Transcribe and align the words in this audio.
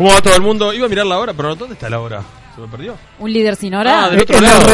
¿Cómo 0.00 0.12
va 0.12 0.22
todo 0.22 0.34
el 0.34 0.40
mundo? 0.40 0.72
Iba 0.72 0.86
a 0.86 0.88
mirar 0.88 1.04
la 1.04 1.18
hora, 1.18 1.34
pero 1.34 1.54
¿dónde 1.54 1.74
está 1.74 1.90
la 1.90 2.00
hora? 2.00 2.22
¿Se 2.54 2.60
me 2.62 2.68
perdió? 2.68 2.96
Un 3.18 3.30
líder 3.30 3.54
sin 3.54 3.74
hora. 3.74 4.06
Ah, 4.06 4.08
del 4.08 4.22
otro 4.22 4.40
lado. 4.40 4.66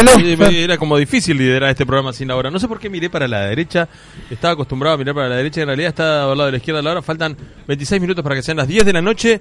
Era 0.52 0.78
como 0.78 0.96
difícil 0.96 1.36
liderar 1.36 1.68
este 1.68 1.84
programa 1.84 2.12
sin 2.12 2.28
la 2.28 2.36
hora. 2.36 2.48
No 2.48 2.60
sé 2.60 2.68
por 2.68 2.78
qué 2.78 2.88
miré 2.88 3.10
para 3.10 3.26
la 3.26 3.40
derecha. 3.40 3.88
Estaba 4.30 4.54
acostumbrado 4.54 4.94
a 4.94 4.98
mirar 4.98 5.16
para 5.16 5.28
la 5.28 5.34
derecha. 5.34 5.62
En 5.62 5.66
realidad 5.66 5.88
está 5.88 6.30
al 6.30 6.38
lado 6.38 6.44
de 6.44 6.52
la 6.52 6.58
izquierda 6.58 6.80
la 6.80 6.92
hora. 6.92 7.02
Faltan 7.02 7.36
26 7.66 8.00
minutos 8.00 8.22
para 8.22 8.36
que 8.36 8.42
sean 8.42 8.58
las 8.58 8.68
10 8.68 8.86
de 8.86 8.92
la 8.92 9.02
noche 9.02 9.40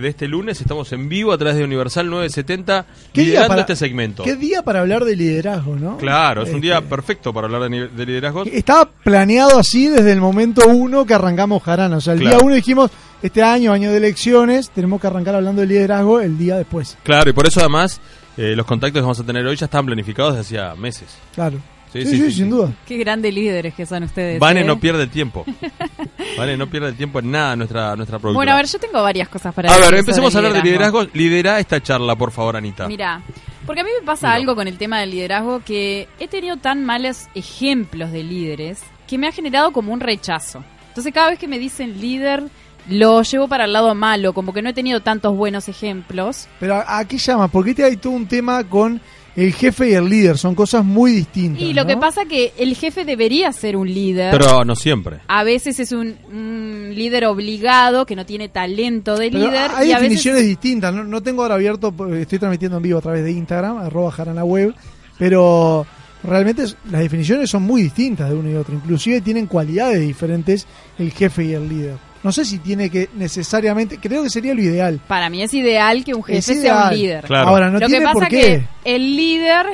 de 0.00 0.08
este 0.08 0.28
lunes. 0.28 0.60
Estamos 0.60 0.92
en 0.92 1.08
vivo 1.08 1.32
a 1.32 1.38
través 1.38 1.56
de 1.56 1.64
Universal 1.64 2.08
970 2.10 2.86
¿Qué 3.12 3.20
día 3.20 3.26
liderando 3.28 3.48
para- 3.48 3.60
este 3.62 3.76
segmento. 3.76 4.22
¿Qué 4.24 4.36
día 4.36 4.62
para 4.62 4.80
hablar 4.80 5.04
de 5.04 5.16
liderazgo, 5.16 5.76
no? 5.76 5.96
Claro, 5.98 6.42
es 6.42 6.50
un 6.52 6.60
día 6.60 6.76
Este, 6.78 6.88
perfecto 6.88 7.32
para 7.32 7.46
hablar 7.46 7.68
de, 7.70 7.88
de 7.88 8.06
liderazgo. 8.06 8.44
Estaba 8.44 8.88
planeado 9.04 9.58
así 9.58 9.88
desde 9.88 10.12
el 10.12 10.20
momento 10.20 10.62
uno 10.68 11.04
que 11.04 11.14
arrancamos 11.14 11.62
Jarana. 11.62 11.96
O 11.96 12.00
sea, 12.00 12.14
el 12.14 12.20
Claro. 12.20 12.36
día 12.38 12.44
uno 12.46 12.54
dijimos, 12.54 12.90
este 13.22 13.42
año, 13.42 13.72
año 13.72 13.90
de 13.90 13.96
elecciones, 13.98 14.70
tenemos 14.70 15.00
que 15.00 15.06
arrancar 15.06 15.34
hablando 15.36 15.60
de 15.60 15.66
liderazgo 15.68 16.20
el 16.20 16.36
día 16.38 16.56
después. 16.56 16.96
Claro, 17.02 17.30
y 17.30 17.32
por 17.32 17.46
eso 17.46 17.60
además 17.60 18.00
eh, 18.36 18.54
los 18.56 18.64
contactos 18.66 18.98
que 18.98 19.02
vamos 19.02 19.20
a 19.20 19.24
tener 19.24 19.46
hoy 19.46 19.56
ya 19.56 19.66
estaban 19.66 19.86
planificados 19.86 20.36
desde 20.36 20.58
hacía 20.58 20.74
meses. 20.74 21.08
Claro. 21.34 21.58
Sí, 21.92 22.00
Sí, 22.04 22.06
sí, 22.06 22.16
sí, 22.16 22.22
sí, 22.30 22.32
sin 22.32 22.50
duda. 22.50 22.72
Qué 22.86 22.96
grandes 22.96 23.34
líderes 23.34 23.74
que 23.74 23.84
son 23.84 24.04
ustedes. 24.04 24.38
Vane 24.38 24.62
¿eh? 24.62 24.64
no 24.64 24.80
pierde 24.80 25.02
el 25.02 25.10
tiempo. 25.10 25.44
Vale, 26.38 26.56
no 26.56 26.66
pierde 26.68 26.88
el 26.88 26.96
tiempo 26.96 27.18
en 27.18 27.30
nada 27.30 27.54
nuestra, 27.54 27.94
nuestra 27.96 28.18
productora. 28.18 28.38
Bueno, 28.38 28.52
a 28.52 28.56
ver, 28.56 28.66
yo 28.66 28.78
tengo 28.78 29.02
varias 29.02 29.28
cosas 29.28 29.54
para 29.54 29.68
A 29.70 29.76
decir 29.76 29.90
ver, 29.90 30.00
empecemos 30.00 30.34
a 30.34 30.38
hablar 30.38 30.54
de 30.54 30.62
liderazgo. 30.62 31.04
Lidera 31.12 31.60
esta 31.60 31.82
charla, 31.82 32.16
por 32.16 32.30
favor, 32.30 32.56
Anita. 32.56 32.88
Mira, 32.88 33.22
porque 33.66 33.82
a 33.82 33.84
mí 33.84 33.90
me 34.00 34.06
pasa 34.06 34.32
algo 34.32 34.54
con 34.54 34.66
el 34.68 34.78
tema 34.78 35.00
del 35.00 35.10
liderazgo 35.10 35.60
que 35.64 36.08
he 36.18 36.28
tenido 36.28 36.56
tan 36.56 36.84
malos 36.84 37.26
ejemplos 37.34 38.10
de 38.10 38.22
líderes 38.22 38.80
que 39.06 39.18
me 39.18 39.28
ha 39.28 39.32
generado 39.32 39.72
como 39.72 39.92
un 39.92 40.00
rechazo. 40.00 40.64
Entonces 40.88 41.12
cada 41.12 41.30
vez 41.30 41.38
que 41.38 41.48
me 41.48 41.58
dicen 41.58 42.00
líder 42.00 42.44
lo 42.88 43.22
llevo 43.22 43.46
para 43.46 43.66
el 43.66 43.72
lado 43.72 43.94
malo, 43.94 44.32
como 44.32 44.52
que 44.52 44.62
no 44.62 44.70
he 44.70 44.72
tenido 44.72 45.00
tantos 45.00 45.36
buenos 45.36 45.68
ejemplos. 45.68 46.48
Pero 46.58 46.76
¿a, 46.76 46.98
a 46.98 47.04
qué 47.06 47.18
llama? 47.18 47.48
Porque 47.48 47.74
te 47.74 47.84
hay 47.84 47.96
todo 47.96 48.12
un 48.14 48.26
tema 48.26 48.64
con 48.64 49.00
el 49.34 49.52
jefe 49.52 49.90
y 49.90 49.94
el 49.94 50.08
líder. 50.08 50.38
Son 50.38 50.54
cosas 50.54 50.84
muy 50.84 51.12
distintas. 51.12 51.62
Y 51.62 51.72
lo 51.72 51.82
¿no? 51.82 51.88
que 51.88 51.96
pasa 51.96 52.24
que 52.26 52.52
el 52.58 52.76
jefe 52.76 53.04
debería 53.04 53.52
ser 53.52 53.76
un 53.76 53.92
líder. 53.92 54.30
Pero 54.36 54.64
no 54.64 54.76
siempre. 54.76 55.20
a 55.28 55.44
veces 55.44 55.80
es 55.80 55.92
un, 55.92 56.16
un 56.30 56.92
líder 56.94 57.24
obligado 57.26 58.04
que 58.06 58.16
no 58.16 58.26
tiene 58.26 58.48
talento 58.48 59.16
de 59.16 59.30
Pero 59.30 59.46
líder. 59.46 59.70
hay 59.74 59.88
y 59.88 59.92
a 59.92 59.96
veces 59.96 60.00
definiciones 60.10 60.42
distintas. 60.44 60.94
No, 60.94 61.04
no 61.04 61.22
tengo 61.22 61.42
ahora 61.42 61.54
abierto, 61.54 61.94
estoy 62.14 62.38
transmitiendo 62.38 62.76
en 62.76 62.82
vivo 62.82 62.98
a 62.98 63.02
través 63.02 63.24
de 63.24 63.32
Instagram, 63.32 63.78
arroba 63.78 64.10
jarana 64.10 64.44
web, 64.44 64.74
pero 65.18 65.86
realmente 66.22 66.64
las 66.90 67.00
definiciones 67.00 67.50
son 67.50 67.62
muy 67.62 67.82
distintas 67.82 68.28
de 68.28 68.36
uno 68.36 68.50
y 68.50 68.54
otro. 68.54 68.74
Inclusive 68.74 69.20
tienen 69.20 69.46
cualidades 69.46 70.00
diferentes 70.00 70.66
el 70.98 71.10
jefe 71.10 71.44
y 71.44 71.52
el 71.54 71.68
líder. 71.68 72.11
No 72.22 72.30
sé 72.30 72.44
si 72.44 72.58
tiene 72.58 72.88
que 72.88 73.08
necesariamente, 73.14 73.98
creo 73.98 74.22
que 74.22 74.30
sería 74.30 74.54
lo 74.54 74.60
ideal. 74.62 75.00
Para 75.08 75.28
mí 75.28 75.42
es 75.42 75.52
ideal 75.54 76.04
que 76.04 76.14
un 76.14 76.22
jefe 76.22 76.54
sea 76.54 76.84
un 76.88 76.96
líder. 76.96 77.24
Claro. 77.24 77.48
Ahora, 77.48 77.66
no 77.68 77.80
Lo 77.80 77.86
tiene 77.86 77.98
que 77.98 78.04
pasa 78.04 78.14
por 78.14 78.28
qué. 78.28 78.40
que 78.84 78.94
el 78.94 79.16
líder, 79.16 79.66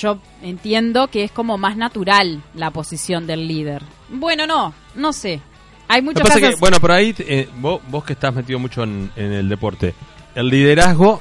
yo 0.00 0.18
entiendo 0.42 1.08
que 1.08 1.24
es 1.24 1.30
como 1.30 1.58
más 1.58 1.76
natural 1.76 2.42
la 2.54 2.70
posición 2.70 3.26
del 3.26 3.46
líder. 3.46 3.82
Bueno, 4.08 4.46
no, 4.46 4.72
no 4.94 5.12
sé. 5.12 5.40
Hay 5.88 6.00
muchos 6.02 6.22
casos. 6.26 6.40
que, 6.40 6.56
bueno, 6.60 6.78
por 6.80 6.92
ahí, 6.92 7.14
eh, 7.18 7.48
vos, 7.58 7.80
vos 7.88 8.04
que 8.04 8.14
estás 8.14 8.34
metido 8.34 8.58
mucho 8.58 8.82
en, 8.84 9.10
en 9.16 9.32
el 9.32 9.48
deporte, 9.48 9.94
el 10.34 10.48
liderazgo 10.48 11.20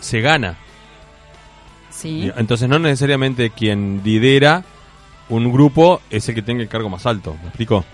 se 0.00 0.20
gana. 0.20 0.56
sí. 1.90 2.30
Entonces, 2.36 2.68
no 2.68 2.78
necesariamente 2.78 3.50
quien 3.50 4.00
lidera 4.04 4.64
un 5.28 5.52
grupo 5.52 6.00
es 6.10 6.28
el 6.28 6.34
que 6.34 6.42
tenga 6.42 6.62
el 6.62 6.68
cargo 6.68 6.88
más 6.88 7.06
alto. 7.06 7.36
¿Me 7.40 7.48
explico? 7.48 7.84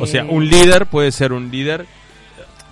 O 0.00 0.06
sea, 0.06 0.22
Eh, 0.22 0.26
un 0.28 0.48
líder 0.48 0.86
puede 0.86 1.12
ser 1.12 1.32
un 1.32 1.50
líder. 1.50 1.82
eh, 1.82 1.84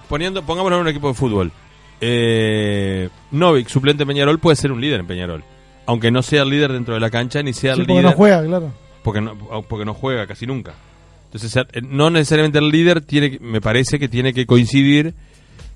Poniendo, 0.09 0.43
pongámoslo 0.45 0.77
en 0.77 0.83
un 0.83 0.89
equipo 0.89 1.09
de 1.09 1.15
fútbol. 1.15 1.53
Eh, 2.01 3.09
Novik, 3.31 3.69
suplente 3.69 4.03
en 4.03 4.09
Peñarol, 4.09 4.39
puede 4.39 4.57
ser 4.57 4.73
un 4.73 4.81
líder 4.81 5.01
en 5.01 5.07
Peñarol. 5.07 5.43
Aunque 5.87 6.11
no 6.11 6.23
sea 6.23 6.43
el 6.43 6.51
líder 6.51 6.73
dentro 6.73 6.95
de 6.95 7.01
la 7.01 7.11
cancha, 7.11 7.43
ni 7.43 7.53
sea 7.53 7.75
Sí, 7.75 7.81
el 7.81 7.87
porque 7.87 8.01
líder. 8.01 8.11
no 8.13 8.17
juega, 8.17 8.45
claro. 8.45 8.73
porque 9.03 9.21
no, 9.21 9.35
porque 9.69 9.85
no 9.85 9.95
juega 9.95 10.27
casi 10.27 10.47
nunca. 10.47 10.75
Entonces, 11.27 11.57
eh, 11.57 11.81
no 11.83 12.11
necesariamente 12.11 12.59
el 12.59 12.69
líder 12.71 13.01
tiene, 13.01 13.33
que- 13.33 13.41
me 13.41 13.61
parece 13.61 13.99
que 13.99 14.09
tiene 14.09 14.33
que 14.33 14.47
coincidir, 14.47 15.15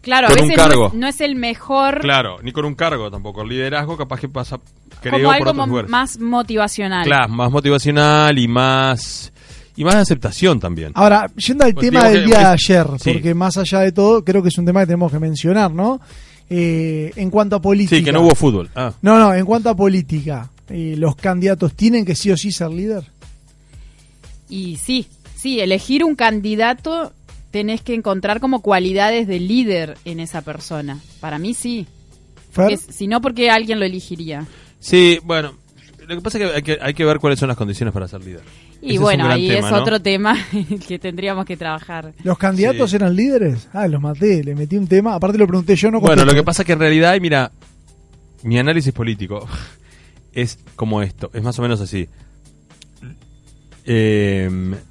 Claro, 0.03 0.29
a 0.29 0.31
con 0.31 0.43
un 0.43 0.49
veces 0.49 0.57
no 0.63 0.69
cargo. 0.69 0.87
es, 0.89 0.95
no 0.95 1.07
es 1.09 1.21
el 1.21 1.35
mejor. 1.35 2.01
claro, 2.01 2.39
ni 2.43 2.53
con 2.53 2.65
un 2.65 2.75
cargo 2.75 3.11
tampoco. 3.11 3.43
El 3.43 3.49
liderazgo 3.49 3.97
capaz 3.97 4.21
que 4.21 4.29
pasa, 4.29 4.59
creo, 5.01 5.13
como 5.13 5.25
por 5.25 5.35
algo 5.35 5.51
otros 5.51 5.69
lugares. 5.69 5.91
más 5.91 6.19
motivacional. 6.21 7.05
Claro, 7.05 7.29
más 7.29 7.51
motivacional 7.51 8.39
y 8.39 8.49
más 8.49 9.33
y 9.81 9.85
más 9.85 9.95
aceptación 9.95 10.59
también. 10.61 10.93
Ahora, 10.95 11.31
yendo 11.37 11.65
al 11.65 11.73
Pues 11.75 11.87
tema 11.91 12.09
del 12.09 12.21
que- 12.23 12.27
día 12.27 12.39
de 12.41 12.45
ayer, 12.47 12.87
sí. 13.01 13.13
porque 13.13 13.35
más 13.35 13.57
allá 13.57 13.81
de 13.81 13.93
todo, 13.93 14.25
creo 14.25 14.43
que 14.43 14.49
es 14.49 14.59
un 14.59 14.67
tema 14.67 14.81
que 14.81 14.87
tenemos 14.87 15.11
que 15.13 15.19
mencionar, 15.19 15.71
¿no? 15.73 16.01
Eh, 16.51 17.13
en 17.17 17.31
cuanto 17.31 17.57
a 17.57 17.61
política. 17.63 17.97
Sí, 17.97 18.03
que 18.03 18.11
no 18.13 18.23
hubo 18.23 18.35
fútbol. 18.35 18.71
Ah. 18.75 18.93
No, 19.03 19.19
no, 19.19 19.35
en 19.35 19.45
cuanto 19.45 19.69
a 19.71 19.77
política, 19.77 20.51
eh, 20.69 20.95
¿los 20.97 21.15
candidatos 21.17 21.75
tienen 21.75 22.05
que 22.05 22.15
sí 22.15 22.31
o 22.31 22.37
sí 22.37 22.51
ser 22.53 22.71
líder? 22.71 23.05
Y 24.49 24.77
sí, 24.77 25.07
sí, 25.37 25.61
elegir 25.61 26.05
un 26.05 26.15
candidato 26.15 27.13
tenés 27.51 27.81
que 27.83 27.95
encontrar 27.95 28.41
como 28.41 28.61
cualidades 28.63 29.27
de 29.27 29.41
líder 29.41 29.97
en 30.05 30.21
esa 30.21 30.43
persona. 30.43 30.99
Para 31.21 31.39
mí 31.39 31.55
sí. 31.55 31.87
Porque 32.55 32.77
si 32.79 33.07
no, 33.07 33.21
¿por 33.21 33.35
qué 33.35 33.51
alguien 33.51 33.79
lo 33.79 33.85
elegiría? 33.87 34.47
Sí, 34.81 35.19
bueno, 35.25 35.53
lo 36.07 36.17
que 36.17 36.21
pasa 36.23 36.39
es 36.39 36.45
que 36.51 36.57
hay, 36.57 36.63
que 36.63 36.79
hay 36.81 36.95
que 36.95 37.05
ver 37.05 37.19
cuáles 37.19 37.39
son 37.39 37.49
las 37.49 37.57
condiciones 37.57 37.93
para 37.93 38.09
ser 38.09 38.25
líder. 38.25 38.41
Y 38.81 38.91
Ese 38.93 38.99
bueno, 39.01 39.27
ahí 39.29 39.49
tema, 39.49 39.67
es 39.67 39.73
¿no? 39.75 39.81
otro 39.83 40.01
tema 40.01 40.37
que 40.87 40.99
tendríamos 41.01 41.45
que 41.47 41.57
trabajar. 41.57 42.13
¿Los 42.23 42.39
candidatos 42.39 42.91
Sí. 42.91 42.97
eran 42.97 43.17
líderes? 43.17 43.69
Ah, 43.73 43.89
los 43.89 44.01
maté, 44.01 44.45
le 44.45 44.55
metí 44.55 44.77
un 44.77 44.87
tema. 44.87 45.15
Aparte 45.15 45.37
lo 45.37 45.47
pregunté 45.49 45.75
yo, 45.75 45.91
no 45.91 46.01
Bueno, 46.01 46.25
lo 46.25 46.33
que 46.33 46.45
pasa 46.45 46.63
es 46.63 46.67
que 46.67 46.73
en 46.75 46.79
realidad, 46.79 47.15
y 47.17 47.21
mira, 47.21 47.51
mi 48.45 48.57
análisis 48.59 48.93
político 48.93 49.47
es 50.33 50.59
como 50.77 51.03
esto, 51.03 51.31
es 51.35 51.43
más 51.43 51.59
o 51.59 51.63
menos 51.63 51.81
así. 51.81 52.09
Eh, 53.91 54.51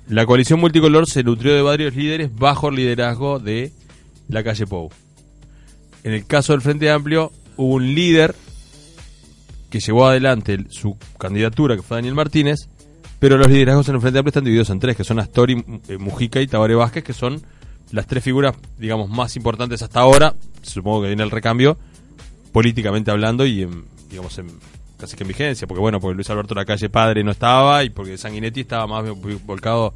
la 0.10 0.26
coalición 0.26 0.60
multicolor 0.60 1.08
se 1.08 1.24
nutrió 1.24 1.54
de 1.54 1.62
varios 1.62 1.96
líderes 1.96 2.32
bajo 2.36 2.70
el 2.70 2.76
liderazgo 2.76 3.40
de 3.40 3.72
la 4.28 4.44
calle 4.44 4.66
Pou. 4.66 4.90
En 6.04 6.14
el 6.14 6.26
caso 6.26 6.54
del 6.54 6.62
Frente 6.62 6.90
Amplio, 6.90 7.32
hubo 7.58 7.76
un 7.76 7.94
líder 7.94 8.36
que 9.70 9.80
llevó 9.80 10.08
adelante 10.08 10.54
el- 10.54 10.68
su 10.72 10.98
candidatura, 11.20 11.76
que 11.76 11.82
fue 11.84 11.98
Daniel 11.98 12.16
Martínez, 12.16 12.70
pero 13.20 13.38
los 13.38 13.48
liderazgos 13.48 13.90
en 13.90 13.96
el 13.96 14.02
Frente 14.02 14.20
Amplio 14.20 14.30
están 14.30 14.44
divididos 14.44 14.70
en 14.70 14.80
tres, 14.80 14.96
que 14.96 15.04
son 15.04 15.20
Astori, 15.20 15.64
eh, 15.88 15.98
Mujica 15.98 16.40
y 16.42 16.48
Tabaré 16.48 16.76
Vázquez, 16.76 17.04
que 17.04 17.14
son 17.14 17.42
las 17.92 18.06
tres 18.06 18.24
figuras, 18.24 18.56
digamos, 18.78 19.10
más 19.10 19.36
importantes 19.36 19.82
hasta 19.82 20.02
ahora, 20.02 20.36
supongo 20.62 21.02
que 21.02 21.08
viene 21.08 21.24
el 21.24 21.32
recambio, 21.32 21.78
políticamente 22.52 23.12
hablando 23.12 23.46
y, 23.46 23.64
en, 23.64 23.86
digamos, 24.10 24.38
en, 24.38 24.48
casi 24.98 25.16
que 25.16 25.24
en 25.24 25.30
vigencia, 25.30 25.68
porque 25.68 25.80
bueno, 25.80 26.00
porque 26.00 26.16
Luis 26.16 26.30
Alberto 26.30 26.54
Lacalle 26.54 26.90
padre 26.90 27.24
no 27.24 27.32
estaba 27.32 27.84
y 27.84 27.90
porque 27.90 28.18
Sanguinetti 28.18 28.62
estaba 28.62 28.88
más 28.88 29.06
volcado 29.46 29.94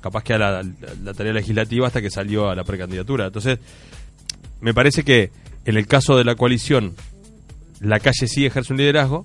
capaz 0.00 0.22
que 0.22 0.34
a 0.34 0.38
la, 0.38 0.62
la 1.02 1.14
tarea 1.14 1.32
legislativa 1.32 1.86
hasta 1.86 2.00
que 2.00 2.10
salió 2.10 2.48
a 2.48 2.54
la 2.54 2.64
precandidatura. 2.64 3.26
Entonces, 3.26 3.58
me 4.60 4.74
parece 4.74 5.04
que 5.04 5.30
en 5.64 5.76
el 5.76 5.86
caso 5.86 6.16
de 6.16 6.24
la 6.24 6.34
coalición, 6.34 6.94
la 7.80 8.00
calle 8.00 8.28
sí 8.28 8.46
ejerce 8.46 8.72
un 8.72 8.78
liderazgo, 8.78 9.24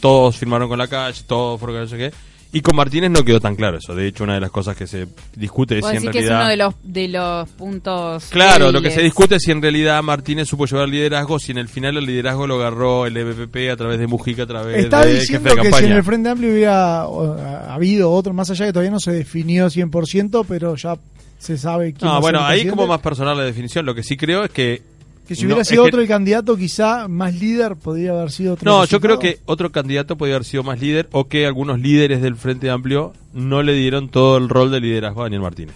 todos 0.00 0.36
firmaron 0.36 0.68
con 0.68 0.78
la 0.78 0.88
calle, 0.88 1.22
todos 1.26 1.58
fueron 1.58 1.76
con 1.76 1.82
no 1.84 1.88
sé 1.88 1.98
qué, 1.98 2.16
y 2.52 2.60
con 2.60 2.76
Martínez 2.76 3.10
no 3.10 3.24
quedó 3.24 3.40
tan 3.40 3.56
claro 3.56 3.78
eso. 3.78 3.94
De 3.94 4.06
hecho, 4.06 4.24
una 4.24 4.34
de 4.34 4.40
las 4.40 4.50
cosas 4.50 4.76
que 4.76 4.86
se 4.86 5.06
discute 5.34 5.78
es 5.78 5.84
si 5.84 5.96
en 5.96 6.02
decís 6.02 6.10
que 6.10 6.18
es 6.20 6.28
realidad... 6.28 6.40
uno 6.40 6.50
de 6.50 6.56
los, 6.56 6.74
de 6.82 7.08
los 7.08 7.48
puntos. 7.50 8.26
Claro, 8.30 8.66
lo 8.66 8.80
que 8.80 8.88
débiles. 8.88 8.94
se 8.94 9.02
discute 9.02 9.34
es 9.36 9.42
si 9.42 9.50
en 9.50 9.60
realidad 9.60 10.02
Martínez 10.02 10.48
supo 10.48 10.66
llevar 10.66 10.84
el 10.86 10.92
liderazgo, 10.92 11.38
si 11.38 11.52
en 11.52 11.58
el 11.58 11.68
final 11.68 11.96
el 11.96 12.06
liderazgo 12.06 12.46
lo 12.46 12.56
agarró 12.56 13.06
el 13.06 13.16
EPP 13.16 13.72
a 13.72 13.76
través 13.76 13.98
de 13.98 14.06
Mujica, 14.06 14.44
a 14.44 14.46
través 14.46 14.84
Está 14.84 15.04
de 15.04 15.14
diciendo 15.14 15.50
jefe 15.50 15.62
de 15.62 15.70
que 15.70 15.76
si 15.76 15.84
en 15.84 15.92
el 15.92 16.04
Frente 16.04 16.28
Amplio 16.28 16.50
hubiera 16.50 17.06
o, 17.06 17.34
ha 17.34 17.74
habido 17.74 18.10
otro 18.12 18.32
más 18.32 18.50
allá 18.50 18.66
que 18.66 18.72
todavía 18.72 18.90
no 18.90 19.00
se 19.00 19.12
definió 19.12 19.66
100%, 19.66 20.44
pero 20.48 20.76
ya 20.76 20.96
se 21.38 21.58
sabe 21.58 21.92
quién 21.92 22.10
No, 22.10 22.20
bueno, 22.20 22.44
ahí 22.44 22.66
como 22.66 22.86
más 22.86 23.00
personal 23.00 23.36
la 23.36 23.44
definición. 23.44 23.84
Lo 23.84 23.94
que 23.94 24.02
sí 24.02 24.16
creo 24.16 24.44
es 24.44 24.50
que... 24.50 24.95
Que 25.26 25.34
si 25.34 25.44
hubiera 25.46 25.64
sido 25.64 25.82
que- 25.84 25.88
otro 25.88 26.00
el 26.00 26.08
candidato, 26.08 26.56
quizá 26.56 27.08
más 27.08 27.34
líder 27.34 27.74
podría 27.76 28.12
haber 28.12 28.30
sido 28.30 28.54
otro. 28.54 28.70
No, 28.70 28.84
yo 28.84 29.00
creo 29.00 29.18
que 29.18 29.40
otro 29.46 29.72
candidato 29.72 30.16
podría 30.16 30.36
haber 30.36 30.46
sido 30.46 30.62
más 30.62 30.80
líder 30.80 31.08
o 31.12 31.26
que 31.26 31.46
algunos 31.46 31.80
líderes 31.80 32.22
del 32.22 32.36
Frente 32.36 32.70
Amplio 32.70 33.12
no 33.32 33.62
le 33.62 33.72
dieron 33.74 34.08
todo 34.08 34.36
el 34.38 34.48
rol 34.48 34.70
de 34.70 34.80
liderazgo 34.80 35.22
a 35.22 35.24
Daniel 35.24 35.42
Martínez. 35.42 35.74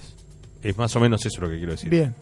Es 0.62 0.76
más 0.78 0.94
o 0.94 1.00
menos 1.00 1.24
eso 1.26 1.40
lo 1.40 1.48
que 1.50 1.56
quiero 1.56 1.72
decir. 1.72 1.88
Bien. 1.90 2.14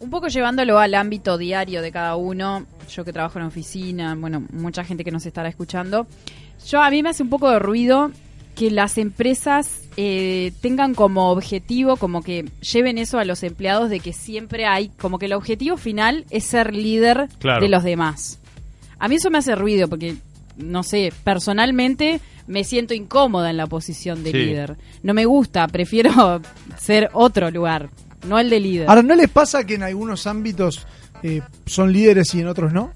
Un 0.00 0.10
poco 0.10 0.28
llevándolo 0.28 0.78
al 0.78 0.94
ámbito 0.94 1.38
diario 1.38 1.82
de 1.82 1.90
cada 1.90 2.14
uno, 2.16 2.66
yo 2.90 3.04
que 3.04 3.12
trabajo 3.12 3.38
en 3.38 3.46
oficina, 3.46 4.14
bueno, 4.14 4.44
mucha 4.52 4.84
gente 4.84 5.02
que 5.04 5.10
nos 5.10 5.26
estará 5.26 5.48
escuchando, 5.48 6.06
yo 6.68 6.80
a 6.82 6.90
mí 6.90 7.02
me 7.02 7.08
hace 7.08 7.22
un 7.22 7.30
poco 7.30 7.50
de 7.50 7.58
ruido 7.58 8.10
que 8.58 8.72
las 8.72 8.98
empresas 8.98 9.82
eh, 9.96 10.52
tengan 10.60 10.92
como 10.94 11.30
objetivo, 11.30 11.96
como 11.96 12.22
que 12.22 12.44
lleven 12.60 12.98
eso 12.98 13.20
a 13.20 13.24
los 13.24 13.44
empleados 13.44 13.88
de 13.88 14.00
que 14.00 14.12
siempre 14.12 14.66
hay, 14.66 14.88
como 14.98 15.20
que 15.20 15.26
el 15.26 15.32
objetivo 15.32 15.76
final 15.76 16.24
es 16.30 16.42
ser 16.44 16.74
líder 16.74 17.28
Claro. 17.38 17.60
de 17.62 17.68
los 17.68 17.84
demás. 17.84 18.40
A 18.98 19.06
mí 19.06 19.14
eso 19.14 19.30
me 19.30 19.38
hace 19.38 19.54
ruido 19.54 19.86
porque, 19.86 20.16
no 20.56 20.82
sé, 20.82 21.12
personalmente 21.22 22.20
me 22.48 22.64
siento 22.64 22.94
incómoda 22.94 23.48
en 23.50 23.58
la 23.58 23.68
posición 23.68 24.24
de 24.24 24.32
Sí. 24.32 24.36
líder. 24.38 24.76
No 25.04 25.14
me 25.14 25.24
gusta, 25.24 25.68
prefiero 25.68 26.42
ser 26.80 27.10
otro 27.12 27.52
lugar, 27.52 27.90
no 28.26 28.40
el 28.40 28.50
de 28.50 28.58
líder. 28.58 28.88
Ahora, 28.88 29.02
¿no 29.04 29.14
les 29.14 29.28
pasa 29.30 29.64
que 29.64 29.74
en 29.74 29.84
algunos 29.84 30.26
ámbitos 30.26 30.84
eh, 31.22 31.42
son 31.66 31.92
líderes 31.92 32.34
y 32.34 32.40
en 32.40 32.48
otros 32.48 32.72
no? 32.72 32.90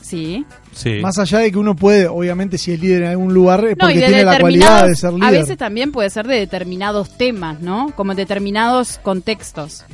Sí. 0.00 0.44
Sí. 0.72 1.00
Más 1.00 1.18
allá 1.18 1.38
de 1.40 1.50
que 1.52 1.58
uno 1.58 1.74
puede, 1.74 2.06
obviamente, 2.06 2.56
si 2.56 2.72
es 2.72 2.80
líder 2.80 3.02
en 3.02 3.08
algún 3.10 3.34
lugar, 3.34 3.64
es 3.64 3.76
No, 3.76 3.86
porque 3.86 3.98
tiene 3.98 4.22
la 4.24 4.38
cualidad 4.38 4.86
de 4.86 4.94
ser 4.94 5.12
líder. 5.12 5.28
a 5.28 5.30
veces 5.30 5.58
también 5.58 5.90
puede 5.92 6.10
ser 6.10 6.26
de 6.26 6.36
determinados 6.36 7.16
temas, 7.16 7.60
¿no? 7.60 7.92
Como 7.96 8.12
en 8.12 8.16
determinados 8.16 8.98
contextos. 9.02 9.84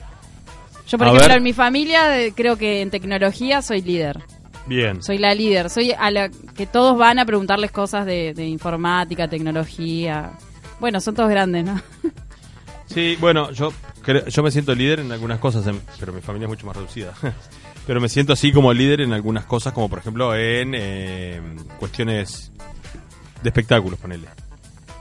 Yo, 0.86 0.98
por 0.98 1.06
A 1.06 1.10
ejemplo, 1.10 1.28
ver. 1.28 1.38
en 1.38 1.42
mi 1.42 1.52
familia, 1.52 2.20
eh, 2.20 2.32
creo 2.36 2.56
que 2.56 2.82
en 2.82 2.90
tecnología 2.90 3.62
soy 3.62 3.80
líder. 3.82 4.20
Bien. 4.66 5.02
Soy 5.02 5.18
la 5.18 5.34
líder. 5.34 5.70
Soy 5.70 5.92
a 5.92 6.10
la 6.10 6.28
que 6.28 6.66
todos 6.66 6.96
van 6.98 7.18
a 7.18 7.24
preguntarles 7.24 7.70
cosas 7.72 8.04
de, 8.06 8.34
de 8.34 8.46
informática, 8.46 9.26
tecnología. 9.28 10.32
Bueno, 10.78 11.00
son 11.00 11.14
todos 11.14 11.30
grandes, 11.30 11.64
¿no? 11.64 11.80
Sí, 12.86 13.16
bueno, 13.20 13.50
yo 13.52 13.72
creo- 14.02 14.26
yo 14.26 14.42
me 14.42 14.50
siento 14.50 14.74
líder 14.74 15.00
en 15.00 15.10
algunas 15.10 15.38
cosas, 15.40 15.66
en- 15.66 15.80
pero 15.98 16.12
mi 16.12 16.20
familia 16.20 16.46
es 16.46 16.50
mucho 16.50 16.66
más 16.66 16.76
reducida. 16.76 17.14
pero 17.86 18.00
me 18.00 18.08
siento 18.08 18.32
así 18.32 18.52
como 18.52 18.72
líder 18.72 19.00
en 19.00 19.12
algunas 19.12 19.44
cosas, 19.44 19.72
como 19.72 19.88
por 19.88 19.98
ejemplo 20.00 20.34
en 20.34 20.72
eh, 20.74 21.40
cuestiones 21.78 22.50
de 23.42 23.48
espectáculos, 23.48 23.98
ponele. 23.98 24.26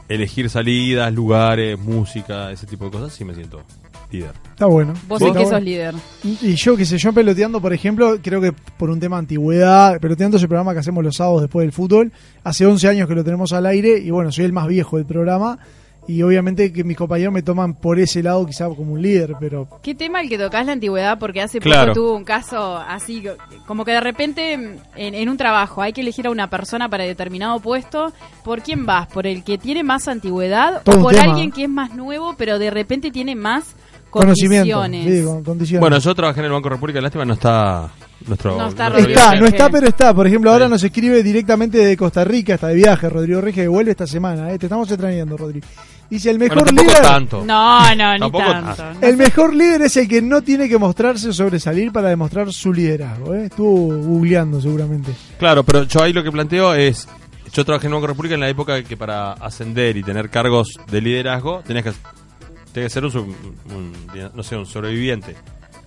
Elegir 0.08 0.50
salidas, 0.50 1.12
lugares, 1.12 1.80
música, 1.80 2.52
ese 2.52 2.68
tipo 2.68 2.86
de 2.86 2.92
cosas, 2.92 3.14
sí 3.14 3.26
me 3.26 3.34
siento 3.34 3.64
líder. 4.12 4.32
Está 4.52 4.68
bueno. 4.68 4.94
Vos 5.08 5.18
Sí, 5.20 5.26
que 5.26 5.32
bueno. 5.32 5.50
sos 5.50 5.64
líder. 5.64 5.96
Y 6.24 6.54
yo, 6.56 6.78
que 6.78 6.86
sé, 6.86 7.00
yo 7.00 7.12
peloteando, 7.12 7.60
por 7.60 7.74
ejemplo, 7.74 8.18
creo 8.22 8.40
que 8.40 8.54
por 8.78 8.92
un 8.92 9.00
tema 9.00 9.16
de 9.16 9.22
antigüedad, 9.22 10.00
peloteando 10.00 10.38
es 10.38 10.44
el 10.44 10.50
programa 10.50 10.74
que 10.74 10.80
hacemos 10.80 11.04
los 11.04 11.16
sábados 11.16 11.42
después 11.42 11.64
del 11.66 11.72
fútbol. 11.72 12.12
Hace 12.44 12.68
11 12.68 12.88
años 12.88 13.08
que 13.08 13.16
lo 13.16 13.24
tenemos 13.24 13.52
al 13.52 13.66
aire 13.66 13.98
y 13.98 14.12
bueno, 14.12 14.32
soy 14.32 14.46
el 14.46 14.54
más 14.54 14.68
viejo 14.68 14.98
del 14.98 15.08
programa. 15.08 15.58
Y 16.08 16.22
obviamente 16.22 16.72
que 16.72 16.84
mis 16.84 16.96
compañeros 16.96 17.34
me 17.34 17.42
toman 17.42 17.74
por 17.74 18.00
ese 18.00 18.22
lado 18.22 18.46
quizá 18.46 18.68
como 18.70 18.94
un 18.94 19.02
líder, 19.02 19.34
pero 19.40 19.68
¿Qué 19.82 19.96
tema 19.96 20.22
el 20.22 20.30
que 20.30 20.38
tocas 20.38 20.66
la 20.66 20.74
antigüedad? 20.74 21.18
Porque 21.18 21.42
hace 21.42 21.60
Claro. 21.60 21.94
poco 21.94 22.06
tuvo 22.06 22.16
un 22.18 22.24
caso 22.24 22.78
así, 22.78 23.24
como 23.66 23.84
que 23.86 23.92
de 23.92 24.02
repente 24.02 24.54
en, 24.54 24.80
en 24.96 25.30
un 25.30 25.38
trabajo 25.38 25.82
hay 25.82 25.94
que 25.94 26.02
elegir 26.02 26.28
a 26.28 26.30
una 26.30 26.48
persona 26.50 26.90
para 26.90 27.06
determinado 27.06 27.60
puesto. 27.60 28.14
¿Por 28.44 28.62
quién 28.62 28.86
vas? 28.86 29.08
¿Por 29.08 29.26
el 29.26 29.44
que 29.44 29.58
tiene 29.58 29.84
más 29.84 30.08
antigüedad 30.08 30.84
Todo 30.84 31.00
o 31.00 31.02
por 31.02 31.14
tema. 31.14 31.24
alguien 31.32 31.52
que 31.52 31.64
es 31.64 31.70
más 31.70 31.96
nuevo 31.96 32.36
pero 32.38 32.60
de 32.60 32.70
repente 32.70 33.10
tiene 33.10 33.36
más 33.36 33.76
conocimiento. 34.12 34.78
condiciones? 34.80 35.20
sí, 35.20 35.26
con- 35.26 35.44
condiciones. 35.44 35.80
Bueno, 35.82 35.98
yo 35.98 36.14
trabajé 36.16 36.40
en 36.42 36.46
el 36.46 36.52
Banco 36.52 36.70
República, 36.70 37.02
lástima 37.02 37.26
no 37.26 37.34
está 37.34 37.90
nuestro... 38.28 38.58
No 38.58 38.68
está 38.70 38.90
nuestro 38.90 39.40
no 39.40 39.46
está, 39.46 39.70
pero 39.70 39.88
está. 39.88 40.14
Por 40.14 40.28
ejemplo, 40.28 40.52
ahora 40.52 40.66
Sí. 40.66 40.72
nos 40.72 40.84
escribe 40.84 41.22
directamente 41.24 41.78
de 41.78 41.96
Costa 41.98 42.24
Rica, 42.24 42.56
está 42.56 42.68
de 42.68 42.76
viaje, 42.76 43.10
Rodrigo 43.10 43.42
que 43.44 43.68
vuelve 43.68 43.92
esta 43.92 44.08
semana. 44.08 44.52
¿eh? 44.52 44.58
Te 44.58 44.66
estamos 44.66 44.90
extrañando, 44.90 45.38
Rodrigo. 45.38 45.68
Dice, 46.10 46.30
el 46.30 46.38
mejor 46.40 46.66
Bueno, 46.66 46.82
líder... 46.84 47.02
tanto. 47.02 47.44
No, 47.44 47.96
no, 47.96 48.14
ni 48.14 48.20
Tampoco 48.20 48.46
tanto. 48.46 48.84
El 49.02 49.18
mejor 49.18 49.54
líder 49.56 49.82
es 49.84 49.98
el 49.98 50.08
que 50.08 50.22
no 50.22 50.42
tiene 50.42 50.70
que 50.70 50.78
mostrarse 50.78 51.34
sobresalir 51.34 51.92
para 51.92 52.10
demostrar 52.10 52.52
su 52.54 52.72
liderazgo. 52.72 53.34
¿eh? 53.34 53.46
Estuvo 53.46 53.96
googleando 53.98 54.62
seguramente. 54.62 55.12
Claro, 55.40 55.64
pero 55.64 55.84
yo 55.84 56.04
ahí 56.04 56.14
lo 56.14 56.24
que 56.24 56.32
planteo 56.32 56.74
es, 56.76 57.08
yo 57.52 57.66
trabajé 57.66 57.88
en 57.88 57.94
Banco 57.94 58.08
República 58.08 58.36
en 58.36 58.42
la 58.42 58.50
época 58.50 58.84
que 58.84 58.96
para 58.98 59.34
ascender 59.34 59.98
y 59.98 60.04
tener 60.04 60.30
cargos 60.30 60.80
de 60.92 61.02
liderazgo 61.02 61.62
tenías 61.66 61.86
que, 61.86 61.92
tenías 62.72 62.94
que 62.94 63.00
ser 63.02 63.06
un, 63.06 63.94
no 64.34 64.44
sé, 64.44 64.56
un 64.58 64.66
sobreviviente. 64.66 65.36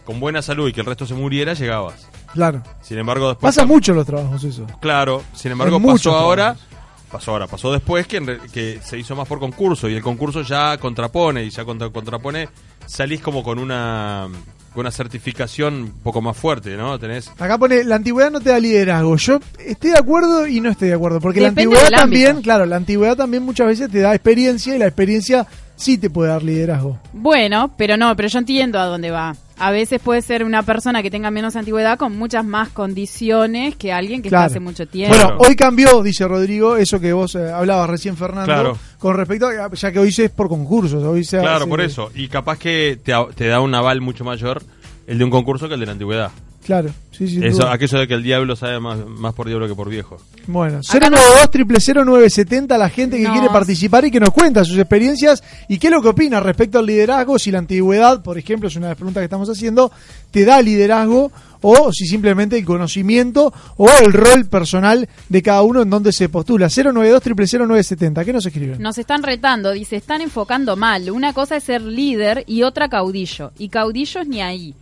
Con 0.04 0.18
buena 0.20 0.40
salud 0.42 0.68
y 0.68 0.72
que 0.72 0.80
el 0.80 0.86
resto 0.86 1.06
se 1.06 1.14
muriera, 1.14 1.52
llegabas. 1.54 2.08
Claro. 2.32 2.62
Sin 2.82 2.98
embargo, 2.98 3.28
después... 3.28 3.54
Pasa 3.54 3.66
mucho 3.66 3.92
en 3.92 3.98
los 3.98 4.06
trabajos 4.06 4.44
eso. 4.44 4.66
Claro, 4.80 5.22
sin 5.34 5.52
embargo, 5.52 5.80
pasó 5.80 6.14
ahora... 6.14 6.54
trabajos. 6.54 6.64
Pasó 7.10 7.30
ahora, 7.30 7.46
pasó 7.46 7.72
después 7.72 8.06
que, 8.06 8.18
en 8.18 8.26
re- 8.26 8.38
que 8.52 8.80
se 8.84 8.98
hizo 8.98 9.16
más 9.16 9.26
por 9.26 9.38
concurso 9.38 9.88
y 9.88 9.94
el 9.94 10.02
concurso 10.02 10.42
ya 10.42 10.76
contrapone 10.76 11.42
y 11.42 11.48
ya 11.48 11.64
contra, 11.64 11.88
contrapone, 11.88 12.50
salís 12.84 13.22
como 13.22 13.42
con 13.42 13.58
una 13.58 14.28
con 14.74 14.80
una 14.82 14.90
certificación 14.90 15.74
un 15.74 15.90
poco 16.02 16.20
más 16.20 16.36
fuerte, 16.36 16.76
¿no? 16.76 16.98
Tenés 16.98 17.30
Acá 17.38 17.56
pone, 17.56 17.82
la 17.82 17.96
antigüedad 17.96 18.30
no 18.30 18.40
te 18.42 18.50
da 18.50 18.60
liderazgo. 18.60 19.16
Yo 19.16 19.40
estoy 19.58 19.92
de 19.92 19.98
acuerdo 19.98 20.46
y 20.46 20.60
no 20.60 20.68
estoy 20.68 20.88
de 20.88 20.94
acuerdo. 20.94 21.18
Porque 21.18 21.40
la 21.40 21.48
antigüedad 21.48 21.88
también, 21.88 22.28
ámbito. 22.32 22.44
claro, 22.44 22.66
la 22.66 22.76
antigüedad 22.76 23.16
también 23.16 23.42
muchas 23.42 23.66
veces 23.68 23.90
te 23.90 24.00
da 24.00 24.14
experiencia 24.14 24.76
y 24.76 24.78
la 24.78 24.86
experiencia 24.86 25.46
sí 25.76 25.96
te 25.96 26.10
puede 26.10 26.30
dar 26.30 26.42
liderazgo. 26.42 26.98
Bueno, 27.14 27.72
pero 27.78 27.96
no, 27.96 28.14
pero 28.16 28.28
yo 28.28 28.38
entiendo 28.38 28.78
a 28.78 28.84
dónde 28.84 29.10
va. 29.10 29.34
A 29.60 29.70
veces 29.72 30.00
puede 30.00 30.22
ser 30.22 30.44
una 30.44 30.62
persona 30.62 31.02
que 31.02 31.10
tenga 31.10 31.30
menos 31.30 31.56
antigüedad 31.56 31.98
con 31.98 32.16
muchas 32.16 32.44
más 32.44 32.68
condiciones 32.68 33.74
que 33.76 33.92
alguien 33.92 34.22
que 34.22 34.28
Claro. 34.28 34.46
está 34.46 34.52
hace 34.54 34.60
mucho 34.60 34.86
tiempo. 34.86 35.16
Bueno, 35.16 35.36
hoy 35.38 35.56
cambió, 35.56 36.02
dice 36.02 36.26
Rodrigo, 36.28 36.76
eso 36.76 37.00
que 37.00 37.12
vos 37.12 37.34
eh, 37.34 37.50
hablabas 37.50 37.90
recién, 37.90 38.16
Fernando, 38.16 38.44
Claro. 38.52 38.78
con 38.98 39.16
respecto 39.16 39.48
a, 39.48 39.70
ya 39.72 39.92
que 39.92 39.98
hoy 39.98 40.12
se 40.12 40.26
es 40.26 40.30
por 40.30 40.48
concursos. 40.48 41.02
Hoy 41.02 41.24
se 41.24 41.38
Claro, 41.40 41.56
hace- 41.62 41.66
por 41.66 41.80
eso. 41.80 42.10
Y 42.14 42.28
capaz 42.28 42.58
que 42.58 42.98
te, 43.02 43.12
te 43.34 43.48
da 43.48 43.60
un 43.60 43.74
aval 43.74 44.00
mucho 44.00 44.24
mayor 44.24 44.62
el 45.06 45.18
de 45.18 45.24
un 45.24 45.30
concurso 45.30 45.66
que 45.68 45.74
el 45.74 45.80
de 45.80 45.86
la 45.86 45.92
antigüedad. 45.92 46.30
Claro, 46.68 46.90
sí, 47.12 47.26
sí. 47.26 47.40
Eso, 47.42 47.66
aquello 47.66 47.98
de 47.98 48.06
que 48.06 48.12
el 48.12 48.22
diablo 48.22 48.54
sabe 48.54 48.78
más, 48.78 48.98
más 49.06 49.32
por 49.32 49.46
diablo 49.46 49.66
que 49.66 49.74
por 49.74 49.88
viejo. 49.88 50.18
Bueno, 50.46 50.80
Acá 50.86 51.08
092 51.08 52.04
0970 52.04 52.76
la 52.76 52.90
gente 52.90 53.16
que 53.16 53.22
No. 53.22 53.32
quiere 53.32 53.48
participar 53.48 54.04
y 54.04 54.10
que 54.10 54.20
nos 54.20 54.32
cuenta 54.32 54.66
sus 54.66 54.76
experiencias 54.76 55.42
y 55.66 55.78
qué 55.78 55.86
es 55.86 55.94
lo 55.94 56.02
que 56.02 56.08
opina 56.08 56.40
respecto 56.40 56.78
al 56.78 56.84
liderazgo, 56.84 57.38
si 57.38 57.50
la 57.50 57.60
antigüedad, 57.60 58.22
por 58.22 58.36
ejemplo, 58.36 58.68
es 58.68 58.76
una 58.76 58.88
de 58.88 58.90
las 58.90 58.96
preguntas 58.98 59.22
que 59.22 59.24
estamos 59.24 59.48
haciendo, 59.48 59.90
te 60.30 60.44
da 60.44 60.60
liderazgo 60.60 61.32
o 61.62 61.90
si 61.90 62.04
simplemente 62.06 62.58
el 62.58 62.66
conocimiento 62.66 63.50
o 63.78 63.88
el 64.04 64.12
rol 64.12 64.44
personal 64.44 65.08
de 65.30 65.42
cada 65.42 65.62
uno 65.62 65.80
en 65.80 65.88
donde 65.88 66.12
se 66.12 66.28
postula. 66.28 66.68
092 66.68 67.22
0970 67.24 68.24
¿qué 68.26 68.32
nos 68.34 68.44
escriben? 68.44 68.82
Nos 68.82 68.98
están 68.98 69.22
retando, 69.22 69.72
dice, 69.72 69.96
están 69.96 70.20
enfocando 70.20 70.76
mal. 70.76 71.10
Una 71.10 71.32
cosa 71.32 71.56
es 71.56 71.64
ser 71.64 71.80
líder 71.80 72.44
y 72.46 72.62
otra 72.62 72.90
caudillo. 72.90 73.52
Y 73.58 73.70
caudillos 73.70 74.26
ni 74.26 74.42
ahí. 74.42 74.74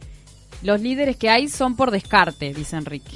Los 0.67 0.81
líderes 0.81 1.17
que 1.17 1.31
hay 1.31 1.49
son 1.49 1.77
por 1.77 1.91
descarte, 1.91 2.53
dice 2.53 2.77
Enrique. 2.77 3.13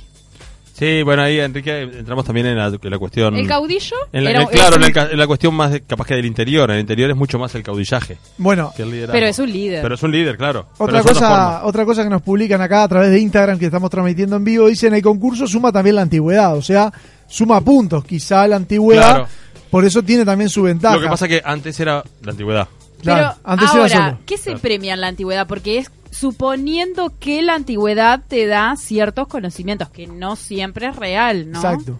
Sí, 0.72 1.02
bueno, 1.02 1.20
ahí, 1.22 1.38
Enrique, 1.38 1.82
entramos 1.82 2.24
también 2.24 2.46
en 2.46 2.56
la, 2.56 2.68
en 2.68 2.90
la 2.90 2.98
cuestión... 2.98 3.36
El 3.36 3.46
caudillo 3.46 3.96
en 4.12 4.24
la- 4.24 4.30
era- 4.30 4.42
en- 4.42 4.48
claro, 4.48 4.76
en, 4.76 4.82
el 5.12 5.18
la 5.18 5.26
cuestión 5.26 5.54
más 5.54 5.72
de- 5.72 5.82
capaz 5.82 6.06
que 6.06 6.14
del 6.14 6.24
interior. 6.24 6.70
En 6.70 6.76
el 6.76 6.80
interior 6.80 7.10
es 7.10 7.16
mucho 7.16 7.38
más 7.38 7.54
el 7.54 7.62
caudillaje 7.62 8.16
Bueno, 8.38 8.72
que 8.74 8.84
el 8.84 8.90
liderazgo. 8.90 9.12
Pero 9.12 9.26
es 9.26 9.38
un 9.38 9.52
líder. 9.52 9.82
Pero 9.82 9.94
es 9.96 10.02
un 10.02 10.10
líder, 10.10 10.38
claro. 10.38 10.68
Otra 10.78 11.02
cosa, 11.02 11.66
otra 11.66 11.84
cosa 11.84 12.02
que 12.02 12.08
nos 12.08 12.22
publican 12.22 12.62
acá 12.62 12.84
a 12.84 12.88
través 12.88 13.10
de 13.10 13.20
Instagram 13.20 13.58
que 13.58 13.66
estamos 13.66 13.90
transmitiendo 13.90 14.36
en 14.36 14.44
vivo, 14.44 14.68
dicen 14.68 14.94
el 14.94 15.02
concurso 15.02 15.46
suma 15.46 15.70
también 15.70 15.96
la 15.96 16.02
antigüedad, 16.02 16.56
o 16.56 16.62
sea, 16.62 16.90
suma 17.28 17.60
puntos, 17.60 18.02
quizá 18.04 18.46
la 18.48 18.56
antigüedad 18.56 19.16
Claro. 19.16 19.28
Por 19.70 19.84
eso 19.84 20.02
tiene 20.02 20.24
también 20.24 20.48
su 20.48 20.62
ventaja. 20.62 20.94
Lo 20.96 21.02
que 21.02 21.08
pasa 21.08 21.28
que 21.28 21.42
antes 21.44 21.78
era 21.78 22.02
la 22.22 22.30
antigüedad. 22.32 22.68
Claro, 23.02 23.34
Pero 23.36 23.52
antes 23.52 23.70
era 23.70 23.82
ahora, 23.82 24.06
solo. 24.06 24.18
¿qué 24.24 24.38
se 24.38 24.56
premia 24.56 24.94
en 24.94 25.00
la 25.02 25.08
antigüedad? 25.08 25.46
Porque 25.46 25.78
es 25.78 25.90
suponiendo 26.10 27.12
que 27.18 27.42
la 27.42 27.54
antigüedad 27.54 28.22
te 28.26 28.46
da 28.46 28.74
ciertos 28.76 29.28
conocimientos, 29.28 29.88
que 29.90 30.06
no 30.06 30.36
siempre 30.36 30.88
es 30.88 30.96
real, 30.96 31.50
¿no? 31.50 31.58
Exacto. 31.58 31.98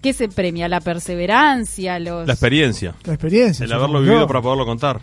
¿Qué 0.00 0.12
se 0.12 0.28
premia? 0.28 0.68
La 0.68 0.80
perseverancia, 0.80 1.98
los... 2.00 2.26
La 2.26 2.32
experiencia. 2.32 2.94
La 3.04 3.14
experiencia. 3.14 3.64
El 3.64 3.72
haberlo 3.72 4.00
vivido 4.00 4.20
yo. 4.20 4.26
para 4.26 4.42
poderlo 4.42 4.66
contar. 4.66 5.00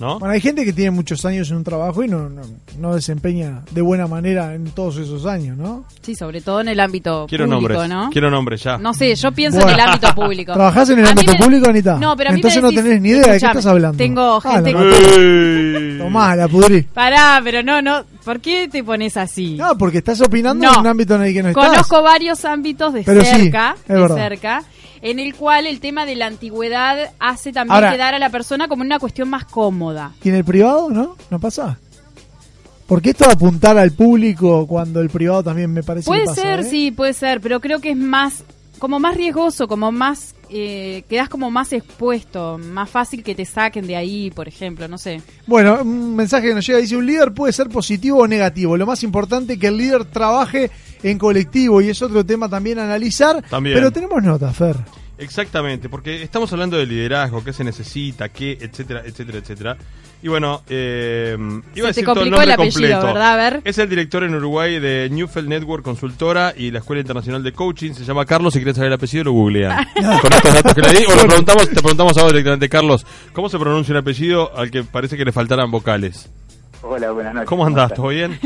¿No? 0.00 0.18
Bueno, 0.18 0.32
hay 0.32 0.40
gente 0.40 0.64
que 0.64 0.72
tiene 0.72 0.90
muchos 0.90 1.24
años 1.26 1.50
en 1.50 1.58
un 1.58 1.64
trabajo 1.64 2.02
y 2.02 2.08
no, 2.08 2.30
no, 2.30 2.40
no 2.78 2.94
desempeña 2.94 3.60
de 3.70 3.82
buena 3.82 4.06
manera 4.06 4.54
en 4.54 4.64
todos 4.70 4.96
esos 4.96 5.26
años, 5.26 5.58
¿no? 5.58 5.84
Sí, 6.00 6.14
sobre 6.14 6.40
todo 6.40 6.62
en 6.62 6.68
el 6.68 6.80
ámbito 6.80 7.26
Quiero 7.28 7.44
público, 7.44 7.68
nombres. 7.74 7.88
¿no? 7.90 8.10
Quiero 8.10 8.30
nombres 8.30 8.62
ya. 8.62 8.78
No 8.78 8.94
sé, 8.94 9.14
yo 9.14 9.30
pienso 9.32 9.58
Bueno. 9.58 9.72
en 9.72 9.80
el 9.80 9.86
ámbito 9.88 10.14
público. 10.14 10.52
¿Trabajás 10.54 10.88
en 10.90 11.00
el 11.00 11.06
A 11.06 11.10
ámbito 11.10 11.32
me- 11.32 11.38
público, 11.38 11.68
Anita? 11.68 11.98
No, 11.98 12.16
pero 12.16 12.30
a 12.30 12.32
mí 12.32 12.38
Entonces 12.38 12.62
me 12.62 12.62
no 12.62 12.72
decís- 12.72 12.82
tenés 12.82 13.00
ni 13.02 13.08
idea 13.10 13.32
de 13.32 13.38
qué 13.40 13.46
estás 13.46 13.66
hablando. 13.66 13.98
Tengo 13.98 14.40
Ah, 14.42 14.52
gente... 14.54 14.72
la 14.72 14.80
¡Ey! 14.82 15.98
Tomá, 15.98 16.34
la 16.34 16.48
pudrí. 16.48 16.82
Pará, 16.82 17.40
pero 17.44 17.62
no, 17.62 17.82
no. 17.82 18.04
¿Por 18.24 18.40
qué 18.40 18.68
te 18.68 18.82
pones 18.82 19.16
así? 19.16 19.56
No, 19.56 19.76
porque 19.76 19.98
estás 19.98 20.20
opinando 20.22 20.64
No. 20.66 20.74
en 20.74 20.80
un 20.80 20.86
ámbito 20.86 21.14
en 21.16 21.22
el 21.22 21.32
que 21.34 21.42
no 21.42 21.48
estás. 21.50 21.68
Conozco 21.68 22.02
varios 22.02 22.44
ámbitos 22.44 22.92
de 22.94 23.02
Pero 23.02 23.20
sí, 23.22 23.26
cerca, 23.30 23.76
es 23.82 23.86
de 23.88 23.94
verdad. 24.00 24.16
cerca, 24.16 24.62
en 25.02 25.18
el 25.18 25.34
cual 25.34 25.66
el 25.66 25.80
tema 25.80 26.04
de 26.06 26.14
la 26.16 26.26
antigüedad 26.26 27.12
hace 27.18 27.52
también 27.52 27.74
Ahora- 27.76 27.92
quedar 27.92 28.14
a 28.14 28.18
la 28.18 28.30
persona 28.30 28.68
como 28.68 28.82
una 28.82 28.98
cuestión 28.98 29.28
más 29.30 29.44
cómoda. 29.44 30.12
¿Y 30.22 30.28
en 30.28 30.34
el 30.36 30.44
privado 30.44 30.90
no? 30.90 31.16
¿No 31.30 31.38
pasa? 31.40 31.78
¿Por 32.86 33.00
qué 33.00 33.10
esto 33.10 33.24
de 33.24 33.32
apuntar 33.32 33.78
al 33.78 33.92
público 33.92 34.66
cuando 34.66 35.00
el 35.00 35.10
privado 35.10 35.44
también 35.44 35.72
me 35.72 35.82
parece 35.82 36.06
Puede 36.06 36.22
que 36.22 36.26
pasa, 36.26 36.42
ser, 36.42 36.60
eh? 36.60 36.64
sí, 36.64 36.90
puede 36.90 37.12
ser, 37.14 37.40
pero 37.40 37.60
creo 37.60 37.80
que 37.80 37.90
es 37.90 37.96
más, 37.96 38.42
como 38.80 38.98
más 38.98 39.16
riesgoso, 39.16 39.68
como 39.68 39.92
más, 39.92 40.34
eh, 40.50 41.04
quedas 41.08 41.28
como 41.28 41.52
más 41.52 41.72
expuesto, 41.72 42.58
más 42.58 42.90
fácil 42.90 43.22
que 43.22 43.36
te 43.36 43.44
saquen 43.44 43.86
de 43.86 43.94
ahí, 43.94 44.32
por 44.32 44.48
ejemplo, 44.48 44.88
no 44.88 44.98
sé. 44.98 45.22
Bueno, 45.46 45.78
un 45.82 46.16
mensaje 46.16 46.48
que 46.48 46.54
nos 46.56 46.66
llega 46.66 46.80
dice, 46.80 46.96
un 46.96 47.06
líder 47.06 47.32
puede 47.32 47.52
ser 47.52 47.68
positivo 47.68 48.18
o 48.18 48.26
negativo. 48.26 48.76
Lo 48.76 48.86
más 48.86 49.04
importante 49.04 49.52
es 49.52 49.60
que 49.60 49.68
el 49.68 49.76
líder 49.76 50.04
trabaje 50.06 50.72
en 51.02 51.18
colectivo 51.18 51.80
y 51.80 51.90
es 51.90 52.00
otro 52.02 52.24
tema 52.24 52.48
también 52.48 52.78
a 52.78 52.84
analizar. 52.84 53.42
También. 53.42 53.76
Pero 53.76 53.90
tenemos 53.90 54.22
nota, 54.22 54.52
Fer. 54.52 54.76
Exactamente, 55.18 55.90
porque 55.90 56.22
estamos 56.22 56.50
hablando 56.52 56.78
de 56.78 56.86
liderazgo, 56.86 57.44
qué 57.44 57.52
se 57.52 57.62
necesita, 57.62 58.30
qué, 58.30 58.56
etcétera, 58.58 59.02
etcétera, 59.04 59.38
etcétera. 59.38 59.76
Y 60.22 60.28
bueno, 60.28 60.62
eh, 60.68 61.36
iba 61.74 61.86
a 61.86 61.88
decir 61.88 62.04
todo 62.04 62.22
el 62.22 62.30
complicó 62.30 62.36
nombre 62.36 62.44
el 62.44 62.52
apellido, 62.52 63.00
completo. 63.00 63.06
¿verdad? 63.06 63.32
A 63.32 63.36
ver. 63.36 63.60
Es 63.64 63.78
el 63.78 63.88
director 63.88 64.24
en 64.24 64.34
Uruguay 64.34 64.78
de 64.78 65.08
Newfield 65.10 65.48
Network 65.48 65.82
Consultora 65.82 66.52
y 66.56 66.70
la 66.70 66.78
Escuela 66.80 67.00
Internacional 67.00 67.42
de 67.42 67.52
Coaching. 67.52 67.92
Se 67.92 68.04
llama 68.04 68.26
Carlos. 68.26 68.52
Si 68.52 68.60
quieren 68.60 68.74
saber 68.74 68.88
el 68.88 68.94
apellido, 68.94 69.24
lo 69.24 69.32
googlean. 69.32 69.86
Con 69.94 70.32
estos 70.32 70.54
datos 70.54 70.74
que 70.74 70.82
le 70.82 70.92
di. 70.92 71.04
O 71.06 71.14
lo 71.14 71.26
preguntamos, 71.26 71.68
te 71.68 71.76
preguntamos 71.76 72.18
a 72.18 72.22
vos 72.22 72.32
directamente, 72.32 72.68
Carlos. 72.68 73.06
¿Cómo 73.32 73.48
se 73.48 73.58
pronuncia 73.58 73.92
un 73.92 73.98
apellido 73.98 74.56
al 74.56 74.70
que 74.70 74.84
parece 74.84 75.16
que 75.16 75.24
le 75.24 75.32
faltaran 75.32 75.70
vocales? 75.70 76.30
Hola, 76.82 77.10
buenas 77.12 77.34
noches. 77.34 77.48
¿Cómo 77.48 77.66
andás? 77.66 77.94
¿Todo 77.94 78.08
bien? 78.08 78.38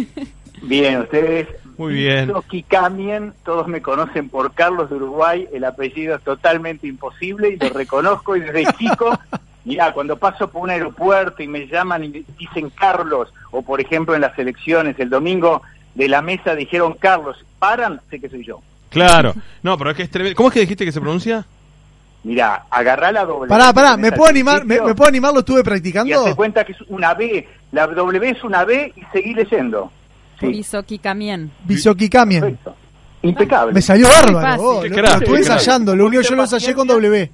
Bien, 0.63 1.01
ustedes. 1.01 1.49
Muy 1.77 1.95
bien. 1.95 2.33
Todos 3.45 3.69
me 3.69 3.83
conocen 3.83 4.29
por 4.29 4.53
Carlos 4.53 4.91
de 4.91 4.97
Uruguay, 4.97 5.49
el 5.53 5.65
apellido 5.65 6.17
es 6.17 6.23
totalmente 6.23 6.87
imposible 6.87 7.51
y 7.51 7.57
lo 7.57 7.69
reconozco 7.75 8.37
y 8.37 8.41
desde 8.41 8.65
chico, 8.79 9.19
mirá, 9.65 9.93
cuando 9.93 10.17
paso 10.17 10.49
por 10.49 10.63
un 10.63 10.71
aeropuerto 10.71 11.43
y 11.43 11.49
me 11.49 11.67
llaman 11.67 12.05
y 12.05 12.09
me 12.09 12.23
dicen 12.39 12.71
Carlos, 12.71 13.33
o 13.51 13.63
por 13.63 13.81
ejemplo 13.81 14.15
en 14.15 14.21
las 14.21 14.39
elecciones 14.39 14.99
el 14.99 15.11
domingo 15.11 15.63
de 15.95 16.09
la 16.09 16.23
mesa 16.23 16.55
dijeron 16.55 16.95
Carlos, 16.99 17.45
paran, 17.59 18.01
sé 18.11 18.21
que 18.21 18.29
soy 18.29 18.45
yo. 18.45 18.61
Claro. 18.91 19.35
No, 19.63 19.77
pero 19.77 19.91
es 19.91 19.97
que 19.97 20.03
es 20.05 20.11
tremendo. 20.11 20.37
¿Cómo 20.37 20.49
es 20.49 20.55
que 20.55 20.61
dijiste 20.61 20.85
que 20.85 20.93
se 20.93 21.01
pronuncia? 21.01 21.45
Mirá, 22.23 22.65
agarrá 22.71 23.13
la 23.13 23.25
doble. 23.25 23.49
Pará, 23.49 23.73
pará, 23.73 23.97
¿me 23.97 24.11
puedo 24.13 24.31
animar? 24.31 24.65
¿Me, 24.65 24.79
puedo 24.79 25.07
animar? 25.07 25.33
¿Lo 25.33 25.41
estuve 25.41 25.59
Y 25.59 25.61
hace 25.61 25.71
practicando? 25.71 26.37
cuenta 26.37 26.65
que 26.65 26.73
es 26.73 26.81
una 26.89 27.13
B, 27.13 27.47
la 27.73 27.87
W 27.87 28.31
es 28.31 28.43
una 28.45 28.65
B 28.65 28.93
y 28.97 29.03
seguí 29.13 29.35
leyendo. 29.35 29.91
Sí, 30.47 30.53
Bisoki 30.53 30.99
Camien. 30.99 31.51
Bisoki 31.65 32.09
Kamien. 32.09 32.41
perfecto. 32.41 32.77
Impecable. 33.23 33.73
Me 33.73 33.81
salió 33.81 34.07
bárbaro. 34.07 34.83
Lo, 34.83 34.89
lo 34.89 35.05
estuve 35.07 35.39
ensayando. 35.39 35.97
Lo 35.97 36.07
único 36.07 36.23
yo 36.23 36.35
lo 36.35 36.43
ensayé 36.43 36.75
con 36.75 36.87
W. 36.87 37.31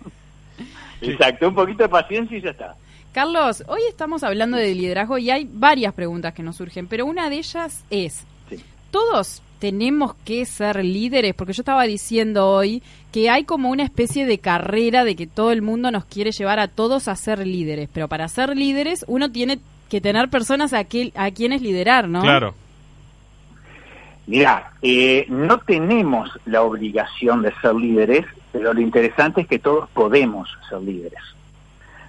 Exacto, 1.03 1.49
un 1.49 1.55
poquito 1.55 1.83
de 1.85 1.89
paciencia 1.89 2.37
y 2.39 2.41
ya 2.43 2.51
está. 2.51 2.77
Carlos, 3.13 3.65
hoy 3.67 3.81
estamos 3.89 4.23
hablando 4.23 4.57
de 4.57 4.75
liderazgo 4.75 5.19
y 5.19 5.31
hay 5.31 5.49
varias 5.51 5.93
preguntas 5.95 6.33
que 6.33 6.43
nos 6.45 6.57
surgen, 6.57 6.87
pero 6.87 7.07
una 7.07 7.29
de 7.29 7.39
ellas 7.39 7.85
es, 7.91 8.25
Sí. 8.49 8.57
¿todos 8.93 9.43
tenemos 9.59 10.15
que 10.25 10.45
ser 10.47 10.85
líderes? 10.85 11.35
Porque 11.35 11.53
yo 11.53 11.63
estaba 11.63 11.85
diciendo 11.85 12.49
hoy 12.49 12.83
que 13.11 13.29
hay 13.29 13.43
como 13.45 13.71
una 13.71 13.83
especie 13.83 14.27
de 14.27 14.39
carrera 14.39 15.05
de 15.05 15.17
que 15.17 15.27
todo 15.27 15.51
el 15.51 15.61
mundo 15.63 15.91
nos 15.91 16.05
quiere 16.05 16.31
llevar 16.31 16.61
a 16.61 16.69
todos 16.69 17.09
a 17.09 17.17
ser 17.17 17.45
líderes, 17.45 17.89
pero 17.93 18.07
para 18.07 18.29
ser 18.29 18.57
líderes 18.57 19.05
uno 19.09 19.33
tiene 19.33 19.59
que 19.89 20.01
tener 20.01 20.29
personas 20.29 20.73
a, 20.73 20.85
que, 20.85 21.11
a 21.17 21.33
quienes 21.33 21.63
liderar, 21.63 22.09
¿no? 22.09 22.23
Claro. 22.23 22.55
Mirá, 24.31 24.71
eh, 24.81 25.27
no 25.29 25.59
tenemos 25.59 26.31
la 26.47 26.63
obligación 26.63 27.43
de 27.43 27.53
ser 27.61 27.75
líderes, 27.75 28.25
pero 28.53 28.73
lo 28.73 28.81
interesante 28.81 29.41
es 29.41 29.49
que 29.49 29.59
todos 29.59 29.91
podemos 29.91 30.49
ser 30.69 30.83
líderes. 30.83 31.19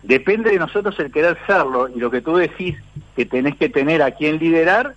Depende 0.03 0.51
de 0.51 0.59
nosotros 0.59 0.99
el 0.99 1.11
querer 1.11 1.35
serlo 1.47 1.87
y 1.89 1.99
lo 1.99 2.11
que 2.11 2.21
tú 2.21 2.35
decís 2.35 2.77
que 3.15 3.25
tenés 3.25 3.55
que 3.55 3.69
tener 3.69 4.03
a 4.03 4.11
quien 4.11 4.37
liderar, 4.37 4.93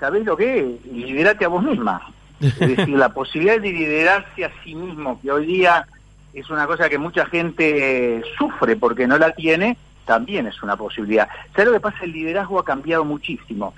¿sabés 0.00 0.24
lo 0.24 0.36
que 0.36 0.58
es? 0.58 0.92
Liderate 0.92 1.44
a 1.44 1.48
vos 1.50 1.62
misma. 1.62 2.02
Es 2.40 2.58
decir, 2.58 2.88
la 2.88 3.10
posibilidad 3.14 3.60
de 3.60 3.70
liderarse 3.70 4.44
a 4.44 4.50
sí 4.64 4.74
mismo, 4.74 5.20
que 5.22 5.30
hoy 5.30 5.46
día 5.46 5.86
es 6.34 6.50
una 6.50 6.66
cosa 6.66 6.88
que 6.88 6.98
mucha 6.98 7.26
gente 7.26 8.16
eh, 8.16 8.22
sufre 8.36 8.74
porque 8.74 9.06
no 9.06 9.18
la 9.18 9.30
tiene, 9.30 9.76
también 10.04 10.48
es 10.48 10.60
una 10.64 10.74
posibilidad. 10.74 11.28
¿Sabes 11.52 11.66
lo 11.66 11.74
que 11.74 11.80
pasa? 11.80 11.98
El 12.02 12.10
liderazgo 12.10 12.58
ha 12.58 12.64
cambiado 12.64 13.04
muchísimo. 13.04 13.72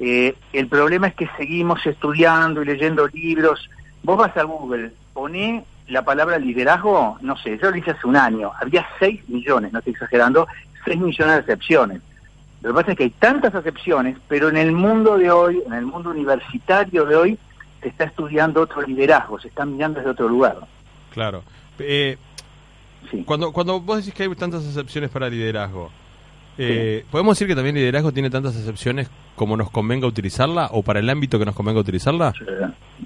Eh, 0.00 0.34
el 0.52 0.68
problema 0.68 1.08
es 1.08 1.14
que 1.14 1.28
seguimos 1.36 1.84
estudiando 1.86 2.62
y 2.62 2.66
leyendo 2.66 3.06
libros. 3.08 3.68
Vos 4.02 4.18
vas 4.18 4.36
a 4.36 4.42
Google, 4.42 4.92
poné 5.12 5.64
la 5.88 6.02
palabra 6.04 6.38
liderazgo, 6.38 7.18
no 7.20 7.36
sé, 7.36 7.58
yo 7.62 7.70
lo 7.70 7.76
hice 7.76 7.90
hace 7.92 8.06
un 8.06 8.16
año, 8.16 8.50
había 8.60 8.86
6 8.98 9.28
millones, 9.28 9.72
no 9.72 9.78
estoy 9.78 9.92
exagerando, 9.92 10.46
6 10.84 10.98
millones 11.00 11.34
de 11.36 11.40
acepciones. 11.42 12.00
Lo 12.62 12.70
que 12.70 12.74
pasa 12.74 12.92
es 12.92 12.98
que 12.98 13.04
hay 13.04 13.10
tantas 13.10 13.54
acepciones, 13.54 14.16
pero 14.26 14.48
en 14.48 14.56
el 14.56 14.72
mundo 14.72 15.18
de 15.18 15.30
hoy, 15.30 15.62
en 15.66 15.74
el 15.74 15.84
mundo 15.84 16.10
universitario 16.10 17.04
de 17.04 17.16
hoy, 17.16 17.38
se 17.82 17.88
está 17.88 18.04
estudiando 18.04 18.62
otro 18.62 18.80
liderazgo, 18.82 19.38
se 19.38 19.48
está 19.48 19.66
mirando 19.66 19.98
desde 20.00 20.10
otro 20.12 20.28
lugar. 20.28 20.56
Claro. 21.12 21.42
Eh, 21.78 22.16
Sí. 23.10 23.22
cuando, 23.26 23.52
cuando 23.52 23.78
vos 23.80 23.98
decís 23.98 24.14
que 24.14 24.22
hay 24.22 24.34
tantas 24.34 24.64
excepciones 24.64 25.10
para 25.10 25.28
liderazgo, 25.28 25.90
eh, 26.58 27.04
¿podemos 27.10 27.36
decir 27.36 27.48
que 27.48 27.54
también 27.54 27.74
liderazgo 27.74 28.12
tiene 28.12 28.30
tantas 28.30 28.56
excepciones 28.56 29.10
como 29.34 29.56
nos 29.56 29.70
convenga 29.70 30.06
utilizarla 30.06 30.68
o 30.72 30.82
para 30.82 31.00
el 31.00 31.10
ámbito 31.10 31.38
que 31.38 31.44
nos 31.44 31.54
convenga 31.54 31.80
utilizarla? 31.80 32.32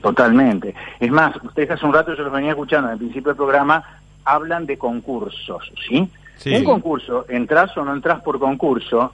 Totalmente. 0.02 0.75
Es 1.00 1.11
más, 1.11 1.35
ustedes 1.43 1.71
hace 1.71 1.87
un 1.87 1.93
rato 1.93 2.14
yo 2.14 2.25
los 2.25 2.33
venía 2.33 2.50
escuchando 2.50 2.88
en 2.88 2.95
el 2.95 2.99
principio 2.99 3.28
del 3.28 3.37
programa, 3.37 3.83
hablan 4.25 4.67
de 4.67 4.76
concursos, 4.76 5.73
¿sí? 5.88 6.09
Sí. 6.37 6.55
Un 6.55 6.64
concurso, 6.64 7.25
entras 7.28 7.76
o 7.76 7.85
no 7.85 7.95
entras 7.95 8.21
por 8.21 8.38
concurso, 8.38 9.12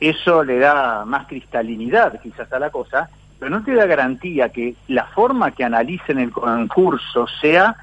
eso 0.00 0.44
le 0.44 0.58
da 0.58 1.04
más 1.06 1.26
cristalinidad 1.26 2.20
quizás 2.20 2.52
a 2.52 2.58
la 2.58 2.70
cosa, 2.70 3.08
pero 3.38 3.50
no 3.50 3.62
te 3.62 3.74
da 3.74 3.86
garantía 3.86 4.50
que 4.50 4.74
la 4.88 5.04
forma 5.06 5.52
que 5.52 5.64
analicen 5.64 6.18
el 6.18 6.30
concurso 6.30 7.26
sea 7.40 7.76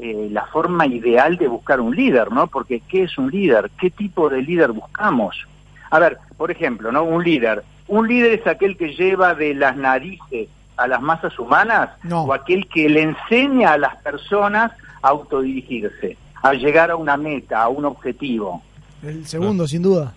eh, 0.00 0.28
la 0.30 0.46
forma 0.46 0.86
ideal 0.86 1.36
de 1.36 1.46
buscar 1.48 1.80
un 1.80 1.94
líder, 1.94 2.32
¿no? 2.32 2.46
Porque 2.46 2.80
¿qué 2.88 3.02
es 3.04 3.18
un 3.18 3.30
líder? 3.30 3.70
¿Qué 3.80 3.90
tipo 3.90 4.28
de 4.28 4.40
líder 4.42 4.72
buscamos? 4.72 5.46
A 5.90 5.98
ver, 5.98 6.18
por 6.36 6.50
ejemplo, 6.50 6.90
¿no? 6.92 7.02
Un 7.04 7.22
líder. 7.22 7.62
Un 7.88 8.08
líder 8.08 8.32
es 8.40 8.46
aquel 8.46 8.76
que 8.76 8.94
lleva 8.94 9.34
de 9.34 9.54
las 9.54 9.76
narices 9.76 10.48
a 10.76 10.86
las 10.86 11.02
masas 11.02 11.38
humanas 11.38 11.90
No. 12.04 12.22
o 12.22 12.32
aquel 12.32 12.66
que 12.68 12.88
le 12.88 13.02
enseña 13.02 13.72
a 13.72 13.78
las 13.78 13.96
personas 13.96 14.72
a 15.02 15.08
autodirigirse, 15.08 16.16
a 16.42 16.52
llegar 16.54 16.90
a 16.90 16.96
una 16.96 17.16
meta, 17.16 17.62
a 17.62 17.68
un 17.68 17.84
objetivo. 17.84 18.62
El 19.02 19.26
segundo, 19.26 19.66
sin 19.66 19.82
duda. 19.82 20.12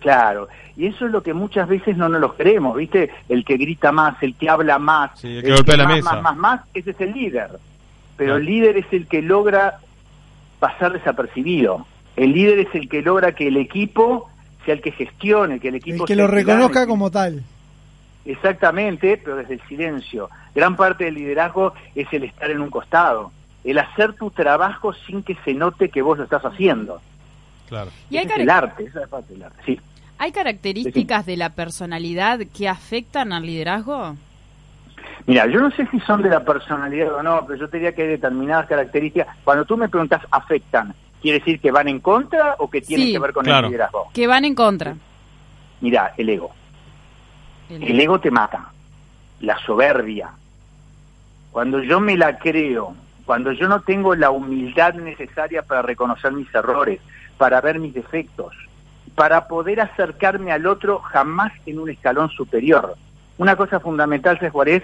Claro, 0.00 0.48
y 0.76 0.86
eso 0.86 1.06
es 1.06 1.12
lo 1.12 1.22
que 1.22 1.32
muchas 1.32 1.68
veces 1.68 1.96
no 1.96 2.08
nos 2.08 2.20
lo 2.20 2.34
creemos, 2.34 2.76
¿viste? 2.76 3.10
El 3.28 3.44
que 3.44 3.56
grita 3.56 3.92
más, 3.92 4.20
el 4.20 4.34
que 4.34 4.50
habla 4.50 4.78
más, 4.78 5.12
Sí, 5.20 5.36
el 5.36 5.42
que 5.44 5.52
golpea 5.52 5.76
la 5.76 5.84
más, 5.84 5.94
mesa. 5.96 6.12
más, 6.14 6.22
más, 6.22 6.36
más, 6.36 6.60
ese 6.74 6.90
es 6.90 7.00
el 7.00 7.12
líder. 7.12 7.50
Pero 8.16 8.36
el 8.36 8.44
líder 8.44 8.76
es 8.76 8.86
el 8.92 9.06
que 9.06 9.22
logra 9.22 9.78
pasar 10.58 10.92
desapercibido. 10.92 11.86
El 12.16 12.32
líder 12.32 12.60
es 12.60 12.74
el 12.74 12.88
que 12.88 13.02
logra 13.02 13.32
que 13.32 13.48
el 13.48 13.56
equipo 13.56 14.30
sea 14.64 14.74
el 14.74 14.80
que 14.80 14.92
gestione, 14.92 15.58
que 15.58 15.68
el 15.68 15.76
equipo 15.76 16.04
El 16.04 16.06
que 16.06 16.14
sea 16.14 16.24
lo 16.24 16.30
reconozca 16.30 16.86
como 16.86 17.10
tal. 17.10 17.42
Exactamente, 18.24 19.20
pero 19.22 19.36
desde 19.36 19.54
el 19.54 19.62
silencio. 19.62 20.30
Gran 20.54 20.76
parte 20.76 21.04
del 21.04 21.14
liderazgo 21.14 21.72
es 21.94 22.06
el 22.12 22.24
estar 22.24 22.50
en 22.50 22.60
un 22.60 22.70
costado, 22.70 23.32
el 23.64 23.78
hacer 23.78 24.12
tu 24.14 24.30
trabajo 24.30 24.92
sin 24.92 25.22
que 25.22 25.36
se 25.44 25.54
note 25.54 25.88
que 25.88 26.02
vos 26.02 26.18
lo 26.18 26.24
estás 26.24 26.44
haciendo. 26.44 27.00
Claro. 27.68 27.90
Y 28.10 28.18
hay, 28.18 28.26
Ese 28.26 28.34
es 28.34 28.40
el 28.40 28.50
arte, 28.50 28.84
esa 28.84 29.02
es 29.02 29.08
parte 29.08 29.32
del 29.32 29.42
arte, 29.44 29.62
sí. 29.64 29.80
¿hay 30.18 30.30
características 30.30 31.26
de 31.26 31.36
la 31.36 31.50
personalidad 31.50 32.40
que 32.54 32.68
afectan 32.68 33.32
al 33.32 33.44
liderazgo? 33.44 34.16
Mira, 35.26 35.46
yo 35.46 35.60
no 35.60 35.70
sé 35.70 35.86
si 35.90 36.00
son 36.00 36.22
de 36.22 36.28
la 36.30 36.44
personalidad 36.44 37.14
o 37.14 37.22
no, 37.22 37.44
pero 37.46 37.58
yo 37.60 37.68
te 37.68 37.76
diría 37.78 37.94
que 37.94 38.02
hay 38.02 38.08
determinadas 38.08 38.66
características. 38.66 39.36
Cuando 39.44 39.64
tú 39.64 39.76
me 39.76 39.88
preguntas 39.88 40.22
afectan, 40.30 40.94
¿Quiere 41.22 41.38
decir 41.38 41.60
que 41.60 41.70
van 41.70 41.86
en 41.86 42.00
contra 42.00 42.56
o 42.58 42.68
que 42.68 42.80
tienen 42.80 43.06
Sí. 43.06 43.12
que 43.12 43.20
ver 43.20 43.32
con 43.32 43.44
Claro. 43.44 43.68
el 43.68 43.72
liderazgo? 43.72 44.08
Que 44.12 44.26
van 44.26 44.44
en 44.44 44.56
contra. 44.56 44.96
Mira, 45.80 46.12
el 46.16 46.28
ego. 46.28 46.50
El- 47.70 47.84
El 47.84 48.00
ego 48.00 48.18
te 48.18 48.28
mata. 48.32 48.72
La 49.40 49.56
soberbia. 49.58 50.30
Cuando 51.52 51.80
yo 51.80 52.00
me 52.00 52.16
la 52.16 52.38
creo, 52.38 52.96
cuando 53.24 53.52
yo 53.52 53.68
no 53.68 53.82
tengo 53.82 54.16
la 54.16 54.30
humildad 54.32 54.94
necesaria 54.94 55.62
para 55.62 55.82
reconocer 55.82 56.32
mis 56.32 56.52
errores, 56.52 57.00
para 57.38 57.60
ver 57.60 57.78
mis 57.78 57.94
defectos, 57.94 58.52
para 59.14 59.46
poder 59.46 59.80
acercarme 59.80 60.50
al 60.50 60.66
otro 60.66 60.98
jamás 60.98 61.52
en 61.66 61.78
un 61.78 61.88
escalón 61.88 62.30
superior. 62.30 62.96
Una 63.38 63.56
cosa 63.56 63.80
fundamental, 63.80 64.36
¿sabes 64.36 64.52
cuál 64.52 64.68
es? 64.68 64.82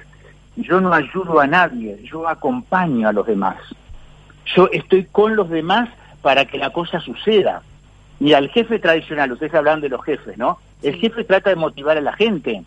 Yo 0.57 0.81
no 0.81 0.93
ayudo 0.93 1.41
a 1.41 1.47
nadie, 1.47 2.01
yo 2.05 2.29
acompaño 2.29 3.09
a 3.09 3.13
los 3.13 3.27
demás. 3.27 3.57
Yo 4.57 4.69
estoy 4.73 5.05
con 5.05 5.37
los 5.37 5.49
demás 5.51 5.89
para 6.23 6.47
que 6.47 6.59
la 6.59 6.71
cosa 6.71 7.01
suceda. 7.01 7.63
Mira, 8.19 8.39
el 8.39 8.49
jefe 8.49 8.79
tradicional, 8.79 9.31
ustedes 9.33 9.55
hablan 9.55 9.81
de 9.81 9.89
los 9.89 10.05
jefes, 10.05 10.37
¿no? 10.37 10.59
El 10.83 10.97
jefe 10.97 11.25
trata 11.25 11.51
de 11.51 11.57
motivar 11.57 11.97
a 11.97 12.01
la 12.01 12.13
gente. 12.13 12.65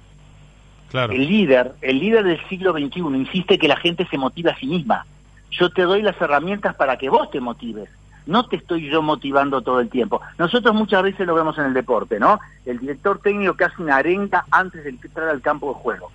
Claro. 0.89 1.13
El 1.13 1.27
líder, 1.27 1.73
el 1.81 1.99
líder 1.99 2.23
del 2.23 2.47
siglo 2.47 2.71
XXI 2.73 2.99
insiste 2.99 3.57
que 3.57 3.67
la 3.67 3.77
gente 3.77 4.05
se 4.07 4.17
motive 4.17 4.51
a 4.51 4.57
sí 4.57 4.67
misma. 4.67 5.05
Yo 5.49 5.69
te 5.69 5.81
doy 5.81 6.01
las 6.01 6.19
herramientas 6.21 6.75
para 6.75 6.97
que 6.97 7.09
vos 7.09 7.29
te 7.31 7.41
motives. 7.41 7.89
No 8.25 8.45
te 8.45 8.57
estoy 8.57 8.89
yo 8.89 9.01
motivando 9.01 9.61
todo 9.61 9.79
el 9.79 9.89
tiempo. 9.89 10.21
Nosotros 10.37 10.73
muchas 10.75 11.03
veces 11.03 11.25
lo 11.25 11.35
vemos 11.35 11.57
en 11.57 11.65
el 11.65 11.73
deporte, 11.73 12.19
¿no? 12.19 12.39
El 12.65 12.79
director 12.79 13.19
técnico 13.19 13.55
que 13.55 13.65
hace 13.65 13.81
una 13.81 13.97
arenga 13.97 14.45
antes 14.51 14.83
de 14.83 14.91
entrar 14.91 15.29
al 15.29 15.41
campo 15.41 15.69
de 15.69 15.79
juego. 15.79 16.11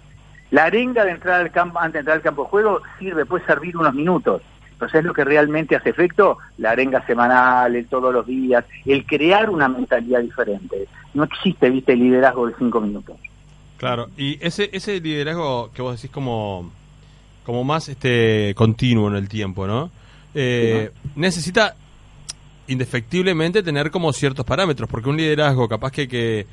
La 0.50 0.64
arenga 0.64 1.04
de 1.04 1.12
entrar 1.12 1.40
al 1.40 1.50
campo, 1.50 1.78
antes 1.78 1.94
de 1.94 1.98
entrar 2.00 2.16
al 2.16 2.22
campo 2.22 2.44
de 2.44 2.50
juego 2.50 2.80
sirve, 2.98 3.26
puede 3.26 3.44
servir 3.44 3.76
unos 3.76 3.94
minutos. 3.94 4.42
Entonces 4.72 4.98
es 4.98 5.04
lo 5.06 5.14
que 5.14 5.24
realmente 5.24 5.74
hace 5.74 5.88
efecto, 5.88 6.36
la 6.58 6.72
arenga 6.72 7.04
semanal, 7.06 7.74
el 7.74 7.86
todos 7.86 8.12
los 8.12 8.26
días, 8.26 8.62
el 8.84 9.06
crear 9.06 9.48
una 9.48 9.68
mentalidad 9.68 10.20
diferente. 10.20 10.86
No 11.14 11.24
existe, 11.24 11.70
viste, 11.70 11.94
el 11.94 12.00
liderazgo 12.00 12.46
de 12.46 12.54
cinco 12.58 12.82
minutos. 12.82 13.16
Claro, 13.78 14.08
y 14.18 14.38
ese 14.44 14.68
ese 14.72 15.00
liderazgo 15.00 15.70
que 15.72 15.80
vos 15.82 15.96
decís 15.96 16.10
como 16.10 16.70
como 17.44 17.64
más 17.64 17.88
este 17.88 18.54
continuo 18.54 19.08
en 19.08 19.16
el 19.16 19.28
tiempo, 19.28 19.66
¿no? 19.66 19.90
Eh, 20.34 20.90
Necesita 21.14 21.74
indefectiblemente 22.68 23.62
tener 23.62 23.90
como 23.90 24.12
ciertos 24.12 24.44
parámetros, 24.44 24.88
porque 24.88 25.08
un 25.08 25.16
liderazgo 25.16 25.68
capaz 25.68 25.90
que, 25.92 26.08
que, 26.08 26.46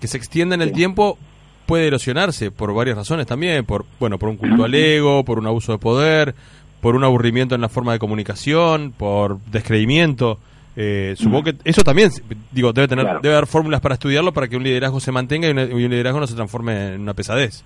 que 0.00 0.06
se 0.08 0.16
extienda 0.16 0.54
en 0.54 0.62
el 0.62 0.68
Sí. 0.68 0.74
tiempo 0.74 1.18
puede 1.66 1.86
erosionarse 1.86 2.50
por 2.50 2.72
varias 2.74 2.96
razones 2.96 3.26
también, 3.26 3.64
por 3.64 3.84
bueno, 4.00 4.18
por 4.18 4.28
un 4.30 4.36
culto 4.36 4.64
al 4.64 4.74
ego, 4.74 5.24
por 5.24 5.38
un 5.38 5.46
abuso 5.46 5.72
de 5.72 5.78
poder, 5.78 6.34
por 6.80 6.94
un 6.96 7.04
aburrimiento 7.04 7.54
en 7.54 7.60
la 7.60 7.68
forma 7.68 7.92
de 7.92 7.98
comunicación, 7.98 8.92
por 8.96 9.38
descreimiento. 9.46 10.38
Eh, 10.76 11.14
supongo 11.18 11.42
que 11.44 11.56
eso 11.64 11.82
también, 11.82 12.10
digo, 12.52 12.72
debe 12.72 12.86
tener, 12.88 13.04
Claro. 13.04 13.20
debe 13.20 13.34
haber 13.34 13.48
fórmulas 13.48 13.80
para 13.80 13.94
estudiarlo 13.94 14.32
para 14.32 14.46
que 14.48 14.56
un 14.56 14.62
liderazgo 14.62 15.00
se 15.00 15.10
mantenga 15.10 15.48
y, 15.48 15.50
una- 15.50 15.64
y 15.64 15.72
un 15.84 15.90
liderazgo 15.90 16.20
no 16.20 16.26
se 16.28 16.36
transforme 16.36 16.94
en 16.94 17.00
una 17.00 17.14
pesadez. 17.14 17.64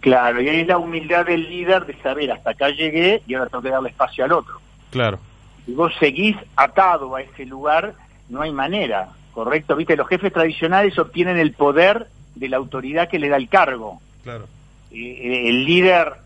Claro, 0.00 0.42
y 0.42 0.48
ahí 0.48 0.60
es 0.62 0.66
la 0.66 0.78
humildad 0.78 1.24
del 1.26 1.48
líder 1.48 1.86
de 1.86 1.94
saber 2.02 2.32
hasta 2.32 2.50
acá 2.50 2.70
llegué 2.70 3.22
y 3.28 3.34
ahora 3.34 3.48
tengo 3.48 3.62
que 3.62 3.68
darle 3.70 3.90
espacio 3.90 4.24
al 4.24 4.32
otro. 4.32 4.54
Claro, 4.90 5.20
Si 5.66 5.74
vos 5.74 5.92
seguís 5.98 6.36
atado 6.56 7.14
a 7.14 7.22
ese 7.22 7.46
lugar, 7.46 7.94
no 8.28 8.42
hay 8.42 8.52
manera, 8.52 9.08
¿correcto? 9.32 9.76
Viste, 9.76 9.96
los 9.96 10.08
jefes 10.08 10.32
tradicionales 10.32 10.98
obtienen 10.98 11.38
el 11.38 11.52
poder 11.52 12.08
de 12.34 12.48
la 12.48 12.56
autoridad 12.56 13.08
que 13.08 13.18
le 13.18 13.28
da 13.28 13.36
el 13.36 13.48
cargo. 13.48 14.00
claro. 14.22 14.46
Eh, 14.94 15.48
el 15.48 15.64
líder 15.64 16.16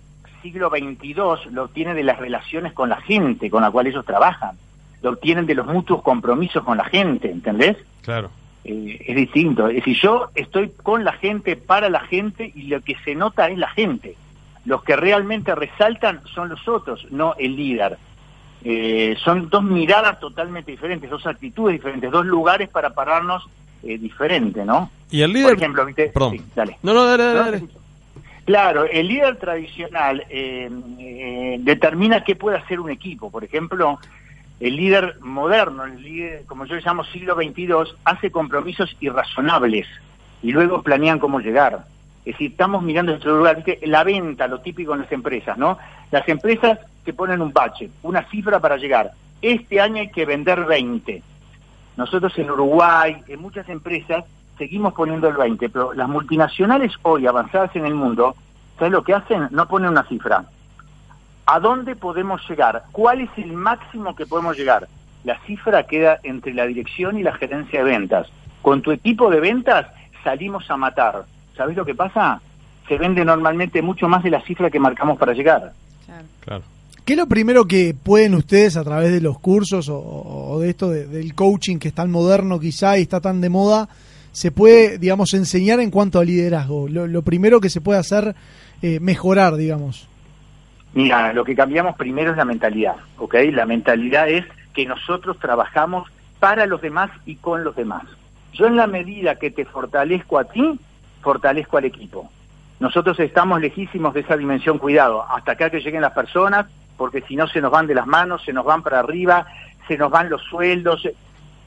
siglo 0.42 0.70
XXII 0.70 1.52
lo 1.52 1.64
obtiene 1.64 1.94
de 1.94 2.04
las 2.04 2.18
relaciones 2.18 2.72
con 2.72 2.88
la 2.88 3.00
gente 3.00 3.50
con 3.50 3.62
la 3.62 3.70
cual 3.70 3.86
ellos 3.86 4.04
trabajan. 4.04 4.56
Lo 5.02 5.10
obtienen 5.10 5.46
de 5.46 5.54
los 5.54 5.66
mutuos 5.66 6.02
compromisos 6.02 6.64
con 6.64 6.78
la 6.78 6.84
gente, 6.84 7.30
¿entendés? 7.30 7.76
Claro, 8.02 8.30
Eh, 8.64 9.04
es 9.06 9.14
distinto. 9.14 9.68
Es 9.68 9.76
decir, 9.76 9.96
yo 10.02 10.30
estoy 10.34 10.70
con 10.82 11.04
la 11.04 11.12
gente, 11.12 11.54
para 11.54 11.88
la 11.88 12.00
gente, 12.00 12.50
y 12.52 12.62
lo 12.62 12.80
que 12.80 12.96
se 13.04 13.14
nota 13.14 13.48
es 13.48 13.58
la 13.58 13.68
gente. 13.70 14.16
Los 14.64 14.82
que 14.82 14.96
realmente 14.96 15.54
resaltan 15.54 16.20
son 16.34 16.48
los 16.48 16.66
otros, 16.66 17.06
no 17.12 17.36
el 17.38 17.54
líder. 17.54 17.96
Eh, 18.68 19.16
son 19.22 19.48
dos 19.48 19.62
miradas 19.62 20.18
totalmente 20.18 20.72
diferentes, 20.72 21.08
dos 21.08 21.24
actitudes 21.24 21.74
diferentes, 21.74 22.10
dos 22.10 22.26
lugares 22.26 22.68
para 22.68 22.90
pararnos 22.90 23.48
eh, 23.84 23.96
diferentes, 23.96 24.66
¿no? 24.66 24.90
Y 25.08 25.22
el 25.22 25.30
Por 25.30 25.40
líder... 25.40 25.54
ejemplo, 25.54 25.86
¿viste? 25.86 26.08
Perdón. 26.08 26.32
Sí, 26.32 26.44
dale. 26.52 26.76
No, 26.82 26.92
no, 26.92 27.04
dale, 27.04 27.32
dale. 27.32 27.62
Claro, 28.44 28.84
el 28.84 29.06
líder 29.06 29.36
tradicional 29.36 30.24
eh, 30.28 30.68
eh, 30.98 31.56
determina 31.60 32.24
qué 32.24 32.34
puede 32.34 32.56
hacer 32.56 32.80
un 32.80 32.90
equipo. 32.90 33.30
Por 33.30 33.44
ejemplo, 33.44 34.00
el 34.58 34.74
líder 34.74 35.20
moderno, 35.20 35.84
el 35.84 36.02
líder, 36.02 36.44
como 36.46 36.64
yo 36.64 36.74
le 36.74 36.82
llamo 36.82 37.04
siglo 37.04 37.36
XXII, 37.36 37.96
hace 38.04 38.32
compromisos 38.32 38.96
irrazonables 38.98 39.86
y 40.42 40.50
luego 40.50 40.82
planean 40.82 41.20
cómo 41.20 41.38
llegar. 41.38 41.84
Es 42.24 42.34
decir, 42.34 42.50
estamos 42.50 42.82
mirando 42.82 43.14
otro 43.14 43.36
lugar, 43.36 43.62
¿viste? 43.62 43.78
la 43.86 44.02
venta, 44.02 44.48
lo 44.48 44.60
típico 44.60 44.92
en 44.94 45.02
las 45.02 45.12
empresas, 45.12 45.56
¿no? 45.56 45.78
Las 46.10 46.28
empresas 46.28 46.80
te 47.06 47.14
ponen 47.14 47.40
un 47.40 47.52
bache, 47.52 47.88
una 48.02 48.28
cifra 48.28 48.58
para 48.58 48.76
llegar. 48.76 49.12
Este 49.40 49.80
año 49.80 50.00
hay 50.00 50.10
que 50.10 50.26
vender 50.26 50.64
20. 50.64 51.22
Nosotros 51.96 52.36
en 52.36 52.50
Uruguay, 52.50 53.22
en 53.28 53.40
muchas 53.40 53.68
empresas, 53.68 54.24
seguimos 54.58 54.92
poniendo 54.92 55.28
el 55.28 55.36
20, 55.36 55.68
pero 55.68 55.94
las 55.94 56.08
multinacionales 56.08 56.92
hoy 57.02 57.28
avanzadas 57.28 57.74
en 57.76 57.86
el 57.86 57.94
mundo, 57.94 58.34
¿sabes 58.76 58.92
lo 58.92 59.04
que 59.04 59.14
hacen? 59.14 59.46
No 59.52 59.68
ponen 59.68 59.90
una 59.90 60.02
cifra. 60.02 60.46
¿A 61.46 61.60
dónde 61.60 61.94
podemos 61.94 62.46
llegar? 62.50 62.82
¿Cuál 62.90 63.20
es 63.20 63.30
el 63.36 63.52
máximo 63.52 64.16
que 64.16 64.26
podemos 64.26 64.56
llegar? 64.56 64.88
La 65.22 65.38
cifra 65.46 65.84
queda 65.84 66.18
entre 66.24 66.54
la 66.54 66.66
dirección 66.66 67.18
y 67.18 67.22
la 67.22 67.34
gerencia 67.34 67.84
de 67.84 67.90
ventas. 67.90 68.26
Con 68.62 68.82
tu 68.82 68.90
equipo 68.90 69.30
de 69.30 69.38
ventas 69.38 69.86
salimos 70.24 70.68
a 70.72 70.76
matar. 70.76 71.24
¿Sabes 71.56 71.76
lo 71.76 71.84
que 71.84 71.94
pasa? 71.94 72.40
Se 72.88 72.98
vende 72.98 73.24
normalmente 73.24 73.80
mucho 73.80 74.08
más 74.08 74.24
de 74.24 74.30
la 74.30 74.40
cifra 74.40 74.70
que 74.70 74.80
marcamos 74.80 75.18
para 75.18 75.34
llegar. 75.34 75.72
Claro. 76.04 76.24
Claro. 76.40 76.75
¿Qué 77.06 77.12
es 77.12 77.18
lo 77.18 77.26
primero 77.28 77.66
que 77.66 77.94
pueden 77.94 78.34
ustedes 78.34 78.76
a 78.76 78.82
través 78.84 79.12
de 79.12 79.20
los 79.20 79.38
cursos 79.38 79.88
o, 79.90 80.58
de 80.60 80.68
esto 80.70 80.90
de- 80.90 81.06
del 81.06 81.34
coaching 81.34 81.78
que 81.78 81.88
es 81.88 81.94
tan 81.94 82.10
moderno 82.10 82.58
quizá 82.58 82.98
y 82.98 83.02
está 83.02 83.20
tan 83.20 83.40
de 83.40 83.48
moda, 83.48 83.88
se 84.32 84.50
puede, 84.50 84.98
digamos, 84.98 85.32
enseñar 85.32 85.78
en 85.80 85.90
cuanto 85.92 86.18
a 86.18 86.24
liderazgo? 86.24 86.88
Lo, 86.88 87.06
lo 87.06 87.22
primero 87.22 87.60
que 87.60 87.70
se 87.70 87.80
puede 87.80 88.00
hacer 88.00 88.34
eh, 88.82 88.98
mejorar, 89.00 89.54
digamos. 89.54 90.08
Mira, 90.94 91.32
lo 91.32 91.44
que 91.44 91.54
cambiamos 91.54 91.94
primero 91.96 92.32
es 92.32 92.36
la 92.36 92.44
mentalidad, 92.44 92.96
¿ok? 93.18 93.34
La 93.52 93.66
mentalidad 93.66 94.28
es 94.28 94.44
que 94.74 94.84
nosotros 94.84 95.38
trabajamos 95.38 96.08
para 96.40 96.66
los 96.66 96.82
demás 96.82 97.10
y 97.24 97.36
con 97.36 97.62
los 97.62 97.76
demás. 97.76 98.02
Yo 98.52 98.66
en 98.66 98.74
la 98.76 98.86
medida 98.88 99.36
que 99.36 99.50
te 99.52 99.64
fortalezco 99.64 100.38
a 100.38 100.44
ti, 100.44 100.78
fortalezco 101.22 101.76
al 101.78 101.84
equipo. 101.84 102.30
Nosotros 102.80 103.18
estamos 103.20 103.60
lejísimos 103.60 104.12
de 104.12 104.20
esa 104.20 104.36
dimensión 104.36 104.78
cuidado, 104.78 105.22
hasta 105.30 105.52
acá 105.52 105.70
que 105.70 105.80
lleguen 105.80 106.00
las 106.02 106.12
personas, 106.12 106.66
porque 106.96 107.22
si 107.22 107.36
no 107.36 107.46
se 107.46 107.60
nos 107.60 107.70
van 107.70 107.86
de 107.86 107.94
las 107.94 108.06
manos, 108.06 108.42
se 108.44 108.52
nos 108.52 108.64
van 108.64 108.82
para 108.82 109.00
arriba, 109.00 109.46
se 109.86 109.96
nos 109.96 110.10
van 110.10 110.30
los 110.30 110.42
sueldos. 110.42 111.08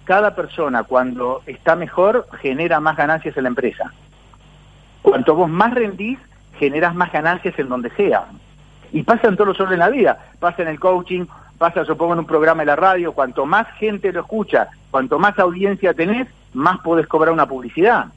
Cada 0.04 0.36
persona 0.36 0.84
cuando 0.84 1.42
está 1.46 1.76
mejor 1.76 2.28
genera 2.42 2.80
más 2.80 2.98
ganancias 2.98 3.38
en 3.38 3.44
la 3.44 3.50
empresa. 3.50 3.94
Cuanto 5.02 5.36
vos 5.36 5.50
más 5.50 5.74
rendís, 5.74 6.20
generás 6.58 6.96
más 6.96 7.12
ganancias 7.12 7.58
en 7.58 7.70
donde 7.70 7.90
sea. 7.92 8.26
Y 8.92 9.04
pasa 9.04 9.28
en 9.28 9.36
todos 9.36 9.50
los 9.50 9.60
órdenes 9.60 9.80
de 9.80 9.86
la 9.86 9.90
vida. 9.90 10.26
Pasa 10.40 10.64
en 10.64 10.68
el 10.68 10.80
coaching, 10.80 11.26
pasa, 11.58 11.86
supongo, 11.86 12.14
en 12.14 12.20
un 12.20 12.26
programa 12.26 12.64
de 12.64 12.68
la 12.68 12.76
radio. 12.76 13.14
Cuanto 13.14 13.46
más 13.46 13.68
gente 13.78 14.12
lo 14.12 14.22
escucha, 14.22 14.68
cuanto 14.90 15.20
más 15.20 15.38
audiencia 15.38 15.94
tenés, 15.94 16.28
más 16.54 16.80
podés 16.80 17.08
cobrar 17.08 17.34
una 17.34 17.48
publicidad. 17.48 18.08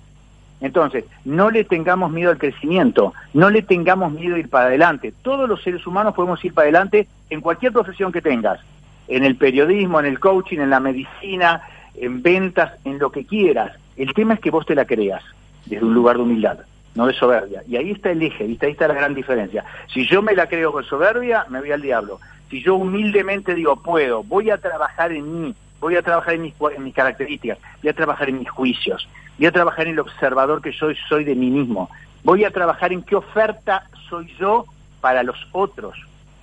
Entonces, 0.62 1.04
no 1.24 1.50
le 1.50 1.64
tengamos 1.64 2.12
miedo 2.12 2.30
al 2.30 2.38
crecimiento, 2.38 3.12
no 3.34 3.50
le 3.50 3.62
tengamos 3.62 4.12
miedo 4.12 4.36
a 4.36 4.38
ir 4.38 4.48
para 4.48 4.66
adelante. 4.66 5.12
Todos 5.22 5.48
los 5.48 5.60
seres 5.60 5.84
humanos 5.86 6.14
podemos 6.14 6.42
ir 6.44 6.54
para 6.54 6.66
adelante 6.66 7.08
en 7.30 7.40
cualquier 7.40 7.72
profesión 7.72 8.12
que 8.12 8.22
tengas. 8.22 8.60
En 9.08 9.24
el 9.24 9.36
periodismo, 9.36 9.98
en 9.98 10.06
el 10.06 10.20
coaching, 10.20 10.60
en 10.60 10.70
la 10.70 10.78
medicina, 10.78 11.62
en 11.96 12.22
ventas, 12.22 12.72
en 12.84 13.00
lo 13.00 13.10
que 13.10 13.26
quieras. 13.26 13.72
El 13.96 14.14
tema 14.14 14.34
es 14.34 14.40
que 14.40 14.52
vos 14.52 14.64
te 14.64 14.76
la 14.76 14.84
creas 14.84 15.24
desde 15.66 15.84
un 15.84 15.94
lugar 15.94 16.16
de 16.16 16.22
humildad, 16.22 16.58
no 16.94 17.08
de 17.08 17.12
soberbia. 17.12 17.64
Y 17.66 17.76
ahí 17.76 17.90
está 17.90 18.12
el 18.12 18.22
eje, 18.22 18.46
¿viste? 18.46 18.66
ahí 18.66 18.72
está 18.72 18.86
la 18.86 18.94
gran 18.94 19.14
diferencia. 19.14 19.64
Si 19.92 20.06
yo 20.06 20.22
me 20.22 20.34
la 20.34 20.46
creo 20.46 20.70
con 20.70 20.84
soberbia, 20.84 21.44
me 21.48 21.58
voy 21.58 21.72
al 21.72 21.82
diablo. 21.82 22.20
Si 22.50 22.62
yo 22.62 22.76
humildemente 22.76 23.56
digo, 23.56 23.82
puedo, 23.82 24.22
voy 24.22 24.50
a 24.50 24.58
trabajar 24.58 25.10
en 25.10 25.42
mí, 25.42 25.54
voy 25.82 25.96
a 25.96 26.02
trabajar 26.02 26.34
en 26.34 26.42
mis, 26.42 26.54
cua- 26.56 26.74
en 26.74 26.84
mis 26.84 26.94
características, 26.94 27.58
voy 27.82 27.90
a 27.90 27.94
trabajar 27.94 28.28
en 28.28 28.38
mis 28.38 28.48
juicios, 28.50 29.08
voy 29.36 29.46
a 29.46 29.52
trabajar 29.52 29.86
en 29.86 29.92
el 29.94 30.00
observador 30.00 30.62
que 30.62 30.72
soy, 30.72 30.96
soy 31.08 31.24
de 31.24 31.34
mí 31.34 31.50
mismo, 31.50 31.90
voy 32.24 32.44
a 32.44 32.50
trabajar 32.50 32.92
en 32.92 33.02
qué 33.02 33.16
oferta 33.16 33.84
soy 34.08 34.32
yo 34.38 34.64
para 35.00 35.22
los 35.22 35.36
otros, 35.52 35.94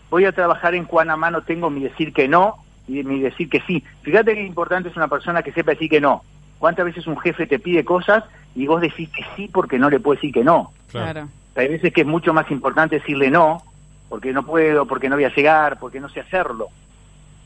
voy 0.10 0.26
a 0.26 0.32
trabajar 0.32 0.76
en 0.76 0.86
cuán 0.86 1.10
a 1.10 1.16
mano 1.16 1.42
tengo 1.42 1.70
mi 1.70 1.82
decir 1.82 2.14
que 2.14 2.28
no 2.28 2.58
y 2.88 3.04
mi 3.04 3.20
decir 3.20 3.50
que 3.50 3.62
sí. 3.62 3.84
Fíjate 4.02 4.34
que 4.36 4.44
importante 4.44 4.90
es 4.90 4.98
una 4.98 5.08
persona 5.08 5.42
que 5.44 5.52
sepa 5.54 5.72
decir 5.72 5.90
que 5.90 6.02
no. 6.02 6.24
¿Cuántas 6.58 6.86
veces 6.86 7.08
un 7.08 7.18
jefe 7.20 7.46
te 7.48 7.60
pide 7.60 7.86
cosas 7.86 8.24
y 8.56 8.68
vos 8.68 8.82
decís 8.82 9.08
que 9.10 9.24
sí 9.36 9.48
porque 9.48 9.80
no 9.80 9.90
le 9.90 10.00
puedes 10.00 10.20
decir 10.22 10.34
que 10.34 10.44
no? 10.44 10.72
Claro. 10.92 11.30
Hay 11.56 11.68
veces 11.70 11.94
que 11.94 12.02
es 12.02 12.08
mucho 12.08 12.34
más 12.34 12.50
importante 12.52 12.98
decirle 13.00 13.30
no, 13.30 13.62
porque 14.10 14.34
no 14.34 14.44
puedo, 14.44 14.86
porque 14.86 15.08
no 15.08 15.16
voy 15.16 15.24
a 15.26 15.34
llegar, 15.34 15.78
porque 15.80 16.00
no 16.02 16.10
sé 16.10 16.20
hacerlo. 16.20 16.68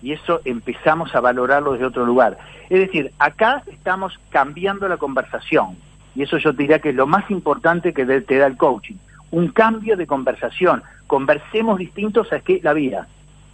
Y 0.03 0.11
eso 0.11 0.41
empezamos 0.45 1.15
a 1.15 1.21
valorarlo 1.21 1.71
desde 1.73 1.85
otro 1.85 2.05
lugar. 2.05 2.37
Es 2.69 2.79
decir, 2.79 3.11
acá 3.17 3.63
estamos 3.67 4.19
cambiando 4.29 4.87
la 4.87 4.97
conversación 4.97 5.77
y 6.13 6.21
eso 6.23 6.37
yo 6.37 6.51
te 6.51 6.61
diría 6.63 6.79
que 6.79 6.89
es 6.89 6.95
lo 6.95 7.07
más 7.07 7.31
importante 7.31 7.93
que 7.93 8.05
te 8.05 8.37
da 8.37 8.45
el 8.45 8.57
coaching, 8.57 8.95
un 9.31 9.47
cambio 9.47 9.97
de 9.97 10.05
conversación. 10.05 10.83
Conversemos 11.07 11.79
distintos 11.79 12.31
a 12.33 12.41
la 12.61 12.73
vida, 12.73 13.07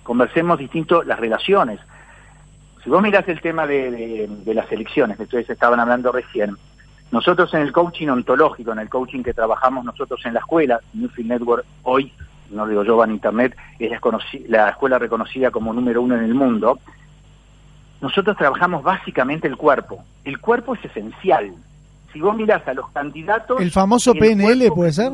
conversemos 0.03 0.57
distinto 0.59 1.03
las 1.03 1.19
relaciones. 1.19 1.79
Si 2.83 2.89
vos 2.89 3.01
mirás 3.01 3.27
el 3.27 3.41
tema 3.41 3.67
de, 3.67 3.91
de- 3.91 4.27
de 4.29 4.53
las 4.53 4.71
elecciones 4.71 5.17
que 5.17 5.23
ustedes 5.23 5.49
estaban 5.49 5.79
hablando 5.79 6.11
recién, 6.11 6.55
nosotros 7.11 7.53
en 7.53 7.61
el 7.61 7.71
coaching 7.71 8.07
ontológico, 8.07 8.71
en 8.71 8.79
el 8.79 8.89
coaching 8.89 9.23
que 9.23 9.33
trabajamos 9.33 9.83
nosotros 9.85 10.19
en 10.25 10.33
la 10.33 10.39
escuela, 10.39 10.79
Newfield 10.93 11.29
Network 11.29 11.65
hoy, 11.83 12.11
no 12.51 12.65
lo 12.65 12.69
digo 12.69 12.83
yo, 12.83 12.97
va 12.97 13.05
en 13.05 13.11
internet, 13.11 13.55
es 13.77 13.91
la, 13.91 13.99
la 14.47 14.69
escuela 14.69 14.99
reconocida 14.99 15.51
como 15.51 15.73
número 15.73 16.01
uno 16.01 16.15
en 16.15 16.23
el 16.23 16.33
mundo, 16.33 16.79
nosotros 18.01 18.37
trabajamos 18.37 18.83
básicamente 18.83 19.47
el 19.47 19.57
cuerpo. 19.57 20.03
El 20.23 20.39
cuerpo 20.39 20.75
es 20.75 20.85
esencial. 20.85 21.51
Si 22.13 22.21
vos 22.21 22.35
mirás 22.35 22.67
a 22.67 22.73
los 22.73 22.89
candidatos... 22.91 23.59
El 23.59 23.71
famoso 23.71 24.13
el 24.13 24.19
PNL 24.19 24.57
cuerpo 24.57 24.75
puede 24.75 24.93
ser. 24.93 25.11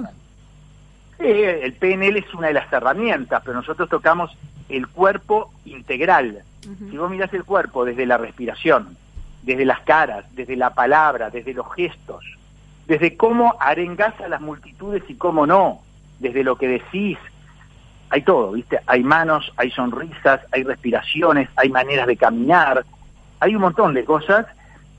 Sí, 1.19 1.25
el 1.25 1.73
PNL 1.73 2.17
es 2.17 2.33
una 2.33 2.47
de 2.47 2.53
las 2.53 2.71
herramientas, 2.71 3.41
pero 3.43 3.57
nosotros 3.57 3.89
tocamos 3.89 4.35
el 4.69 4.87
cuerpo 4.87 5.51
integral. 5.65 6.43
Si 6.61 6.97
vos 6.97 7.09
mirás 7.09 7.33
el 7.33 7.43
cuerpo 7.43 7.85
desde 7.85 8.05
la 8.05 8.17
respiración, 8.17 8.97
desde 9.43 9.65
las 9.65 9.81
caras, 9.81 10.25
desde 10.35 10.55
la 10.55 10.71
palabra, 10.71 11.29
desde 11.29 11.53
los 11.53 11.71
gestos, 11.73 12.23
desde 12.87 13.15
cómo 13.15 13.55
arengás 13.59 14.19
a 14.19 14.27
las 14.27 14.41
multitudes 14.41 15.03
y 15.07 15.15
cómo 15.15 15.45
no, 15.45 15.81
desde 16.19 16.43
lo 16.43 16.57
que 16.57 16.67
decís, 16.67 17.17
hay 18.09 18.21
todo, 18.21 18.51
¿viste? 18.51 18.79
Hay 18.87 19.03
manos, 19.03 19.51
hay 19.57 19.71
sonrisas, 19.71 20.41
hay 20.51 20.63
respiraciones, 20.63 21.49
hay 21.55 21.69
maneras 21.69 22.07
de 22.07 22.17
caminar, 22.17 22.85
hay 23.39 23.55
un 23.55 23.61
montón 23.61 23.93
de 23.93 24.05
cosas 24.05 24.45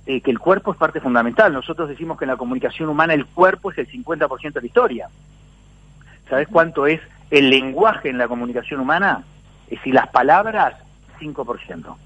eh, 0.07 0.21
que 0.21 0.31
el 0.31 0.39
cuerpo 0.39 0.73
es 0.73 0.79
parte 0.79 1.01
fundamental. 1.01 1.53
Nosotros 1.53 1.89
decimos 1.89 2.19
que 2.19 2.25
en 2.25 2.31
la 2.31 2.37
comunicación 2.37 2.89
humana 2.89 3.15
el 3.15 3.27
cuerpo 3.27 3.71
es 3.71 3.79
el 3.79 3.89
50% 3.89 4.53
de 4.53 4.61
la 4.61 4.67
historia. 4.67 5.09
¿Sabes 6.29 6.49
cuánto 6.49 6.87
es 6.87 7.01
el 7.31 7.51
lenguaje 7.51 8.09
en 8.09 8.19
la 8.19 8.29
comunicación 8.29 8.81
humana? 8.81 9.25
Es 9.65 9.79
decir, 9.79 9.95
las 9.95 10.09
palabras, 10.09 10.75
5%. 11.21 11.97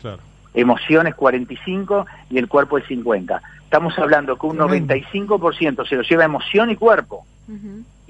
Claro. 0.00 0.18
Emociones, 0.54 1.14
45% 1.14 2.06
y 2.30 2.38
el 2.38 2.48
cuerpo, 2.48 2.78
el 2.78 2.86
50%. 2.86 3.40
Estamos 3.64 3.96
hablando 3.98 4.36
que 4.36 4.46
un 4.46 4.56
Tremendo. 4.56 4.94
95% 4.94 5.88
se 5.88 5.96
lo 5.96 6.02
lleva 6.02 6.24
emoción 6.24 6.70
y 6.70 6.76
cuerpo. 6.76 7.24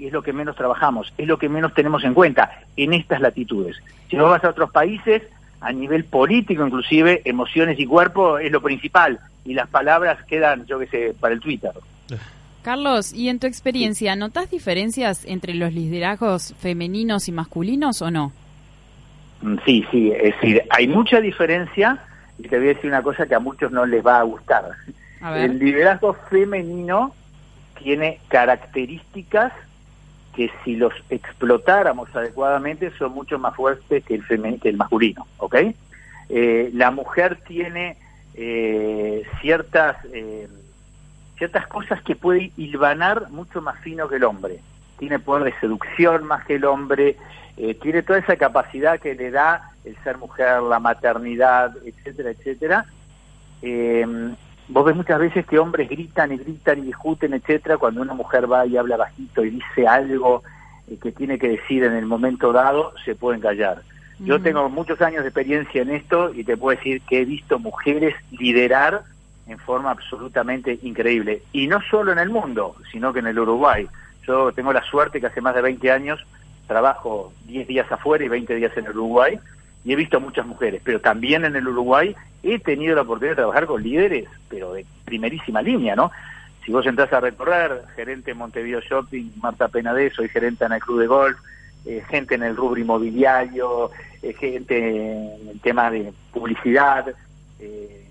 Y 0.01 0.07
es 0.07 0.13
lo 0.13 0.23
que 0.23 0.33
menos 0.33 0.55
trabajamos, 0.55 1.13
es 1.15 1.27
lo 1.27 1.37
que 1.37 1.47
menos 1.47 1.75
tenemos 1.75 2.03
en 2.03 2.15
cuenta 2.15 2.49
en 2.75 2.91
estas 2.93 3.21
latitudes. 3.21 3.77
Si 4.09 4.17
vos 4.17 4.31
vas 4.31 4.43
a 4.43 4.49
otros 4.49 4.71
países, 4.71 5.21
a 5.59 5.71
nivel 5.71 6.05
político 6.05 6.65
inclusive, 6.65 7.21
emociones 7.23 7.79
y 7.79 7.85
cuerpo 7.85 8.39
es 8.39 8.51
lo 8.51 8.63
principal. 8.63 9.19
Y 9.45 9.53
las 9.53 9.69
palabras 9.69 10.17
quedan, 10.25 10.65
yo 10.65 10.79
qué 10.79 10.87
sé, 10.87 11.15
para 11.19 11.35
el 11.35 11.39
Twitter. 11.39 11.69
Carlos, 12.63 13.13
¿y 13.13 13.29
en 13.29 13.37
tu 13.37 13.45
experiencia 13.45 14.15
notas 14.15 14.49
diferencias 14.49 15.23
entre 15.23 15.53
los 15.53 15.71
liderazgos 15.71 16.55
femeninos 16.59 17.27
y 17.27 17.31
masculinos 17.31 18.01
o 18.01 18.09
no? 18.09 18.31
Mm, 19.43 19.57
Sí, 19.65 19.85
sí, 19.91 20.11
es 20.11 20.33
decir, 20.33 20.63
hay 20.71 20.87
mucha 20.87 21.21
diferencia 21.21 21.99
y 22.39 22.47
te 22.47 22.57
voy 22.57 22.69
a 22.69 22.73
decir 22.73 22.89
una 22.89 23.03
cosa 23.03 23.27
que 23.27 23.35
a 23.35 23.39
muchos 23.39 23.71
no 23.71 23.85
les 23.85 24.03
va 24.03 24.17
a 24.17 24.23
gustar. 24.23 24.65
A. 25.21 25.37
El 25.37 25.59
liderazgo 25.59 26.13
femenino 26.31 27.13
tiene 27.77 28.19
características 28.29 29.53
que 30.35 30.49
si 30.63 30.75
los 30.75 30.93
explotáramos 31.09 32.13
adecuadamente 32.15 32.91
son 32.97 33.13
mucho 33.13 33.37
más 33.37 33.55
fuertes 33.55 34.03
que 34.05 34.15
el, 34.15 34.59
que 34.59 34.69
el 34.69 34.77
masculino, 34.77 35.27
¿ok? 35.37 35.55
Eh, 36.29 36.69
la 36.73 36.91
mujer 36.91 37.39
tiene 37.45 37.97
eh, 38.35 39.23
ciertas 39.41 39.97
eh, 40.13 40.47
ciertas 41.37 41.67
cosas 41.67 42.01
que 42.03 42.15
puede 42.15 42.51
hilvanar 42.55 43.29
mucho 43.31 43.61
más 43.61 43.79
fino 43.79 44.07
que 44.07 44.17
el 44.17 44.23
hombre. 44.23 44.59
Tiene 44.99 45.17
poder 45.17 45.45
de 45.45 45.59
seducción 45.59 46.23
más 46.25 46.45
que 46.45 46.55
el 46.55 46.65
hombre, 46.65 47.17
eh, 47.57 47.73
tiene 47.73 48.03
toda 48.03 48.19
esa 48.19 48.35
capacidad 48.35 48.99
que 48.99 49.15
le 49.15 49.31
da 49.31 49.71
el 49.83 49.97
ser 50.03 50.17
mujer, 50.17 50.61
la 50.61 50.79
maternidad, 50.79 51.75
etcétera, 51.83 52.29
etcétera. 52.31 52.85
Vos 54.71 54.85
ves 54.85 54.95
muchas 54.95 55.19
veces 55.19 55.45
que 55.45 55.59
hombres 55.59 55.89
gritan 55.89 56.31
y 56.31 56.37
gritan 56.37 56.79
y 56.79 56.83
discuten, 56.83 57.33
etcétera, 57.33 57.77
cuando 57.77 58.01
una 58.01 58.13
mujer 58.13 58.49
va 58.49 58.65
y 58.65 58.77
habla 58.77 58.95
bajito 58.95 59.43
y 59.43 59.49
dice 59.49 59.85
algo 59.85 60.43
eh, 60.87 60.97
que 61.01 61.11
tiene 61.11 61.37
que 61.37 61.49
decir 61.49 61.83
en 61.83 61.93
el 61.93 62.05
momento 62.05 62.53
dado, 62.53 62.93
se 63.03 63.13
pueden 63.15 63.41
callar. 63.41 63.81
Yo 64.19 64.35
Ujú. 64.35 64.43
tengo 64.43 64.69
muchos 64.69 65.01
años 65.01 65.23
de 65.23 65.29
experiencia 65.29 65.81
en 65.81 65.89
esto 65.89 66.31
y 66.33 66.45
te 66.45 66.55
puedo 66.55 66.77
decir 66.77 67.01
que 67.01 67.21
he 67.21 67.25
visto 67.25 67.59
mujeres 67.59 68.15
liderar 68.31 69.01
en 69.45 69.57
forma 69.57 69.91
absolutamente 69.91 70.79
increíble. 70.83 71.41
Y 71.51 71.67
no 71.67 71.81
solo 71.89 72.13
en 72.13 72.19
el 72.19 72.29
mundo, 72.29 72.77
sino 72.93 73.11
que 73.11 73.19
en 73.19 73.27
el 73.27 73.39
Uruguay. 73.39 73.89
Yo 74.25 74.53
tengo 74.53 74.71
la 74.71 74.83
suerte 74.83 75.19
que 75.19 75.27
hace 75.27 75.41
más 75.41 75.53
de 75.53 75.63
20 75.63 75.91
años 75.91 76.25
trabajo 76.67 77.33
10 77.47 77.67
días 77.67 77.91
afuera 77.91 78.23
y 78.23 78.29
20 78.29 78.55
días 78.55 78.71
en 78.77 78.85
el 78.85 78.91
Uruguay 78.91 79.37
y 79.83 79.93
he 79.93 79.95
visto 79.95 80.19
muchas 80.19 80.45
mujeres, 80.45 80.81
pero 80.83 80.99
también 80.99 81.45
en 81.45 81.55
el 81.55 81.67
Uruguay 81.67 82.15
he 82.43 82.59
tenido 82.59 82.95
la 82.95 83.01
oportunidad 83.01 83.31
de 83.31 83.41
trabajar 83.41 83.65
con 83.65 83.81
líderes, 83.81 84.27
pero 84.49 84.73
de 84.73 84.85
primerísima 85.05 85.61
línea, 85.61 85.95
¿no? 85.95 86.11
Si 86.65 86.71
vos 86.71 86.85
entras 86.85 87.11
a 87.13 87.19
recorrer, 87.19 87.83
gerente 87.95 88.31
en 88.31 88.37
Montevideo 88.37 88.81
Shopping, 88.81 89.31
Marta 89.41 89.67
Penade, 89.67 90.11
soy 90.11 90.29
gerente 90.29 90.65
en 90.65 90.73
el 90.73 90.79
Club 90.79 90.99
de 90.99 91.07
Golf, 91.07 91.37
eh, 91.85 92.03
gente 92.09 92.35
en 92.35 92.43
el 92.43 92.55
rubro 92.55 92.79
inmobiliario, 92.79 93.89
eh, 94.21 94.33
gente 94.33 94.77
en 94.77 95.49
el 95.49 95.59
tema 95.59 95.89
de 95.89 96.13
publicidad. 96.31 97.13
eh, 97.59 98.05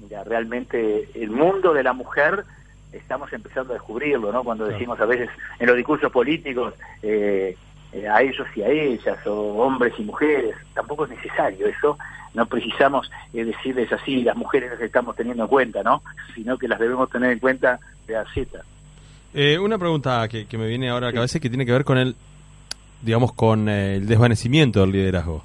mira, 0.00 0.24
realmente 0.24 1.08
el 1.14 1.30
mundo 1.30 1.72
de 1.72 1.82
la 1.82 1.92
mujer 1.92 2.44
estamos 2.92 3.32
empezando 3.32 3.72
a 3.72 3.76
descubrirlo, 3.76 4.32
¿no? 4.32 4.44
Cuando 4.44 4.66
decimos 4.66 5.00
a 5.00 5.06
veces 5.06 5.30
en 5.58 5.66
los 5.66 5.76
discursos 5.76 6.12
políticos 6.12 6.74
eh, 7.02 7.56
eh, 7.92 8.08
a 8.08 8.22
ellos 8.22 8.46
y 8.56 8.62
a 8.62 8.68
ellas, 8.68 9.18
o 9.26 9.32
hombres 9.62 9.92
y 9.98 10.02
mujeres, 10.02 10.54
tampoco 10.74 11.04
es 11.04 11.10
necesario 11.10 11.66
eso. 11.66 11.98
No 12.34 12.46
precisamos 12.46 13.10
eh, 13.34 13.44
decirles 13.44 13.92
así, 13.92 14.22
las 14.22 14.36
mujeres 14.36 14.70
las 14.70 14.80
estamos 14.80 15.14
teniendo 15.14 15.42
en 15.42 15.48
cuenta, 15.50 15.82
¿no? 15.82 16.02
Sino 16.34 16.56
que 16.56 16.66
las 16.68 16.78
debemos 16.80 17.10
tener 17.10 17.32
en 17.32 17.38
cuenta 17.38 17.78
de 18.06 18.16
a 18.16 18.24
Z. 18.32 18.58
Eh, 19.34 19.58
una 19.58 19.76
pregunta 19.78 20.26
que, 20.28 20.46
que 20.46 20.56
me 20.58 20.66
viene 20.66 20.88
ahora 20.88 21.08
a 21.08 21.10
la 21.10 21.14
cabeza 21.14 21.38
que 21.40 21.48
tiene 21.50 21.66
que 21.66 21.72
ver 21.72 21.84
con 21.84 21.98
el, 21.98 22.14
digamos, 23.02 23.32
con 23.34 23.68
eh, 23.68 23.96
el 23.96 24.06
desvanecimiento 24.06 24.80
del 24.80 24.92
liderazgo. 24.92 25.44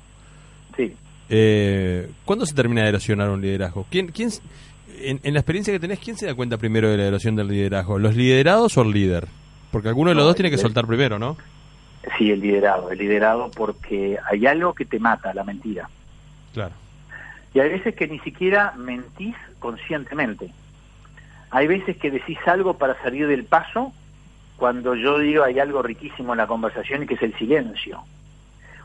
Sí. 0.78 0.96
Eh, 1.30 2.10
¿Cuándo 2.24 2.46
se 2.46 2.54
termina 2.56 2.84
de 2.84 2.90
erosionar 2.90 3.30
un 3.30 3.42
liderazgo? 3.42 3.86
¿Quién, 3.90 4.08
quién, 4.08 4.30
en, 5.00 5.20
en 5.24 5.34
la 5.34 5.40
experiencia 5.42 5.74
que 5.74 5.80
tenés, 5.82 6.00
¿quién 6.00 6.16
se 6.18 6.26
da 6.26 6.36
cuenta 6.36 6.58
primero 6.58 6.90
de 6.90 6.96
la 6.98 7.04
erosión 7.06 7.36
del 7.36 7.50
liderazgo? 7.50 8.00
¿Los 8.00 8.16
liderados 8.16 8.78
o 8.78 8.82
el 8.84 8.92
líder? 8.92 9.28
Porque 9.72 9.90
alguno 9.90 10.10
de 10.12 10.16
los 10.16 10.24
No, 10.24 10.28
dos 10.28 10.36
tiene 10.38 10.50
que 10.52 10.58
soltar 10.58 10.86
primero, 10.88 11.20
¿no? 11.20 11.36
Sí, 12.18 12.32
el 12.32 12.42
liderado, 12.42 12.92
el 12.92 13.00
liderado 13.00 13.52
porque 13.52 14.18
hay 14.30 14.46
algo 14.46 14.74
que 14.74 14.86
te 14.86 15.00
mata, 15.00 15.34
la 15.34 15.44
mentira. 15.44 15.90
Claro. 16.54 16.74
Y 17.54 17.60
hay 17.60 17.70
veces 17.70 17.96
que 17.96 18.08
ni 18.08 18.20
siquiera 18.20 18.74
mentís 18.78 19.36
conscientemente. 19.60 20.52
Hay 21.50 21.68
veces 21.68 21.98
que 21.98 22.12
decís 22.12 22.38
algo 22.46 22.76
para 22.76 23.02
salir 23.02 23.28
del 23.28 23.46
paso 23.46 23.94
cuando 24.58 24.96
yo 24.96 25.20
digo 25.20 25.44
hay 25.44 25.60
algo 25.60 25.82
riquísimo 25.82 26.34
en 26.34 26.40
la 26.40 26.48
conversación 26.48 27.04
y 27.04 27.08
que 27.08 27.14
es 27.14 27.22
el 27.22 27.38
silencio. 27.38 28.04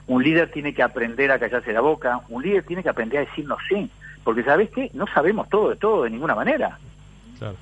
Un 0.07 0.23
líder 0.23 0.51
tiene 0.51 0.75
que 0.75 0.83
aprender 0.83 1.31
a 1.31 1.39
callarse 1.39 1.73
la 1.73 1.81
boca, 1.81 2.21
un 2.29 2.43
líder 2.43 2.65
tiene 2.65 2.83
que 2.83 2.89
aprender 2.89 3.21
a 3.21 3.29
decir 3.29 3.47
no 3.47 3.57
sé, 3.69 3.89
porque 4.23 4.45
¿sabes 4.45 4.71
qué? 4.71 4.91
No 4.95 5.07
sabemos 5.07 5.49
todo 5.49 5.71
de 5.71 5.77
todo 5.77 6.05
de 6.05 6.11
ninguna 6.11 6.35
manera. 6.35 6.79
Claro. 7.39 7.57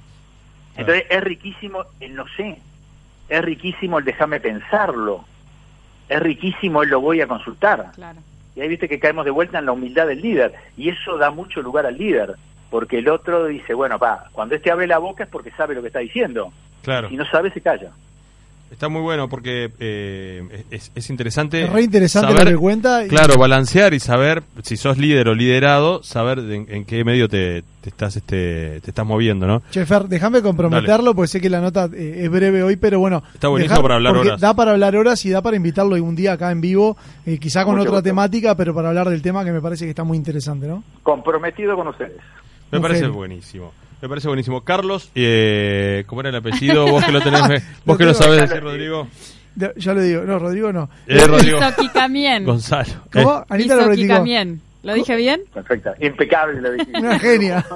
Entonces 0.76 1.04
es 1.08 1.20
riquísimo 1.22 1.84
el 2.00 2.14
no 2.14 2.24
sé, 2.36 2.58
es 3.28 3.42
riquísimo 3.42 3.98
el 3.98 4.04
déjame 4.04 4.40
pensarlo, 4.40 5.24
es 6.10 6.20
riquísimo 6.20 6.82
el 6.82 6.90
lo 6.90 7.00
voy 7.00 7.20
a 7.20 7.26
consultar. 7.28 7.92
Claro. 7.94 8.18
Y 8.56 8.60
ahí 8.60 8.68
viste 8.68 8.88
que 8.88 8.98
caemos 8.98 9.24
de 9.24 9.30
vuelta 9.30 9.60
en 9.60 9.66
la 9.66 9.72
humildad 9.72 10.08
del 10.08 10.20
líder. 10.20 10.52
Y 10.76 10.88
eso 10.88 11.16
da 11.16 11.30
mucho 11.30 11.62
lugar 11.62 11.86
al 11.86 11.96
líder. 11.96 12.34
Porque 12.68 12.98
el 12.98 13.08
otro 13.08 13.46
dice, 13.46 13.74
bueno, 13.74 13.98
pa, 13.98 14.24
cuando 14.32 14.56
este 14.56 14.70
abre 14.70 14.88
la 14.88 14.98
boca 14.98 15.24
es 15.24 15.30
porque 15.30 15.52
sabe 15.52 15.74
lo 15.74 15.80
que 15.80 15.86
está 15.86 16.00
diciendo. 16.00 16.52
Claro. 16.82 17.08
Si 17.08 17.16
no 17.16 17.24
sabe, 17.26 17.52
se 17.52 17.60
calla. 17.60 17.90
Está 18.70 18.88
muy 18.88 19.00
bueno 19.02 19.28
porque 19.28 19.70
eh, 19.80 20.64
es, 20.70 20.92
es 20.94 21.10
interesante. 21.10 21.64
Es 21.64 21.72
re 21.72 21.82
interesante 21.82 22.32
lo 22.32 22.50
que 22.50 22.56
cuenta 22.56 23.04
y- 23.04 23.08
Claro, 23.08 23.36
balancear 23.36 23.92
y 23.94 24.00
saber 24.00 24.42
si 24.62 24.76
sos 24.76 24.96
líder 24.96 25.28
o 25.28 25.34
liderado, 25.34 26.02
saber 26.02 26.38
en, 26.38 26.66
en 26.68 26.84
qué 26.84 27.04
medio 27.04 27.28
te, 27.28 27.62
te 27.80 27.88
estás 27.90 28.16
este 28.16 28.80
te 28.80 28.90
estás 28.90 29.04
moviendo, 29.04 29.46
¿no? 29.46 29.62
Che, 29.70 29.84
Fer, 29.84 30.04
déjame 30.04 30.40
comprometerlo, 30.40 31.14
porque 31.14 31.28
sé 31.28 31.40
que 31.40 31.50
la 31.50 31.60
nota 31.60 31.88
eh, 31.92 32.20
es 32.22 32.30
breve 32.30 32.62
hoy, 32.62 32.76
pero 32.76 33.00
bueno. 33.00 33.22
Está 33.34 33.48
buenísimo 33.48 33.82
para 33.82 33.96
hablar 33.96 34.16
horas. 34.16 34.40
Da 34.40 34.54
para 34.54 34.70
hablar 34.70 34.94
horas 34.96 35.24
y 35.26 35.30
da 35.30 35.42
para 35.42 35.56
invitarlo 35.56 35.96
un 36.02 36.14
día 36.14 36.34
acá 36.34 36.50
en 36.52 36.60
vivo, 36.60 36.96
eh, 37.26 37.38
quizá 37.38 37.64
con 37.64 37.74
Mucho 37.74 37.82
otra 37.88 37.98
gusto. 37.98 38.04
temática, 38.04 38.54
pero 38.54 38.72
para 38.74 38.88
hablar 38.90 39.08
del 39.10 39.20
tema 39.20 39.44
que 39.44 39.50
me 39.52 39.60
parece 39.60 39.84
que 39.84 39.90
está 39.90 40.04
muy 40.04 40.16
interesante, 40.16 40.66
¿no? 40.68 40.84
Comprometido 41.02 41.74
con 41.76 41.88
ustedes. 41.88 42.16
Me 42.70 42.80
parece 42.80 43.08
buenísimo. 43.08 43.72
Me 44.02 44.08
parece 44.08 44.28
buenísimo. 44.28 44.62
Carlos, 44.62 45.10
eh, 45.14 46.04
¿cómo 46.06 46.20
era 46.22 46.30
el 46.30 46.36
apellido? 46.36 46.86
Vos 46.86 47.04
que 47.04 47.12
lo 47.12 47.20
tenés, 47.22 47.42
vos 47.84 47.94
Lo 47.94 47.98
que 47.98 48.04
lo 48.04 48.14
sabés 48.14 48.40
decir, 48.48 48.62
Rodrigo. 48.62 49.06
de- 49.54 49.72
ya 49.76 49.92
lo 49.92 50.00
digo, 50.02 50.22
no, 50.22 50.38
Rodrigo 50.38 50.72
no. 50.72 50.88
Eh, 51.06 51.26
Rodrigo. 51.26 51.58
Gonzalo. 52.44 52.92
¿Cómo? 53.12 53.40
Eh, 53.40 53.44
Anita 53.50 53.76
lo. 53.76 53.82
¿Lo 54.82 54.94
dije 54.94 55.14
bien? 55.16 55.42
Perfecta, 55.52 55.94
impecable 56.00 56.58
lo 56.62 56.72
dijiste. 56.72 56.98
Una 56.98 57.18
genia. 57.18 57.66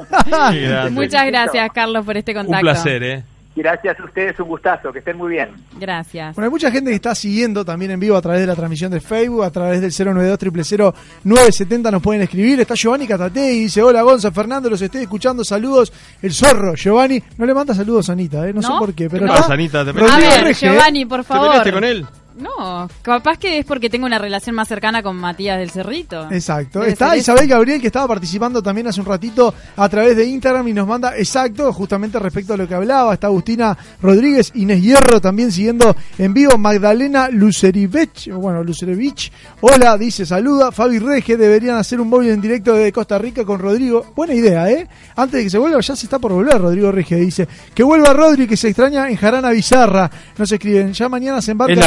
Muchas 0.91 1.27
gracias, 1.27 1.69
Carlos, 1.75 2.05
por 2.07 2.17
este 2.17 2.33
Un 2.33 2.39
contacto. 2.39 2.63
placer, 2.65 3.03
¿eh? 3.03 3.23
Gracias 3.57 3.99
a 4.01 4.05
ustedes, 4.05 4.39
un 4.41 4.49
gustazo, 4.49 4.93
que 4.93 4.99
estén 4.99 5.17
muy 5.17 5.31
bien. 5.31 5.51
Gracias. 5.79 6.35
Bueno, 6.35 6.47
hay 6.47 6.51
mucha 6.51 6.71
gente 6.71 6.91
que 6.91 6.97
está 6.97 7.15
siguiendo 7.15 7.65
también 7.65 7.93
en 7.93 8.01
vivo 8.01 8.17
a 8.17 8.23
través 8.23 8.41
de 8.41 8.47
la 8.49 8.57
transmisión 8.57 8.91
de 8.91 9.01
Facebook, 9.01 9.45
a 9.45 9.51
través 9.51 9.81
del 9.81 9.93
092 9.93 10.95
970 11.23 11.91
nos 11.91 12.03
pueden 12.03 12.23
escribir. 12.23 12.61
Está 12.61 12.75
Giovanni 12.75 13.07
Catate 13.07 13.53
y 13.53 13.61
dice, 13.61 13.81
hola 13.83 14.03
Gonza, 14.03 14.33
Fernando, 14.33 14.69
los 14.69 14.83
estoy 14.83 15.03
escuchando, 15.03 15.45
saludos. 15.45 15.93
El 16.21 16.33
zorro, 16.33 16.75
Giovanni, 16.75 17.23
no 17.39 17.47
le 17.47 17.55
manda 17.55 17.75
saludos 17.75 18.09
a 18.11 18.13
Anita, 18.13 18.47
¿eh? 18.49 18.53
no, 18.53 18.61
sé 18.61 18.69
¿No? 18.69 18.79
por 18.79 18.93
qué, 18.93 19.09
pero 19.09 19.27
¿Qué 19.27 19.31
está 19.31 19.43
pasa, 19.43 19.55
Anita? 19.55 19.85
¿Te 19.85 19.93
Rodrigo 19.93 20.13
A 20.13 20.19
ver, 20.19 20.45
Rege, 20.45 20.67
Giovanni, 20.67 21.05
por 21.07 21.21
¿Te 21.21 21.25
favor. 21.25 21.47
peleaste 21.47 21.73
con 21.73 21.85
él? 21.85 22.07
No, 22.37 22.89
capaz 23.03 23.39
que 23.39 23.59
es 23.59 23.65
porque 23.65 23.89
tengo 23.89 24.07
una 24.07 24.19
relación 24.19 24.57
más 24.57 24.67
cercana 24.67 25.03
con 25.03 25.17
Matías 25.17 25.59
del 25.59 25.71
Cerrito. 25.71 26.29
Exacto. 26.33 26.81
Debe 26.81 26.93
Está 26.93 27.17
Isabel. 27.17 27.47
Gabriel 27.47 27.81
que 27.81 27.89
estaba 27.89 28.09
participando 28.09 28.63
también 28.63 28.87
hace 28.87 29.01
un 29.01 29.07
ratito 29.07 29.55
a 29.77 29.89
través 29.89 30.17
de 30.17 30.25
Instagram 30.25 30.67
y 30.69 30.73
nos 30.73 30.89
manda 30.89 31.17
exacto 31.17 31.73
justamente 31.73 32.19
respecto 32.19 32.55
a 32.55 32.57
lo 32.57 32.67
que 32.67 32.75
hablaba. 32.75 33.15
Está 33.15 33.29
Agustina 33.29 33.77
Rodríguez, 34.01 34.51
Inés 34.55 34.83
Hierro 34.83 35.21
también 35.21 35.53
siguiendo 35.53 35.95
en 36.19 36.35
vivo. 36.35 36.59
Magdalena 36.59 37.29
Lucerivich, 37.29 38.33
bueno, 38.33 38.65
Lucerevich. 38.65 39.31
Hola, 39.61 39.97
dice 39.97 40.27
saluda. 40.27 40.73
Fabi 40.73 40.99
Rege, 40.99 41.37
deberían 41.37 41.77
hacer 41.77 42.01
un 42.01 42.09
móvil 42.09 42.31
en 42.31 42.41
directo 42.41 42.73
de 42.73 42.91
Costa 42.93 43.19
Rica 43.19 43.45
con 43.45 43.59
Rodrigo. 43.61 44.07
Buena 44.17 44.35
idea, 44.35 44.71
¿eh? 44.71 44.89
Antes 45.17 45.39
de 45.39 45.45
que 45.45 45.51
se 45.51 45.59
vuelva, 45.59 45.81
ya 45.81 45.95
se 45.95 46.07
está 46.07 46.19
por 46.19 46.33
volver 46.33 46.59
Rodrigo 46.61 46.91
Rege. 46.91 47.17
Dice 47.17 47.47
que 47.75 47.83
vuelva 47.83 48.13
Rodri, 48.13 48.47
que 48.47 48.57
se 48.57 48.69
extraña 48.69 49.09
en 49.09 49.17
Jarana 49.17 49.51
Bizarra. 49.51 50.11
No 50.37 50.47
se 50.47 50.57
escriben. 50.57 50.93
Ya 50.93 51.09
mañana 51.09 51.41
se 51.43 51.53
embarca 51.53 51.75
Es 51.75 51.79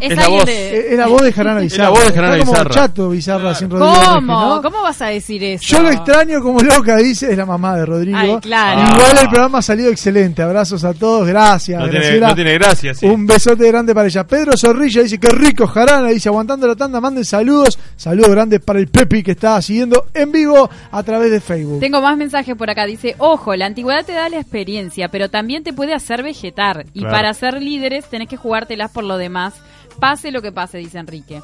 Es 0.00 0.10
es 0.12 0.16
la 0.18 0.28
voz. 0.28 0.44
de- 0.46 0.92
Es 0.92 0.98
la 0.98 1.06
voz 1.06 1.22
de 1.22 1.32
Jarana 1.32 1.58
Es 1.60 1.64
Bizarra. 1.64 1.84
la 1.84 1.90
voz 1.90 2.00
de 2.06 2.12
Jarana 2.14 2.34
Está 2.34 2.46
como 2.46 2.52
Bizarra. 2.52 2.74
chato 2.74 3.08
Bizarra 3.10 3.54
sin 3.54 3.70
Rodrigo 3.70 3.92
¿Cómo? 4.14 4.40
¿no? 4.56 4.62
¿Cómo 4.62 4.82
vas 4.82 5.02
a 5.02 5.06
decir 5.06 5.42
eso? 5.44 5.64
Yo 5.66 5.82
lo 5.82 5.90
extraño 5.90 6.40
como 6.42 6.60
loca, 6.60 6.96
dice, 6.98 7.30
es 7.32 7.36
la 7.36 7.46
mamá 7.46 7.76
de 7.76 7.86
Rodrigo. 7.86 8.18
Ay, 8.18 8.36
claro. 8.40 8.80
Igual 8.94 9.18
el 9.22 9.28
programa 9.28 9.58
ha 9.58 9.62
salido 9.62 9.90
excelente. 9.90 10.42
Abrazos 10.42 10.84
a 10.84 10.92
todos, 10.94 11.26
gracias. 11.26 11.80
No 11.80 11.88
tiene, 11.88 12.20
no 12.20 12.34
tiene 12.34 12.54
gracia, 12.54 12.94
sí. 12.94 13.06
Un 13.06 13.26
besote 13.26 13.66
grande 13.68 13.94
para 13.94 14.06
ella. 14.08 14.26
Pedro 14.26 14.56
Zorrilla 14.56 15.02
dice, 15.02 15.18
qué 15.18 15.28
rico 15.30 15.66
Jarana, 15.66 16.08
dice, 16.08 16.28
aguantando 16.28 16.66
la 16.66 16.76
tanda, 16.76 17.00
manden 17.00 17.24
saludos. 17.24 17.78
Saludos 17.96 18.30
grandes 18.30 18.60
para 18.60 18.78
el 18.78 18.88
Pepi 18.88 19.22
que 19.22 19.32
está 19.32 19.60
siguiendo 19.62 20.06
en 20.14 20.30
vivo 20.32 20.68
a 20.90 21.02
través 21.02 21.30
de 21.30 21.40
Facebook. 21.40 21.80
Tengo 21.80 22.00
más 22.00 22.16
mensajes 22.16 22.54
por 22.56 22.70
acá. 22.70 22.86
Dice, 22.86 23.14
ojo, 23.18 23.54
la 23.56 23.66
antigüedad 23.66 24.04
te 24.04 24.12
da 24.12 24.28
la 24.28 24.38
experiencia, 24.38 25.08
pero 25.08 25.28
también 25.28 25.62
te 25.62 25.72
puede 25.72 25.94
hacer 25.94 26.22
vegetar. 26.22 26.86
Y 26.94 27.00
Claro. 27.00 27.14
para 27.14 27.34
ser 27.34 27.62
líderes 27.62 28.04
tenés 28.06 28.28
que 28.28 28.36
jugártelas 28.36 28.90
por 28.90 29.04
lo 29.04 29.16
demás. 29.16 29.54
Pase 30.00 30.30
lo 30.30 30.42
que 30.42 30.50
pase, 30.52 30.78
dice 30.78 30.98
Enrique. 30.98 31.40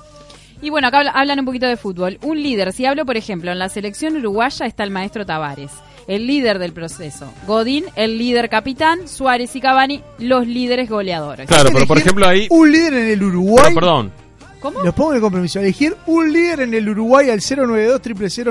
Y 0.63 0.71
bueno, 0.71 0.89
acá 0.89 0.99
habla- 0.99 1.11
hablan 1.13 1.39
un 1.41 1.45
poquito 1.45 1.67
de 1.67 1.77
fútbol. 1.77 2.19
Un 2.23 2.43
líder, 2.43 2.73
si 2.73 2.87
hablo, 2.87 3.05
por 3.05 3.17
ejemplo, 3.17 3.53
en 3.53 3.59
la 3.59 3.69
selección 3.69 4.17
uruguaya 4.17 4.65
está 4.67 4.85
el 4.85 4.91
maestro 4.91 5.27
Tavares, 5.27 5.71
el 6.09 6.27
líder 6.27 6.59
del 6.59 6.73
proceso. 6.73 7.31
Godín, 7.47 7.85
el 7.95 8.17
líder 8.17 8.49
capitán. 8.49 9.07
Suárez 9.07 9.55
y 9.55 9.61
Cavani, 9.61 10.03
los 10.19 10.47
líderes 10.47 10.89
goleadores. 10.89 11.47
Claro, 11.47 11.69
pero 11.73 11.87
por 11.87 11.99
ejemplo 11.99 12.27
ahí... 12.27 12.47
Un 12.51 12.73
líder 12.73 12.95
en 12.95 13.07
el 13.09 13.23
Uruguay. 13.23 13.65
Pero, 13.69 13.75
perdón. 13.81 14.13
¿Cómo? 14.61 14.83
Los 14.83 14.95
pongo 14.95 15.11
en 15.11 15.17
el 15.17 15.21
compromiso. 15.23 15.61
Elegir 15.61 15.95
un 16.07 16.33
líder 16.33 16.61
en 16.61 16.73
el 16.73 16.89
Uruguay 16.89 17.29
al 17.29 17.41
092 17.41 18.01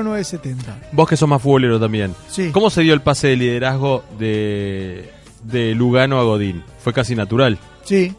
970 0.04 0.78
Vos 0.92 1.10
que 1.10 1.18
sos 1.18 1.28
más 1.28 1.42
futbolero 1.42 1.80
también. 1.80 2.14
Sí. 2.30 2.52
¿Cómo 2.52 2.70
se 2.70 2.82
dio 2.82 2.94
el 2.94 3.02
pase 3.02 3.30
de 3.30 3.36
liderazgo 3.36 4.04
de, 4.20 5.10
de 5.44 5.74
Lugano 5.74 6.20
a 6.20 6.24
Godín? 6.24 6.64
Fue 6.84 6.94
casi 6.94 7.16
natural, 7.16 7.58
Sí. 7.84 8.14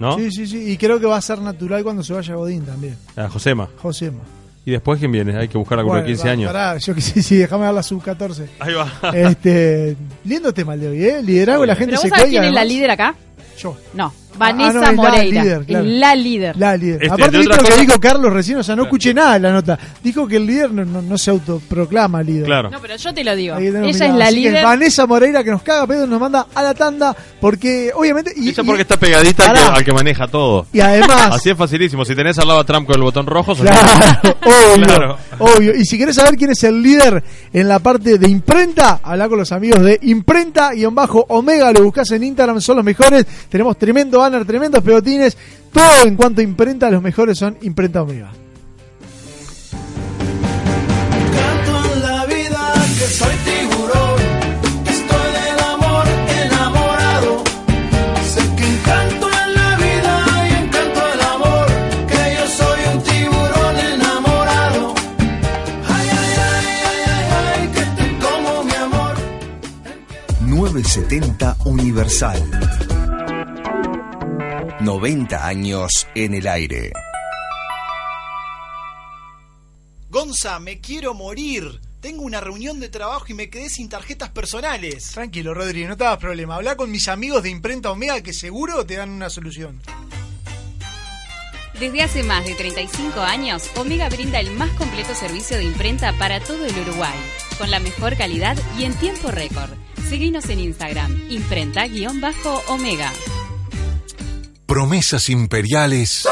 ¿No? 0.00 0.16
Sí, 0.16 0.32
sí, 0.32 0.46
sí. 0.48 0.72
Y 0.72 0.76
creo 0.76 0.98
que 0.98 1.06
va 1.06 1.16
a 1.16 1.20
ser 1.22 1.38
natural 1.40 1.84
cuando 1.84 2.02
se 2.02 2.12
vaya 2.12 2.34
Godín 2.34 2.64
también. 2.64 2.96
A 3.16 3.28
Josema. 3.28 3.68
Josema. 3.80 4.18
¿Y 4.64 4.72
después 4.72 4.98
quién 4.98 5.10
viene? 5.12 5.36
Hay 5.38 5.48
que 5.48 5.56
buscar 5.56 5.78
a 5.78 5.82
Bueno, 5.82 6.04
15 6.04 6.24
va- 6.24 6.30
años. 6.32 6.52
Pará, 6.52 6.76
yo 6.78 6.94
que 6.94 7.00
sí, 7.00 7.22
sí, 7.22 7.36
déjame 7.36 7.64
dar 7.64 7.74
la 7.74 7.82
sub-14. 7.82 8.46
Ahí 8.58 8.74
va. 8.74 8.92
Este, 9.14 9.96
lindo 10.24 10.52
tema 10.52 10.74
el 10.74 10.80
de 10.80 10.88
hoy, 10.88 11.04
¿eh? 11.04 11.22
Liderazgo, 11.22 11.64
la 11.64 11.74
gente 11.76 11.92
¿Pero 11.92 12.02
se 12.02 12.08
vos 12.10 12.18
sabés 12.18 12.30
quién 12.32 12.44
es 12.44 12.52
la 12.52 12.64
líder 12.64 12.90
acá? 12.90 13.14
Yo. 13.58 13.76
No, 13.94 14.12
Ah, 14.32 14.36
Vanessa 14.38 14.72
no, 14.72 14.80
es 14.82 14.86
la 14.88 14.92
Moreira. 14.92 15.42
líder, 15.44 15.64
claro. 15.66 15.84
Es 15.86 15.90
la 15.92 16.14
líder. 16.14 16.56
La 16.56 16.76
líder. 16.76 16.94
Este, 17.02 17.06
Aparte, 17.14 17.30
de 17.32 17.38
¿viste 17.38 17.56
lo 17.56 17.62
que 17.68 17.80
dijo 17.86 18.00
Carlos 18.00 18.32
recién? 18.32 18.58
O 18.58 18.62
sea, 18.62 18.74
no 18.76 18.84
escuché 18.84 19.12
nada 19.12 19.34
de 19.34 19.40
la 19.40 19.52
nota. 19.52 19.78
Dijo 20.02 20.26
que 20.26 20.36
el 20.36 20.46
líder 20.46 20.70
no, 20.72 20.84
no, 20.84 21.02
no 21.02 21.18
se 21.18 21.30
autoproclama 21.30 22.22
líder. 22.22 22.44
Claro. 22.46 22.70
No, 22.70 22.78
pero 22.80 22.96
yo 22.96 23.12
te 23.12 23.22
lo 23.24 23.36
digo. 23.36 23.56
Ella 23.56 23.80
es 23.86 23.98
la 24.00 24.06
Así 24.26 24.34
que 24.34 24.40
líder. 24.40 24.64
Vanessa 24.64 25.06
Moreira, 25.06 25.44
que 25.44 25.50
nos 25.50 25.62
caga 25.62 25.86
pedo, 25.86 26.06
nos 26.06 26.20
manda 26.20 26.46
a 26.54 26.62
la 26.62 26.74
tanda. 26.74 27.14
Porque, 27.40 27.90
obviamente. 27.94 28.32
Y, 28.36 28.50
Eso 28.50 28.62
y- 28.62 28.66
porque 28.66 28.82
está 28.82 28.98
pegadita 28.98 29.44
al 29.50 29.52
que, 29.54 29.60
Pará. 29.60 29.74
al 29.76 29.84
que 29.84 29.92
maneja 29.92 30.26
todo. 30.28 30.66
y 30.72 30.80
además. 30.80 31.28
Así 31.32 31.50
es 31.50 31.56
facilísimo. 31.56 32.04
Si 32.04 32.14
tenés 32.14 32.38
al 32.38 32.48
lado 32.48 32.60
a 32.60 32.64
Trump 32.64 32.86
con 32.86 32.96
el 32.96 33.02
botón 33.02 33.26
rojo, 33.26 33.54
Claro, 33.54 34.36
obvio, 34.44 34.84
Claro. 34.86 35.18
obvio. 35.38 35.74
Y 35.76 35.84
si 35.84 35.98
querés 35.98 36.16
saber 36.16 36.36
quién 36.36 36.50
es 36.50 36.62
el 36.64 36.82
líder 36.82 37.22
en 37.52 37.68
la 37.68 37.78
parte 37.78 38.18
de 38.18 38.28
imprenta, 38.28 39.00
habla 39.02 39.28
con 39.28 39.38
los 39.38 39.52
amigos 39.52 39.82
de 39.82 39.98
imprenta 40.02 40.74
y 40.74 40.84
en 40.84 40.94
bajo 40.94 41.24
Omega, 41.28 41.72
lo 41.72 41.82
buscas 41.84 42.10
en 42.12 42.24
Instagram, 42.24 42.60
son 42.60 42.76
los 42.76 42.84
mejores. 42.84 43.26
Tenemos 43.48 43.76
tremendo 43.76 44.19
banner, 44.20 44.44
tremendos 44.44 44.82
pegotines. 44.82 45.36
Todo 45.72 46.06
en 46.06 46.16
cuanto 46.16 46.40
a 46.40 46.44
imprenta, 46.44 46.90
los 46.90 47.02
mejores 47.02 47.38
son 47.38 47.56
imprenta 47.62 48.02
Omega. 48.02 48.30
Canto 51.36 51.94
en 51.94 52.02
la 52.02 52.26
vida 52.26 52.74
que 52.98 53.06
soy 53.06 53.34
tiburón, 53.44 54.18
que 54.84 54.90
estoy 54.90 55.28
del 55.38 55.60
amor 55.74 56.04
enamorado. 56.44 57.44
Sé 58.34 58.40
que 58.56 58.64
encanto 58.74 59.26
en 59.44 59.54
la 59.54 59.76
vida 59.76 60.14
y 60.48 60.64
encanto 60.64 61.00
el 61.14 61.20
amor, 61.34 61.66
que 62.08 62.22
yo 62.36 62.46
soy 62.58 62.80
un 62.92 63.02
tiburón 63.04 63.76
enamorado. 63.94 64.94
Ay, 65.88 66.08
ay, 66.20 66.32
ay, 66.50 66.66
ay, 66.90 67.02
ay, 67.14 67.26
ay, 67.60 67.68
que 67.74 67.84
te 67.96 68.18
como 68.18 68.64
mi 68.64 68.74
amor. 68.74 69.14
970 70.40 71.56
Universal. 71.64 72.89
90 74.80 75.46
años 75.46 76.08
en 76.14 76.32
el 76.32 76.48
aire. 76.48 76.90
Gonza, 80.08 80.58
me 80.58 80.80
quiero 80.80 81.12
morir. 81.12 81.80
Tengo 82.00 82.22
una 82.22 82.40
reunión 82.40 82.80
de 82.80 82.88
trabajo 82.88 83.26
y 83.28 83.34
me 83.34 83.50
quedé 83.50 83.68
sin 83.68 83.90
tarjetas 83.90 84.30
personales. 84.30 85.10
Tranquilo, 85.12 85.52
Rodri, 85.52 85.84
no 85.84 85.98
te 85.98 86.06
hagas 86.06 86.16
problema. 86.16 86.56
Habla 86.56 86.76
con 86.76 86.90
mis 86.90 87.08
amigos 87.08 87.42
de 87.42 87.50
imprenta 87.50 87.90
Omega 87.90 88.22
que 88.22 88.32
seguro 88.32 88.86
te 88.86 88.96
dan 88.96 89.10
una 89.10 89.28
solución. 89.28 89.82
Desde 91.78 92.02
hace 92.02 92.22
más 92.22 92.46
de 92.46 92.54
35 92.54 93.20
años, 93.20 93.70
Omega 93.76 94.08
brinda 94.08 94.40
el 94.40 94.50
más 94.52 94.70
completo 94.70 95.14
servicio 95.14 95.58
de 95.58 95.64
imprenta 95.64 96.14
para 96.14 96.40
todo 96.40 96.64
el 96.64 96.78
Uruguay, 96.78 97.18
con 97.58 97.70
la 97.70 97.80
mejor 97.80 98.16
calidad 98.16 98.56
y 98.78 98.84
en 98.84 98.94
tiempo 98.94 99.30
récord. 99.30 99.70
Seguinos 100.08 100.48
en 100.48 100.60
Instagram, 100.60 101.30
imprenta-omega. 101.30 103.12
Promesas 104.70 105.28
imperiales 105.30 106.28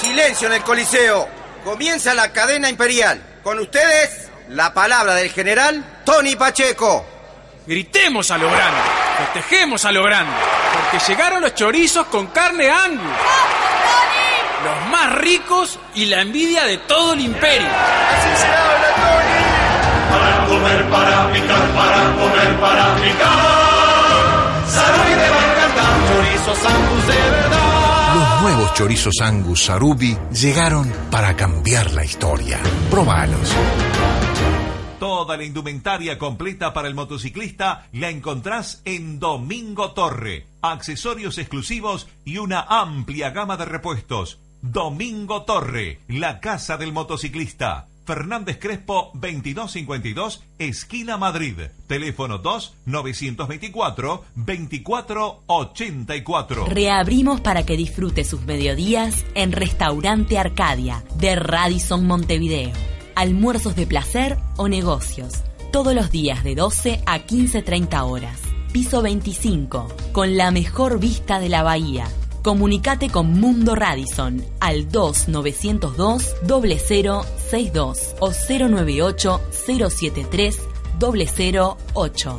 Silencio 0.00 0.48
en 0.48 0.54
el 0.54 0.62
Coliseo. 0.64 1.28
Comienza 1.62 2.12
la 2.14 2.32
cadena 2.32 2.68
imperial. 2.68 3.22
Con 3.44 3.60
ustedes, 3.60 4.28
la 4.48 4.74
palabra 4.74 5.14
del 5.14 5.30
general 5.30 6.02
Tony 6.04 6.34
Pacheco. 6.34 7.06
Gritemos 7.64 8.32
a 8.32 8.38
lo 8.38 8.50
grande, 8.50 8.80
festejemos 9.18 9.84
a 9.84 9.92
lo 9.92 10.02
grande, 10.02 10.32
porque 10.72 11.12
llegaron 11.12 11.42
los 11.42 11.54
chorizos 11.54 12.08
con 12.08 12.26
carne 12.26 12.68
angus. 12.68 13.06
Los 14.64 14.90
más 14.90 15.14
ricos 15.14 15.78
y 15.94 16.06
la 16.06 16.22
envidia 16.22 16.64
de 16.64 16.78
todo 16.78 17.12
el 17.12 17.20
imperio. 17.20 17.68
Así 17.68 18.42
se 18.42 18.48
habla, 18.48 18.94
Tony. 18.96 20.10
Para 20.10 20.46
comer, 20.48 20.90
para 20.90 21.32
picar, 21.32 21.68
para 21.68 22.16
comer, 22.16 22.58
para 22.58 22.96
picar. 22.96 23.43
Chorizos 26.44 26.66
angus 26.66 27.06
de 27.06 27.14
verdad. 27.14 28.14
Los 28.14 28.42
nuevos 28.42 28.74
chorizos 28.74 29.14
Angus 29.22 29.64
Sarubi 29.64 30.14
llegaron 30.30 30.92
para 31.10 31.34
cambiar 31.34 31.90
la 31.92 32.04
historia. 32.04 32.60
Probalos. 32.90 33.50
Toda 35.00 35.38
la 35.38 35.44
indumentaria 35.44 36.18
completa 36.18 36.74
para 36.74 36.88
el 36.88 36.94
motociclista 36.94 37.86
la 37.92 38.10
encontrás 38.10 38.82
en 38.84 39.18
Domingo 39.18 39.92
Torre. 39.92 40.46
Accesorios 40.60 41.38
exclusivos 41.38 42.08
y 42.26 42.36
una 42.36 42.60
amplia 42.60 43.30
gama 43.30 43.56
de 43.56 43.64
repuestos. 43.64 44.38
Domingo 44.60 45.44
Torre, 45.44 46.00
la 46.08 46.40
casa 46.40 46.76
del 46.76 46.92
motociclista. 46.92 47.86
Fernández 48.04 48.58
Crespo 48.58 49.10
2252, 49.14 50.42
esquina 50.58 51.16
Madrid. 51.16 51.54
Teléfono 51.86 52.38
2 52.38 52.74
924 52.86 54.24
2484. 54.34 56.66
Reabrimos 56.66 57.40
para 57.40 57.64
que 57.64 57.76
disfrute 57.76 58.24
sus 58.24 58.42
mediodías 58.42 59.24
en 59.34 59.52
Restaurante 59.52 60.38
Arcadia 60.38 61.04
de 61.16 61.36
Radisson 61.36 62.06
Montevideo. 62.06 62.72
Almuerzos 63.14 63.76
de 63.76 63.86
placer 63.86 64.38
o 64.56 64.68
negocios. 64.68 65.42
Todos 65.72 65.94
los 65.94 66.10
días 66.10 66.44
de 66.44 66.54
12 66.54 67.02
a 67.06 67.20
15.30 67.20 68.02
horas. 68.02 68.40
Piso 68.72 69.02
25, 69.02 69.88
con 70.12 70.36
la 70.36 70.50
mejor 70.50 70.98
vista 70.98 71.38
de 71.38 71.48
la 71.48 71.62
bahía. 71.62 72.08
Comunicate 72.44 73.08
con 73.08 73.40
Mundo 73.40 73.74
Radisson 73.74 74.44
al 74.60 74.90
2902 74.90 76.34
0062 76.46 78.16
o 78.20 78.30
098 78.30 79.40
073 79.50 80.60
008. 81.00 82.38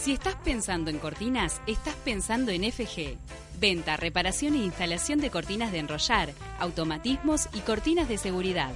Si 0.00 0.12
estás 0.14 0.36
pensando 0.36 0.90
en 0.90 0.98
cortinas, 0.98 1.60
estás 1.66 1.94
pensando 1.96 2.52
en 2.52 2.72
FG. 2.72 3.18
Venta, 3.60 3.98
reparación 3.98 4.54
e 4.54 4.64
instalación 4.64 5.20
de 5.20 5.28
cortinas 5.28 5.72
de 5.72 5.80
enrollar, 5.80 6.32
automatismos 6.58 7.50
y 7.52 7.60
cortinas 7.60 8.08
de 8.08 8.16
seguridad. 8.16 8.72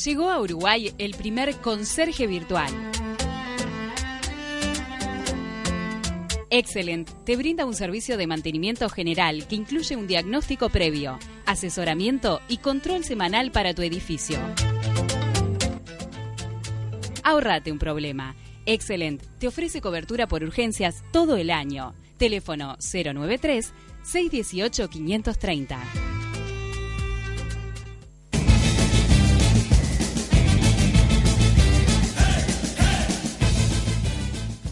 Llegó 0.06 0.30
a 0.30 0.39
Uruguay 0.39 0.94
el 1.00 1.15
primer 1.15 1.56
conserje 1.56 2.28
virtual. 2.28 2.72
Excellent 6.49 7.10
te 7.25 7.36
brinda 7.36 7.65
un 7.65 7.73
servicio 7.73 8.17
de 8.17 8.27
mantenimiento 8.27 8.88
general 8.89 9.47
que 9.47 9.55
incluye 9.55 9.95
un 9.95 10.08
diagnóstico 10.08 10.69
previo, 10.69 11.17
asesoramiento 11.45 12.41
y 12.47 12.58
control 12.58 13.03
semanal 13.03 13.51
para 13.51 13.73
tu 13.73 13.81
edificio. 13.81 14.38
Ahorrate 17.23 17.71
un 17.71 17.79
problema. 17.79 18.36
Excellent 18.65 19.21
te 19.39 19.47
ofrece 19.47 19.81
cobertura 19.81 20.27
por 20.27 20.43
urgencias 20.43 21.03
todo 21.12 21.38
el 21.38 21.49
año. 21.49 21.93
Teléfono 22.17 22.77
093 22.79 23.73
618 24.03 24.89
530. 24.89 26.14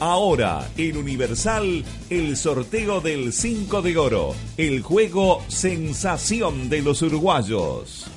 Ahora, 0.05 0.67
en 0.77 0.97
Universal, 0.97 1.81
el 2.09 2.35
sorteo 2.35 2.99
del 2.99 3.31
5 3.31 3.81
de 3.81 3.97
oro, 3.97 4.35
el 4.57 4.81
juego 4.81 5.41
sensación 5.47 6.69
de 6.69 6.81
los 6.81 7.01
uruguayos. 7.01 8.11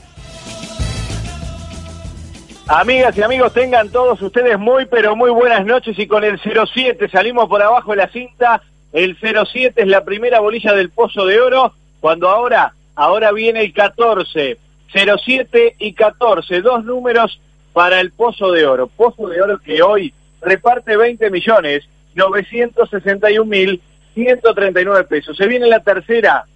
Amigas 2.66 3.16
y 3.16 3.22
amigos, 3.22 3.52
tengan 3.52 3.90
todos 3.90 4.20
ustedes 4.20 4.58
muy, 4.58 4.86
pero 4.86 5.14
muy 5.14 5.30
buenas 5.30 5.64
noches 5.64 5.96
y 5.96 6.08
con 6.08 6.24
el 6.24 6.40
07 6.40 7.08
salimos 7.08 7.48
por 7.48 7.62
abajo 7.62 7.92
de 7.92 7.98
la 7.98 8.08
cinta. 8.08 8.62
El 8.92 9.16
07 9.16 9.80
es 9.80 9.86
la 9.86 10.04
primera 10.04 10.40
bolilla 10.40 10.72
del 10.72 10.90
Pozo 10.90 11.24
de 11.24 11.40
Oro, 11.40 11.72
cuando 12.00 12.28
ahora, 12.28 12.74
ahora 12.96 13.30
viene 13.30 13.60
el 13.60 13.72
14. 13.72 14.58
07 14.92 15.76
y 15.78 15.92
14, 15.92 16.62
dos 16.62 16.84
números 16.84 17.40
para 17.72 18.00
el 18.00 18.10
Pozo 18.10 18.50
de 18.50 18.66
Oro. 18.66 18.88
Pozo 18.88 19.28
de 19.28 19.40
Oro 19.40 19.60
que 19.60 19.82
hoy 19.82 20.12
reparte 20.40 20.96
20 20.96 21.30
millones 21.30 21.88
961 22.14 23.44
mil 23.44 23.80
139 24.14 25.04
pesos. 25.04 25.36
Se 25.36 25.46
viene 25.46 25.66
la 25.66 25.80
tercera. 25.80 26.46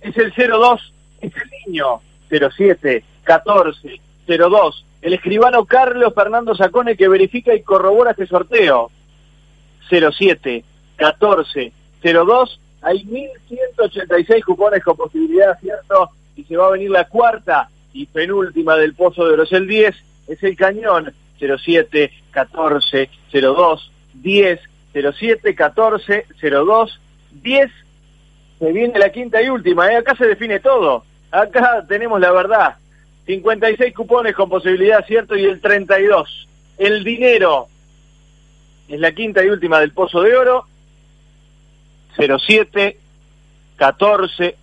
Es 0.00 0.16
el 0.16 0.32
02, 0.32 0.92
es 1.20 1.32
el 1.36 1.50
niño. 1.66 2.00
07, 2.30 3.04
14, 3.22 4.00
02. 4.26 4.86
El 5.02 5.12
escribano 5.12 5.66
Carlos 5.66 6.14
Fernando 6.14 6.54
Sacone 6.54 6.96
que 6.96 7.08
verifica 7.08 7.54
y 7.54 7.62
corrobora 7.62 8.12
este 8.12 8.26
sorteo. 8.26 8.90
07, 9.90 10.64
14, 10.96 11.72
02. 12.02 12.60
Hay 12.80 13.04
1.186 13.04 14.44
cupones 14.44 14.82
con 14.82 14.96
posibilidad, 14.96 15.58
¿cierto? 15.60 16.10
Y 16.36 16.44
se 16.44 16.56
va 16.56 16.68
a 16.68 16.70
venir 16.70 16.90
la 16.90 17.06
cuarta 17.06 17.68
y 17.92 18.06
penúltima 18.06 18.76
del 18.76 18.94
Pozo 18.94 19.26
de 19.26 19.34
Oro. 19.34 19.42
Es 19.42 19.52
el 19.52 19.66
10, 19.66 19.94
es 20.28 20.42
el 20.42 20.56
cañón. 20.56 21.12
07, 21.38 22.10
14, 22.34 23.08
02, 23.32 23.92
10, 24.14 24.60
07, 24.92 25.54
14, 25.54 26.26
02, 26.42 27.00
10. 27.30 27.70
Se 28.58 28.72
viene 28.72 28.98
la 28.98 29.10
quinta 29.10 29.40
y 29.40 29.48
última, 29.48 29.90
¿eh? 29.90 29.96
acá 29.96 30.14
se 30.16 30.26
define 30.26 30.60
todo. 30.60 31.04
Acá 31.30 31.84
tenemos 31.88 32.20
la 32.20 32.32
verdad. 32.32 32.76
56 33.26 33.94
cupones 33.94 34.34
con 34.34 34.48
posibilidad, 34.48 35.04
¿cierto? 35.06 35.36
Y 35.36 35.44
el 35.44 35.60
32. 35.60 36.48
El 36.76 37.04
dinero 37.04 37.68
es 38.88 39.00
la 39.00 39.12
quinta 39.12 39.42
y 39.44 39.48
última 39.48 39.80
del 39.80 39.92
Pozo 39.92 40.20
de 40.20 40.36
Oro. 40.36 40.66
07, 42.16 42.98
14, 43.76 44.56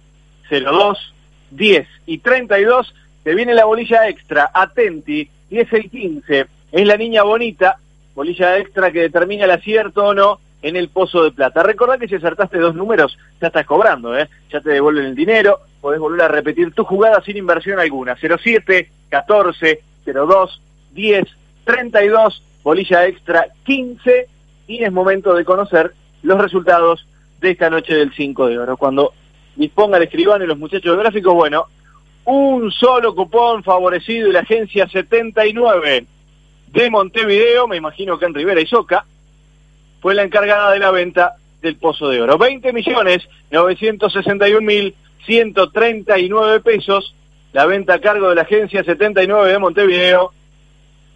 02, 0.49 1.13
10 1.51 1.87
y 2.05 2.17
32. 2.19 2.93
Se 3.23 3.35
viene 3.35 3.53
la 3.53 3.65
bolilla 3.65 4.07
extra. 4.07 4.51
Atenti, 4.53 5.29
10 5.49 5.67
y 5.73 5.89
15 5.89 6.47
es 6.71 6.87
la 6.87 6.97
niña 6.97 7.23
bonita, 7.23 7.77
bolilla 8.15 8.57
extra 8.57 8.91
que 8.91 9.01
determina 9.01 9.45
el 9.45 9.51
acierto 9.51 10.05
o 10.05 10.13
no 10.13 10.39
en 10.61 10.75
el 10.75 10.89
pozo 10.89 11.23
de 11.23 11.31
plata. 11.31 11.63
Recordá 11.63 11.97
que 11.97 12.07
si 12.07 12.15
acertaste 12.15 12.59
dos 12.59 12.75
números, 12.75 13.17
ya 13.41 13.47
estás 13.47 13.65
cobrando, 13.65 14.17
¿eh? 14.17 14.29
ya 14.51 14.61
te 14.61 14.69
devuelven 14.69 15.05
el 15.05 15.15
dinero, 15.15 15.59
podés 15.81 15.99
volver 15.99 16.21
a 16.21 16.27
repetir 16.27 16.73
tu 16.73 16.83
jugada 16.83 17.21
sin 17.23 17.37
inversión 17.37 17.79
alguna. 17.79 18.15
07, 18.15 18.89
14, 19.09 19.81
02, 20.05 20.61
10, 20.93 21.23
32, 21.65 22.43
bolilla 22.63 23.07
extra 23.07 23.47
15 23.65 24.27
y 24.67 24.83
es 24.83 24.91
momento 24.91 25.33
de 25.33 25.43
conocer 25.43 25.93
los 26.21 26.39
resultados 26.39 27.07
de 27.39 27.51
esta 27.51 27.69
noche 27.69 27.95
del 27.95 28.13
5 28.13 28.47
de 28.47 28.59
oro. 28.59 28.77
Cuando 28.77 29.13
disponga 29.55 29.97
el 29.97 30.03
escribano 30.03 30.43
y 30.43 30.47
los 30.47 30.59
muchachos 30.59 30.97
gráficos, 30.97 31.33
bueno, 31.33 31.65
un 32.25 32.71
solo 32.71 33.15
cupón 33.15 33.63
favorecido 33.63 34.29
y 34.29 34.33
la 34.33 34.41
agencia 34.41 34.87
79 34.87 36.05
de 36.71 36.89
Montevideo, 36.89 37.67
me 37.67 37.77
imagino 37.77 38.17
que 38.17 38.25
en 38.25 38.33
Rivera 38.33 38.61
y 38.61 38.65
Soca, 38.65 39.05
fue 40.01 40.15
la 40.15 40.23
encargada 40.23 40.71
de 40.71 40.79
la 40.79 40.91
venta 40.91 41.35
del 41.61 41.75
Pozo 41.75 42.09
de 42.09 42.21
Oro. 42.21 42.37
20 42.37 42.73
millones 42.73 43.27
961 43.51 44.61
mil 44.61 44.95
139 45.25 46.61
pesos, 46.61 47.15
la 47.53 47.65
venta 47.65 47.95
a 47.95 48.01
cargo 48.01 48.29
de 48.29 48.35
la 48.35 48.41
agencia 48.41 48.83
79 48.83 49.51
de 49.51 49.59
Montevideo. 49.59 50.33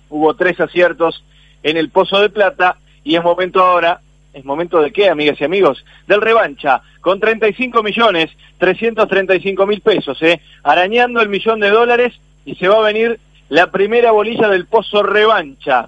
Hubo 0.10 0.36
tres 0.36 0.60
aciertos 0.60 1.24
en 1.64 1.78
el 1.78 1.90
Pozo 1.90 2.22
de 2.22 2.30
Plata 2.30 2.78
y 3.04 3.16
es 3.16 3.24
momento 3.24 3.62
ahora, 3.62 4.02
es 4.34 4.46
momento 4.46 4.82
de 4.82 4.92
qué, 4.92 5.10
amigas 5.10 5.40
y 5.40 5.46
amigos, 5.46 5.84
del 6.08 6.22
revancha, 6.22 6.82
con 7.02 7.20
35 7.20 7.82
millones 7.82 8.30
335 8.60 9.66
mil 9.66 9.82
pesos, 9.82 10.22
¿eh? 10.22 10.42
arañando 10.64 11.22
el 11.22 11.30
millón 11.30 11.60
de 11.60 11.70
dólares 11.70 12.14
y 12.46 12.56
se 12.56 12.68
va 12.68 12.78
a 12.78 12.92
venir 12.92 13.20
la 13.50 13.72
primera 13.72 14.12
bolilla 14.12 14.50
del 14.50 14.66
pozo 14.66 15.04
revancha. 15.04 15.88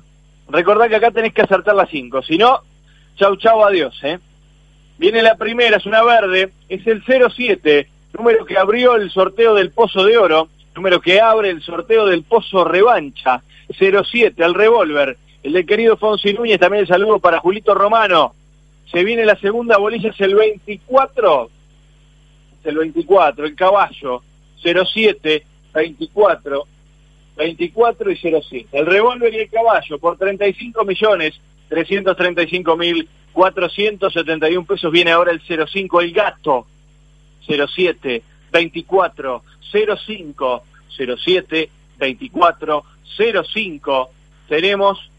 Recordá 0.49 0.87
que 0.87 0.95
acá 0.95 1.11
tenés 1.11 1.33
que 1.33 1.41
acertar 1.41 1.75
las 1.75 1.89
cinco, 1.89 2.21
si 2.21 2.37
no, 2.37 2.61
chau 3.15 3.35
chau, 3.35 3.63
adiós. 3.63 3.97
¿eh? 4.03 4.19
Viene 4.97 5.21
la 5.21 5.35
primera, 5.35 5.77
es 5.77 5.85
una 5.85 6.03
verde, 6.03 6.53
es 6.69 6.85
el 6.87 7.03
07, 7.03 7.89
número 8.17 8.45
que 8.45 8.57
abrió 8.57 8.95
el 8.95 9.09
sorteo 9.11 9.53
del 9.55 9.71
Pozo 9.71 10.03
de 10.05 10.17
Oro, 10.17 10.49
número 10.75 11.01
que 11.01 11.19
abre 11.19 11.49
el 11.49 11.61
sorteo 11.61 12.05
del 12.05 12.23
Pozo 12.23 12.63
Revancha, 12.63 13.43
07, 13.77 14.43
al 14.43 14.53
revólver. 14.53 15.17
El 15.43 15.53
del 15.53 15.65
querido 15.65 15.97
Fonsi 15.97 16.33
Núñez, 16.33 16.59
también 16.59 16.81
el 16.81 16.87
saludo 16.87 17.19
para 17.19 17.39
Julito 17.39 17.73
Romano. 17.73 18.33
Se 18.91 19.03
viene 19.03 19.25
la 19.25 19.35
segunda 19.35 19.77
bolilla, 19.77 20.09
es 20.09 20.19
el 20.21 20.35
24, 20.35 21.49
es 22.59 22.65
el 22.65 22.77
24, 22.77 23.45
el 23.45 23.55
caballo, 23.55 24.23
07, 24.61 25.45
24, 25.73 26.67
24 27.38 28.11
y 28.11 28.17
07. 28.17 28.67
El 28.71 28.85
revólver 28.85 29.33
y 29.33 29.38
el 29.38 29.49
caballo 29.49 29.97
por 29.99 30.17
35 30.17 30.83
millones 30.83 31.39
335 31.69 32.77
mil 32.77 33.07
471 33.33 34.65
pesos. 34.65 34.91
Viene 34.91 35.11
ahora 35.11 35.31
el 35.31 35.41
05, 35.41 36.01
el 36.01 36.11
gato. 36.11 36.65
07, 37.47 38.23
24, 38.51 39.43
05, 39.71 40.63
07, 40.89 41.69
24, 41.97 42.83
05. 43.53 44.09
Tenemos 44.49 45.11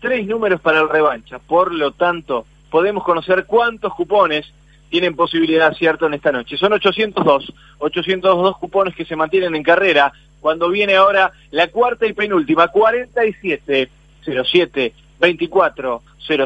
tres 0.00 0.26
números 0.26 0.60
para 0.60 0.80
el 0.80 0.88
revancha. 0.88 1.38
Por 1.38 1.72
lo 1.74 1.92
tanto, 1.92 2.46
podemos 2.70 3.02
conocer 3.02 3.46
cuántos 3.46 3.94
cupones 3.94 4.52
tienen 4.90 5.16
posibilidad 5.16 5.68
de 5.70 5.74
acierto 5.74 6.06
en 6.06 6.14
esta 6.14 6.30
noche. 6.30 6.56
Son 6.56 6.72
802, 6.72 7.52
802 7.78 8.58
cupones 8.58 8.94
que 8.94 9.04
se 9.04 9.16
mantienen 9.16 9.54
en 9.56 9.62
carrera. 9.62 10.12
Cuando 10.46 10.70
viene 10.70 10.94
ahora 10.94 11.32
la 11.50 11.66
cuarta 11.72 12.06
y 12.06 12.12
penúltima, 12.12 12.68
47, 12.68 13.88
07, 14.24 14.92
24, 15.18 16.02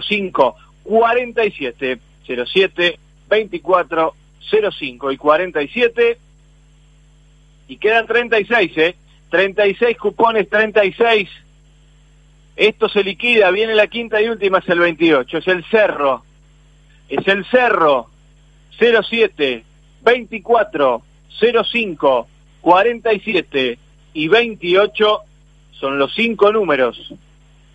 05, 0.09 0.57
47, 0.85 2.01
07, 2.27 2.99
24, 3.29 4.15
05 4.79 5.13
y 5.13 5.17
47. 5.19 6.19
Y 7.69 7.77
quedan 7.77 8.07
36, 8.07 8.79
¿eh? 8.79 8.97
36 9.29 9.99
cupones, 9.99 10.49
36. 10.49 11.29
Esto 12.57 12.89
se 12.89 13.05
liquida, 13.05 13.51
viene 13.51 13.75
la 13.75 13.89
quinta 13.89 14.23
y 14.23 14.31
última, 14.31 14.61
es 14.61 14.69
el 14.71 14.79
28, 14.79 15.37
es 15.37 15.47
el 15.47 15.63
cerro. 15.67 16.25
Es 17.07 17.29
el 17.29 17.45
cerro. 17.51 18.09
07, 18.79 19.63
24, 20.03 21.03
05, 21.71 22.29
47 22.63 23.79
y 24.13 24.29
28 24.29 25.21
son 25.73 25.99
los 25.99 26.15
cinco 26.15 26.53
números 26.53 27.13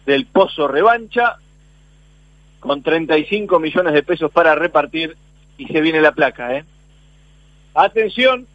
del 0.05 0.25
Pozo 0.25 0.67
Revancha 0.67 1.37
con 2.59 2.81
35 2.81 3.59
millones 3.59 3.93
de 3.93 4.03
pesos 4.03 4.31
para 4.31 4.55
repartir 4.55 5.15
y 5.57 5.67
se 5.67 5.81
viene 5.81 6.01
la 6.01 6.11
placa, 6.11 6.55
¿eh? 6.55 6.65
Atención, 7.73 8.47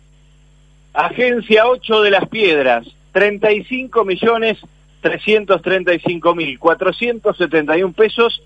Agencia 0.93 1.67
8 1.67 2.03
de 2.03 2.11
las 2.11 2.29
Piedras, 2.29 2.87
35 3.13 4.05
millones 4.05 4.59
335 5.01 6.35
mil 6.35 6.59
471 6.59 7.93
pesos 7.93 8.43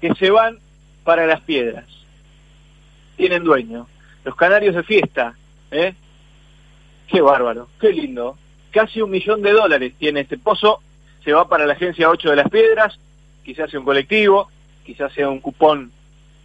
que 0.00 0.14
se 0.14 0.30
van 0.30 0.58
para 1.04 1.26
las 1.26 1.40
piedras. 1.40 1.84
Tienen 3.16 3.44
dueño. 3.44 3.86
Los 4.24 4.36
canarios 4.36 4.74
de 4.74 4.82
fiesta, 4.82 5.34
¿eh? 5.70 5.94
Qué 7.08 7.20
bárbaro, 7.20 7.68
qué 7.80 7.92
lindo. 7.92 8.36
Casi 8.76 9.00
un 9.00 9.10
millón 9.10 9.40
de 9.40 9.52
dólares 9.52 9.94
tiene 9.98 10.20
este 10.20 10.36
pozo, 10.36 10.82
se 11.24 11.32
va 11.32 11.48
para 11.48 11.64
la 11.64 11.72
Agencia 11.72 12.10
8 12.10 12.28
de 12.28 12.36
las 12.36 12.50
Piedras, 12.50 12.98
quizás 13.42 13.70
sea 13.70 13.80
un 13.80 13.86
colectivo, 13.86 14.50
quizás 14.84 15.10
sea 15.14 15.30
un 15.30 15.40
cupón 15.40 15.90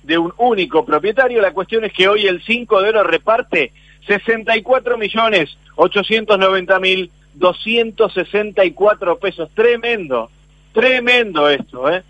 de 0.04 0.18
un 0.18 0.32
único 0.38 0.86
propietario. 0.86 1.42
La 1.42 1.52
cuestión 1.52 1.84
es 1.84 1.92
que 1.92 2.08
hoy 2.08 2.28
el 2.28 2.42
5 2.42 2.82
de 2.82 2.88
oro 2.88 3.04
reparte 3.04 3.74
64 4.08 4.98
millones 4.98 5.58
890 5.76 6.80
mil 6.80 7.12
264 7.34 9.20
pesos. 9.20 9.50
Tremendo, 9.54 10.32
tremendo 10.72 11.50
esto, 11.50 11.92
¿eh? 11.92 12.02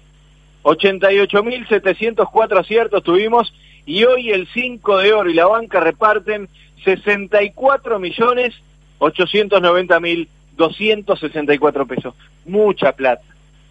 88.704 0.62 2.60
aciertos 2.60 3.02
tuvimos 3.02 3.52
y 3.88 4.04
hoy 4.04 4.30
el 4.30 4.48
5 4.54 4.98
de 5.00 5.14
oro 5.14 5.32
y 5.32 5.34
la 5.34 5.48
banca 5.48 5.80
reparten 5.80 6.48
64 6.84 7.98
millones 7.98 8.54
890 9.02 10.00
mil 10.00 10.30
264 10.58 11.88
pesos. 11.88 12.14
Mucha 12.46 12.92
plata, 12.92 13.24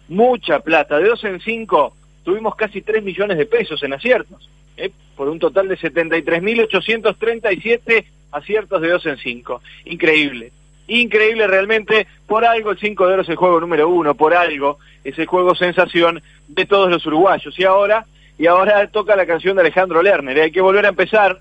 mucha 0.09 0.59
plata. 0.59 0.99
De 0.99 1.07
dos 1.07 1.23
en 1.23 1.39
cinco 1.39 1.95
tuvimos 2.23 2.55
casi 2.55 2.81
3 2.81 3.01
millones 3.03 3.37
de 3.37 3.45
pesos 3.45 3.81
en 3.83 3.93
aciertos, 3.93 4.49
¿eh? 4.77 4.91
por 5.15 5.29
un 5.29 5.37
total 5.39 5.69
de 5.69 5.77
73.837 5.77 8.05
aciertos 8.31 8.81
de 8.81 8.89
dos 8.89 9.05
en 9.05 9.17
cinco. 9.17 9.61
Increíble, 9.85 10.51
increíble 10.87 11.47
realmente. 11.47 12.07
Por 12.27 12.43
algo 12.45 12.71
el 12.71 12.79
5 12.79 13.07
de 13.07 13.13
oro 13.13 13.21
es 13.21 13.29
el 13.29 13.37
juego 13.37 13.61
número 13.61 13.87
uno, 13.89 14.15
por 14.15 14.33
algo 14.33 14.79
es 15.03 15.17
el 15.17 15.25
juego 15.27 15.55
sensación 15.55 16.21
de 16.47 16.65
todos 16.65 16.91
los 16.91 17.05
uruguayos. 17.05 17.57
Y 17.57 17.63
ahora, 17.63 18.05
y 18.37 18.47
ahora 18.47 18.85
toca 18.87 19.15
la 19.15 19.25
canción 19.25 19.55
de 19.55 19.61
Alejandro 19.61 20.03
Lerner. 20.03 20.37
¿eh? 20.37 20.41
Hay 20.43 20.51
que 20.51 20.61
volver 20.61 20.85
a 20.85 20.89
empezar. 20.89 21.39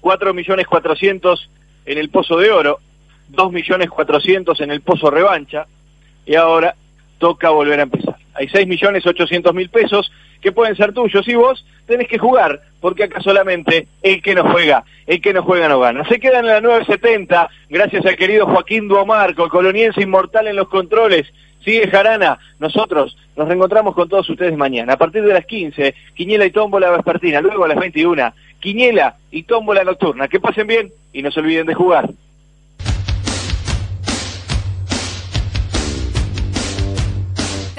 4 0.00 0.32
millones 0.32 0.68
400 0.68 1.50
en 1.84 1.98
el 1.98 2.08
Pozo 2.10 2.36
de 2.36 2.52
Oro, 2.52 2.78
2 3.28 3.52
millones 3.52 3.90
400 3.90 4.60
en 4.60 4.70
el 4.70 4.80
Pozo 4.80 5.10
Revancha, 5.10 5.66
y 6.26 6.34
ahora 6.34 6.74
toca 7.18 7.50
volver 7.50 7.80
a 7.80 7.84
empezar. 7.84 8.16
Hay 8.34 8.48
6 8.48 8.66
millones 8.66 9.06
800 9.06 9.52
mil 9.54 9.68
pesos 9.68 10.12
que 10.40 10.52
pueden 10.52 10.76
ser 10.76 10.92
tuyos 10.92 11.26
y 11.26 11.34
vos 11.34 11.66
tenés 11.86 12.06
que 12.06 12.18
jugar, 12.18 12.60
porque 12.80 13.04
acá 13.04 13.20
solamente 13.20 13.88
el 14.02 14.22
que 14.22 14.34
no 14.34 14.44
juega, 14.52 14.84
el 15.06 15.20
que 15.20 15.32
no 15.32 15.42
juega 15.42 15.68
no 15.68 15.80
gana. 15.80 16.06
Se 16.08 16.20
quedan 16.20 16.44
en 16.44 16.52
la 16.52 16.60
970, 16.60 17.48
gracias 17.68 18.06
al 18.06 18.16
querido 18.16 18.46
Joaquín 18.46 18.86
Duomarco, 18.86 19.44
el 19.44 19.50
coloniense 19.50 20.02
inmortal 20.02 20.46
en 20.46 20.56
los 20.56 20.68
controles. 20.68 21.26
Sigue 21.64 21.88
Jarana, 21.88 22.38
nosotros 22.60 23.16
nos 23.36 23.48
reencontramos 23.48 23.94
con 23.94 24.08
todos 24.08 24.28
ustedes 24.30 24.56
mañana. 24.56 24.92
A 24.92 24.98
partir 24.98 25.22
de 25.24 25.32
las 25.32 25.44
15, 25.44 25.94
Quiñela 26.14 26.46
y 26.46 26.50
Tómbola 26.50 26.90
Vespertina, 26.90 27.40
luego 27.40 27.64
a 27.64 27.68
las 27.68 27.78
21, 27.78 28.32
Quiñela 28.60 29.16
y 29.32 29.42
Tómbola 29.42 29.82
Nocturna. 29.82 30.28
Que 30.28 30.38
pasen 30.38 30.68
bien 30.68 30.92
y 31.12 31.22
no 31.22 31.32
se 31.32 31.40
olviden 31.40 31.66
de 31.66 31.74
jugar. 31.74 32.08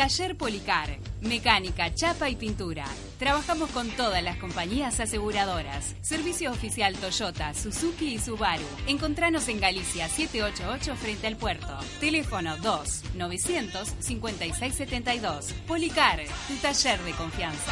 Taller 0.09 0.35
Policar, 0.35 0.97
mecánica, 1.21 1.93
chapa 1.93 2.31
y 2.31 2.35
pintura. 2.35 2.85
Trabajamos 3.19 3.69
con 3.69 3.87
todas 3.91 4.23
las 4.23 4.37
compañías 4.37 4.99
aseguradoras. 4.99 5.95
Servicio 6.01 6.49
oficial 6.51 6.95
Toyota, 6.95 7.53
Suzuki 7.53 8.15
y 8.15 8.17
Subaru. 8.17 8.65
Encontranos 8.87 9.47
en 9.49 9.59
Galicia 9.59 10.09
788 10.09 10.95
frente 10.95 11.27
al 11.27 11.35
puerto. 11.35 11.77
Teléfono 11.99 12.57
2 12.57 13.03
900 13.17 13.93
5672. 13.99 15.53
Policar, 15.67 16.21
tu 16.47 16.55
taller 16.55 16.99
de 17.03 17.11
confianza. 17.11 17.71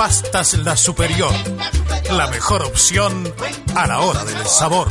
Pastas 0.00 0.54
La 0.64 0.78
Superior. 0.78 1.30
La 2.12 2.26
mejor 2.28 2.62
opción 2.62 3.30
a 3.76 3.86
la 3.86 4.00
hora 4.00 4.24
del 4.24 4.46
sabor. 4.46 4.88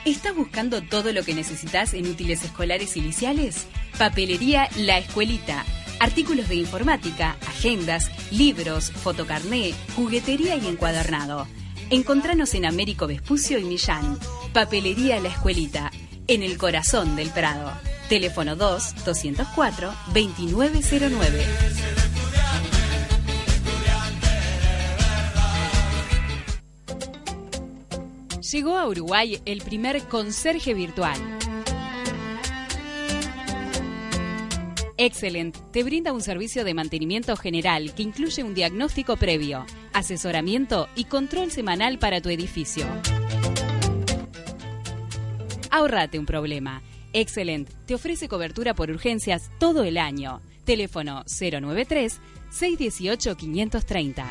¿Estás 0.04 0.36
buscando 0.36 0.82
todo 0.82 1.12
lo 1.12 1.22
que 1.22 1.36
necesitas 1.36 1.94
en 1.94 2.08
útiles 2.08 2.44
escolares 2.44 2.98
y 2.98 3.02
liciales? 3.02 3.68
Papelería 4.00 4.68
La 4.78 4.98
Escuelita. 4.98 5.64
Artículos 6.00 6.50
de 6.50 6.56
informática, 6.56 7.38
agendas, 7.48 8.10
libros, 8.32 8.90
fotocarné, 8.90 9.76
juguetería 9.96 10.56
y 10.56 10.66
encuadernado. 10.66 11.46
Encontranos 11.92 12.56
en 12.56 12.66
Américo 12.66 13.06
Vespucio 13.06 13.60
y 13.60 13.64
Millán. 13.64 14.18
Papelería 14.54 15.20
La 15.20 15.30
Escuelita, 15.30 15.92
en 16.28 16.44
el 16.44 16.58
corazón 16.58 17.16
del 17.16 17.30
Prado. 17.30 17.72
Teléfono 18.10 18.56
2-204-2909. 18.56 21.46
Llegó 28.52 28.78
a 28.78 28.88
Uruguay 28.88 29.42
el 29.46 29.62
primer 29.62 30.04
conserje 30.04 30.76
virtual. 30.76 31.18
Excellent 34.98 35.58
te 35.72 35.84
brinda 35.84 36.14
un 36.14 36.22
servicio 36.22 36.64
de 36.64 36.76
mantenimiento 36.76 37.36
general 37.36 37.96
que 37.96 38.04
incluye 38.04 38.44
un 38.44 38.54
diagnóstico 38.54 39.18
previo, 39.18 39.66
asesoramiento 39.92 40.88
y 40.96 41.06
control 41.06 41.50
semanal 41.50 41.98
para 41.98 42.22
tu 42.22 42.30
edificio. 42.30 42.86
Ahorrate 45.74 46.20
un 46.20 46.28
problema. 46.28 46.84
Excellent 47.14 47.68
te 47.88 47.96
ofrece 47.96 48.28
cobertura 48.28 48.76
por 48.76 48.92
urgencias 48.92 49.50
todo 49.58 49.84
el 49.84 49.98
año. 49.98 50.40
Teléfono 50.66 51.24
093 51.26 52.20
618 52.52 53.36
530. 53.36 54.26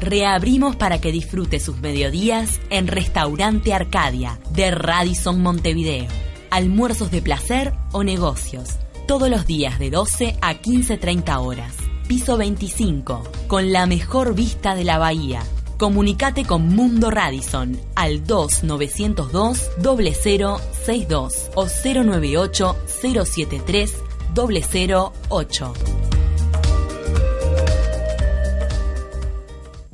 Reabrimos 0.00 0.76
para 0.76 0.98
que 0.98 1.12
disfrute 1.12 1.60
sus 1.60 1.78
mediodías 1.80 2.58
en 2.70 2.86
Restaurante 2.86 3.74
Arcadia 3.74 4.38
de 4.52 4.70
Radisson 4.70 5.42
Montevideo. 5.42 6.08
Almuerzos 6.48 7.10
de 7.10 7.20
placer 7.20 7.74
o 7.92 8.02
negocios. 8.02 8.78
Todos 9.06 9.28
los 9.28 9.46
días 9.46 9.78
de 9.78 9.90
12 9.90 10.38
a 10.40 10.54
15.30 10.54 11.38
horas. 11.44 11.76
Piso 12.08 12.38
25, 12.38 13.24
con 13.46 13.72
la 13.72 13.84
mejor 13.84 14.34
vista 14.34 14.74
de 14.74 14.84
la 14.84 14.96
bahía. 14.96 15.42
Comunicate 15.78 16.44
con 16.46 16.68
Mundo 16.68 17.10
Radisson 17.10 17.78
al 17.94 18.24
2902 18.26 19.70
0062 19.82 21.50
o 21.54 21.66
098 21.66 22.76
073 22.86 23.94
008. 24.34 25.72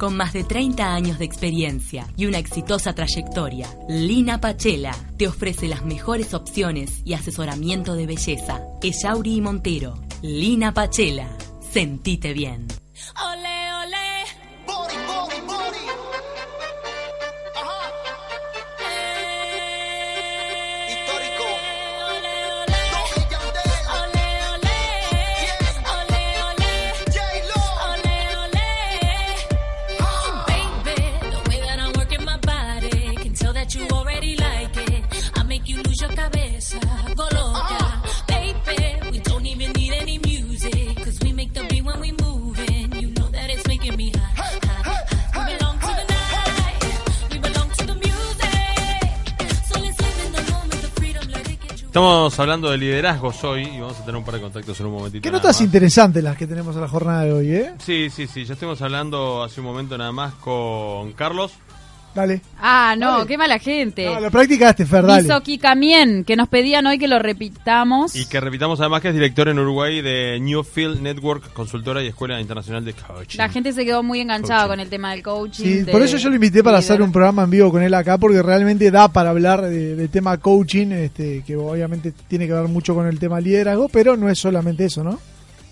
Con 0.02 0.16
más 0.16 0.32
de 0.32 0.42
30 0.42 0.94
años 0.94 1.18
de 1.20 1.24
experiencia 1.24 2.08
y 2.16 2.26
una 2.26 2.38
exitosa 2.38 2.92
trayectoria, 2.92 3.68
Lina 3.88 4.40
Pachela 4.40 4.96
te 5.16 5.28
ofrece 5.28 5.68
las 5.68 5.84
mejores 5.84 6.34
opciones 6.34 7.02
y 7.04 7.14
asesoramiento 7.14 7.94
de 7.94 8.06
belleza. 8.06 8.62
Ellauri 8.82 9.36
y 9.36 9.40
Montero. 9.40 9.94
Lina 10.22 10.74
Pachela. 10.74 11.28
Sentite 11.72 12.32
bien. 12.32 12.66
Ole, 13.14 13.61
Balls, 15.28 15.40
body. 15.46 16.01
Estamos 51.92 52.38
hablando 52.40 52.70
de 52.70 52.78
liderazgos 52.78 53.44
hoy 53.44 53.64
y 53.64 53.78
vamos 53.78 54.00
a 54.00 54.00
tener 54.00 54.16
un 54.16 54.24
par 54.24 54.36
de 54.36 54.40
contactos 54.40 54.80
en 54.80 54.86
un 54.86 54.92
momentito. 54.92 55.22
Qué 55.22 55.30
notas 55.30 55.60
interesantes 55.60 56.24
las 56.24 56.38
que 56.38 56.46
tenemos 56.46 56.74
en 56.74 56.80
la 56.80 56.88
jornada 56.88 57.24
de 57.24 57.32
hoy, 57.34 57.50
¿eh? 57.50 57.74
Sí, 57.80 58.08
sí, 58.08 58.26
sí. 58.26 58.46
Ya 58.46 58.54
estuvimos 58.54 58.80
hablando 58.80 59.42
hace 59.42 59.60
un 59.60 59.66
momento 59.66 59.98
nada 59.98 60.10
más 60.10 60.32
con 60.36 61.12
Carlos. 61.12 61.52
Dale. 62.14 62.42
Ah, 62.60 62.94
no, 62.98 63.12
Dale. 63.12 63.26
qué 63.26 63.38
mala 63.38 63.58
gente. 63.58 64.04
No, 64.04 64.20
lo 64.20 64.30
practicaste, 64.30 64.84
Fer, 64.84 65.06
dale. 65.06 65.22
Hizo 65.22 65.40
Kikамien, 65.42 66.24
que 66.24 66.36
nos 66.36 66.46
pedían 66.48 66.86
hoy 66.86 66.98
que 66.98 67.08
lo 67.08 67.18
repitamos. 67.18 68.14
Y 68.14 68.26
que 68.26 68.38
repitamos 68.38 68.80
además 68.80 69.00
que 69.00 69.08
es 69.08 69.14
director 69.14 69.48
en 69.48 69.58
Uruguay 69.58 70.02
de 70.02 70.38
Newfield 70.38 71.00
Network, 71.00 71.52
consultora 71.54 72.02
y 72.02 72.08
escuela 72.08 72.38
internacional 72.40 72.84
de 72.84 72.92
coaching. 72.92 73.38
La 73.38 73.48
gente 73.48 73.72
se 73.72 73.84
quedó 73.86 74.02
muy 74.02 74.20
enganchada 74.20 74.68
con 74.68 74.78
el 74.78 74.90
tema 74.90 75.12
del 75.12 75.22
coaching. 75.22 75.64
Sí, 75.64 75.74
de- 75.84 75.92
por 75.92 76.02
eso 76.02 76.18
yo 76.18 76.28
lo 76.28 76.34
invité 76.34 76.62
para 76.62 76.78
líder. 76.78 76.92
hacer 76.92 77.02
un 77.02 77.12
programa 77.12 77.44
en 77.44 77.50
vivo 77.50 77.70
con 77.70 77.82
él 77.82 77.94
acá, 77.94 78.18
porque 78.18 78.42
realmente 78.42 78.90
da 78.90 79.08
para 79.08 79.30
hablar 79.30 79.62
de- 79.62 79.96
del 79.96 80.10
tema 80.10 80.36
coaching, 80.36 80.88
este, 80.92 81.42
que 81.46 81.56
obviamente 81.56 82.12
tiene 82.28 82.46
que 82.46 82.52
ver 82.52 82.68
mucho 82.68 82.94
con 82.94 83.06
el 83.06 83.18
tema 83.18 83.40
liderazgo, 83.40 83.88
pero 83.88 84.16
no 84.18 84.28
es 84.28 84.38
solamente 84.38 84.84
eso, 84.84 85.02
¿no? 85.02 85.18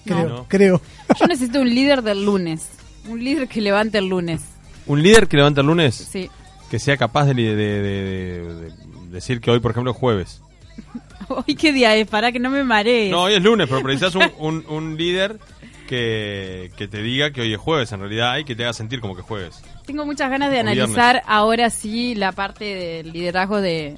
Creo, 0.06 0.28
No. 0.28 0.44
creo. 0.48 0.80
Yo 1.20 1.26
necesito 1.26 1.60
un 1.60 1.68
líder 1.68 2.00
del 2.02 2.24
lunes. 2.24 2.66
Un 3.08 3.22
líder 3.22 3.46
que 3.48 3.60
levante 3.60 3.98
el 3.98 4.06
lunes. 4.08 4.40
Un 4.86 5.02
líder 5.02 5.28
que 5.28 5.36
levanta 5.36 5.60
el 5.60 5.66
lunes, 5.66 5.94
Sí. 5.94 6.30
que 6.70 6.78
sea 6.78 6.96
capaz 6.96 7.26
de, 7.26 7.34
de- 7.34 7.54
de- 7.56 7.82
de- 7.82 8.54
de 8.70 8.70
decir 9.10 9.40
que 9.40 9.50
hoy, 9.50 9.60
por 9.60 9.70
ejemplo, 9.72 9.92
es 9.92 9.96
jueves. 9.96 10.40
Hoy 11.28 11.54
qué 11.54 11.72
día 11.72 11.94
es, 11.94 12.08
para 12.08 12.32
que 12.32 12.40
no 12.40 12.50
me 12.50 12.64
marees. 12.64 13.10
No, 13.12 13.22
hoy 13.24 13.34
es 13.34 13.42
lunes, 13.42 13.68
pero 13.68 13.82
precisas 13.82 14.14
un, 14.16 14.24
un, 14.38 14.64
un 14.68 14.96
líder 14.96 15.38
que, 15.86 16.70
que 16.76 16.88
te 16.88 17.02
diga 17.02 17.30
que 17.30 17.40
hoy 17.42 17.52
es 17.54 17.58
jueves 17.60 17.92
en 17.92 18.00
realidad 18.00 18.36
y 18.38 18.44
que 18.44 18.56
te 18.56 18.64
haga 18.64 18.72
sentir 18.72 19.00
como 19.00 19.14
que 19.14 19.20
es 19.20 19.26
jueves. 19.26 19.62
Tengo 19.86 20.04
muchas 20.06 20.30
ganas 20.30 20.50
de 20.50 20.56
O 20.58 20.60
analizar 20.60 21.22
ahora 21.26 21.70
sí 21.70 22.14
la 22.16 22.32
parte 22.32 22.64
del 22.64 23.12
liderazgo 23.12 23.60
de... 23.60 23.96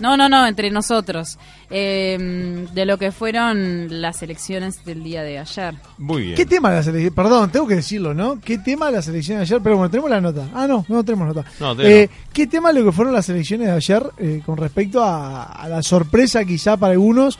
No, 0.00 0.16
no, 0.16 0.28
no, 0.28 0.46
entre 0.46 0.70
nosotros. 0.70 1.38
Eh, 1.70 2.66
de 2.72 2.84
lo 2.86 2.98
que 2.98 3.12
fueron 3.12 4.00
las 4.00 4.22
elecciones 4.22 4.84
del 4.84 5.02
día 5.04 5.22
de 5.22 5.38
ayer. 5.38 5.74
Muy 5.98 6.22
bien. 6.22 6.34
¿Qué 6.36 6.46
tema 6.46 6.70
de 6.70 6.76
la 6.76 6.82
selección? 6.82 7.14
Perdón, 7.14 7.50
tengo 7.50 7.66
que 7.66 7.76
decirlo, 7.76 8.14
¿no? 8.14 8.40
¿Qué 8.40 8.58
tema 8.58 8.86
de 8.86 8.92
la 8.92 9.02
selección 9.02 9.38
de 9.38 9.42
ayer? 9.42 9.60
Pero 9.62 9.76
bueno, 9.76 9.90
tenemos 9.90 10.10
la 10.10 10.20
nota. 10.20 10.48
Ah, 10.54 10.66
no, 10.66 10.84
no 10.88 11.04
tenemos 11.04 11.34
nota. 11.34 11.44
No, 11.60 11.76
Eh, 11.80 12.08
¿Qué 12.32 12.46
tema 12.46 12.72
lo 12.72 12.84
que 12.84 12.92
fueron 12.92 13.12
las 13.12 13.28
elecciones 13.28 13.66
de 13.68 13.72
ayer 13.74 14.02
eh, 14.18 14.42
con 14.46 14.56
respecto 14.56 15.02
a, 15.02 15.44
a 15.44 15.68
la 15.68 15.82
sorpresa 15.82 16.44
quizá 16.44 16.76
para 16.76 16.92
algunos? 16.92 17.38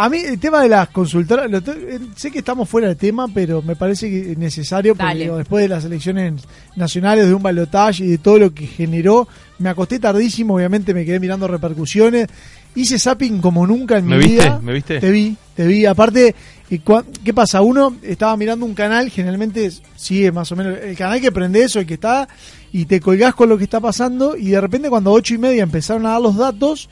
A 0.00 0.08
mí 0.08 0.18
el 0.18 0.38
tema 0.38 0.62
de 0.62 0.68
las 0.68 0.88
consultoras, 0.90 1.50
lo 1.50 1.60
te- 1.60 1.72
eh, 1.96 1.98
sé 2.14 2.30
que 2.30 2.38
estamos 2.38 2.68
fuera 2.68 2.86
del 2.86 2.96
tema, 2.96 3.26
pero 3.26 3.62
me 3.62 3.74
parece 3.74 4.08
que 4.08 4.30
es 4.32 4.38
necesario 4.38 4.94
porque 4.94 5.06
Dale. 5.08 5.24
digo, 5.24 5.36
después 5.38 5.62
de 5.62 5.68
las 5.68 5.84
elecciones 5.84 6.34
nacionales, 6.76 7.26
de 7.26 7.34
un 7.34 7.42
balotaje 7.42 8.04
y 8.04 8.08
de 8.10 8.18
todo 8.18 8.38
lo 8.38 8.54
que 8.54 8.64
generó, 8.66 9.26
me 9.58 9.68
acosté 9.70 9.98
tardísimo, 9.98 10.54
obviamente 10.54 10.94
me 10.94 11.04
quedé 11.04 11.18
mirando 11.18 11.48
repercusiones, 11.48 12.28
hice 12.76 12.96
zapping 12.96 13.40
como 13.40 13.66
nunca 13.66 13.98
en 13.98 14.06
¿Me 14.06 14.18
mi 14.18 14.22
viste? 14.24 14.42
vida. 14.44 14.60
¿Me 14.62 14.72
viste? 14.72 15.00
Te 15.00 15.10
vi, 15.10 15.36
te 15.56 15.66
vi. 15.66 15.84
Aparte, 15.84 16.32
y 16.70 16.78
cua- 16.78 17.04
¿qué 17.24 17.34
pasa? 17.34 17.60
Uno 17.62 17.96
estaba 18.02 18.36
mirando 18.36 18.66
un 18.66 18.74
canal, 18.74 19.10
generalmente 19.10 19.68
sigue 19.96 20.30
más 20.30 20.52
o 20.52 20.54
menos 20.54 20.78
el 20.80 20.96
canal 20.96 21.20
que 21.20 21.32
prende 21.32 21.64
eso, 21.64 21.80
el 21.80 21.86
que 21.86 21.94
está, 21.94 22.28
y 22.72 22.84
te 22.84 23.00
colgás 23.00 23.34
con 23.34 23.48
lo 23.48 23.58
que 23.58 23.64
está 23.64 23.80
pasando, 23.80 24.36
y 24.36 24.50
de 24.50 24.60
repente 24.60 24.88
cuando 24.90 25.10
a 25.10 25.14
ocho 25.14 25.34
y 25.34 25.38
media 25.38 25.64
empezaron 25.64 26.06
a 26.06 26.10
dar 26.10 26.20
los 26.20 26.36
datos, 26.36 26.88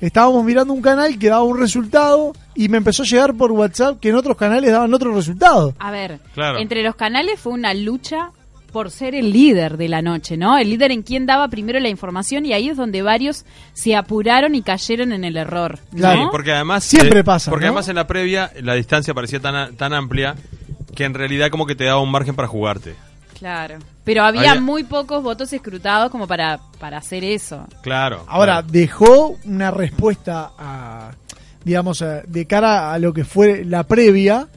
estábamos 0.00 0.44
mirando 0.44 0.72
un 0.72 0.82
canal 0.82 1.18
que 1.18 1.28
daba 1.28 1.42
un 1.42 1.58
resultado, 1.58 2.32
y 2.54 2.68
me 2.68 2.78
empezó 2.78 3.02
a 3.02 3.06
llegar 3.06 3.34
por 3.34 3.52
WhatsApp 3.52 3.98
que 4.00 4.08
en 4.10 4.16
otros 4.16 4.36
canales 4.36 4.70
daban 4.72 4.92
otro 4.94 5.14
resultado. 5.14 5.74
A 5.78 5.90
ver, 5.90 6.20
Claro. 6.34 6.58
entre 6.58 6.82
los 6.82 6.94
canales 6.96 7.38
fue 7.40 7.52
una 7.52 7.74
lucha 7.74 8.30
por 8.72 8.90
ser 8.90 9.14
el 9.14 9.32
líder 9.32 9.78
de 9.78 9.88
la 9.88 10.02
noche, 10.02 10.36
¿no? 10.36 10.58
El 10.58 10.68
líder 10.68 10.92
en 10.92 11.02
quien 11.02 11.24
daba 11.24 11.48
primero 11.48 11.80
la 11.80 11.88
información 11.88 12.44
y 12.44 12.52
ahí 12.52 12.68
es 12.68 12.76
donde 12.76 13.00
varios 13.00 13.46
se 13.72 13.96
apuraron 13.96 14.54
y 14.54 14.60
cayeron 14.62 15.12
en 15.12 15.24
el 15.24 15.38
error, 15.38 15.78
¿no? 15.92 16.12
Sí, 16.12 16.18
porque 16.30 16.52
además 16.52 16.84
Siempre 16.84 17.20
eh, 17.20 17.24
pasa, 17.24 17.50
Porque 17.50 17.64
¿no? 17.64 17.70
además 17.70 17.88
en 17.88 17.96
la 17.96 18.06
previa 18.06 18.52
la 18.60 18.74
distancia 18.74 19.14
parecía 19.14 19.40
tan, 19.40 19.56
a- 19.56 19.70
tan 19.72 19.94
amplia 19.94 20.34
que 20.94 21.04
en 21.04 21.14
realidad 21.14 21.48
como 21.50 21.64
que 21.64 21.74
te 21.74 21.84
daba 21.84 22.02
un 22.02 22.10
margen 22.10 22.34
para 22.36 22.46
jugarte. 22.46 22.94
Claro. 23.38 23.78
Pero 24.08 24.24
había 24.24 24.52
Había- 24.52 24.60
muy 24.62 24.84
pocos 24.84 25.22
votos 25.22 25.52
escrutados 25.52 26.10
como 26.10 26.26
para, 26.26 26.58
para 26.80 26.96
hacer 26.96 27.22
eso. 27.24 27.66
Claro. 27.82 28.24
Ahora, 28.26 28.62
dejó 28.62 29.36
una 29.44 29.70
respuesta 29.70 30.52
a, 30.58 31.10
digamos, 31.62 32.00
a- 32.00 32.22
de 32.22 32.46
cara 32.46 32.90
a 32.92 32.98
lo 32.98 33.12
que 33.12 33.24
fue 33.24 33.66
la 33.66 33.82
previa, 33.82 34.48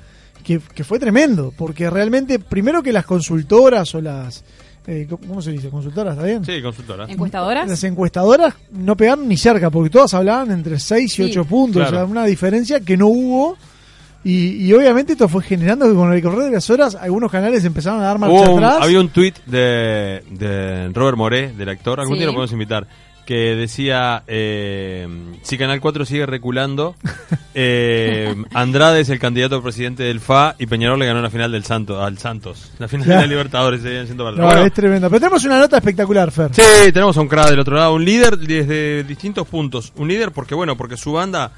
que, 0.42 0.60
que 0.74 0.84
fue 0.86 1.00
tremendo, 1.00 1.54
porque 1.58 1.90
realmente, 1.90 2.40
primero 2.40 2.82
que 2.82 2.94
las 2.94 3.06
consultoras 3.06 3.94
o 3.94 4.00
las... 4.02 4.44
eh, 4.88 5.06
¿Cómo 5.10 5.42
se 5.42 5.52
dice? 5.52 5.70
¿Consultoras? 5.70 6.14
¿Está 6.16 6.26
bien? 6.26 6.46
Sí, 6.46 6.62
consultora. 6.62 7.06
¿Encuestadoras? 7.10 7.68
Las 7.68 7.84
encuestadoras 7.84 8.56
no 8.72 8.96
pegaron 8.96 9.28
ni 9.28 9.36
cerca, 9.36 9.70
porque 9.70 9.90
todas 9.90 10.14
hablaban 10.14 10.50
entre 10.52 10.80
6 10.80 11.04
y 11.12 11.16
Sí. 11.16 11.24
8 11.24 11.44
puntos, 11.46 11.82
Claro. 11.82 11.98
o 11.98 12.00
sea, 12.00 12.06
una 12.06 12.26
diferencia 12.26 12.80
que 12.80 12.96
no 12.96 13.08
hubo. 13.08 13.58
Y, 14.24 14.68
y 14.68 14.74
obviamente 14.74 15.14
esto 15.14 15.28
fue 15.28 15.42
generando 15.44 15.88
que 15.88 15.96
con 15.96 16.14
el 16.14 16.22
correr 16.22 16.46
de 16.46 16.52
las 16.52 16.70
horas 16.70 16.96
algunos 16.96 17.32
canales 17.32 17.66
empezaron 17.66 18.02
a 18.02 18.04
dar 18.04 18.20
marcha 18.20 18.36
Hubo 18.36 18.54
un- 18.56 18.64
atrás. 18.64 18.84
había 18.84 19.00
un 19.00 19.10
tuit 19.10 19.36
de, 19.48 20.24
de 20.30 20.90
Robert 20.94 21.18
Moré, 21.18 21.52
del 21.54 21.70
actor, 21.70 22.00
algún 22.00 22.16
Sí. 22.16 22.20
día 22.20 22.28
lo 22.28 22.34
podemos 22.34 22.52
invitar, 22.52 22.86
que 23.26 23.56
decía, 23.56 24.22
eh, 24.28 25.08
si 25.42 25.58
Canal 25.58 25.80
4 25.82 26.06
sigue 26.06 26.26
reculando, 26.28 26.96
eh, 27.56 28.36
Andrade 28.54 29.02
es 29.02 29.10
el 29.10 29.20
candidato 29.20 29.56
a 29.58 29.64
presidente 29.64 30.04
del 30.04 30.20
FA 30.20 30.56
y 30.60 30.66
Peñarol 30.68 31.00
le 31.00 31.06
ganó 31.06 31.22
la 31.22 31.30
final 31.30 31.52
del 31.52 31.64
Santo, 31.64 32.02
al 32.04 32.18
Santos. 32.18 32.72
La 32.80 32.88
final 32.88 33.06
Claro. 33.06 33.22
de 33.22 33.28
la 33.28 33.32
Libertadores. 33.32 33.82
para- 33.82 34.32
No, 34.32 34.46
Bueno, 34.46 34.62
es 34.66 34.74
tremendo. 34.74 35.10
Pero 35.10 35.20
tenemos 35.20 35.44
una 35.46 35.60
nota 35.60 35.78
espectacular, 35.78 36.32
Fer. 36.32 36.50
Sí, 36.54 36.92
tenemos 36.94 37.16
a 37.18 37.22
un 37.22 37.28
crack 37.28 37.50
del 37.50 37.60
otro 37.60 37.76
lado, 37.76 37.94
un 37.96 38.06
líder 38.06 38.38
desde 38.38 39.04
distintos 39.04 39.48
puntos. 39.48 39.94
Un 39.98 40.08
líder 40.08 40.32
porque, 40.32 40.56
bueno, 40.56 40.76
porque 40.78 40.98
su 40.98 41.14
banda 41.14 41.52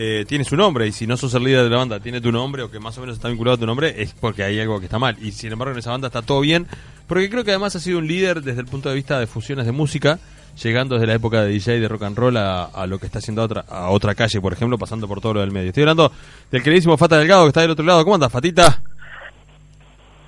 eh, 0.00 0.24
tiene 0.28 0.44
su 0.44 0.56
nombre 0.56 0.86
y 0.86 0.92
si 0.92 1.08
no 1.08 1.16
sos 1.16 1.34
el 1.34 1.42
líder 1.42 1.64
de 1.64 1.70
la 1.70 1.78
banda, 1.78 1.98
tiene 1.98 2.20
tu 2.20 2.30
nombre 2.30 2.62
o 2.62 2.70
que 2.70 2.78
más 2.78 2.96
o 2.98 3.00
menos 3.00 3.16
está 3.16 3.26
vinculado 3.26 3.56
a 3.56 3.58
tu 3.58 3.66
nombre, 3.66 4.00
es 4.00 4.14
porque 4.14 4.44
hay 4.44 4.60
algo 4.60 4.78
que 4.78 4.84
está 4.84 5.00
mal. 5.00 5.16
Y 5.20 5.32
sin 5.32 5.50
embargo 5.50 5.72
en 5.72 5.80
esa 5.80 5.90
banda 5.90 6.06
está 6.06 6.22
todo 6.22 6.38
bien, 6.40 6.68
porque 7.08 7.28
creo 7.28 7.42
que 7.42 7.50
además 7.50 7.74
ha 7.74 7.80
sido 7.80 7.98
un 7.98 8.06
líder 8.06 8.42
desde 8.42 8.60
el 8.60 8.66
punto 8.66 8.88
de 8.90 8.94
vista 8.94 9.18
de 9.18 9.26
fusiones 9.26 9.66
de 9.66 9.72
música, 9.72 10.20
llegando 10.62 10.94
desde 10.94 11.08
la 11.08 11.14
época 11.14 11.42
de 11.42 11.48
DJ 11.48 11.80
de 11.80 11.88
rock 11.88 12.04
and 12.04 12.16
roll 12.16 12.36
a, 12.36 12.66
a 12.66 12.86
lo 12.86 13.00
que 13.00 13.06
está 13.06 13.18
haciendo 13.18 13.42
a 13.42 13.46
otra, 13.46 13.64
a 13.68 13.90
otra 13.90 14.14
calle, 14.14 14.40
por 14.40 14.52
ejemplo, 14.52 14.78
pasando 14.78 15.08
por 15.08 15.20
todo 15.20 15.34
lo 15.34 15.40
del 15.40 15.50
medio. 15.50 15.70
Estoy 15.70 15.82
hablando 15.82 16.12
del 16.50 16.62
queridísimo 16.62 16.96
Fata 16.96 17.18
Delgado 17.18 17.42
que 17.42 17.48
está 17.48 17.62
del 17.62 17.72
otro 17.72 17.84
lado. 17.84 18.04
¿Cómo 18.04 18.14
andas, 18.14 18.30
Fatita? 18.30 18.80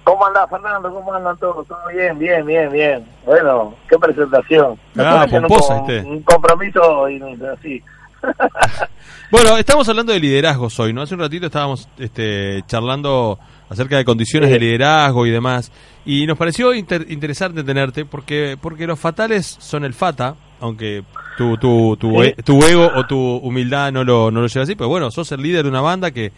¿Cómo 0.02 0.26
andás, 0.26 0.50
Fernando? 0.50 0.92
¿Cómo 0.92 1.14
andan 1.14 1.36
todos? 1.38 1.64
¿Todo 1.68 1.78
bien? 1.92 2.18
Bien, 2.18 2.44
bien, 2.44 2.72
bien. 2.72 3.06
Bueno, 3.24 3.76
qué 3.88 3.96
presentación. 3.96 4.76
Me 4.94 5.04
Ah, 5.04 5.26
un 5.30 5.42
pomposa, 5.42 5.78
¿viste? 5.82 6.00
Un 6.00 6.22
compromiso 6.22 7.08
y 7.08 7.20
así. 7.44 7.82
Bueno, 9.30 9.56
estamos 9.56 9.88
hablando 9.88 10.12
de 10.12 10.18
liderazgos 10.18 10.78
hoy, 10.80 10.92
¿no? 10.92 11.02
Hace 11.02 11.14
un 11.14 11.20
ratito 11.20 11.46
estábamos 11.46 11.88
este, 12.00 12.64
charlando 12.66 13.38
acerca 13.68 13.96
de 13.96 14.04
condiciones 14.04 14.50
de 14.50 14.58
liderazgo 14.58 15.24
y 15.24 15.30
demás. 15.30 15.70
Y 16.04 16.26
nos 16.26 16.36
pareció 16.36 16.74
inter- 16.74 17.06
interesante 17.08 17.62
tenerte 17.62 18.04
porque, 18.04 18.56
porque 18.60 18.88
los 18.88 18.98
fatales 18.98 19.56
son 19.60 19.84
el 19.84 19.94
fata, 19.94 20.34
aunque 20.58 21.04
tu, 21.38 21.56
tu, 21.58 21.96
tu, 21.96 22.20
e- 22.24 22.32
tu 22.44 22.60
ego 22.64 22.90
o 22.92 23.06
tu 23.06 23.16
humildad 23.36 23.92
no 23.92 24.02
lo, 24.02 24.32
no 24.32 24.40
lo 24.40 24.48
lleva 24.48 24.64
así, 24.64 24.74
pero 24.74 24.88
bueno, 24.88 25.12
sos 25.12 25.30
el 25.30 25.40
líder 25.42 25.62
de 25.62 25.68
una 25.68 25.80
banda 25.80 26.10
que, 26.10 26.32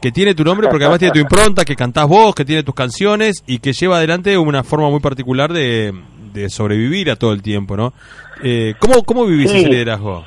que 0.00 0.12
tiene 0.12 0.32
tu 0.36 0.44
nombre 0.44 0.68
porque 0.68 0.84
además 0.84 1.00
tiene 1.00 1.14
tu 1.14 1.18
impronta, 1.18 1.64
que 1.64 1.74
cantás 1.74 2.06
vos, 2.06 2.36
que 2.36 2.44
tiene 2.44 2.62
tus 2.62 2.74
canciones 2.76 3.42
y 3.48 3.58
que 3.58 3.72
lleva 3.72 3.96
adelante 3.96 4.38
una 4.38 4.62
forma 4.62 4.88
muy 4.90 5.00
particular 5.00 5.52
de, 5.52 5.92
de 6.32 6.48
sobrevivir 6.50 7.10
a 7.10 7.16
todo 7.16 7.32
el 7.32 7.42
tiempo, 7.42 7.76
¿no? 7.76 7.92
Eh, 8.44 8.74
¿cómo, 8.78 9.02
¿Cómo 9.02 9.26
vivís 9.26 9.50
Sí. 9.50 9.58
ese 9.58 9.68
liderazgo? 9.70 10.24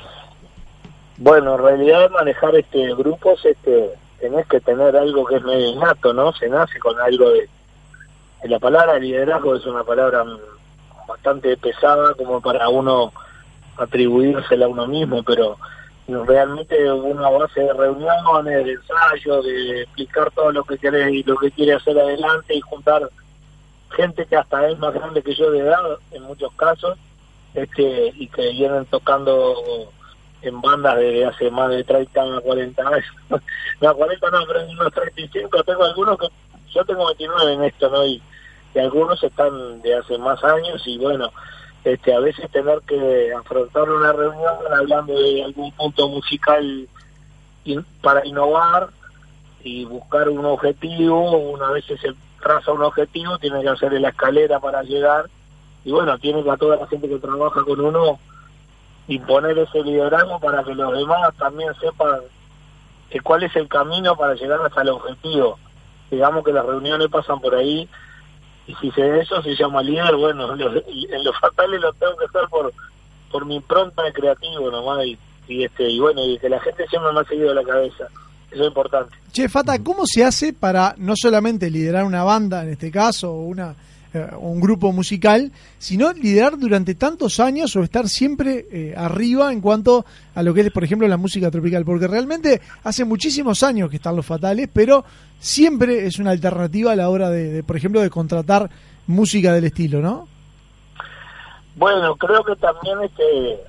Bueno, 1.18 1.54
en 1.54 1.62
realidad 1.62 2.10
manejar 2.10 2.56
este 2.56 2.94
grupos, 2.94 3.44
este, 3.44 3.90
tenés 4.20 4.46
que 4.46 4.60
tener 4.60 4.96
algo 4.96 5.24
que 5.26 5.36
es 5.36 5.42
medio 5.42 5.68
innato, 5.68 6.12
¿no? 6.12 6.32
Se 6.32 6.48
nace 6.48 6.78
con 6.78 6.98
algo 6.98 7.30
de, 7.30 7.48
la 8.44 8.58
palabra 8.58 8.98
liderazgo 8.98 9.54
es 9.54 9.66
una 9.66 9.84
palabra 9.84 10.24
mm, 10.24 10.38
bastante 11.06 11.56
pesada 11.56 12.14
como 12.14 12.40
para 12.40 12.68
uno 12.68 13.12
atribuírsela 13.76 14.66
a 14.66 14.68
uno 14.68 14.86
mismo, 14.86 15.22
pero 15.22 15.56
realmente 16.08 16.90
una 16.90 17.28
base 17.30 17.60
de 17.60 17.72
reuniones, 17.72 18.64
de 18.64 18.72
ensayos, 18.72 19.44
de 19.44 19.82
explicar 19.82 20.30
todo 20.32 20.50
lo 20.52 20.64
que 20.64 20.78
quiere 20.78 21.10
y 21.12 21.22
lo 21.22 21.36
que 21.36 21.50
quiere 21.50 21.74
hacer 21.74 21.98
adelante 21.98 22.54
y 22.54 22.60
juntar 22.60 23.08
gente 23.90 24.26
que 24.26 24.36
hasta 24.36 24.68
es 24.68 24.78
más 24.78 24.94
grande 24.94 25.22
que 25.22 25.34
yo 25.34 25.50
de 25.50 25.60
edad 25.60 25.98
en 26.10 26.22
muchos 26.22 26.52
casos, 26.54 26.98
este 27.54 28.12
y 28.16 28.26
que 28.28 28.50
vienen 28.50 28.86
tocando 28.86 29.54
en 30.42 30.60
bandas 30.60 30.96
desde 30.98 31.24
hace 31.26 31.50
más 31.50 31.70
de 31.70 31.84
30, 31.84 32.40
40 32.42 32.82
años. 32.88 33.04
no, 33.80 33.94
40 33.96 34.30
no, 34.30 34.38
pero 34.46 34.64
unos 34.70 34.92
35 34.92 35.64
tengo 35.64 35.84
algunos 35.84 36.18
que 36.18 36.28
yo 36.74 36.84
tengo 36.84 37.06
29 37.06 37.52
en 37.52 37.64
esto, 37.64 37.88
¿no? 37.90 38.04
Y, 38.06 38.22
y 38.74 38.78
algunos 38.78 39.22
están 39.22 39.82
de 39.82 39.94
hace 39.96 40.16
más 40.18 40.42
años 40.44 40.82
y 40.86 40.98
bueno, 40.98 41.30
este 41.84 42.14
a 42.14 42.20
veces 42.20 42.50
tener 42.50 42.80
que 42.86 43.32
afrontar 43.34 43.90
una 43.90 44.12
reunión 44.12 44.54
hablando 44.74 45.12
de 45.18 45.44
algún 45.44 45.70
punto 45.72 46.08
musical 46.08 46.88
in- 47.64 47.84
para 48.00 48.26
innovar 48.26 48.88
y 49.64 49.84
buscar 49.84 50.28
un 50.28 50.44
objetivo, 50.46 51.30
una 51.38 51.70
vez 51.70 51.84
se 51.84 51.96
traza 52.42 52.72
un 52.72 52.82
objetivo, 52.82 53.38
tiene 53.38 53.62
que 53.62 53.68
hacer 53.68 53.92
la 53.92 54.08
escalera 54.08 54.58
para 54.58 54.82
llegar 54.82 55.26
y 55.84 55.92
bueno, 55.92 56.16
tiene 56.18 56.42
que 56.42 56.50
a 56.50 56.56
toda 56.56 56.76
la 56.76 56.86
gente 56.86 57.08
que 57.08 57.18
trabaja 57.18 57.62
con 57.64 57.80
uno 57.80 58.18
imponer 59.08 59.58
ese 59.58 59.82
liderazgo 59.82 60.38
para 60.40 60.62
que 60.64 60.74
los 60.74 60.92
demás 60.96 61.34
también 61.38 61.72
sepan 61.80 62.20
que 63.10 63.20
cuál 63.20 63.42
es 63.42 63.54
el 63.56 63.68
camino 63.68 64.16
para 64.16 64.34
llegar 64.34 64.60
hasta 64.64 64.82
el 64.82 64.88
objetivo. 64.90 65.58
Digamos 66.10 66.44
que 66.44 66.52
las 66.52 66.64
reuniones 66.64 67.08
pasan 67.08 67.40
por 67.40 67.54
ahí 67.54 67.88
y 68.66 68.74
si 68.76 68.90
se 68.92 69.20
eso 69.20 69.42
se 69.42 69.54
llama 69.56 69.82
líder, 69.82 70.14
bueno, 70.16 70.46
lo- 70.56 70.72
en 70.76 71.24
los 71.24 71.38
fatales 71.40 71.80
lo 71.80 71.92
tengo 71.94 72.16
que 72.16 72.24
hacer 72.26 72.48
por 72.48 72.72
por 73.30 73.46
mi 73.46 73.56
impronta 73.56 74.02
de 74.02 74.12
creativo 74.12 74.70
nomás 74.70 75.06
y, 75.06 75.18
y 75.48 75.64
este 75.64 75.88
y 75.88 75.98
bueno, 75.98 76.22
y 76.22 76.38
que 76.38 76.50
la 76.50 76.60
gente 76.60 76.86
siempre 76.88 77.12
me 77.12 77.20
ha 77.20 77.24
seguido 77.24 77.54
la 77.54 77.62
cabeza. 77.64 78.04
Eso 78.50 78.60
es 78.64 78.68
importante. 78.68 79.16
Che, 79.32 79.48
Fata, 79.48 79.82
¿cómo 79.82 80.02
se 80.04 80.22
hace 80.22 80.52
para 80.52 80.94
no 80.98 81.14
solamente 81.16 81.70
liderar 81.70 82.04
una 82.04 82.22
banda, 82.24 82.62
en 82.62 82.68
este 82.72 82.90
caso, 82.90 83.32
o 83.32 83.40
una, 83.44 83.74
eh, 84.14 84.28
un 84.38 84.60
grupo 84.60 84.92
musical, 84.92 85.52
sino 85.78 86.12
liderar 86.12 86.58
durante 86.58 86.94
tantos 86.94 87.40
años 87.40 87.74
o 87.76 87.82
estar 87.82 88.08
siempre 88.08 88.66
eh, 88.70 88.94
arriba 88.96 89.52
en 89.52 89.60
cuanto 89.60 90.04
a 90.34 90.42
lo 90.42 90.52
que 90.54 90.62
es, 90.62 90.70
por 90.70 90.84
ejemplo, 90.84 91.08
la 91.08 91.16
música 91.16 91.50
tropical? 91.50 91.84
Porque 91.84 92.06
realmente 92.06 92.60
hace 92.84 93.04
muchísimos 93.04 93.62
años 93.62 93.90
que 93.90 93.96
están 93.96 94.16
los 94.16 94.26
fatales, 94.26 94.68
pero 94.72 95.04
siempre 95.38 96.06
es 96.06 96.18
una 96.18 96.30
alternativa 96.30 96.92
a 96.92 96.96
la 96.96 97.08
hora 97.08 97.30
de, 97.30 97.50
de, 97.50 97.62
por 97.62 97.76
ejemplo, 97.76 98.00
de 98.00 98.10
contratar 98.10 98.70
música 99.06 99.52
del 99.52 99.64
estilo, 99.64 100.00
¿no? 100.00 100.28
Bueno, 101.76 102.16
creo 102.16 102.44
que 102.44 102.56
también 102.56 103.00
este 103.02 103.60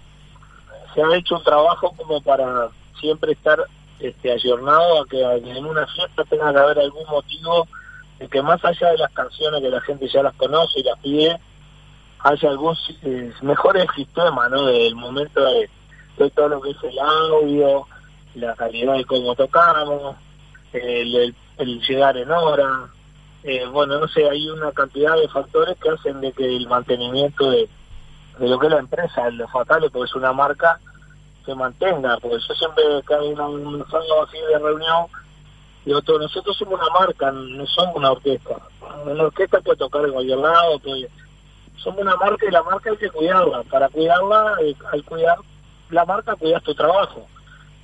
se 0.93 1.01
ha 1.01 1.15
hecho 1.17 1.37
un 1.37 1.43
trabajo 1.43 1.91
como 1.95 2.21
para 2.21 2.67
siempre 2.99 3.33
estar 3.33 3.59
este 3.99 4.31
ayornado 4.31 5.01
a 5.01 5.07
que 5.07 5.21
en 5.21 5.65
una 5.65 5.87
fiesta 5.87 6.23
tenga 6.25 6.51
que 6.51 6.59
haber 6.59 6.79
algún 6.79 7.05
motivo 7.09 7.67
que 8.29 8.41
más 8.41 8.63
allá 8.63 8.91
de 8.91 8.97
las 8.97 9.11
canciones 9.13 9.61
que 9.61 9.69
la 9.69 9.81
gente 9.81 10.07
ya 10.07 10.23
las 10.23 10.33
conoce 10.35 10.79
y 10.79 10.83
las 10.83 10.99
pide, 10.99 11.39
haya 12.19 12.49
algún 12.49 12.75
eh, 13.03 13.31
mejor 13.41 13.77
el 13.77 13.87
sistema, 13.95 14.47
¿no? 14.49 14.65
Del 14.65 14.95
momento 14.95 15.43
de, 15.43 15.69
todo 16.31 16.47
lo 16.49 16.61
que 16.61 16.71
es 16.71 16.77
el 16.83 16.97
audio, 16.99 17.85
la 18.35 18.55
calidad 18.55 18.93
de 18.95 19.05
cómo 19.05 19.35
tocamos, 19.35 20.15
el, 20.71 21.35
llegar 21.87 22.17
en 22.17 22.31
hora, 22.31 22.87
eh, 23.43 23.65
bueno, 23.67 23.99
no 23.99 24.07
sé, 24.07 24.29
hay 24.29 24.49
una 24.49 24.71
cantidad 24.71 25.15
de 25.17 25.27
factores 25.27 25.77
que 25.79 25.89
hacen 25.89 26.21
de 26.21 26.31
que 26.31 26.45
el 26.45 26.67
mantenimiento 26.67 27.49
de, 27.51 27.67
de 28.39 28.47
lo 28.47 28.57
que 28.57 28.67
es 28.67 28.73
la 28.73 28.79
empresa, 28.79 29.29
los 29.31 29.51
fatales, 29.51 29.91
porque 29.91 30.09
es 30.09 30.15
una 30.15 30.31
marca, 30.33 30.79
se 31.45 31.53
mantenga, 31.53 32.17
porque 32.21 32.37
yo 32.47 32.53
siempre 32.55 32.83
que 33.05 33.13
hay 33.13 33.27
una- 33.33 33.47
un 33.49 33.81
así 33.81 34.37
de 34.49 34.59
reunión, 34.59 35.07
digo, 35.85 36.01
todo, 36.01 36.19
nosotros 36.19 36.55
somos 36.57 36.79
una 36.79 36.89
marca, 36.99 37.31
no 37.31 37.65
somos 37.67 37.95
una 37.95 38.11
orquesta. 38.11 38.55
Una 39.05 39.23
orquesta 39.23 39.59
puede 39.61 39.77
tocar 39.77 40.05
en 40.05 40.13
cualquier 40.13 40.37
lado, 40.37 40.79
puede- 40.79 41.09
somos 41.77 42.01
una 42.01 42.15
marca 42.15 42.45
y 42.47 42.51
la 42.51 42.63
marca 42.63 42.89
hay 42.91 42.97
que 42.97 43.09
cuidarla. 43.09 43.63
Para 43.63 43.89
cuidarla, 43.89 44.55
eh, 44.61 44.75
al 44.91 45.03
cuidar 45.03 45.37
la 45.89 46.05
marca, 46.05 46.35
cuidas 46.35 46.63
tu 46.63 46.73
trabajo. 46.73 47.27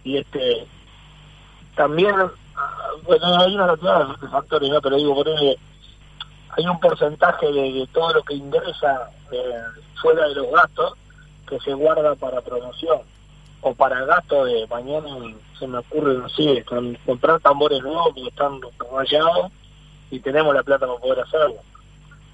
Y 0.03 0.17
este 0.17 0.65
también, 1.75 2.15
ah, 2.55 2.89
bueno, 3.03 3.25
hay 3.39 3.55
una 3.55 3.67
cantidad 3.67 4.07
de 4.17 4.27
factores, 4.27 4.69
¿no? 4.69 4.81
pero 4.81 4.95
digo, 4.97 5.15
por 5.15 5.27
ejemplo, 5.27 5.61
hay 6.57 6.67
un 6.67 6.79
porcentaje 6.79 7.51
de, 7.51 7.71
de 7.73 7.87
todo 7.93 8.13
lo 8.13 8.23
que 8.23 8.33
ingresa 8.35 9.09
eh, 9.31 9.53
fuera 10.01 10.27
de 10.27 10.35
los 10.35 10.51
gastos 10.51 10.93
que 11.47 11.59
se 11.59 11.73
guarda 11.73 12.15
para 12.15 12.41
promoción 12.41 12.99
o 13.61 13.73
para 13.73 14.05
gasto 14.05 14.45
de 14.45 14.65
mañana 14.67 15.07
se 15.59 15.67
me 15.67 15.77
ocurre 15.79 16.15
no 16.17 16.29
sé 16.29 16.63
con- 16.65 16.95
comprar 17.05 17.39
tambores 17.41 17.81
nuevos 17.81 18.13
que 18.15 18.27
están 18.27 18.59
rayados 18.93 19.51
y 20.11 20.19
tenemos 20.19 20.53
la 20.55 20.63
plata 20.63 20.87
para 20.87 20.99
poder 20.99 21.19
hacerlo 21.19 21.55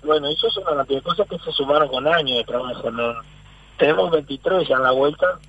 bueno 0.03 0.27
eso 0.27 0.47
es 0.47 0.57
una 0.57 0.75
cantidad 0.77 0.99
de 0.99 1.03
cosas 1.03 1.27
que 1.27 1.39
se 1.39 1.51
sumaron 1.51 1.87
con 1.89 2.07
años 2.07 2.37
de 2.37 2.43
trabajo 2.43 2.91
¿no? 2.91 3.13
tenemos 3.77 4.11
23 4.11 4.67
ya 4.67 4.75
en 4.75 4.83
la 4.83 4.91
vuelta 4.91 5.39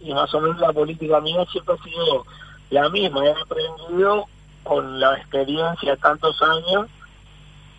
y 0.00 0.12
más 0.12 0.32
o 0.34 0.40
menos 0.40 0.60
la 0.60 0.72
política 0.72 1.20
mía 1.20 1.44
siempre 1.50 1.74
ha 1.78 1.84
sido 1.84 2.24
la 2.70 2.88
misma 2.88 3.24
he 3.26 3.30
aprendido 3.32 4.26
con 4.64 5.00
la 5.00 5.14
experiencia 5.16 5.96
tantos 5.96 6.40
años 6.42 6.86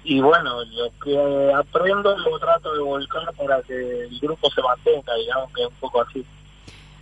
y 0.03 0.19
bueno, 0.19 0.63
lo 0.65 0.89
que 1.03 1.53
aprendo 1.53 2.17
lo 2.17 2.39
trato 2.39 2.73
de 2.73 2.79
volcar 2.79 3.31
para 3.35 3.61
que 3.61 4.05
el 4.05 4.19
grupo 4.19 4.49
se 4.49 4.59
mantenga, 4.63 5.13
digamos 5.13 5.53
que 5.53 5.61
es 5.61 5.67
un 5.67 5.75
poco 5.75 6.01
así. 6.01 6.25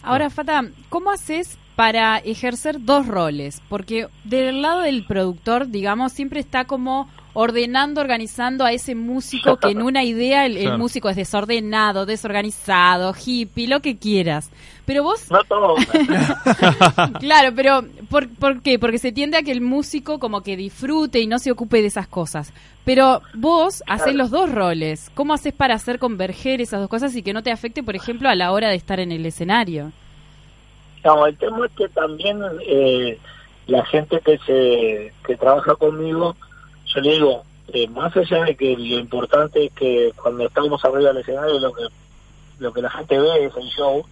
Ahora, 0.04 0.30
Fata, 0.30 0.64
¿cómo 0.89 1.10
haces 1.10 1.58
para 1.80 2.17
ejercer 2.17 2.84
dos 2.84 3.07
roles? 3.07 3.61
Porque 3.69 4.09
del 4.25 4.61
lado 4.61 4.82
del 4.82 5.05
productor, 5.05 5.69
digamos, 5.69 6.11
siempre 6.11 6.41
está 6.41 6.65
como 6.65 7.09
ordenando, 7.32 8.01
organizando 8.01 8.65
a 8.65 8.73
ese 8.73 8.95
músico 8.95 9.55
que 9.55 9.69
en 9.69 9.82
una 9.82 10.03
idea 10.03 10.45
el, 10.45 10.77
músico 10.77 11.07
es 11.07 11.15
desordenado, 11.15 12.05
desorganizado, 12.05 13.15
hippie, 13.15 13.69
lo 13.69 13.80
que 13.80 13.95
quieras. 13.95 14.51
Pero 14.84 15.03
vos... 15.03 15.32
No 15.32 15.41
todo. 15.45 15.75
Claro, 17.21 17.55
pero 17.55 17.86
¿por, 18.09 18.27
¿por 18.27 18.61
qué? 18.61 18.77
Porque 18.77 18.97
se 18.97 19.13
tiende 19.13 19.38
a 19.38 19.43
que 19.43 19.53
el 19.53 19.61
músico 19.61 20.19
como 20.19 20.41
que 20.41 20.57
disfrute 20.57 21.21
y 21.21 21.27
no 21.27 21.39
se 21.39 21.49
ocupe 21.49 21.80
de 21.80 21.88
esas 21.88 22.09
cosas. 22.09 22.51
Pero 22.84 23.21
vos 23.36 23.84
haces 23.88 24.15
los 24.15 24.32
dos 24.32 24.51
roles. 24.51 25.09
¿Cómo 25.13 25.34
haces 25.34 25.53
para 25.53 25.75
hacer 25.75 25.97
converger 25.97 26.59
esas 26.59 26.82
dos 26.82 26.89
cosas 26.89 27.15
y 27.15 27.23
que 27.23 27.32
no 27.32 27.41
te 27.41 27.53
afecte, 27.53 27.84
por 27.84 27.95
ejemplo, 27.95 28.27
a 28.27 28.36
la 28.36 28.51
hora 28.51 28.67
de 28.67 28.75
estar 28.75 28.99
en 28.99 29.13
el 29.13 29.25
escenario? 29.25 29.93
No, 31.04 31.26
el 31.26 31.38
tema 31.38 31.66
es 31.66 31.72
que 31.74 31.89
también 31.89 32.41
eh, 32.62 33.20
la 33.68 33.86
gente 33.86 34.20
que 34.22 34.38
se 34.39 35.14
que 35.26 35.38
trabaja 35.38 35.76
conmigo, 35.76 36.36
yo 36.86 37.02
le 37.02 37.12
digo, 37.12 37.43
eh, 37.70 37.88
más 37.88 38.16
allá 38.18 38.43
de 38.45 38.56
que 38.56 38.76
lo 38.76 39.00
importante 39.00 39.66
es 39.66 39.74
que 39.74 40.12
cuando 40.22 40.45
estamos 40.45 40.84
arriba 40.84 41.10
del 41.10 41.18
escenario 41.18 41.60
lo 41.60 41.74
que 41.74 41.84
lo 42.60 42.74
que 42.74 42.82
la 42.82 42.89
gente 42.89 43.18
ve 43.18 43.45
es 43.45 43.56
el 43.56 43.70
show, 43.70 44.06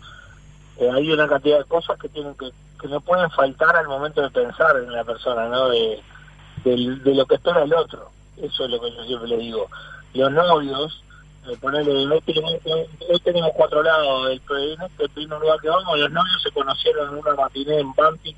eh, 0.77 0.89
hay 0.89 1.11
una 1.11 1.27
cantidad 1.27 1.57
de 1.57 1.65
cosas 1.65 1.99
que 1.99 2.07
tienen 2.09 2.35
que 2.35 2.51
que 2.79 2.87
no 2.87 3.01
pueden 3.01 3.29
faltar 3.31 3.75
al 3.75 3.87
momento 3.87 4.21
de 4.21 4.29
pensar 4.29 4.77
en 4.77 4.91
la 4.91 5.03
persona, 5.03 5.47
¿no? 5.47 5.69
De, 5.69 5.99
de 6.63 7.15
lo 7.15 7.25
que 7.25 7.35
espera 7.35 7.63
el 7.63 7.73
otro. 7.73 8.11
Eso 8.37 8.65
es 8.65 8.69
lo 8.71 8.79
que 8.79 8.91
yo 8.91 9.03
siempre 9.03 9.29
le 9.29 9.37
digo. 9.37 9.67
Los 10.13 10.31
novios, 10.31 11.03
eh, 11.49 11.57
ponele, 11.61 12.07
hoy 12.07 13.19
tenemos, 13.23 13.51
cuatro 13.55 13.83
lados, 13.83 14.29
el, 14.31 14.41
en 14.57 14.81
este 14.81 15.09
primer 15.09 15.39
lugar 15.39 15.59
que 15.59 15.69
vamos, 15.69 15.99
los 15.99 16.11
novios 16.11 16.41
se 16.43 16.51
conocieron 16.51 17.09
en 17.09 17.19
una 17.19 17.35
matiné 17.35 17.79
en 17.79 17.93
Banti 17.93 18.35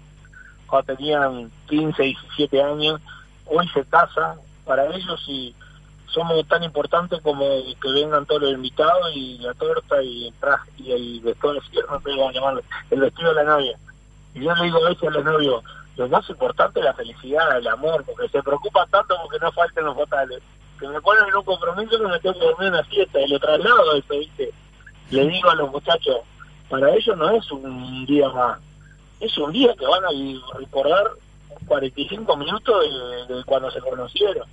cuando 0.67 0.95
tenían 0.95 1.51
15, 1.67 2.03
17 2.03 2.61
años, 2.61 3.01
hoy 3.45 3.67
se 3.69 3.83
casan, 3.85 4.37
para 4.69 4.85
ellos 4.85 5.19
y 5.27 5.55
somos 6.05 6.47
tan 6.47 6.63
importantes 6.63 7.19
como 7.21 7.43
que 7.81 7.91
vengan 7.91 8.25
todos 8.27 8.43
los 8.43 8.51
invitados 8.51 9.11
y 9.15 9.39
la 9.39 9.53
torta 9.55 10.01
y 10.03 10.27
el 10.27 10.33
traje 10.35 10.69
y 10.77 10.91
el 10.91 11.19
vestido 11.21 11.53
el 12.91 12.99
vestido 12.99 13.33
de 13.33 13.43
la 13.43 13.43
novia. 13.43 13.77
Y 14.35 14.43
yo 14.43 14.53
le 14.53 14.63
digo 14.63 14.85
a 14.85 14.89
veces 14.89 15.07
a 15.07 15.11
los 15.11 15.25
novios, 15.25 15.63
lo 15.97 16.07
más 16.07 16.29
importante 16.29 16.79
es 16.79 16.85
la 16.85 16.93
felicidad, 16.93 17.57
el 17.57 17.67
amor, 17.67 18.03
porque 18.05 18.29
se 18.29 18.43
preocupan 18.43 18.87
tanto 18.89 19.15
porque 19.23 19.39
no 19.39 19.51
falten 19.51 19.85
los 19.85 19.97
fatales. 19.97 20.41
Que 20.79 20.87
me 20.87 21.01
ponen 21.01 21.25
en 21.27 21.35
un 21.35 21.43
compromiso 21.43 21.97
que 21.97 22.07
me 22.07 22.19
tengo 22.19 22.39
que 22.39 22.45
dormir 22.45 22.67
en 22.67 22.73
una 22.73 22.83
fiesta 22.83 23.19
y 23.19 23.27
lo 23.27 23.39
traslado 23.39 23.95
eso, 23.95 24.13
¿viste? 24.17 24.51
Le 25.11 25.27
digo 25.27 25.49
a 25.49 25.55
los 25.55 25.71
muchachos, 25.71 26.17
para 26.69 26.93
ellos 26.93 27.17
no 27.17 27.29
es 27.31 27.51
un 27.51 28.05
día 28.05 28.29
más, 28.29 28.59
es 29.19 29.37
un 29.37 29.51
día 29.51 29.73
que 29.75 29.85
van 29.85 30.05
a 30.05 30.57
recordar 30.57 31.11
45 31.67 32.37
minutos 32.37 32.85
de, 33.27 33.35
de 33.35 33.43
cuando 33.43 33.69
se 33.71 33.79
conocieron. 33.81 34.47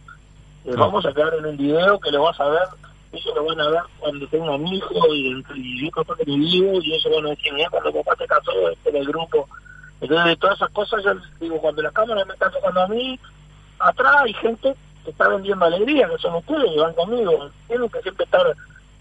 Eh, 0.65 0.75
Vamos 0.77 1.05
a 1.07 1.13
quedar 1.13 1.35
en 1.35 1.47
un 1.47 1.57
video 1.57 2.01
que 2.01 2.11
lo 2.11 2.23
vas 2.23 2.41
a 2.41 2.49
ver, 2.49 2.69
ellos 3.13 3.35
lo 3.35 3.45
van 3.45 3.61
a 3.61 3.69
ver 3.69 3.83
cuando 4.01 4.27
tengan 4.27 4.67
hijo 4.67 5.15
y, 5.15 5.45
y 5.55 5.85
yo 5.85 5.91
capaz 5.93 6.17
que 6.17 6.27
ni 6.27 6.39
vivo 6.39 6.81
y 6.83 6.95
ellos 6.95 7.13
van 7.15 7.27
a 7.27 7.31
decir, 7.31 7.53
mira, 7.53 7.71
cuando 7.71 7.93
papá 7.93 8.17
te 8.17 8.27
casó, 8.27 8.69
este 8.71 8.89
era 8.91 8.99
el 8.99 9.07
grupo. 9.07 9.49
Entonces, 10.01 10.27
de 10.27 10.37
todas 10.37 10.57
esas 10.57 10.71
cosas, 10.71 11.05
yo 11.05 11.15
digo, 11.41 11.61
cuando 11.61 11.83
la 11.83 11.91
cámara 11.91 12.25
me 12.25 12.33
está 12.35 12.51
tocando 12.51 12.81
a 12.83 12.89
mí, 12.89 13.19
atrás 13.79 14.17
hay 14.25 14.35
gente 14.35 14.75
que 15.07 15.13
está 15.13 15.29
vendiendo 15.29 15.65
alegría, 15.65 16.09
que 16.09 16.19
son 16.19 16.35
ustedes, 16.35 16.73
y 16.75 16.79
van 16.79 16.93
conmigo. 16.95 17.49
Tienen 17.69 17.89
que 17.89 18.03
siempre 18.03 18.25
estar, 18.25 18.55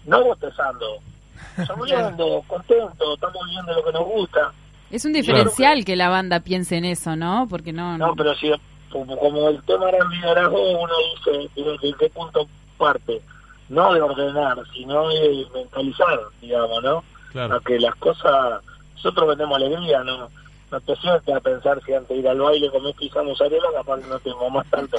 no 0.06 0.24
bostezando, 0.24 0.86
sonriendo, 1.66 2.42
contentos, 2.46 3.14
estamos 3.14 3.42
viendo 3.50 3.74
lo 3.74 3.84
que 3.84 3.92
nos 3.92 4.04
gusta. 4.04 4.52
Es 4.90 5.04
un 5.04 5.12
diferencial 5.12 5.84
que 5.84 5.96
la 5.96 6.08
banda 6.08 6.40
piense 6.40 6.76
en 6.76 6.84
eso, 6.84 7.16
¿no? 7.16 7.48
Porque 7.50 7.72
no... 7.72 7.98
No, 7.98 8.14
pero 8.14 8.34
si 8.36 8.52
como, 8.92 9.18
como 9.18 9.48
el 9.48 9.60
tema 9.64 9.88
era 9.88 9.98
el 9.98 10.08
liderazgo, 10.10 10.80
uno 10.80 10.92
dice, 11.16 11.50
¿de 11.56 11.88
de 11.88 11.94
qué 11.98 12.08
punto 12.10 12.46
parte? 12.78 13.20
No 13.68 13.92
de 13.92 14.00
ordenar, 14.00 14.58
sino 14.72 15.08
de 15.08 15.44
mentalizar, 15.52 16.20
digamos, 16.40 16.82
¿no? 16.84 17.04
Claro. 17.32 17.56
A 17.56 17.60
que 17.60 17.80
las 17.80 17.96
cosas, 17.96 18.62
nosotros 18.94 19.28
vendemos 19.30 19.56
alegría, 19.56 20.04
¿no? 20.04 20.28
No 20.76 20.80
te 20.94 21.00
sientes 21.00 21.34
a 21.34 21.40
pensar 21.40 21.80
si 21.86 21.94
antes 21.94 22.08
de 22.10 22.16
ir 22.16 22.28
al 22.28 22.38
baile 22.38 22.70
comés 22.70 22.94
pizza 22.96 23.22
mozzarella, 23.22 23.64
capaz 23.74 23.98
que 24.00 24.08
no 24.08 24.18
te 24.18 24.30
más 24.52 24.66
tanto. 24.70 24.98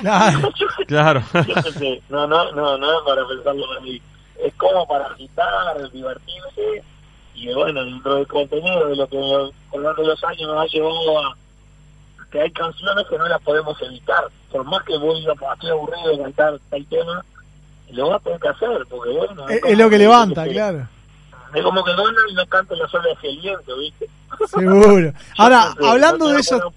Claro. 0.87 1.21
No, 2.09 2.25
no, 2.25 2.51
no, 2.53 2.77
no 2.79 2.91
es 2.97 3.05
para 3.05 3.27
pensarlo 3.27 3.65
así. 3.79 4.01
Es 4.43 4.53
como 4.55 4.87
para 4.87 5.05
agitar, 5.05 5.91
divertirse, 5.91 6.83
y 7.35 7.53
bueno, 7.53 7.85
dentro 7.85 8.15
del 8.15 8.27
contenido 8.27 8.87
de 8.87 8.95
lo 8.95 9.07
que 9.07 9.17
con 9.69 9.83
lo 9.83 9.89
largo 9.89 10.01
de 10.01 10.07
los 10.09 10.23
años 10.23 10.47
nos 10.47 10.57
ha 10.63 10.65
llevado 10.65 11.19
a 11.19 11.37
que 12.31 12.41
hay 12.41 12.51
canciones 12.51 13.05
que 13.07 13.17
no 13.19 13.27
las 13.27 13.41
podemos 13.43 13.79
evitar. 13.83 14.25
Por 14.51 14.63
más 14.65 14.81
que 14.83 14.97
vos 14.97 15.15
digas, 15.19 15.37
"Ah, 15.47 15.53
estoy 15.53 15.69
aburrido 15.69 16.09
de 16.09 16.23
cantar 16.23 16.59
tal 16.71 16.85
tema, 16.87 17.23
lo 17.91 18.09
vas 18.09 18.15
a 18.19 18.23
tener 18.23 18.39
que 18.39 18.47
hacer, 18.47 18.85
porque 18.89 19.09
bueno... 19.11 19.47
Es, 19.49 19.77
lo 19.77 19.89
que 19.91 19.97
levanta, 19.99 20.43
que- 20.45 20.51
claro. 20.53 20.87
Es 21.53 21.63
como 21.63 21.83
que 21.83 21.91
gana 21.91 22.21
y 22.29 22.33
no 22.33 22.45
canta 22.47 22.75
la 22.75 22.87
sola 22.87 23.05
hacia 23.15 23.29
el 23.29 23.39
viento, 23.39 23.77
¿viste? 23.77 24.09
Seguro. 24.47 25.13
Ahora, 25.37 25.73
Yo, 25.79 25.87
hablando 25.87 26.27
no 26.27 26.33
de 26.33 26.39
eso, 26.41 26.59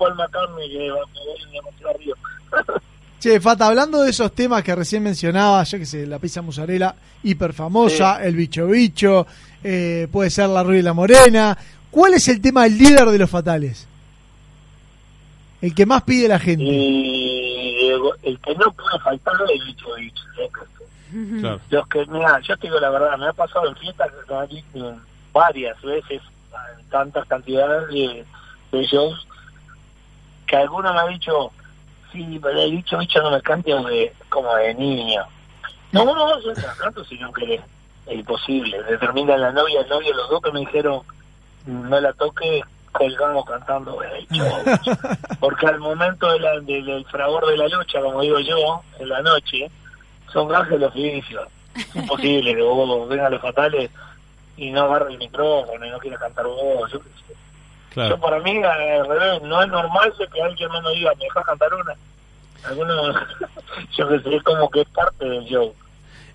che, 3.20 3.40
Fata, 3.40 3.66
hablando 3.66 4.02
de 4.02 4.10
esos 4.10 4.32
temas 4.32 4.62
que 4.62 4.74
recién 4.74 5.02
mencionaba, 5.02 5.62
yo 5.64 5.78
que 5.78 5.86
sé, 5.86 6.06
la 6.06 6.18
pizza 6.18 6.42
mozzarella 6.42 6.94
hiper 7.22 7.52
famosa, 7.52 8.24
el 8.24 8.34
bicho 8.34 8.66
bicho, 8.66 9.26
eh, 9.62 10.08
puede 10.10 10.30
ser 10.30 10.48
la 10.48 10.62
rubia 10.62 10.78
y 10.78 10.82
la 10.82 10.94
morena. 10.94 11.56
¿Cuál 11.90 12.14
es 12.14 12.28
el 12.28 12.40
tema 12.40 12.64
del 12.64 12.78
líder 12.78 13.06
de 13.06 13.18
los 13.18 13.28
fatales? 13.28 13.86
El 15.60 15.74
que 15.74 15.84
más 15.84 16.02
pide 16.02 16.28
la 16.28 16.38
gente. 16.38 16.64
Y 16.64 17.88
el, 17.90 18.00
el 18.22 18.38
que 18.40 18.54
no 18.54 18.72
puede 18.72 18.98
faltar 19.02 19.34
es 19.44 19.60
el 19.60 19.66
bicho 19.66 19.86
bicho. 19.96 20.22
¿eh? 20.38 20.48
Claro. 21.40 21.60
Los 21.70 21.86
que, 21.88 22.06
mira, 22.06 22.40
yo 22.40 22.56
te 22.56 22.66
digo 22.66 22.78
la 22.80 22.90
verdad, 22.90 23.18
me 23.18 23.26
ha 23.28 23.32
pasado 23.32 23.68
en 23.68 23.76
fiestas 23.76 24.10
dicho 24.48 24.96
varias 25.32 25.80
veces, 25.82 26.22
tantas 26.90 27.26
cantidades 27.26 27.88
de, 27.88 28.24
de 28.72 28.84
shows, 28.86 29.26
que 30.46 30.56
alguno 30.56 30.92
me 30.92 31.00
ha 31.00 31.06
dicho, 31.06 31.50
sí, 32.12 32.38
pero 32.42 32.60
el 32.60 32.72
bicho 32.72 32.98
bicho 32.98 33.22
no 33.22 33.30
me 33.30 33.40
cante 33.40 33.72
de, 33.72 34.12
como 34.28 34.54
de 34.56 34.74
niño. 34.74 35.22
No, 35.92 36.04
no, 36.04 36.14
no, 36.14 36.40
yo 36.40 36.52
no 36.52 36.62
canto, 36.78 37.04
sino 37.04 37.32
que 37.32 37.54
es, 37.54 37.60
imposible. 38.12 38.82
Determina 38.84 39.36
la 39.36 39.52
novia, 39.52 39.82
el 39.82 39.88
novio, 39.88 40.12
los 40.14 40.28
dos 40.30 40.42
que 40.42 40.50
me 40.52 40.60
dijeron, 40.60 41.02
no 41.66 42.00
la 42.00 42.12
toque, 42.14 42.62
colgamos 42.92 43.44
cantando 43.44 43.98
bicho. 44.28 44.44
Porque 45.40 45.66
al 45.66 45.78
momento 45.78 46.30
de 46.32 46.40
la- 46.40 46.58
de- 46.60 46.82
del 46.82 47.04
fragor 47.06 47.46
de 47.46 47.56
la 47.56 47.68
lucha, 47.68 48.00
como 48.00 48.20
digo 48.22 48.40
yo, 48.40 48.82
en 48.98 49.08
la 49.08 49.22
noche, 49.22 49.70
son 50.32 50.48
gajes 50.48 50.78
los 50.80 50.90
oficios. 50.90 51.48
Es 51.74 51.96
imposible 51.96 52.54
que 52.54 52.62
vos 52.62 53.08
vengan 53.08 53.32
los 53.32 53.40
fatales 53.40 53.90
y 54.56 54.70
no 54.70 54.82
agarre 54.82 55.12
el 55.12 55.18
micrófono 55.18 55.84
y 55.86 55.90
no 55.90 55.98
quieras 55.98 56.20
cantar 56.20 56.46
vos. 56.46 56.90
Yo. 56.92 56.98
Claro. 57.90 58.16
Yo 58.16 58.20
para 58.20 58.38
mí, 58.40 58.62
al 58.62 59.06
revés, 59.08 59.42
no 59.42 59.62
es 59.62 59.68
normal 59.68 60.12
que 60.32 60.42
alguien 60.42 60.70
me 60.70 60.80
no 60.80 60.90
diga, 60.90 61.12
me 61.18 61.24
dejas 61.24 61.44
cantar 61.44 61.74
una. 61.74 61.94
Algunos, 62.68 63.16
yo 63.96 64.08
que 64.08 64.20
sé, 64.20 64.36
es 64.36 64.42
como 64.42 64.68
que 64.70 64.80
es 64.82 64.88
parte 64.88 65.24
del 65.24 65.44
show. 65.44 65.74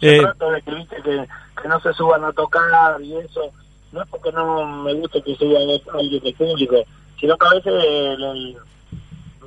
Yo 0.02 0.10
Eh, 0.10 0.20
trato 0.22 0.52
de 0.52 0.62
que, 0.62 0.72
viste, 0.72 0.96
que, 1.04 1.26
que 1.62 1.68
no 1.68 1.80
se 1.80 1.94
suban 1.94 2.24
a 2.26 2.34
tocar 2.34 3.00
y 3.02 3.16
eso. 3.18 3.52
No 3.92 4.02
es 4.02 4.10
porque 4.10 4.32
no 4.34 4.66
me 4.84 4.94
guste 4.96 5.22
que 5.22 5.36
suba 5.36 5.58
alguien 5.60 6.22
de 6.24 6.34
público, 6.34 6.76
sino 7.20 7.38
que 7.38 7.48
a 7.48 7.50
veces 7.52 7.74
el, 7.74 8.24
el- 8.24 8.58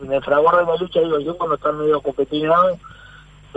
en 0.03 0.13
el 0.13 0.23
fragor 0.23 0.57
de 0.57 0.65
la 0.65 0.77
lucha, 0.77 1.01
digo 1.01 1.19
yo, 1.19 1.37
cuando 1.37 1.57
están 1.57 1.77
medio 1.77 2.01
competinados, 2.01 2.79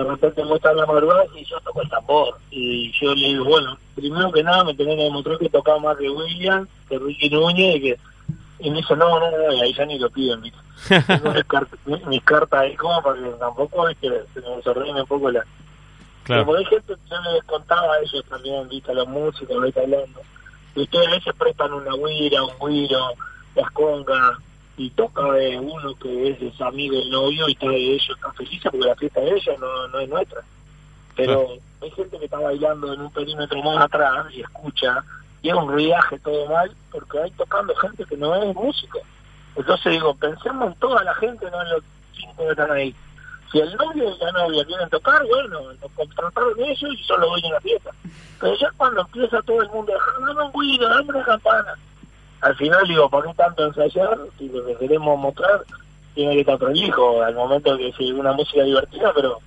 de 0.03 0.09
repente 0.09 0.43
muestran 0.43 0.77
la 0.77 0.85
madrugada 0.85 1.25
y 1.35 1.45
yo 1.45 1.59
toco 1.61 1.81
el 1.81 1.89
tambor. 1.89 2.37
Y 2.51 2.91
yo 2.99 3.13
le 3.15 3.27
digo, 3.27 3.45
bueno, 3.45 3.77
primero 3.95 4.31
que 4.31 4.43
nada 4.43 4.63
me 4.63 4.73
tenés 4.73 4.95
que 4.97 5.03
demostrar 5.03 5.37
que 5.37 5.49
tocaba 5.49 5.79
más 5.79 5.97
que 5.97 6.09
William, 6.09 6.67
que 6.89 6.97
Ricky 6.99 7.29
Núñez, 7.29 7.75
y 7.77 7.81
que... 7.81 7.97
Y 8.59 8.69
me 8.69 8.77
dice, 8.77 8.95
no, 8.95 9.19
no, 9.19 9.31
no, 9.31 9.53
y 9.53 9.61
ahí 9.61 9.73
ya 9.73 9.85
ni 9.85 9.97
lo 9.97 10.09
piden, 10.11 10.41
¿viste? 10.41 10.59
Tengo 11.07 11.31
mis, 11.33 11.43
cartas, 11.45 11.79
mis- 11.85 12.05
mis 12.05 12.23
cartas 12.23 12.59
ahí 12.61 12.75
como 12.75 13.01
para 13.01 13.19
que 13.19 13.29
tampoco, 13.39 13.87
¿viste? 13.87 14.09
Se 14.33 14.41
me 14.41 14.55
desordene 14.57 15.01
un 15.01 15.07
poco 15.07 15.31
la... 15.31 15.43
Claro. 16.23 16.45
Como 16.45 16.57
hay 16.57 16.65
gente, 16.65 16.93
yo 17.09 17.31
les 17.33 17.43
contaba 17.45 17.95
a 17.95 17.99
ellos 17.99 18.23
también, 18.29 18.69
¿viste? 18.69 18.91
A 18.91 18.95
los 18.95 19.07
músicos, 19.07 19.55
ahorita 19.55 19.81
hablando. 19.81 20.21
Y 20.75 20.81
ustedes 20.83 21.07
a 21.07 21.11
veces 21.11 21.33
prestan 21.37 21.73
una 21.73 21.91
guira, 21.95 22.43
un 22.43 22.69
guiro, 22.69 22.99
las 23.55 23.71
congas, 23.71 24.37
y 24.81 24.89
toca 24.89 25.21
de 25.33 25.59
uno 25.59 25.93
que 25.95 26.29
es, 26.29 26.59
amigo 26.59 26.95
del 26.95 27.11
novio 27.11 27.47
y 27.47 27.51
está 27.51 27.67
de 27.67 27.93
ellos, 27.93 28.09
están 28.09 28.33
felices 28.33 28.63
porque 28.63 28.87
la 28.87 28.95
fiesta 28.95 29.21
de 29.21 29.29
ellos 29.29 29.59
no, 29.59 29.87
no 29.89 29.99
es 29.99 30.09
nuestra. 30.09 30.41
Pero 31.15 31.49
hay 31.81 31.91
gente 31.91 32.17
que 32.17 32.25
está 32.25 32.39
bailando 32.39 32.91
en 32.91 33.01
un 33.01 33.11
perímetro 33.11 33.61
más 33.61 33.85
atrás 33.85 34.25
y 34.33 34.41
escucha, 34.41 35.03
y 35.43 35.49
es 35.49 35.55
un 35.55 35.67
ruidaje 35.67 36.17
todo 36.19 36.47
mal, 36.47 36.71
porque 36.91 37.19
hay 37.19 37.29
tocando 37.31 37.75
gente 37.75 38.05
que 38.05 38.17
no 38.17 38.33
es 38.33 38.55
músico. 38.55 38.99
Entonces 39.55 39.91
digo, 39.91 40.15
pensemos 40.15 40.73
en 40.73 40.79
toda 40.79 41.03
la 41.03 41.13
gente, 41.13 41.51
no 41.51 41.61
en 41.61 41.69
los 41.69 41.83
cinco 42.15 42.43
que 42.43 42.49
están 42.49 42.71
ahí. 42.71 42.95
Si 43.51 43.59
el 43.59 43.75
novio 43.75 44.15
y 44.15 44.23
la 44.23 44.31
novia 44.31 44.65
quieren 44.65 44.89
tocar, 44.89 45.23
bueno, 45.27 45.73
nos 45.79 45.91
contrataron 45.91 46.59
ellos 46.59 46.91
y 46.97 47.03
solo 47.03 47.29
voy 47.29 47.41
en 47.43 47.51
la 47.51 47.61
fiesta. 47.61 47.91
Pero 48.39 48.55
ya 48.57 48.71
cuando 48.77 49.01
empieza 49.01 49.43
todo 49.43 49.61
el 49.61 49.69
mundo, 49.69 49.93
dame 50.25 50.41
un 50.41 50.59
guido, 50.59 50.89
dame 50.89 51.09
una 51.09 51.23
campana. 51.23 51.75
Al 52.41 52.55
final 52.55 52.87
digo, 52.87 53.09
¿por 53.09 53.25
qué 53.25 53.33
tanto 53.35 53.65
ensayar? 53.65 54.17
Si 54.37 54.49
lo 54.49 54.65
que 54.65 54.75
queremos 54.77 55.19
mostrar 55.19 55.61
tiene 56.15 56.33
que 56.35 56.39
estar 56.41 56.57
prolijo 56.57 57.21
al 57.23 57.35
momento 57.35 57.77
que 57.77 57.91
sea 57.93 58.13
una 58.15 58.33
música 58.33 58.63
divertida, 58.63 59.11
pero 59.15 59.37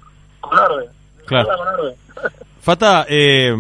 con 0.40 0.58
orden. 0.58 0.90
Claro. 1.26 1.48
Con 1.56 1.68
orden. 1.68 1.94
Fata, 2.60 3.04
eh, 3.08 3.52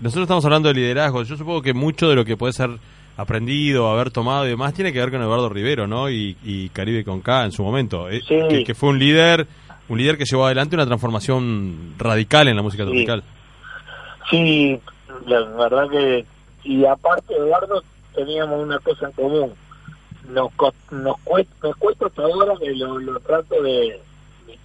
nosotros 0.00 0.22
estamos 0.24 0.44
hablando 0.44 0.68
de 0.68 0.74
liderazgo. 0.74 1.22
Yo 1.22 1.36
supongo 1.36 1.62
que 1.62 1.72
mucho 1.74 2.08
de 2.08 2.16
lo 2.16 2.24
que 2.24 2.36
puede 2.36 2.52
ser 2.52 2.70
aprendido, 3.16 3.88
haber 3.88 4.10
tomado 4.10 4.44
y 4.46 4.50
demás, 4.50 4.74
tiene 4.74 4.92
que 4.92 4.98
ver 4.98 5.10
con 5.10 5.22
Eduardo 5.22 5.48
Rivero, 5.48 5.86
¿no? 5.86 6.10
Y, 6.10 6.36
y 6.44 6.68
Caribe 6.70 7.02
con 7.04 7.20
K 7.22 7.44
en 7.44 7.52
su 7.52 7.62
momento. 7.62 8.10
Eh, 8.10 8.20
Sí. 8.26 8.36
que, 8.48 8.64
que 8.64 8.74
fue 8.74 8.90
un 8.90 8.98
líder, 8.98 9.46
un 9.88 9.96
líder 9.96 10.18
que 10.18 10.24
llevó 10.26 10.44
adelante 10.44 10.74
una 10.76 10.84
transformación 10.86 11.94
radical 11.96 12.48
en 12.48 12.56
la 12.56 12.62
música 12.62 12.84
Sí. 12.84 12.90
tropical. 12.90 13.22
Sí, 14.30 14.78
la 15.26 15.40
verdad 15.44 15.88
que... 15.88 16.26
Y 16.64 16.84
aparte, 16.84 17.32
Eduardo, 17.34 17.82
teníamos 18.16 18.60
una 18.60 18.78
cosa 18.80 19.06
en 19.06 19.12
común. 19.12 19.54
Nos, 20.28 20.50
nos, 20.90 21.18
cuesta, 21.20 21.54
nos 21.62 21.76
cuesta 21.76 22.06
hasta 22.06 22.22
ahora 22.22 22.54
que 22.58 22.74
lo, 22.74 22.98
lo 22.98 23.20
trato 23.20 23.62
de, 23.62 24.00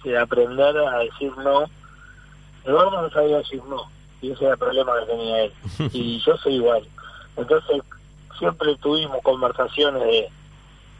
de 0.02 0.18
aprender 0.18 0.76
a 0.76 0.98
decir 0.98 1.32
no. 1.36 1.64
Eduardo 2.64 3.02
no 3.02 3.10
sabía 3.10 3.38
decir 3.38 3.62
no. 3.68 3.88
Y 4.20 4.32
ese 4.32 4.44
era 4.44 4.54
el 4.54 4.58
problema 4.58 4.92
que 5.00 5.06
tenía 5.06 5.44
él. 5.44 5.52
y 5.92 6.20
yo 6.20 6.36
soy 6.38 6.54
igual. 6.54 6.86
Entonces, 7.36 7.82
siempre 8.38 8.74
tuvimos 8.76 9.22
conversaciones 9.22 10.02
de, 10.02 10.28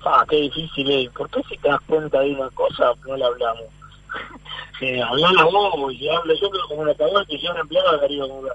ah, 0.05 0.25
qué 0.29 0.37
difícil 0.37 0.91
es, 0.91 1.11
¿por 1.11 1.29
qué 1.31 1.43
si 1.49 1.57
te 1.59 1.69
das 1.69 1.81
cuenta 1.83 2.21
de 2.21 2.33
una 2.33 2.51
cosa 2.51 2.93
no 3.07 3.17
la 3.17 3.27
hablamos? 3.27 3.65
eh, 4.81 5.03
hablala 5.03 5.45
vos, 5.45 5.93
y 5.93 6.09
hablo 6.09 6.35
yo 6.35 6.51
pero 6.51 6.69
como 6.69 6.83
una 6.83 6.95
cagada 6.95 7.25
que 7.25 7.39
yo 7.39 7.51
era 7.51 7.61
empleado 7.61 7.93
de 7.93 8.01
Caribe 8.01 8.29
Comunidad. 8.29 8.55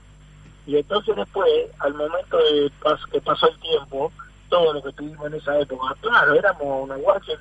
Y 0.67 0.75
entonces 0.77 1.15
después, 1.15 1.49
al 1.79 1.93
momento 1.95 2.37
de 2.37 2.69
pas- 2.83 3.09
que 3.11 3.21
pasó 3.21 3.47
el 3.47 3.57
tiempo, 3.59 4.11
todo 4.49 4.73
lo 4.73 4.83
que 4.83 4.91
tuvimos 4.93 5.25
en 5.27 5.33
esa 5.35 5.57
época, 5.59 5.95
claro, 6.01 6.33
éramos 6.35 6.83
una 6.83 6.95
guardia 6.97 7.37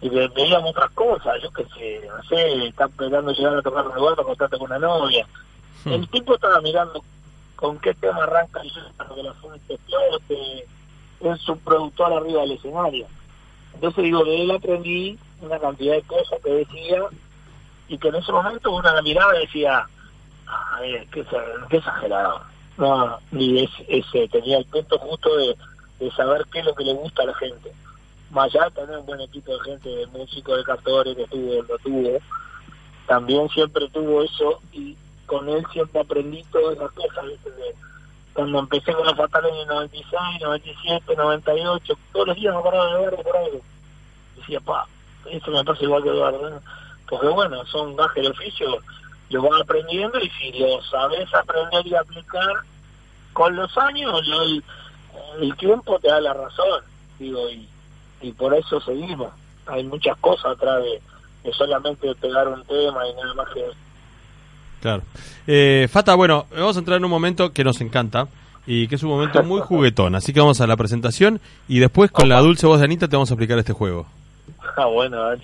y 0.00 0.08
ve- 0.08 0.28
veíamos 0.34 0.70
otras 0.70 0.90
cosas, 0.92 1.40
yo 1.42 1.50
qué 1.52 1.64
sé, 1.76 2.08
no 2.08 2.22
sé, 2.24 2.66
están 2.68 2.88
esperando 2.90 3.32
llegar 3.32 3.56
a 3.58 3.62
tocar 3.62 3.86
un 3.86 3.94
lugar 3.94 4.16
para 4.16 4.26
contarte 4.26 4.58
con 4.58 4.66
una 4.70 4.78
novia. 4.78 5.26
El 5.84 6.08
tipo 6.08 6.34
estaba 6.34 6.60
mirando 6.60 7.02
con 7.56 7.78
qué 7.78 7.92
tema 7.94 8.22
arranca 8.24 8.60
el 8.62 8.72
para 8.96 9.14
que 9.14 9.22
la 9.22 9.30
explote, 9.30 10.66
es 11.20 11.40
su 11.42 11.56
productor 11.58 12.12
arriba 12.14 12.40
del 12.42 12.52
escenario. 12.52 13.06
Entonces 13.74 14.04
digo, 14.04 14.24
de 14.24 14.42
él 14.42 14.50
aprendí 14.50 15.18
una 15.40 15.58
cantidad 15.58 15.94
de 15.94 16.02
cosas 16.02 16.40
que 16.42 16.50
decía 16.50 17.02
y 17.88 17.98
que 17.98 18.08
en 18.08 18.14
ese 18.16 18.32
momento 18.32 18.80
miraba 19.02 19.36
y 19.36 19.40
decía, 19.42 19.86
a 20.52 20.80
ver, 20.80 21.06
qué, 21.08 21.24
exa- 21.24 21.66
qué 21.68 21.76
exagerado. 21.78 22.42
No, 22.78 23.18
y 23.32 23.64
es, 23.64 23.70
ese 23.88 24.28
tenía 24.28 24.58
el 24.58 24.64
punto 24.66 24.98
justo 24.98 25.36
de, 25.36 25.56
saber 26.16 26.44
qué 26.52 26.60
es 26.60 26.64
lo 26.64 26.74
que 26.74 26.84
le 26.84 26.94
gusta 26.94 27.22
a 27.22 27.26
la 27.26 27.34
gente. 27.34 27.72
Más 28.30 28.46
allá 28.54 28.68
un 28.98 29.06
buen 29.06 29.20
equipo 29.20 29.52
de 29.52 29.60
gente, 29.60 29.88
de 29.88 30.06
músicos, 30.06 30.56
de 30.56 30.64
cantores 30.64 31.16
que 31.16 31.26
tuvo, 31.26 31.62
lo 31.62 31.78
tuvo, 31.78 32.18
también 33.06 33.48
siempre 33.50 33.88
tuvo 33.90 34.22
eso 34.22 34.60
y 34.72 34.96
con 35.26 35.48
él 35.48 35.64
siempre 35.72 36.00
aprendí 36.00 36.42
todas 36.44 36.76
esas 36.76 36.90
cosas. 36.92 37.24
De- 37.44 37.74
cuando 38.32 38.60
empecé 38.60 38.94
con 38.94 39.04
los 39.06 39.16
fatales 39.16 39.52
en 39.52 39.60
el 39.60 39.66
96, 39.68 40.40
97, 40.40 41.14
98, 41.16 41.94
todos 42.12 42.28
los 42.28 42.36
días 42.36 42.54
me 42.54 42.60
acordaba 42.60 42.86
de 42.86 42.92
Eduardo 42.92 43.22
por 43.22 43.36
algo. 43.36 43.60
Decía, 44.36 44.60
pa, 44.60 44.86
eso 45.30 45.50
me 45.50 45.62
pasa 45.64 45.84
igual 45.84 46.02
que 46.02 46.08
Eduardo. 46.08 46.50
¿no? 46.50 46.60
Porque 47.08 47.26
bueno, 47.28 47.64
son 47.66 47.94
gajes 47.94 48.22
de 48.22 48.30
oficio, 48.30 48.78
lo 49.32 49.42
vas 49.42 49.60
aprendiendo 49.62 50.18
y 50.20 50.30
si 50.30 50.52
lo 50.58 50.82
sabes 50.82 51.32
aprender 51.34 51.86
y 51.86 51.94
aplicar 51.94 52.52
con 53.32 53.56
los 53.56 53.76
años, 53.78 54.20
el, 54.26 54.62
el 55.40 55.56
tiempo 55.56 55.98
te 55.98 56.08
da 56.08 56.20
la 56.20 56.34
razón. 56.34 56.82
Digo, 57.18 57.48
y, 57.50 57.66
y 58.20 58.32
por 58.32 58.54
eso 58.54 58.80
seguimos. 58.80 59.30
Hay 59.66 59.84
muchas 59.84 60.16
cosas 60.18 60.52
atrás 60.56 60.82
de, 60.82 61.00
de 61.44 61.52
solamente 61.54 62.14
pegar 62.16 62.48
un 62.48 62.62
tema 62.64 63.06
y 63.08 63.14
nada 63.14 63.34
más 63.34 63.48
que 63.54 63.64
Claro. 64.80 65.02
Eh, 65.46 65.88
Fata, 65.90 66.16
bueno, 66.16 66.46
vamos 66.50 66.76
a 66.76 66.80
entrar 66.80 66.98
en 66.98 67.04
un 67.04 67.10
momento 67.10 67.52
que 67.52 67.62
nos 67.62 67.80
encanta 67.80 68.26
y 68.66 68.88
que 68.88 68.96
es 68.96 69.02
un 69.04 69.10
momento 69.10 69.42
muy 69.44 69.60
juguetón. 69.64 70.16
Así 70.16 70.32
que 70.32 70.40
vamos 70.40 70.60
a 70.60 70.66
la 70.66 70.76
presentación 70.76 71.40
y 71.68 71.78
después 71.78 72.10
con 72.10 72.28
la 72.28 72.40
dulce 72.40 72.66
voz 72.66 72.80
de 72.80 72.86
Anita 72.86 73.06
te 73.08 73.14
vamos 73.16 73.30
a 73.30 73.34
explicar 73.34 73.58
este 73.58 73.72
juego. 73.72 74.06
Ah, 74.76 74.86
bueno, 74.86 75.22
dale. 75.22 75.42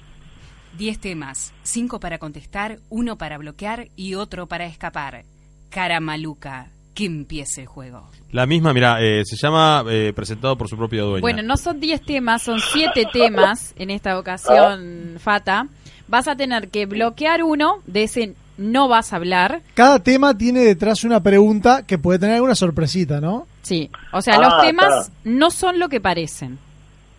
10 0.78 0.98
temas, 1.00 1.52
5 1.64 1.98
para 2.00 2.18
contestar, 2.18 2.78
uno 2.88 3.18
para 3.18 3.36
bloquear 3.36 3.88
y 3.96 4.14
otro 4.14 4.46
para 4.46 4.64
escapar. 4.66 5.24
Cara 5.70 5.98
maluca, 6.00 6.68
que 6.94 7.04
empiece 7.04 7.62
el 7.62 7.66
juego. 7.66 8.08
La 8.30 8.46
misma, 8.46 8.72
mira, 8.72 9.02
eh, 9.02 9.24
se 9.24 9.36
llama 9.36 9.84
eh, 9.90 10.12
presentado 10.14 10.56
por 10.56 10.68
su 10.68 10.76
propia 10.76 11.02
dueña. 11.02 11.20
Bueno, 11.20 11.42
no 11.42 11.56
son 11.56 11.80
10 11.80 12.02
temas, 12.02 12.42
son 12.42 12.60
7 12.60 13.06
temas 13.12 13.74
en 13.76 13.90
esta 13.90 14.18
ocasión, 14.18 15.16
Fata. 15.18 15.66
Vas 16.06 16.28
a 16.28 16.36
tener 16.36 16.68
que 16.68 16.86
bloquear 16.86 17.42
uno, 17.42 17.82
de 17.86 18.04
ese 18.04 18.34
no 18.56 18.88
vas 18.88 19.12
a 19.12 19.16
hablar. 19.16 19.62
Cada 19.74 19.98
tema 20.02 20.36
tiene 20.36 20.60
detrás 20.60 21.04
una 21.04 21.22
pregunta 21.22 21.84
que 21.86 21.98
puede 21.98 22.18
tener 22.18 22.36
alguna 22.36 22.54
sorpresita, 22.54 23.20
¿no? 23.20 23.46
Sí, 23.62 23.90
o 24.12 24.22
sea, 24.22 24.36
Ah, 24.36 24.40
los 24.40 24.62
temas 24.62 24.86
claro. 24.86 25.08
no 25.24 25.50
son 25.50 25.78
lo 25.78 25.88
que 25.88 26.00
parecen. 26.00 26.58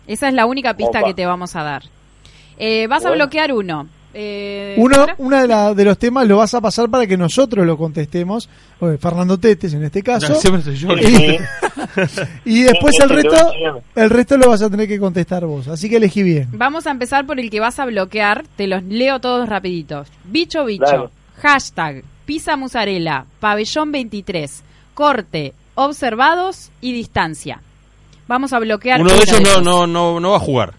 Esa 0.06 0.28
es 0.28 0.34
la 0.34 0.46
única 0.46 0.74
pista 0.76 0.98
Opa. 1.00 1.08
que 1.08 1.14
te 1.14 1.26
vamos 1.26 1.54
a 1.56 1.62
dar. 1.62 1.84
Eh, 2.60 2.86
vas 2.88 3.04
a 3.04 3.10
bloquear 3.10 3.52
uno. 3.52 3.88
Eh, 4.12 4.74
Uno, 4.76 5.06
una 5.18 5.42
de, 5.42 5.46
la- 5.46 5.72
de 5.72 5.84
los 5.84 5.96
temas 5.96 6.26
lo 6.26 6.38
vas 6.38 6.52
a 6.54 6.60
pasar 6.60 6.88
para 6.90 7.06
que 7.06 7.16
nosotros 7.16 7.64
lo 7.64 7.78
contestemos. 7.78 8.48
Fernando 8.98 9.38
Tetes 9.38 9.72
en 9.74 9.84
este 9.84 10.02
caso. 10.02 10.34
Siempre 10.34 10.62
soy 10.62 10.74
yo. 10.74 10.88
Y, 10.98 11.38
y 12.44 12.62
después 12.64 12.98
el 13.00 13.08
resto, 13.08 13.52
el 13.94 14.10
resto 14.10 14.36
lo 14.36 14.48
vas 14.48 14.62
a 14.62 14.68
tener 14.70 14.88
que 14.88 14.98
contestar 14.98 15.46
vos. 15.46 15.68
Así 15.68 15.88
que 15.88 15.96
elegí 15.98 16.24
bien. 16.24 16.48
Vamos 16.52 16.88
a 16.88 16.90
empezar 16.90 17.24
por 17.24 17.38
el 17.38 17.50
que 17.50 17.60
vas 17.60 17.78
a 17.78 17.86
bloquear. 17.86 18.44
Te 18.56 18.66
los 18.66 18.82
leo 18.82 19.20
todos 19.20 19.48
rapiditos. 19.48 20.08
Bicho, 20.24 20.64
bicho. 20.64 20.84
Dale. 20.84 21.08
Hashtag, 21.40 22.02
pizza 22.26 22.56
musarela, 22.56 23.26
pabellón 23.38 23.92
23, 23.92 24.62
corte, 24.94 25.54
observados 25.76 26.70
y 26.80 26.92
distancia. 26.92 27.62
Vamos 28.26 28.52
a 28.52 28.58
bloquear. 28.58 29.00
Uno 29.00 29.10
de 29.12 29.16
ellos 29.22 29.40
no, 29.40 29.60
no, 29.60 29.86
no, 29.86 30.18
no 30.20 30.30
va 30.32 30.36
a 30.36 30.40
jugar. 30.40 30.74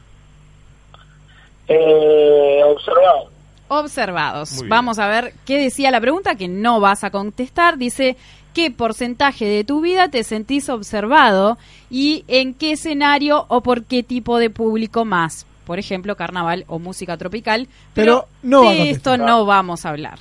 Eh, 1.72 2.62
observado. 2.66 3.30
Observados. 3.68 4.56
Bien. 4.56 4.70
Vamos 4.70 5.00
a 5.00 5.08
ver 5.08 5.34
qué 5.46 5.58
decía 5.58 5.92
la 5.92 6.02
pregunta 6.02 6.36
que 6.36 6.48
no 6.48 6.80
vas 6.80 7.04
a 7.04 7.10
contestar. 7.10 7.78
Dice, 7.78 8.18
¿qué 8.54 8.70
porcentaje 8.70 9.46
de 9.46 9.64
tu 9.64 9.82
vida 9.82 10.10
te 10.10 10.24
sentís 10.24 10.70
observado 10.70 11.58
y 11.90 12.26
en 12.28 12.54
qué 12.54 12.74
escenario 12.74 13.46
o 13.48 13.62
por 13.62 13.86
qué 13.86 14.04
tipo 14.04 14.40
de 14.40 14.50
público 14.50 15.06
más? 15.06 15.46
Por 15.66 15.80
ejemplo, 15.80 16.18
carnaval 16.18 16.66
o 16.68 16.80
música 16.80 17.16
tropical. 17.16 17.70
Pero 17.94 18.28
no 18.44 18.70
de 18.70 18.90
esto 18.90 19.18
no 19.18 19.46
vamos 19.46 19.86
a 19.86 19.90
hablar. 19.90 20.20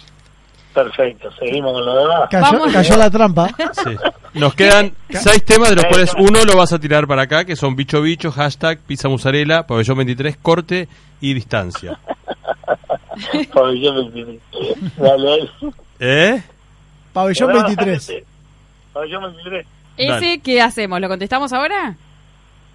Perfecto, 0.72 1.28
seguimos 1.32 1.72
con 1.72 1.84
lo 1.84 1.96
demás. 1.96 2.28
Cayó, 2.30 2.96
la 2.96 3.10
trampa. 3.10 3.48
Sí. 3.72 3.90
Nos 4.34 4.54
quedan 4.54 4.94
seis 5.10 5.44
temas, 5.44 5.70
de 5.70 5.76
los 5.76 5.84
cuales 5.86 6.12
uno 6.16 6.44
lo 6.44 6.56
vas 6.56 6.72
a 6.72 6.78
tirar 6.78 7.08
para 7.08 7.22
acá, 7.22 7.44
que 7.44 7.56
son 7.56 7.74
bicho 7.74 8.00
bicho, 8.00 8.30
hashtag, 8.30 8.78
pizza 8.78 9.08
musarela, 9.08 9.66
pabellón 9.66 9.96
23, 9.96 10.36
corte 10.36 10.88
y 11.20 11.34
distancia. 11.34 11.98
Pabellón 13.52 14.12
23. 14.12 14.96
Dale, 14.96 15.26
dale. 15.26 15.50
¿Eh? 15.98 16.42
Pabellón 17.12 17.52
23. 17.52 18.12
Pabellón 18.92 19.22
23. 19.34 19.66
¿Ese 19.96 20.40
qué 20.40 20.62
hacemos? 20.62 21.00
¿Lo 21.00 21.08
contestamos 21.08 21.52
ahora? 21.52 21.96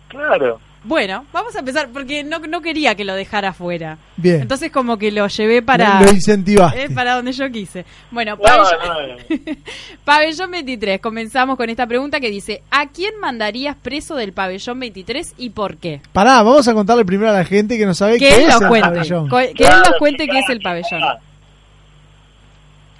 Claro. 0.09 0.59
Bueno, 0.87 1.25
vamos 1.33 1.55
a 1.55 1.59
empezar 1.59 1.89
porque 1.91 2.23
no, 2.23 2.37
no 2.39 2.61
quería 2.61 2.93
que 2.93 3.03
lo 3.03 3.15
dejara 3.15 3.53
fuera. 3.53 3.97
Bien. 4.17 4.41
Entonces 4.41 4.71
como 4.71 4.97
que 4.99 5.11
lo 5.11 5.27
llevé 5.27 5.61
para... 5.63 5.99
Lo- 5.99 6.05
lo 6.05 6.11
incentivaste. 6.11 6.83
Eh, 6.83 6.89
para 6.91 7.15
donde 7.15 7.31
yo 7.31 7.49
quise. 7.49 7.85
Bueno, 8.11 8.35
No, 8.35 8.41
pabellón, 8.43 9.17
no, 9.27 9.55
pabellón 10.03 10.51
23. 10.51 11.01
Comenzamos 11.01 11.57
con 11.57 11.69
esta 11.69 11.87
pregunta 11.87 12.19
que 12.19 12.29
dice, 12.29 12.61
¿a 12.69 12.87
quién 12.89 13.19
mandarías 13.19 13.75
preso 13.75 14.15
del 14.15 14.31
pabellón 14.31 14.79
23 14.79 15.33
y 15.37 15.49
por 15.49 15.77
qué? 15.77 16.01
Pará, 16.13 16.43
vamos 16.43 16.67
a 16.67 16.73
contarle 16.75 17.03
primero 17.03 17.31
a 17.31 17.33
la 17.33 17.45
gente 17.45 17.77
que 17.77 17.85
no 17.87 17.93
sabe 17.95 18.19
Que 18.19 18.29
qué 18.29 18.35
él 18.35 18.41
es 18.41 18.47
nos 18.49 18.61
el 18.61 18.67
cuente. 18.67 18.87
pabellón. 18.89 19.29
Que 19.29 19.63
él 19.63 19.69
nos 19.89 19.97
cuente 19.97 20.27
qué 20.27 20.39
es 20.39 20.49
el 20.49 20.59
pabellón. 20.61 21.01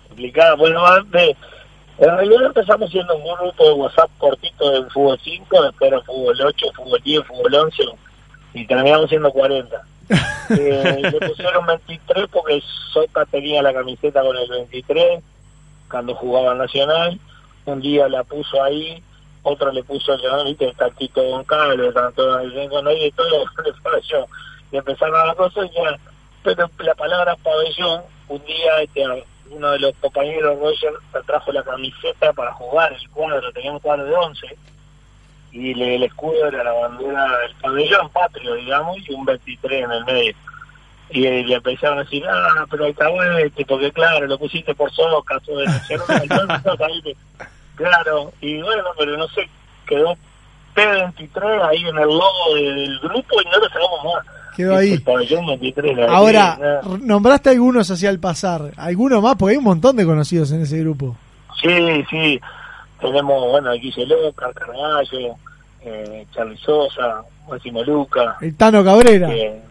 complicada. 0.08 0.56
Bueno, 0.56 0.86
antes, 0.86 1.38
en 1.98 2.10
realidad 2.10 2.48
empezamos 2.48 2.92
siendo 2.92 3.16
un 3.16 3.24
grupo 3.24 3.64
de 3.64 3.74
WhatsApp 3.74 4.10
cortito 4.18 4.70
de 4.70 4.90
fútbol 4.90 5.20
5, 5.24 5.64
después 5.64 5.92
era 5.92 6.02
fútbol 6.02 6.42
8, 6.42 6.68
fútbol 6.76 7.02
10, 7.04 7.24
fútbol 7.26 7.56
11 7.56 7.84
y 8.54 8.68
terminamos 8.68 9.10
siendo 9.10 9.32
40. 9.32 9.82
Eh, 10.48 11.00
le 11.02 11.28
pusieron 11.28 11.66
23 11.66 12.28
porque 12.32 12.62
Soca 12.94 13.26
tenía 13.26 13.64
la 13.64 13.74
camiseta 13.74 14.22
con 14.22 14.38
el 14.38 14.48
23 14.48 15.24
cuando 15.90 16.14
jugaba 16.14 16.54
Nacional. 16.54 17.20
Un 17.66 17.82
día 17.82 18.08
la 18.08 18.24
puso 18.24 18.62
ahí, 18.62 19.02
otro 19.42 19.72
le 19.72 19.84
puso 19.84 20.14
el 20.14 20.46
viste, 20.46 20.70
está 20.70 20.92
Tito 20.92 21.24
Goncalves, 21.24 21.96
tanto 21.96 22.24
con 22.70 22.88
ahí 22.88 23.06
y 23.06 23.12
todo, 23.14 23.44
le 23.66 23.74
pareció. 23.82 24.28
Y 24.72 24.78
empezaron 24.78 25.28
las 25.28 25.36
cosas 25.36 25.68
ya. 25.74 25.98
Pero 26.44 26.70
la 26.78 26.94
palabra 26.94 27.36
pabellón, 27.38 28.04
un 28.28 28.46
día 28.46 28.82
este, 28.84 29.04
uno 29.50 29.72
de 29.72 29.80
los 29.80 29.94
compañeros, 29.96 30.60
Roger, 30.60 30.94
trajo 31.26 31.52
la 31.52 31.64
camiseta 31.64 32.34
para 32.34 32.54
jugar 32.54 32.94
el 32.94 33.10
cuadro, 33.10 33.52
tenía 33.52 33.72
un 33.72 33.80
cuadro 33.80 34.06
de 34.06 34.16
11 34.16 34.58
y 35.56 35.72
el 35.82 36.04
escudo 36.04 36.48
era 36.48 36.64
la 36.64 36.74
bandera 36.74 37.40
del 37.40 37.56
pabellón 37.62 38.10
patrio, 38.10 38.56
digamos, 38.56 38.98
y 39.08 39.14
un 39.14 39.24
23 39.24 39.86
en 39.86 39.92
el 39.92 40.06
medio. 40.06 40.34
Y 41.12 41.26
eh, 41.26 41.44
le 41.46 41.56
empezaron 41.56 42.00
a 42.00 42.04
decir, 42.04 42.26
ah, 42.28 42.66
pero 42.70 42.86
alcahuete, 42.86 43.66
porque 43.66 43.92
claro, 43.92 44.28
lo 44.28 44.38
pusiste 44.38 44.76
por 44.76 44.92
soca, 44.92 45.40
todo 45.40 45.62
eso. 45.62 45.80
Claro, 47.76 48.34
y 48.42 48.62
bueno, 48.62 48.84
pero 48.98 49.16
no 49.16 49.28
sé, 49.30 49.50
quedó 49.86 50.18
P23 50.76 51.70
ahí 51.70 51.88
en 51.88 51.98
el 51.98 52.08
logo 52.08 52.56
del 52.56 53.00
grupo 53.00 53.42
y 53.42 53.46
no 53.46 53.58
lo 53.58 53.70
sacamos 53.70 54.04
más. 54.04 54.26
Quedó 54.56 54.76
ahí. 54.76 54.94
El 54.94 55.02
pabellón 55.02 55.46
23, 55.48 55.98
la 55.98 56.06
Ahora, 56.12 56.82
nombraste 57.02 57.50
algunos 57.50 57.90
hacia 57.92 58.10
el 58.10 58.20
pasar. 58.20 58.72
¿Alguno 58.78 59.22
más? 59.22 59.36
Porque 59.36 59.54
hay 59.54 59.58
un 59.58 59.64
montón 59.66 59.96
de 59.96 60.06
conocidos 60.06 60.52
en 60.52 60.62
ese 60.62 60.80
grupo. 60.80 61.16
Sí, 61.62 61.70
sí. 62.10 62.40
Tenemos, 63.00 63.50
bueno, 63.52 63.72
Guille 63.74 64.06
Loca, 64.06 64.52
Carnavallo, 64.54 65.36
eh, 65.82 66.26
Charly 66.34 66.58
Sosa, 66.58 67.24
Máximo 67.50 67.84
Luca, 67.84 68.38
El 68.42 68.56
Tano 68.56 68.84
Cabrera. 68.84 69.30
eh, 69.34 69.62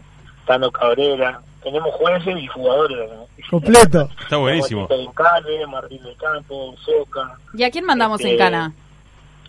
Tano 0.45 0.71
Cabrera. 0.71 1.39
Tenemos 1.63 1.93
jueces 1.95 2.37
y 2.37 2.45
jugadores. 2.47 2.97
¿no? 3.11 3.25
Completo. 3.49 4.09
Está 4.21 4.37
buenísimo. 4.37 4.87
Martín 5.67 6.03
del 6.03 6.15
Campo, 6.17 6.75
Soca, 6.85 7.37
¿Y 7.55 7.63
a 7.63 7.71
quién 7.71 7.85
mandamos 7.85 8.21
en 8.21 8.27
Este, 8.27 8.37
cana? 8.37 8.71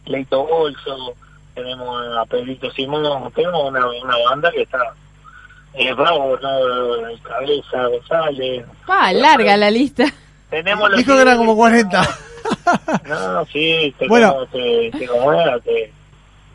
Leito 0.06 0.46
Bolso, 0.46 1.14
tenemos 1.54 2.16
a 2.16 2.24
Pedrito 2.26 2.70
Simón, 2.70 3.02
tenemos 3.34 3.68
una, 3.68 3.86
una 3.86 4.16
banda 4.30 4.50
que 4.52 4.62
está 4.62 4.78
eh, 5.76 5.92
bravo, 5.94 6.38
¿no? 6.40 7.06
El 7.08 7.20
Cabeza, 7.22 7.86
González. 7.88 8.64
Pa, 8.86 9.12
larga 9.12 9.56
la 9.56 9.70
lista. 9.70 10.04
Tenemos 10.50 10.88
los 10.90 10.98
Dijo 10.98 11.14
que 11.14 11.22
eran 11.22 11.36
como 11.38 11.56
40. 11.56 12.02
No, 13.08 13.44
sí, 13.46 13.92
tenemos, 13.98 14.08
Bueno. 14.08 14.34
como 15.10 15.32
era, 15.32 15.58
que 15.60 15.92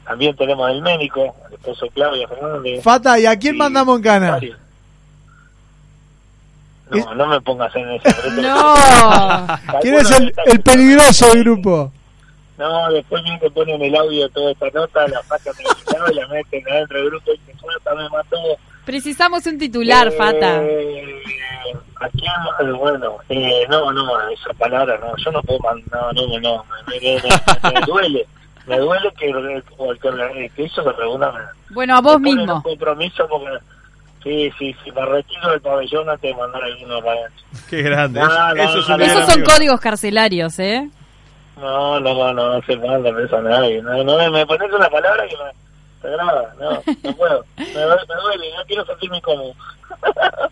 también 0.06 0.34
tenemos 0.38 0.70
el 0.72 0.82
médico, 0.82 1.36
el 1.48 1.54
esposo 1.56 1.86
Claudia 1.94 2.28
Fernández. 2.30 2.82
Fata, 2.82 3.20
¿y 3.20 3.26
a 3.26 3.38
quién 3.38 3.58
mandamos 3.58 3.98
en 3.98 4.04
cana? 4.04 4.32
varios. 4.32 4.58
No, 6.90 7.16
no 7.16 7.28
me 7.28 7.42
pongas 7.42 7.74
en 7.76 7.90
ese. 7.92 8.10
No. 8.42 8.74
¿Quién 9.82 9.96
es 9.96 10.12
el, 10.12 10.34
el 10.46 10.62
peligroso 10.62 11.26
del 11.28 11.44
grupo? 11.44 11.92
No, 12.58 12.90
después 12.92 13.22
que 13.42 13.50
ponen 13.52 13.82
el 13.82 13.96
audio 13.96 14.24
de 14.24 14.30
toda 14.34 14.52
esta 14.52 14.70
nota, 14.70 15.08
la 15.08 15.22
sacan 15.24 15.54
del 15.56 15.66
lado 16.00 16.12
y 16.12 16.16
la 16.16 16.28
meten 16.28 16.64
adentro 16.72 16.98
del 17.00 17.10
grupo 17.10 17.32
y 17.34 17.38
dicen, 17.38 17.58
"Fata, 17.60 17.96
me 17.96 18.10
mató. 18.10 18.38
Precisamos 18.96 19.46
un 19.46 19.58
titular, 19.58 20.08
Eh, 20.10 20.12
Fata. 20.12 20.58
¿A 20.58 22.10
quién 22.10 22.32
más? 22.44 22.60
Eh, 22.60 22.72
Bueno, 22.78 23.16
eh, 23.30 23.66
no, 23.70 23.90
no, 23.94 24.30
esa 24.32 24.52
palabra 24.60 24.98
no, 25.00 25.16
yo 25.16 25.32
no 25.32 25.42
puedo 25.44 25.60
mandar, 25.60 26.14
no, 26.14 26.28
no, 26.28 26.40
no, 26.42 26.66
me, 26.88 27.00
me- 27.00 27.22
me- 27.22 27.72
me 27.74 27.82
duele, 27.86 28.28
me 28.68 28.78
duele 28.80 29.10
que, 29.18 29.28
que, 29.32 30.50
que 30.58 30.64
eso 30.66 30.84
se 30.84 30.92
reúna. 30.92 31.32
me- 31.32 31.74
Bueno, 31.74 31.96
a 31.96 32.02
vos 32.02 32.20
me 32.20 32.34
mismo. 32.36 32.56
un 32.56 32.62
compromiso 32.64 33.26
porque, 33.30 33.58
sí, 34.24 34.52
sí, 34.60 34.76
sí, 34.84 34.92
me 34.92 35.06
retiro 35.06 35.52
del 35.52 35.62
pabellón 35.62 36.10
antes 36.10 36.30
de 36.30 36.42
mandar 36.42 36.62
alguno 36.62 37.00
para 37.02 37.12
adentro. 37.22 37.46
Qué 37.70 37.82
grande. 37.84 38.20
No, 38.20 38.26
Eso- 38.28 38.56
no, 38.56 38.64
eso 38.64 38.80
es 38.80 38.90
no, 38.90 38.98
no, 38.98 39.04
Esos 39.06 39.22
son 39.26 39.34
amigo. 39.36 39.52
códigos 39.54 39.80
carcelarios, 39.80 40.60
¿eh? 40.60 40.90
No, 41.56 41.98
no, 42.02 42.14
no, 42.14 42.34
no, 42.34 42.54
no 42.56 42.62
se 42.64 42.76
manda 42.76 43.10
eso 43.24 43.38
a 43.38 43.42
nadie. 43.42 43.82
No, 43.82 44.04
no, 44.04 44.18
me- 44.18 44.30
me 44.32 44.46
pones 44.46 44.70
una 44.74 44.90
palabra 44.90 45.26
que 45.30 45.38
me, 45.38 45.52
me 46.08 46.14
agrada. 46.16 46.56
No, 46.60 46.72
no 47.04 47.16
puedo. 47.18 47.46
Me, 47.58 47.66
duele, 47.66 48.02
me 48.08 48.16
duele, 48.22 48.46
no 48.58 48.66
quiero 48.68 48.86
sentirme 48.86 49.18
incómodo. 49.18 49.54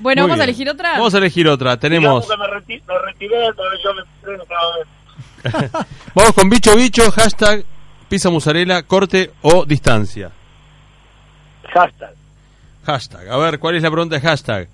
Bueno, 0.00 0.22
Muy 0.24 0.28
vamos 0.32 0.40
a 0.42 0.44
elegir 0.44 0.68
otra. 0.68 0.92
Vamos 0.92 1.14
a 1.14 1.18
elegir 1.18 1.48
otra. 1.48 1.78
Tenemos. 1.78 2.26
Digamos 2.26 2.28
que 2.28 2.36
me, 2.36 2.76
reti- 2.78 2.82
me 2.86 2.98
retiré 2.98 3.38
del 3.38 3.54
pabellón 3.54 3.96
23 4.22 4.40
cada 4.46 4.76
vez. 4.76 5.86
Vamos 6.14 6.32
con 6.34 6.50
bicho 6.50 6.76
bicho, 6.76 7.10
hashtag 7.10 7.64
pizza 8.10 8.28
mozzarella, 8.28 8.82
corte 8.82 9.30
o 9.40 9.64
distancia. 9.64 10.30
Hashtag. 11.72 12.14
Hashtag. 12.84 13.28
A 13.30 13.36
ver, 13.38 13.58
¿cuál 13.58 13.76
es 13.76 13.82
la 13.82 13.90
pregunta 13.90 14.16
de 14.16 14.20
hashtag? 14.20 14.68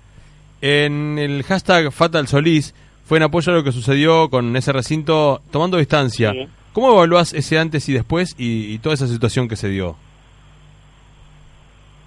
En 0.59 1.17
el 1.17 1.43
hashtag 1.43 1.91
Fatal 1.93 2.27
Solís 2.27 2.75
fue 3.05 3.17
en 3.17 3.23
apoyo 3.23 3.53
a 3.53 3.55
lo 3.55 3.63
que 3.63 3.71
sucedió 3.71 4.29
con 4.29 4.53
ese 4.57 4.73
recinto 4.73 5.41
tomando 5.51 5.77
distancia. 5.77 6.31
Sí. 6.33 6.49
¿Cómo 6.73 6.91
evaluás 6.91 7.33
ese 7.33 7.59
antes 7.59 7.89
y 7.89 7.93
después 7.93 8.35
y, 8.37 8.77
toda 8.79 8.95
esa 8.95 9.07
situación 9.07 9.49
que 9.49 9.57
se 9.57 9.67
dio? 9.67 9.97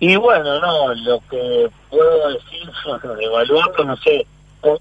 Y 0.00 0.16
bueno, 0.16 0.58
no, 0.60 0.94
lo 0.94 1.20
que 1.30 1.70
puedo 1.90 2.28
decir, 2.30 2.70
evaluarlo, 3.20 3.84
no 3.84 3.96
sé, 3.98 4.26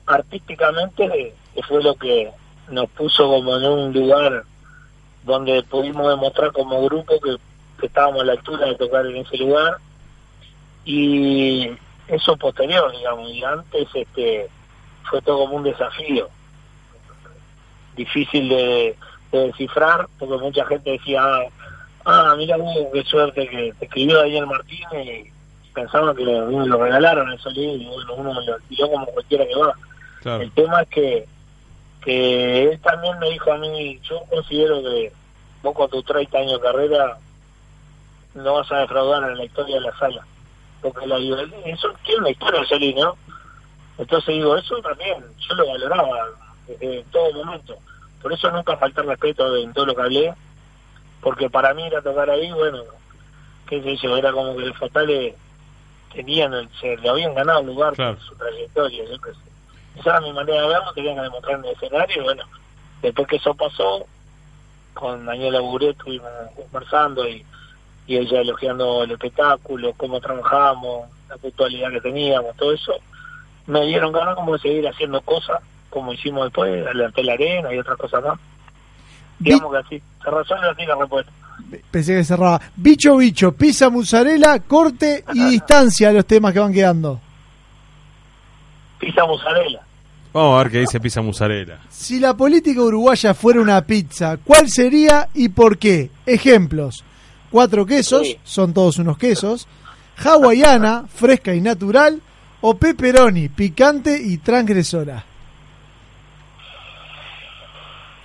artísticamente 0.06 1.34
fue 1.68 1.84
lo 1.84 1.96
que 1.96 2.32
nos 2.70 2.90
puso 2.92 3.28
como 3.28 3.58
en 3.58 3.66
un 3.66 3.94
lugar 3.94 4.44
donde 5.24 5.62
pudimos 5.64 6.08
demostrar 6.10 6.52
como 6.52 6.84
grupo 6.86 7.20
que, 7.20 7.36
que 7.80 7.86
estábamos 7.88 8.22
a 8.22 8.26
la 8.26 8.32
altura 8.34 8.68
de 8.68 8.76
tocar 8.76 9.06
en 9.06 9.18
ese 9.18 9.38
lugar 9.38 9.78
y 10.86 11.72
eso 12.08 12.36
posterior, 12.38 12.92
digamos, 12.92 13.30
y 13.30 13.44
antes 13.44 13.88
este 13.94 14.50
fue 15.10 15.22
todo 15.22 15.40
como 15.40 15.58
un 15.58 15.64
desafío 15.64 16.30
difícil 17.96 18.50
de, 18.50 18.96
de 19.38 19.48
descifrar 19.48 20.08
porque 20.20 20.38
mucha 20.38 20.66
gente 20.66 20.92
decía 20.92 21.22
ah, 22.06 22.36
mira 22.38 22.58
qué 22.92 23.04
suerte 23.04 23.48
que 23.48 23.74
te 23.80 23.86
escribió 23.86 24.18
Daniel 24.20 24.48
Martínez 24.48 25.28
y 25.28 25.32
pensaban 25.74 26.16
que 26.16 26.24
lo, 26.24 26.50
lo 26.50 26.84
regalaron 26.84 27.32
el 27.32 27.40
solín 27.40 27.82
y 27.82 27.86
bueno, 27.86 28.14
uno 28.16 28.42
lo 28.42 28.60
tiró 28.70 28.90
como 28.90 29.06
cualquiera 29.08 29.46
que 29.46 29.56
va. 29.56 29.74
El 30.42 30.52
tema 30.52 30.82
es 30.82 30.90
que, 30.90 31.28
que 32.02 32.64
él 32.64 32.80
también 32.82 33.18
me 33.20 33.30
dijo 33.30 33.52
a 33.52 33.58
mí, 33.58 34.00
yo 34.04 34.22
considero 34.30 34.82
que 34.82 35.12
vos 35.62 35.74
con 35.74 35.90
tus 35.90 36.06
30 36.06 36.38
años 36.38 36.54
de 36.54 36.60
carrera 36.60 37.18
no 38.36 38.54
vas 38.54 38.72
a 38.72 38.80
defraudar 38.80 39.30
en 39.30 39.38
la 39.38 39.46
historia 39.46 39.76
de 39.76 39.82
la 39.82 39.98
sala. 39.98 40.26
Porque 40.82 41.08
la 41.08 41.18
eso 41.18 41.94
tiene 42.04 42.22
una 42.22 42.30
historia 42.30 42.62
el 42.62 42.68
solín, 42.68 42.96
¿no? 42.96 43.18
Entonces 43.98 44.34
digo, 44.34 44.56
eso 44.58 44.82
también, 44.82 45.24
yo 45.38 45.56
lo 45.56 45.68
valoraba 45.68 46.28
en 46.80 47.04
todo 47.06 47.32
momento. 47.34 47.78
Por 48.24 48.32
eso 48.32 48.50
nunca 48.52 48.78
falté 48.78 49.02
al 49.02 49.08
respeto 49.08 49.58
en 49.58 49.74
todo 49.74 49.86
lo 49.86 49.96
que 49.96 50.02
hablé, 50.02 50.34
porque 51.22 51.50
para 51.50 51.74
mí 51.74 51.86
ir 51.86 51.96
a 51.96 52.02
tocar 52.02 52.30
ahí, 52.30 52.50
bueno, 52.54 52.82
qué 53.68 53.84
sé 53.84 53.98
yo, 53.98 54.16
era 54.16 54.32
como 54.32 54.56
que 54.56 54.66
los 54.66 54.78
fatales 54.78 55.36
tenían, 56.14 56.70
se 56.80 56.96
le 56.96 57.10
habían 57.10 57.36
ganado 57.36 57.60
el 57.60 57.68
lugar 57.68 57.94
por 57.96 58.20
su 58.22 58.34
trayectoria, 58.36 59.04
yo 59.04 59.20
qué 59.20 59.32
sé. 59.32 60.00
Esa 60.00 60.10
era 60.12 60.22
mi 60.22 60.32
manera 60.32 60.62
de 60.62 60.68
verlo, 60.70 60.94
tenían 60.94 61.16
que 61.18 61.22
demostrar 61.22 61.60
en 61.60 61.66
el 61.66 61.72
escenario, 61.72 62.22
y 62.22 62.24
bueno, 62.24 62.44
después 63.02 63.28
que 63.28 63.36
eso 63.36 63.54
pasó, 63.56 64.06
con 64.94 65.26
Daniela 65.26 65.60
Buret 65.60 65.98
estuvimos 65.98 66.30
conversando 66.56 67.28
y, 67.28 67.46
y 68.08 68.18
ella 68.18 68.40
elogiando 68.40 69.04
el 69.04 69.12
espectáculo, 69.12 69.94
cómo 69.98 70.22
trabajamos, 70.22 71.10
la 71.28 71.36
puntualidad 71.36 71.92
que 71.92 72.00
teníamos, 72.00 72.56
todo 72.56 72.72
eso, 72.72 72.94
me 73.68 73.86
dieron 73.86 74.14
ganas 74.14 74.36
como 74.36 74.54
de 74.54 74.60
seguir 74.60 74.88
haciendo 74.88 75.20
cosas, 75.22 75.62
como 75.94 76.12
hicimos 76.12 76.46
después, 76.46 76.86
adelanté 76.88 77.24
la 77.24 77.34
arena 77.34 77.72
y 77.72 77.78
otras 77.78 77.98
cosas 77.98 78.24
más. 78.24 78.40
Digamos 79.38 79.72
que 79.72 79.78
así, 79.78 80.02
se 80.24 80.32
resuelve 80.32 80.70
así 80.70 80.86
la 80.88 80.96
respuesta. 80.96 81.32
Pensé 81.92 82.16
que 82.16 82.24
cerraba. 82.24 82.60
Bicho 82.76 83.18
bicho, 83.18 83.52
pizza 83.52 83.92
mozzarella, 83.92 84.60
corte 84.60 85.24
y 85.34 85.50
distancia 85.50 86.12
los 86.12 86.26
temas 86.26 86.52
que 86.52 86.60
van 86.60 86.74
quedando. 86.74 87.22
Pizza 89.00 89.24
mozzarella. 89.26 89.82
Vamos 90.34 90.56
a 90.56 90.64
ver 90.64 90.72
qué 90.72 90.80
dice 90.80 91.00
pizza 91.00 91.22
mozzarella. 91.22 91.78
Si 91.90 92.20
la 92.20 92.36
política 92.36 92.82
uruguaya 92.82 93.36
fuera 93.36 93.62
una 93.62 93.80
pizza, 93.84 94.38
¿cuál 94.38 94.68
sería 94.70 95.30
y 95.36 95.50
por 95.50 95.78
qué? 95.78 96.10
Ejemplos. 96.26 97.04
Cuatro 97.52 97.86
quesos, 97.86 98.36
son 98.44 98.74
todos 98.74 98.98
unos 98.98 99.20
quesos. 99.20 99.68
Hawaiana, 100.18 101.06
fresca 101.14 101.54
y 101.54 101.62
natural. 101.62 102.20
O 102.62 102.76
pepperoni, 102.76 103.50
picante 103.50 104.20
y 104.20 104.38
transgresora. 104.38 105.26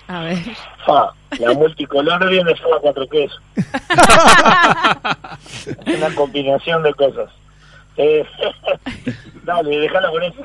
A 0.09 0.21
ver. 0.23 0.39
Ah, 0.87 1.13
la 1.39 1.53
multicolor 1.53 2.29
viene 2.31 2.57
solo 2.57 2.77
a 2.77 2.81
cuatro 2.81 3.07
quesos. 3.09 3.41
Una 5.87 6.15
combinación 6.15 6.83
de 6.83 6.95
cosas. 6.95 7.31
Eh, 7.99 8.25
dale, 9.45 9.81
déjala 9.81 10.09
con 10.11 10.23
eso. 10.23 10.41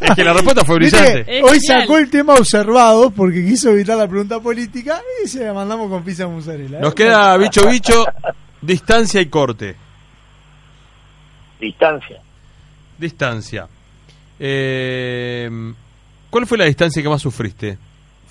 es 0.00 0.14
que 0.14 0.22
la 0.22 0.32
respuesta 0.32 0.64
fue 0.64 0.76
brillante. 0.76 1.42
Hoy 1.42 1.58
sacó 1.60 1.98
el 1.98 2.08
tema 2.08 2.34
observado 2.34 3.10
porque 3.10 3.44
quiso 3.44 3.70
evitar 3.70 3.98
la 3.98 4.06
pregunta 4.06 4.38
política 4.38 5.02
y 5.24 5.28
se 5.28 5.44
la 5.44 5.52
mandamos 5.52 5.90
con 5.90 6.04
pizza 6.04 6.28
mozzarella. 6.28 6.78
¿eh? 6.78 6.82
Nos 6.82 6.94
queda 6.94 7.36
bicho 7.36 7.66
bicho, 7.66 8.06
distancia 8.60 9.20
y 9.20 9.26
corte. 9.26 9.74
Distancia. 11.58 12.20
Distancia. 12.96 13.66
Eh, 14.38 15.50
¿Cuál 16.30 16.46
fue 16.46 16.58
la 16.58 16.66
distancia 16.66 17.02
que 17.02 17.08
más 17.08 17.22
sufriste? 17.22 17.76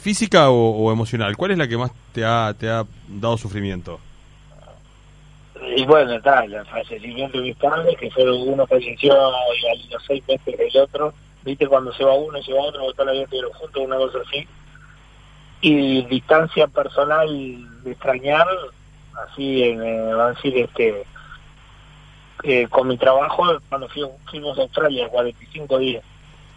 ¿Física 0.01 0.49
o, 0.49 0.71
o 0.71 0.91
emocional? 0.91 1.35
¿Cuál 1.37 1.51
es 1.51 1.57
la 1.57 1.67
que 1.67 1.77
más 1.77 1.91
te 2.13 2.23
ha, 2.25 2.53
te 2.57 2.69
ha 2.69 2.85
dado 3.07 3.37
sufrimiento? 3.37 3.99
Y 5.75 5.85
bueno, 5.85 6.13
está, 6.13 6.43
el 6.45 6.65
fallecimiento 6.65 7.37
de 7.37 7.43
mis 7.43 7.55
padres, 7.57 7.97
que 7.99 8.09
fueron 8.11 8.47
uno 8.47 8.65
falleció 8.65 9.13
y 9.13 9.67
a 9.67 9.93
los 9.93 10.03
seis 10.07 10.23
meses 10.27 10.55
el 10.57 10.81
otro. 10.81 11.13
Viste, 11.43 11.67
cuando 11.67 11.91
se 11.93 12.03
va 12.03 12.13
uno 12.15 12.41
se 12.41 12.53
va 12.53 12.61
otro, 12.63 12.81
porque 12.81 12.93
toda 12.95 13.05
la 13.07 13.11
vida 13.13 13.23
estuvieron 13.23 13.51
juntos, 13.53 13.83
una 13.85 13.97
cosa 13.97 14.19
así. 14.27 14.47
Y 15.61 16.03
distancia 16.05 16.67
personal 16.67 17.27
de 17.83 17.91
extrañar, 17.91 18.47
así, 19.27 19.63
en, 19.63 19.83
eh, 19.83 20.13
van 20.13 20.27
a 20.27 20.33
decir, 20.33 20.57
este, 20.57 21.03
eh, 22.43 22.67
con 22.69 22.87
mi 22.87 22.97
trabajo 22.97 23.43
cuando 23.67 23.89
fui- 23.89 24.07
fuimos 24.29 24.57
a 24.57 24.61
Australia, 24.61 25.09
45 25.09 25.77
días. 25.77 26.03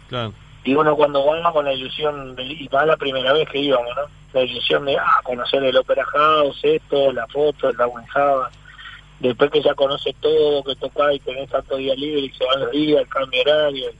Claro. 0.07 0.33
Y 0.63 0.75
uno 0.75 0.95
cuando 0.95 1.25
va 1.25 1.51
con 1.51 1.65
la 1.65 1.73
ilusión, 1.73 2.35
de, 2.35 2.43
y 2.43 2.67
va 2.69 2.85
la 2.85 2.95
primera 2.95 3.33
vez 3.33 3.49
que 3.49 3.59
íbamos, 3.59 3.89
¿no? 3.95 4.03
La 4.33 4.43
ilusión 4.43 4.85
de, 4.85 4.97
ah, 4.97 5.19
conocer 5.23 5.63
el 5.63 5.75
Opera 5.75 6.05
House, 6.05 6.59
esto, 6.63 7.11
la 7.11 7.27
foto, 7.27 7.69
el 7.69 7.77
Darwin 7.77 8.05
Java. 8.07 8.49
Después 9.19 9.51
que 9.51 9.61
ya 9.61 9.73
conoce 9.75 10.13
todo, 10.21 10.63
que 10.63 10.75
toca 10.75 11.13
y 11.13 11.19
tenés 11.19 11.49
tanto 11.49 11.75
día 11.77 11.93
libre 11.95 12.21
y 12.21 12.31
se 12.31 12.45
van 12.45 12.61
los 12.61 12.71
días, 12.71 13.01
el 13.01 13.07
cambio 13.09 13.41
horario. 13.41 13.91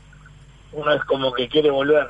Uno 0.71 0.91
es 0.93 1.03
como 1.03 1.33
que 1.33 1.47
quiere 1.47 1.69
volver. 1.69 2.07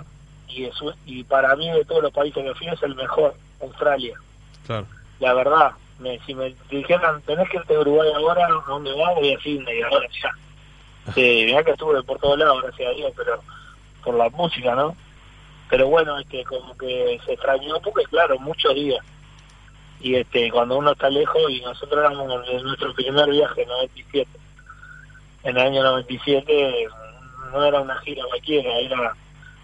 Y, 0.47 0.65
eso, 0.65 0.93
y 1.05 1.23
para 1.23 1.55
mí 1.55 1.69
de 1.71 1.83
todos 1.85 2.03
los 2.03 2.13
países 2.13 2.43
que 2.43 2.53
fui 2.53 2.67
es 2.67 2.81
el 2.83 2.95
mejor, 2.95 3.33
Australia. 3.61 4.15
Claro. 4.67 4.85
La 5.19 5.33
verdad, 5.33 5.71
me, 5.99 6.19
si 6.25 6.35
me 6.35 6.55
dijeran, 6.69 7.21
tenés 7.23 7.49
que 7.49 7.57
irte 7.57 7.75
a 7.75 7.79
Uruguay 7.79 8.09
ahora, 8.15 8.45
¿a 8.45 8.69
dónde 8.69 8.91
vas? 8.93 9.15
Voy 9.15 9.33
a 9.33 9.39
Sydney, 9.39 9.81
ahora 9.81 10.07
ya. 10.21 10.31
Sí, 11.13 11.43
mirá 11.45 11.61
que 11.63 11.71
estuve 11.71 12.01
por 12.03 12.17
todos 12.19 12.39
lados, 12.39 12.61
gracias 12.61 12.89
a 12.89 12.95
Dios, 12.95 13.11
pero 13.17 13.41
por 14.03 14.15
la 14.15 14.29
música, 14.29 14.75
¿no? 14.75 14.95
Pero 15.69 15.87
bueno, 15.87 16.17
este, 16.19 16.43
como 16.43 16.77
que 16.77 17.19
se 17.25 17.33
extrañó 17.33 17.79
porque, 17.81 18.03
claro, 18.05 18.37
muchos 18.39 18.73
días. 18.75 19.03
Y 19.99 20.15
este, 20.15 20.51
cuando 20.51 20.77
uno 20.77 20.91
está 20.91 21.09
lejos, 21.09 21.41
y 21.49 21.61
nosotros 21.61 21.99
éramos 21.99 22.47
en 22.49 22.63
nuestro 22.63 22.93
primer 22.93 23.29
viaje, 23.29 23.61
en 23.63 23.69
97. 23.69 24.29
En 25.43 25.57
el 25.57 25.63
año 25.67 25.83
97 25.83 26.87
no 27.51 27.63
era 27.65 27.81
una 27.81 27.97
gira 28.01 28.23
cualquiera, 28.29 28.77
era 28.79 29.13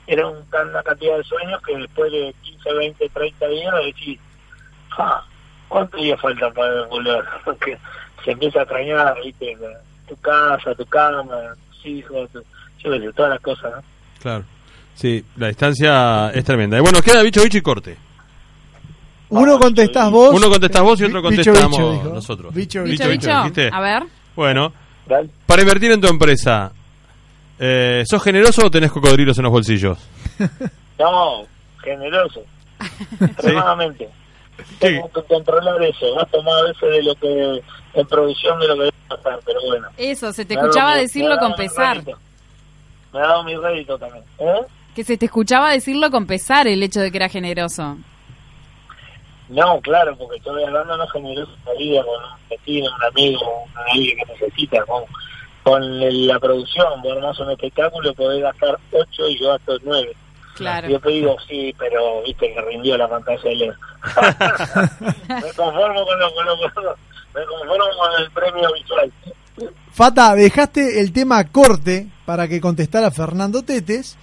era 0.07 0.25
una 0.27 0.81
cantidad 0.83 1.17
de 1.17 1.23
sueños 1.23 1.61
que 1.61 1.77
después 1.77 2.11
de 2.11 2.33
15, 2.41 2.73
20, 2.73 3.09
30 3.09 3.47
días 3.47 3.75
decís, 3.85 4.19
ah, 4.97 5.23
¿cuántos 5.67 6.01
días 6.01 6.19
faltan 6.19 6.51
para 6.53 6.83
volver? 6.87 7.23
Porque 7.45 7.77
se 8.25 8.31
empieza 8.31 8.59
a 8.59 8.63
extrañar, 8.63 9.15
¿viste? 9.23 9.55
Tu 10.07 10.15
casa, 10.17 10.73
tu 10.73 10.85
cama, 10.87 11.53
tus 11.69 11.85
hijos, 11.85 12.27
tu- 12.31 12.43
yo 12.79 12.91
qué 12.91 12.99
sé, 13.01 13.13
todas 13.13 13.31
las 13.33 13.39
cosas, 13.41 13.71
¿no? 13.75 13.83
Claro. 14.21 14.45
Sí, 14.95 15.23
la 15.37 15.47
distancia 15.47 16.29
es 16.31 16.43
tremenda. 16.43 16.77
Y 16.77 16.81
bueno, 16.81 17.01
queda 17.01 17.21
bicho, 17.23 17.41
bicho 17.41 17.57
y 17.57 17.61
corte. 17.61 17.97
Uno 19.29 19.59
contestás 19.59 20.11
vos. 20.11 20.33
Uno 20.33 20.49
contestás 20.49 20.81
vos 20.81 20.99
y 20.99 21.05
otro 21.05 21.21
contestamos 21.21 21.77
bicho, 21.77 22.13
nosotros. 22.13 22.53
Bicho, 22.53 22.83
Bicho, 22.83 23.07
bicho. 23.07 23.29
¿dijiste? 23.37 23.69
A 23.71 23.79
ver. 23.79 24.03
Bueno, 24.35 24.73
para 25.45 25.61
invertir 25.61 25.91
en 25.91 26.01
tu 26.01 26.07
empresa, 26.07 26.71
eh, 27.57 28.03
¿sos 28.05 28.23
generoso 28.23 28.65
o 28.65 28.71
tenés 28.71 28.91
cocodrilos 28.91 29.37
en 29.37 29.43
los 29.43 29.51
bolsillos? 29.51 29.97
No, 30.99 31.45
generoso, 31.81 32.41
extremadamente. 33.21 34.09
Tengo 34.79 35.09
que 35.13 35.23
controlar 35.23 35.81
eso, 35.81 36.13
gasto 36.13 36.43
más 36.43 36.55
a 36.55 36.63
veces 36.63 36.89
de 36.89 37.03
lo 37.03 37.15
que, 37.15 37.63
en 37.93 38.05
provisión 38.05 38.59
de 38.59 38.67
lo 38.67 38.73
que 38.73 38.79
debe 38.81 38.93
pasar, 39.07 39.39
pero 39.45 39.59
bueno. 39.65 39.87
Eso, 39.95 40.33
se 40.33 40.43
te 40.43 40.55
escuchaba 40.55 40.97
decirlo 40.97 41.37
con 41.37 41.53
pesar. 41.53 42.03
Me 43.13 43.19
ha 43.19 43.23
dado 43.27 43.43
mi 43.43 43.55
rédito 43.55 43.97
también. 43.97 44.23
¿Eh? 44.39 44.61
Que 44.95 45.03
se 45.03 45.17
te 45.17 45.25
escuchaba 45.25 45.71
decirlo 45.71 46.09
con 46.11 46.25
pesar 46.25 46.67
el 46.67 46.81
hecho 46.83 46.99
de 46.99 47.11
que 47.11 47.17
era 47.17 47.29
generoso. 47.29 47.97
No, 49.49 49.79
claro, 49.81 50.15
porque 50.15 50.37
estoy 50.37 50.63
hablando 50.63 50.95
no 50.95 51.07
generoso 51.07 51.51
vida 51.77 52.03
con 52.03 52.23
un 52.23 52.49
vecino, 52.49 52.89
un 52.95 53.03
amigo, 53.03 53.63
alguien 53.91 54.17
que 54.17 54.25
necesita, 54.33 54.85
con, 54.85 55.03
con 55.63 55.81
el- 55.83 56.27
la 56.27 56.39
producción, 56.39 57.01
vos 57.01 57.13
armás 57.17 57.39
un 57.39 57.49
espectáculo, 57.51 58.13
podés 58.13 58.43
gastar 58.43 58.77
8 58.91 59.27
y 59.29 59.39
yo 59.39 59.49
gasto 59.49 59.77
9. 59.83 60.15
Claro. 60.55 60.87
Yo 60.89 60.99
te 60.99 61.09
digo, 61.09 61.35
sí, 61.47 61.73
pero 61.79 62.21
viste 62.23 62.53
que 62.53 62.61
rindió 62.61 62.95
la 62.97 63.07
pantalla 63.07 63.41
de 63.41 63.55
LED. 63.55 63.71
me 65.29 65.53
conformo 65.55 66.05
con 66.05 66.19
lo, 66.19 66.33
con 66.33 66.45
lo- 66.45 66.73
con 66.73 66.83
lo- 66.83 66.95
me 67.33 67.45
conformo 67.45 67.85
con 67.97 68.21
el 68.21 68.31
premio 68.31 68.73
visual. 68.73 69.11
Fata, 69.93 70.35
dejaste 70.35 70.99
el 71.01 71.11
tema 71.11 71.43
corte 71.45 72.07
para 72.29 72.47
que 72.47 72.61
contestara 72.61 73.09
Fernando 73.09 73.63
Tetes. 73.63 74.15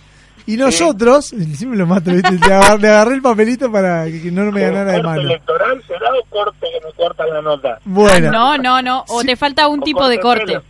Y 0.47 0.57
nosotros, 0.57 1.27
siempre 1.57 1.77
lo 1.77 1.89
mato, 1.89 2.13
¿viste? 2.13 2.31
le, 2.31 2.55
agarré, 2.55 2.79
le 2.79 2.89
agarré 2.89 3.15
el 3.17 3.21
papelito 3.21 3.73
para 3.73 4.05
que, 4.05 4.31
no 4.31 4.53
me 4.53 4.61
ganara 4.61 4.93
de 4.93 5.03
¿Corte 5.03 5.09
mano. 5.09 5.21
electoral 5.23 5.83
será 5.89 6.07
o 6.15 6.25
corte 6.31 6.67
que 6.71 6.87
me 6.87 6.93
corta 6.93 7.27
la 7.27 7.43
nota? 7.43 7.81
Bueno, 7.85 8.31
No, 8.31 8.57
no, 8.59 8.81
no. 8.81 9.05
O 9.09 9.25
te 9.25 9.35
falta 9.35 9.67
un 9.67 9.81
tipo 9.81 10.09
de 10.09 10.21
corte. 10.21 10.61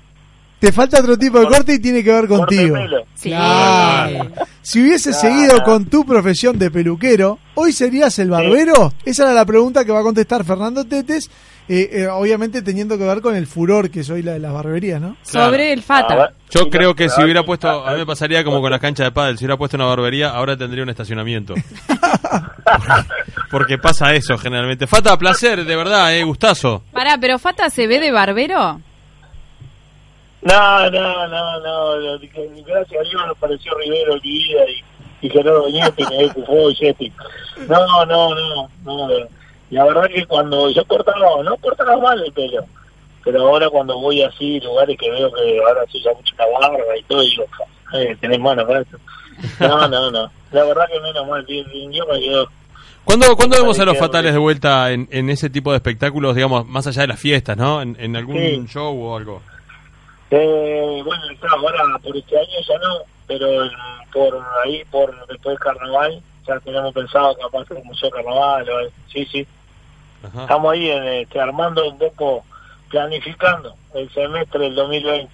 te 0.58 0.72
falta 0.72 1.00
otro 1.00 1.18
tipo 1.18 1.38
de 1.40 1.46
corte 1.46 1.74
y 1.74 1.78
tiene 1.78 2.02
que 2.02 2.10
ver 2.10 2.26
contigo. 2.26 2.74
Sí. 3.16 3.28
Claro. 3.28 4.30
Si 4.62 4.80
hubieses 4.80 5.20
seguido 5.20 5.62
con 5.62 5.84
tu 5.84 6.06
profesión 6.06 6.58
de 6.58 6.70
peluquero, 6.70 7.38
¿hoy 7.54 7.74
serías 7.74 8.18
el 8.18 8.30
barbero? 8.30 8.94
Esa 9.04 9.24
era 9.24 9.34
la 9.34 9.44
pregunta 9.44 9.84
que 9.84 9.92
va 9.92 10.00
a 10.00 10.04
contestar 10.04 10.42
Fernando 10.42 10.86
Tetes, 10.86 11.30
eh, 11.68 11.88
eh, 11.92 12.06
obviamente 12.06 12.62
teniendo 12.62 12.96
que 12.96 13.04
ver 13.04 13.20
con 13.20 13.34
el 13.34 13.46
furor 13.46 13.90
que 13.90 14.04
soy 14.04 14.22
la 14.22 14.34
de 14.34 14.38
las 14.38 14.52
barberías, 14.52 15.00
¿no? 15.00 15.16
Sobre 15.22 15.72
el 15.72 15.82
Fata. 15.82 16.32
Yo 16.50 16.70
creo 16.70 16.94
que 16.94 17.08
si 17.08 17.22
hubiera 17.22 17.42
puesto, 17.42 17.68
a 17.68 17.92
mí 17.92 17.98
me 17.98 18.06
pasaría 18.06 18.44
como 18.44 18.60
con 18.60 18.70
las 18.70 18.80
canchas 18.80 19.06
de 19.06 19.10
pádel, 19.12 19.36
si 19.36 19.44
hubiera 19.44 19.56
puesto 19.56 19.76
una 19.76 19.86
barbería, 19.86 20.30
ahora 20.30 20.56
tendría 20.56 20.84
un 20.84 20.90
estacionamiento. 20.90 21.54
Porque 23.50 23.78
pasa 23.78 24.14
eso 24.14 24.38
generalmente. 24.38 24.86
Fata, 24.86 25.16
placer, 25.18 25.64
de 25.64 25.76
verdad, 25.76 26.14
eh, 26.14 26.22
gustazo. 26.22 26.82
Pará, 26.92 27.18
pero 27.20 27.38
Fata 27.38 27.68
se 27.68 27.86
ve 27.86 27.98
de 27.98 28.12
barbero. 28.12 28.80
No, 30.42 30.90
no, 30.90 31.26
no, 31.26 31.60
no, 31.60 32.18
gracias 32.64 33.00
a 33.00 33.08
Dios 33.08 33.26
nos 33.26 33.38
pareció 33.38 33.72
Rivero 33.76 34.14
el 34.14 34.20
vida 34.20 34.60
y, 35.20 35.26
y 35.26 35.30
Gerardo 35.30 35.62
Doñete 35.62 36.02
y 36.02 36.24
y 36.24 36.74
Yeti. 36.74 37.12
No, 37.68 38.04
no, 38.06 38.34
no, 38.34 38.68
no. 38.84 39.08
La 39.70 39.84
verdad 39.84 40.06
que 40.08 40.24
cuando 40.26 40.70
yo 40.70 40.84
cortaba, 40.86 41.42
no 41.42 41.56
cortaba 41.56 41.96
mal 41.98 42.22
el 42.24 42.32
pelo, 42.32 42.64
pero 43.24 43.40
ahora 43.48 43.68
cuando 43.68 43.98
voy 43.98 44.22
así, 44.22 44.60
lugares 44.60 44.96
que 44.98 45.10
veo 45.10 45.32
que 45.32 45.58
ahora 45.66 45.84
se 45.90 45.98
usa 45.98 46.12
mucho 46.14 46.34
la 46.38 46.46
barba 46.46 46.96
y 46.96 47.02
todo, 47.04 47.20
digo, 47.22 47.44
eh, 47.94 48.16
tenés 48.20 48.38
mano 48.38 48.66
para 48.66 48.80
esto. 48.80 48.96
No, 49.60 49.88
no, 49.88 50.10
no. 50.10 50.30
La 50.52 50.64
verdad 50.64 50.86
que 50.92 51.00
menos 51.00 51.26
mal, 51.26 51.42
bien, 51.44 51.66
bien, 51.72 51.92
yo 51.92 52.06
me 52.06 52.20
quedo. 52.20 52.48
¿Cuándo, 53.04 53.36
¿cuándo 53.36 53.56
vemos 53.56 53.78
a 53.78 53.84
los 53.84 53.98
fatales 53.98 54.32
de 54.32 54.38
vuelta 54.38 54.90
en, 54.90 55.08
en 55.12 55.30
ese 55.30 55.48
tipo 55.50 55.70
de 55.70 55.76
espectáculos, 55.76 56.34
digamos, 56.34 56.66
más 56.66 56.86
allá 56.88 57.02
de 57.02 57.08
las 57.08 57.20
fiestas, 57.20 57.56
¿no? 57.56 57.80
En, 57.82 57.96
en 58.00 58.16
algún 58.16 58.36
Sí. 58.36 58.66
show 58.68 59.00
o 59.00 59.16
algo. 59.16 59.42
Eh, 60.30 61.02
bueno, 61.04 61.22
está, 61.30 61.46
ahora 61.50 61.84
por 62.02 62.16
este 62.16 62.36
año 62.36 62.58
ya 62.66 62.74
no, 62.78 62.98
pero 63.28 63.46
por 64.12 64.44
ahí, 64.64 64.82
por 64.90 65.10
después 65.28 65.56
del 65.56 65.58
carnaval, 65.58 66.20
ya 66.46 66.58
tenemos 66.60 66.92
pensado 66.92 67.36
capaz 67.36 67.70
un 67.70 67.84
museo 67.86 68.10
carnaval, 68.10 68.68
o, 68.68 68.88
sí, 69.12 69.24
sí. 69.26 69.46
Ajá. 70.26 70.42
Estamos 70.42 70.72
ahí 70.72 70.90
en, 70.90 71.04
este, 71.04 71.40
armando 71.40 71.88
un 71.88 71.98
poco, 71.98 72.44
planificando 72.90 73.74
el 73.94 74.10
semestre 74.12 74.60
del 74.60 74.74
2020. 74.74 75.30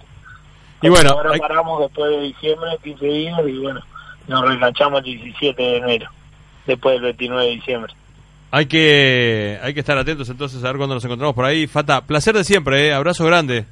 Y 0.81 0.89
bueno, 0.89 1.11
ahora 1.11 1.31
hay- 1.33 1.39
paramos 1.39 1.79
después 1.81 2.11
de 2.11 2.21
diciembre, 2.21 2.69
15 2.83 3.05
días, 3.05 3.39
y 3.47 3.57
bueno, 3.59 3.81
nos 4.27 4.41
reenganchamos 4.45 4.99
el 4.99 5.05
17 5.05 5.61
de 5.61 5.77
enero, 5.77 6.09
después 6.65 6.95
del 6.95 7.03
29 7.03 7.45
de 7.45 7.51
diciembre. 7.51 7.93
Hay 8.51 8.65
que, 8.67 9.59
hay 9.63 9.73
que 9.73 9.79
estar 9.79 9.97
atentos 9.97 10.29
entonces 10.29 10.63
a 10.63 10.67
ver 10.67 10.77
cuándo 10.77 10.93
nos 10.95 11.03
encontramos 11.05 11.33
por 11.33 11.45
ahí. 11.45 11.65
Fata, 11.65 12.01
placer 12.01 12.35
de 12.35 12.43
siempre, 12.43 12.87
eh. 12.87 12.93
Abrazo 12.93 13.25
grande. 13.25 13.65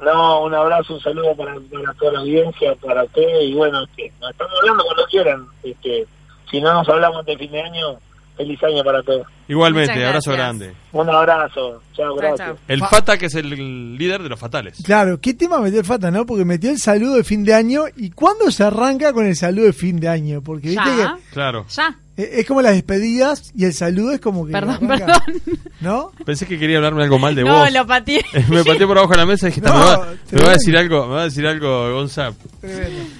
No, 0.00 0.44
un 0.44 0.54
abrazo, 0.54 0.94
un 0.94 1.00
saludo 1.00 1.34
para, 1.36 1.54
para 1.70 1.92
toda 1.94 2.12
la 2.12 2.18
audiencia, 2.20 2.74
para 2.76 3.04
ustedes, 3.04 3.42
y 3.44 3.52
bueno, 3.54 3.82
este, 3.82 4.12
nos 4.20 4.30
estamos 4.30 4.52
hablando 4.60 4.84
cuando 4.84 5.04
quieran. 5.06 5.46
Este, 5.62 6.06
si 6.50 6.60
no 6.60 6.72
nos 6.72 6.88
hablamos 6.88 7.26
de 7.26 7.36
fin 7.36 7.50
de 7.50 7.60
año, 7.62 7.98
feliz 8.38 8.62
año 8.62 8.82
para 8.82 9.02
todos. 9.02 9.26
Igualmente, 9.48 10.06
abrazo 10.06 10.32
grande. 10.32 10.72
Un 10.92 11.10
abrazo, 11.10 11.82
chao, 11.92 12.14
gracias. 12.14 12.56
El 12.66 12.80
Fata, 12.80 13.18
que 13.18 13.26
es 13.26 13.34
el 13.34 13.98
líder 13.98 14.22
de 14.22 14.28
los 14.30 14.38
fatales. 14.40 14.80
Claro, 14.82 15.20
¿qué 15.20 15.34
tema 15.34 15.60
metió 15.60 15.80
el 15.80 15.84
Fata, 15.84 16.10
no? 16.10 16.24
Porque 16.24 16.44
metió 16.44 16.70
el 16.70 16.78
saludo 16.78 17.16
de 17.16 17.24
fin 17.24 17.44
de 17.44 17.52
año. 17.52 17.82
¿Y 17.96 18.10
cuándo 18.10 18.50
se 18.50 18.64
arranca 18.64 19.12
con 19.12 19.26
el 19.26 19.36
saludo 19.36 19.66
de 19.66 19.72
fin 19.74 20.00
de 20.00 20.08
año? 20.08 20.40
Porque 20.40 20.68
viste 20.68 20.96
Ya. 20.96 21.18
Claro. 21.32 21.66
Ya. 21.68 21.98
Eh, 22.18 22.30
es 22.40 22.46
como 22.46 22.60
las 22.60 22.72
despedidas 22.74 23.50
y 23.56 23.64
el 23.64 23.72
saludo 23.72 24.12
es 24.12 24.20
como 24.20 24.44
que. 24.44 24.52
Perdón, 24.52 24.90
arranca, 24.90 25.22
perdón. 25.24 25.42
¿No? 25.80 26.12
Pensé 26.26 26.44
que 26.46 26.58
quería 26.58 26.76
hablarme 26.78 27.04
algo 27.04 27.18
mal 27.18 27.34
de 27.34 27.44
No, 27.44 27.60
vos. 27.60 27.72
lo 27.72 27.86
pateé. 27.86 28.22
me 28.50 28.62
pateé 28.64 28.86
por 28.86 28.98
abajo 28.98 29.12
de 29.12 29.18
la 29.18 29.26
mesa 29.26 29.46
y 29.46 29.50
dije, 29.50 29.60
No, 29.62 29.72
me, 29.72 29.80
va, 29.80 30.14
me 30.32 30.42
va 30.42 30.48
a 30.50 30.52
decir 30.52 30.76
algo, 30.76 31.06
me 31.06 31.14
va 31.14 31.20
a 31.22 31.24
decir 31.24 31.46
algo, 31.46 31.92
Gonza. 31.94 32.32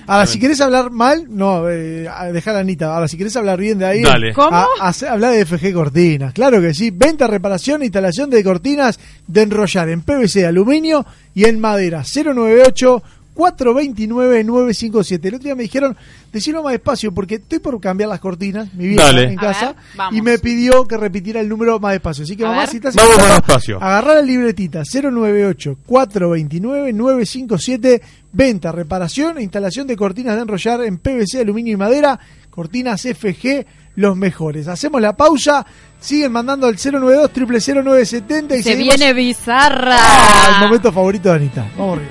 Ahora, 0.06 0.26
si 0.26 0.38
querés 0.38 0.60
hablar 0.60 0.90
mal, 0.90 1.24
no, 1.28 1.68
eh, 1.70 2.08
dejar 2.32 2.56
a 2.56 2.58
Anita. 2.60 2.94
Ahora, 2.94 3.08
si 3.08 3.16
querés 3.16 3.36
hablar 3.36 3.58
bien 3.58 3.78
de 3.78 3.86
ahí, 3.86 4.02
Dale. 4.02 4.32
¿Cómo? 4.32 4.50
a- 4.56 4.92
habla 5.08 5.30
de 5.30 5.44
FG 5.46 5.72
Cortinas. 5.72 6.32
Claro 6.34 6.60
que 6.60 6.74
sí. 6.74 6.90
Venta, 6.90 7.26
reparación, 7.26 7.82
instalación 7.82 8.28
de 8.30 8.42
cortinas 8.42 8.98
de 9.26 9.42
enrollar 9.42 9.88
en 9.88 10.02
PVC, 10.02 10.44
aluminio 10.46 11.06
y 11.34 11.44
en 11.44 11.60
madera. 11.60 12.02
098 12.02 13.02
429 13.38 14.42
957. 14.42 15.28
El 15.28 15.34
otro 15.36 15.44
día 15.44 15.54
me 15.54 15.62
dijeron, 15.62 15.96
decirlo 16.32 16.62
más 16.64 16.72
despacio 16.72 17.12
porque 17.14 17.36
estoy 17.36 17.60
por 17.60 17.80
cambiar 17.80 18.08
las 18.10 18.18
cortinas, 18.18 18.74
mi 18.74 18.88
vida 18.88 19.04
Dale. 19.04 19.24
en 19.28 19.36
casa, 19.36 19.76
ver, 19.96 20.06
y 20.12 20.22
me 20.22 20.38
pidió 20.40 20.84
que 20.88 20.96
repitiera 20.96 21.40
el 21.40 21.48
número 21.48 21.78
más 21.78 21.92
despacio. 21.92 22.24
Así 22.24 22.36
que 22.36 22.44
A 22.44 22.48
mamá, 22.48 22.60
ver. 22.62 22.68
si 22.68 22.76
estás 22.78 22.96
Vamos 22.96 23.16
más 23.16 23.28
despacio. 23.36 23.76
Agarrar 23.80 24.16
la 24.16 24.22
libretita 24.22 24.82
098 24.82 25.76
429 25.86 26.92
957 26.92 28.02
Venta, 28.32 28.72
reparación 28.72 29.38
e 29.38 29.42
instalación 29.42 29.86
de 29.86 29.96
cortinas 29.96 30.34
de 30.36 30.42
enrollar 30.42 30.82
en 30.82 30.98
PVC, 30.98 31.40
aluminio 31.40 31.72
y 31.74 31.76
madera. 31.76 32.18
Cortinas 32.50 33.00
FG, 33.02 33.64
los 33.96 34.16
mejores. 34.16 34.66
Hacemos 34.68 35.00
la 35.00 35.16
pausa, 35.16 35.64
siguen 36.00 36.32
mandando 36.32 36.66
al 36.66 36.74
092 36.74 37.30
0970 37.32 38.56
y 38.56 38.62
Se 38.62 38.72
seguimos- 38.74 38.96
viene 38.96 39.12
bizarra. 39.14 39.96
Ah, 39.98 40.58
el 40.60 40.66
momento 40.66 40.92
favorito 40.92 41.28
de 41.30 41.36
Anita. 41.36 41.66
Vamos 41.78 41.98
arriba. 41.98 42.10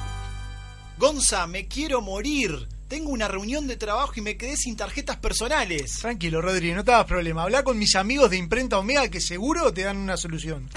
Gonza, 0.98 1.46
me 1.46 1.66
quiero 1.66 2.00
morir. 2.00 2.68
Tengo 2.88 3.10
una 3.10 3.28
reunión 3.28 3.66
de 3.66 3.76
trabajo 3.76 4.12
y 4.16 4.20
me 4.20 4.36
quedé 4.36 4.56
sin 4.56 4.76
tarjetas 4.76 5.16
personales. 5.16 5.98
Tranquilo, 6.00 6.40
Rodri, 6.40 6.72
no 6.72 6.84
te 6.84 6.92
hagas 6.92 7.06
problema. 7.06 7.42
Habla 7.42 7.64
con 7.64 7.78
mis 7.78 7.96
amigos 7.96 8.30
de 8.30 8.36
Imprenta 8.36 8.78
Omega 8.78 9.08
que 9.08 9.20
seguro 9.20 9.72
te 9.72 9.82
dan 9.82 9.96
una 9.96 10.16
solución. 10.16 10.68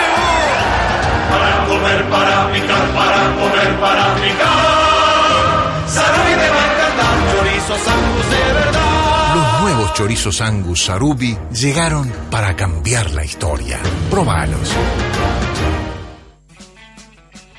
Para 1.34 1.66
comer, 1.66 2.04
para 2.10 2.52
picar, 2.52 2.84
para 2.94 3.20
comer, 3.34 3.80
para 3.80 4.14
picar. 4.16 5.88
Sarubi 5.88 6.34
te 6.42 6.48
va 6.50 6.62
a 6.62 6.72
encantar, 6.72 7.14
chorizos 7.32 7.88
angus 7.88 8.30
de 8.30 8.52
verdad. 8.54 9.34
Los 9.34 9.60
nuevos 9.62 9.94
chorizos 9.94 10.40
Angus 10.40 10.84
Sarubi 10.84 11.36
llegaron 11.50 12.08
para 12.30 12.54
cambiar 12.54 13.10
la 13.10 13.24
historia. 13.24 13.80
Probalos. 14.08 14.70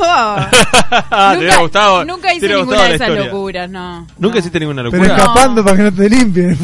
vos. 0.49 0.61
Te 1.33 1.37
hubiera 1.39 1.57
gustado. 1.59 2.05
Nunca 2.05 2.33
hice 2.33 2.47
ninguna 2.47 2.83
de 2.83 2.95
esas 2.95 3.09
locuras, 3.09 3.69
no. 3.69 4.07
Nunca 4.17 4.39
hiciste 4.39 4.59
ninguna 4.61 4.83
Pero 4.83 4.97
locura. 5.03 5.15
escapando 5.17 5.63
para 5.63 5.75
que 5.75 5.83
no 5.83 5.93
te 5.93 6.09
limpien. 6.09 6.57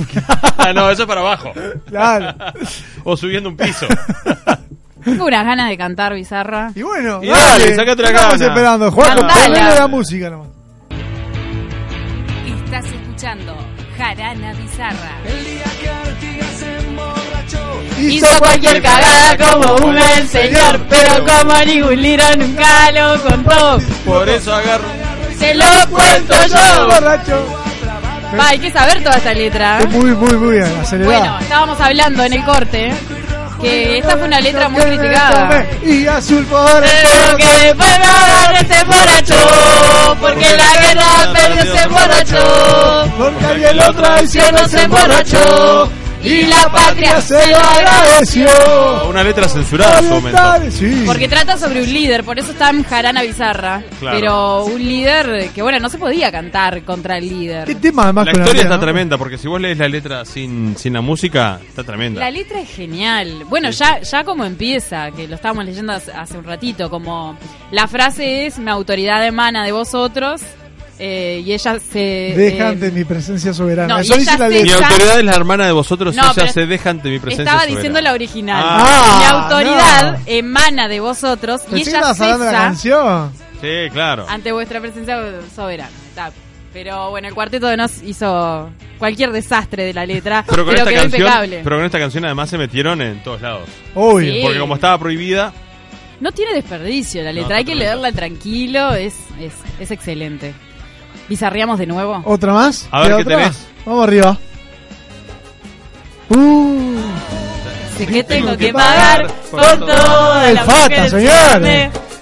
Ah, 0.58 0.72
no, 0.76 0.90
eso 0.90 1.02
es 1.04 1.08
para 1.08 1.20
abajo. 1.22 1.52
Claro. 1.90 2.34
o 3.04 3.18
subiendo 3.18 3.50
un 3.50 3.58
piso. 3.58 3.86
Tengo 5.04 5.26
unas 5.26 5.46
ganas 5.46 5.70
de 5.70 5.78
cantar, 5.78 6.14
bizarra. 6.14 6.72
Y 6.76 6.82
bueno, 6.82 7.20
Y 7.24 7.28
dale, 7.28 7.76
sacate 7.76 8.02
la 8.04 8.10
¿qué 8.10 8.16
estamos 8.16 8.40
gana. 8.40 8.54
esperando? 8.54 8.92
Juan, 8.92 9.18
ponele 9.18 9.76
la 9.76 9.88
música 9.88 10.30
nomás. 10.30 10.48
Estás 12.66 12.86
escuchando 12.86 13.56
Jarana 13.98 14.54
Bizarra. 14.54 15.18
Hizo 18.00 18.28
cualquier 18.40 18.82
cagada 18.82 19.38
como 19.38 19.88
una 19.88 20.14
el 20.16 20.28
señor, 20.28 20.80
pero 20.90 21.26
como 21.26 21.54
ningún 21.66 22.02
liro 22.02 22.24
nunca 22.38 22.92
lo 22.92 23.22
contó. 23.24 23.78
Por 24.06 24.28
eso 24.30 24.54
agarro. 24.54 24.86
Se 25.38 25.54
lo 25.56 25.66
cuento 25.90 26.34
yo. 26.48 26.88
Borracho. 26.88 27.60
Va, 28.40 28.48
hay 28.50 28.60
que 28.60 28.72
saber 28.72 29.04
toda 29.04 29.18
esta 29.18 29.34
letra. 29.34 29.80
Es 29.80 29.90
muy, 29.92 30.12
muy, 30.12 30.34
muy 30.34 30.58
acelerada. 30.58 31.20
Bueno, 31.20 31.40
estábamos 31.40 31.80
hablando 31.80 32.24
en 32.24 32.34
el 32.34 32.44
corte 32.44 32.94
que 33.64 33.98
esta 33.98 34.12
fue 34.12 34.28
una 34.28 34.42
letra 34.42 34.70
muy 34.70 34.82
criticada. 34.82 35.66
Y 35.84 36.06
azul 36.08 36.46
por 36.46 36.82
Pero 36.82 37.38
que 37.38 37.46
agarre 37.48 38.60
este 38.62 38.84
borracho, 38.86 40.18
porque 40.20 40.58
la 40.58 40.82
guerra 40.82 41.34
perdió 41.34 41.74
ese 41.74 41.88
borracho, 41.88 43.12
Porque 43.18 43.46
alguien 43.46 43.78
lo 43.78 43.94
traicionó, 43.94 44.68
se 44.68 44.82
emborrachó, 44.84 45.90
y 46.24 46.44
la 46.44 46.72
patria 46.72 47.22
se 47.22 47.52
lo 47.52 47.58
agradeció. 47.58 48.48
Una 49.10 49.24
letra 49.24 49.48
censurada 49.48 50.00
en 50.00 50.06
su 50.06 50.12
momento. 50.12 50.42
Sí. 50.72 51.04
Porque 51.06 51.28
trata 51.28 51.58
sobre 51.58 51.82
un 51.82 51.94
líder, 51.94 52.24
por 52.24 52.40
eso 52.40 52.52
está 52.52 52.70
en 52.70 52.84
Jarana 52.84 53.22
Bizarra. 53.22 53.84
Claro. 54.00 54.18
Pero 54.18 54.66
un 54.66 54.82
líder 54.82 55.50
que, 55.50 55.62
bueno, 55.62 55.80
no 55.80 55.90
se 55.90 55.98
podía 55.98 56.32
cantar 56.32 56.84
contra 56.84 57.18
el 57.18 57.28
líder. 57.28 57.66
¿Qué 57.66 57.76
tema 57.76 58.04
además 58.04 58.26
La 58.26 58.32
con 58.32 58.42
historia 58.42 58.64
vida, 58.64 58.74
está 58.74 58.78
no? 58.78 58.84
tremenda, 58.84 59.18
porque 59.18 59.38
si 59.38 59.48
vos 59.48 59.60
lees 59.60 59.78
la 59.78 59.88
letra 59.88 60.26
sin, 60.26 60.76
sin 60.78 60.94
la 60.94 61.02
música, 61.02 61.60
está 61.68 61.84
tremenda. 61.84 62.20
La 62.20 62.32
letra 62.32 62.62
es 62.62 62.70
genial. 62.70 63.46
Bueno, 63.50 63.70
ya, 63.72 64.00
ya 64.02 64.24
como 64.24 64.46
empieza, 64.46 65.12
que 65.12 65.28
lo 65.28 65.36
estábamos 65.36 65.66
leyendo 65.66 65.94
hace, 65.94 66.12
hace 66.12 66.38
un 66.38 66.46
ratito, 66.46 66.90
como 66.90 67.38
la 67.72 67.88
frase 67.88 68.46
es, 68.46 68.60
mi 68.60 68.70
autoridad 68.70 69.26
emana 69.26 69.66
de 69.66 69.72
vosotros, 69.72 70.42
eh, 71.00 71.42
y 71.46 71.52
ella 71.54 71.80
se... 71.80 72.00
Deja 72.36 72.64
eh, 72.66 72.68
ante 72.68 72.92
mi 72.92 73.04
presencia 73.04 73.54
soberana. 73.54 73.96
no, 73.96 74.00
Eso 74.00 74.16
dice 74.16 74.38
la 74.38 74.48
se- 74.50 74.54
Mi 74.64 74.64
letra. 74.70 74.88
autoridad 74.88 75.20
es 75.20 75.26
la 75.26 75.36
hermana 75.36 75.66
de 75.66 75.72
vosotros, 75.72 76.16
No, 76.16 76.24
ella 76.24 76.32
pero 76.36 76.52
se 76.52 76.66
deja 76.66 76.90
ante 76.92 77.10
mi 77.10 77.20
presencia. 77.20 77.44
Estaba 77.44 77.60
soberana. 77.62 77.78
diciendo 77.80 78.02
la 78.02 78.14
original. 78.14 78.64
Ah, 78.66 79.18
mi 79.20 79.26
autoridad 79.26 80.12
no. 80.14 80.24
emana 80.28 80.88
de 80.88 81.00
vosotros 81.00 81.62
y 81.68 81.72
Pensé 81.72 81.90
ella 81.90 82.00
estabas 82.00 82.22
hablando 82.22 82.46
de 82.46 82.52
la 82.52 82.58
cesa 82.58 82.64
canción. 82.68 83.32
Sí, 83.62 83.90
claro. 83.92 84.26
ante 84.30 84.52
vuestra 84.52 84.80
presencia 84.82 85.18
soberana. 85.56 85.90
Está. 86.10 86.32
Pero 86.74 87.12
bueno, 87.12 87.28
el 87.28 87.34
cuarteto 87.36 87.68
de 87.68 87.78
Nos 87.78 88.02
hizo 88.02 88.70
cualquier 88.98 89.32
desastre 89.32 89.84
de 89.86 89.94
la 89.94 90.06
letra, 90.08 90.44
Pero 90.48 90.66
pero, 90.66 90.66
con 90.66 90.76
esta 90.76 90.90
quedó 90.90 91.02
canción, 91.02 91.22
impecable. 91.22 91.62
pero 91.64 91.76
con 91.78 91.86
esta 91.86 92.00
canción 92.00 92.26
además 92.26 92.50
se 92.50 92.58
metieron 92.58 93.00
en 93.02 93.22
todos 93.24 93.42
lados. 93.42 93.68
Sí. 93.68 93.94
Porque 93.94 94.60
como 94.60 94.74
estaba 94.76 94.98
prohibida, 94.98 95.54
No 96.20 96.32
tiene 96.32 96.54
desperdicio 96.54 97.22
la 97.24 97.32
letra, 97.32 97.50
No, 97.50 97.56
hay 97.58 97.66
que 97.66 97.76
leerla 97.76 98.12
tranquilo, 98.12 98.94
es, 98.96 99.14
es, 99.40 99.54
es 99.80 99.92
excelente. 99.92 100.54
¿Bizarriamos 101.30 101.80
de 101.80 101.86
nuevo? 101.88 102.22
¿Otra 102.26 102.54
más? 102.54 102.88
A 102.92 103.00
ver 103.02 103.08
¿Queda 103.08 103.18
qué 103.18 103.24
otra? 103.24 103.38
tenés. 103.38 103.58
Vamos 103.86 104.04
arriba. 104.04 104.38
Uh, 106.30 106.96
Sé 107.98 108.06
que 108.08 108.24
tengo 108.24 108.58
que 108.58 108.74
pagar 108.74 109.28
por 109.52 109.62
toda 109.80 110.50
El 110.50 110.56
la 110.56 110.64
Fata, 110.64 111.06
encima 111.06 111.62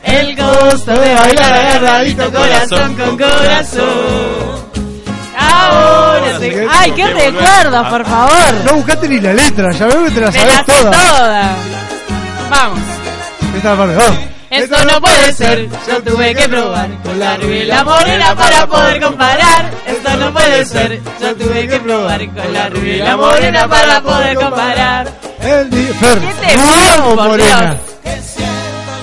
El 0.04 0.36
gusto 0.36 0.92
de 0.92 1.16
bailar 1.16 1.54
agarradito 1.54 2.32
corazón 2.32 2.96
con 2.96 3.18
corazón. 3.18 4.72
Ahora 5.38 6.40
sé... 6.40 6.68
¡Ay, 6.70 6.92
qué 6.92 7.08
recuerdos, 7.08 7.88
por 7.88 8.06
favor! 8.06 8.54
no 8.66 8.74
buscaste 8.76 9.08
ni 9.08 9.20
la 9.22 9.34
letra, 9.34 9.72
ya 9.72 9.88
veo 9.88 10.04
que 10.06 10.12
te 10.12 10.22
la 10.22 10.32
sabes 10.32 10.56
la 10.56 10.64
toda. 10.64 10.92
toda. 10.92 11.56
Vamos. 12.50 12.80
Esta 13.56 13.76
parte, 13.78 13.96
vamos. 13.96 14.31
Esto 14.52 14.84
no 14.84 15.00
puede 15.02 15.34
ser, 15.34 15.70
yo 15.88 16.04
tuve 16.04 16.36
que 16.36 16.50
probar 16.50 17.02
con 17.04 17.18
la 17.18 17.38
rubia 17.38 17.84
morena 17.86 18.36
para 18.36 18.68
poder 18.68 19.02
comparar. 19.02 19.72
Esto 19.88 20.18
no 20.18 20.34
puede 20.34 20.66
ser, 20.66 21.02
yo 21.22 21.36
tuve 21.38 21.68
que 21.70 21.80
probar 21.80 22.34
con 22.34 22.54
la 22.54 22.68
rubia 22.70 23.16
morena 23.16 23.68
para 23.70 24.02
poder 24.02 24.36
comparar. 24.36 25.08
El 25.40 25.72
Fer, 25.72 26.20
¿Qué 26.20 26.34
te 26.34 26.56
rubia 26.58 26.94
fue, 26.98 27.12
o 27.12 27.16
por 27.16 27.28
morena. 27.30 27.78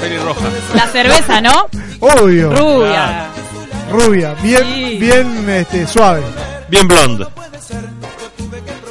pelirroja. 0.02 0.40
La 0.74 0.86
cerveza, 0.86 1.40
¿no? 1.40 1.66
Obvio. 2.00 2.52
Rubia. 2.52 3.26
Rubia, 3.90 4.34
bien, 4.42 5.00
bien 5.00 5.48
este, 5.48 5.86
suave. 5.86 6.22
Bien 6.68 6.86
blonde. 6.86 7.26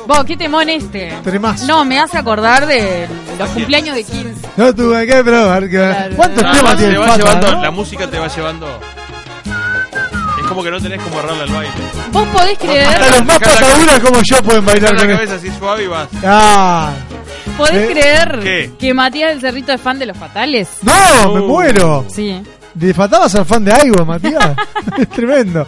Vos, 0.07 0.23
qué 0.25 0.37
temón 0.37 0.69
este. 0.69 1.13
Tremazo. 1.23 1.65
No, 1.67 1.83
me 1.85 1.99
hace 1.99 2.17
acordar 2.17 2.65
de 2.65 3.07
los 3.37 3.49
cumpleaños 3.49 3.95
de 3.95 4.03
15. 4.03 4.47
No 4.55 4.73
tuve 4.73 5.05
que 5.05 5.23
probar 5.23 5.69
que... 5.69 5.95
¿Cuántos 6.15 6.43
Ah, 6.45 6.51
temas 6.53 6.71
te 6.71 6.77
tiene 6.77 6.93
el 6.93 7.01
va 7.01 7.05
Fata, 7.07 7.17
llevando, 7.17 7.51
no? 7.51 7.61
La 7.61 7.71
música 7.71 8.07
te 8.09 8.17
va 8.19 8.27
llevando. 8.27 8.79
Es 10.39 10.45
como 10.47 10.63
que 10.63 10.71
no 10.71 10.79
tenés 10.79 11.01
como 11.01 11.19
errarle 11.19 11.43
al 11.43 11.49
baile. 11.49 11.71
Vos 12.11 12.27
podés 12.29 12.57
creer, 12.57 12.87
Hasta 12.87 13.09
los 13.17 13.25
más 13.25 13.39
pataduras 13.39 13.99
como 13.99 14.21
yo 14.23 14.41
pueden 14.43 14.65
bailar 14.65 14.93
la 14.93 14.99
con 14.99 15.09
cabeza 15.09 15.35
así 15.35 15.51
suave 15.59 15.83
y 15.83 15.87
vas. 15.87 16.07
Ah, 16.23 16.91
podés 17.57 17.73
¿Eh? 17.75 17.87
creer 17.91 18.39
¿Qué? 18.41 18.71
que 18.79 18.93
Matías 18.93 19.31
del 19.31 19.41
Cerrito 19.41 19.73
es 19.73 19.81
fan 19.81 19.99
de 19.99 20.05
los 20.05 20.17
fatales. 20.17 20.69
no, 20.83 21.33
me 21.33 21.41
muero. 21.41 22.05
Sí. 22.13 22.41
¿De 22.77 22.93
Fatabas 22.93 23.33
al 23.35 23.45
fan 23.45 23.65
de 23.65 23.73
Aigo, 23.73 24.05
Matías? 24.05 24.55
es 24.97 25.09
tremendo. 25.09 25.65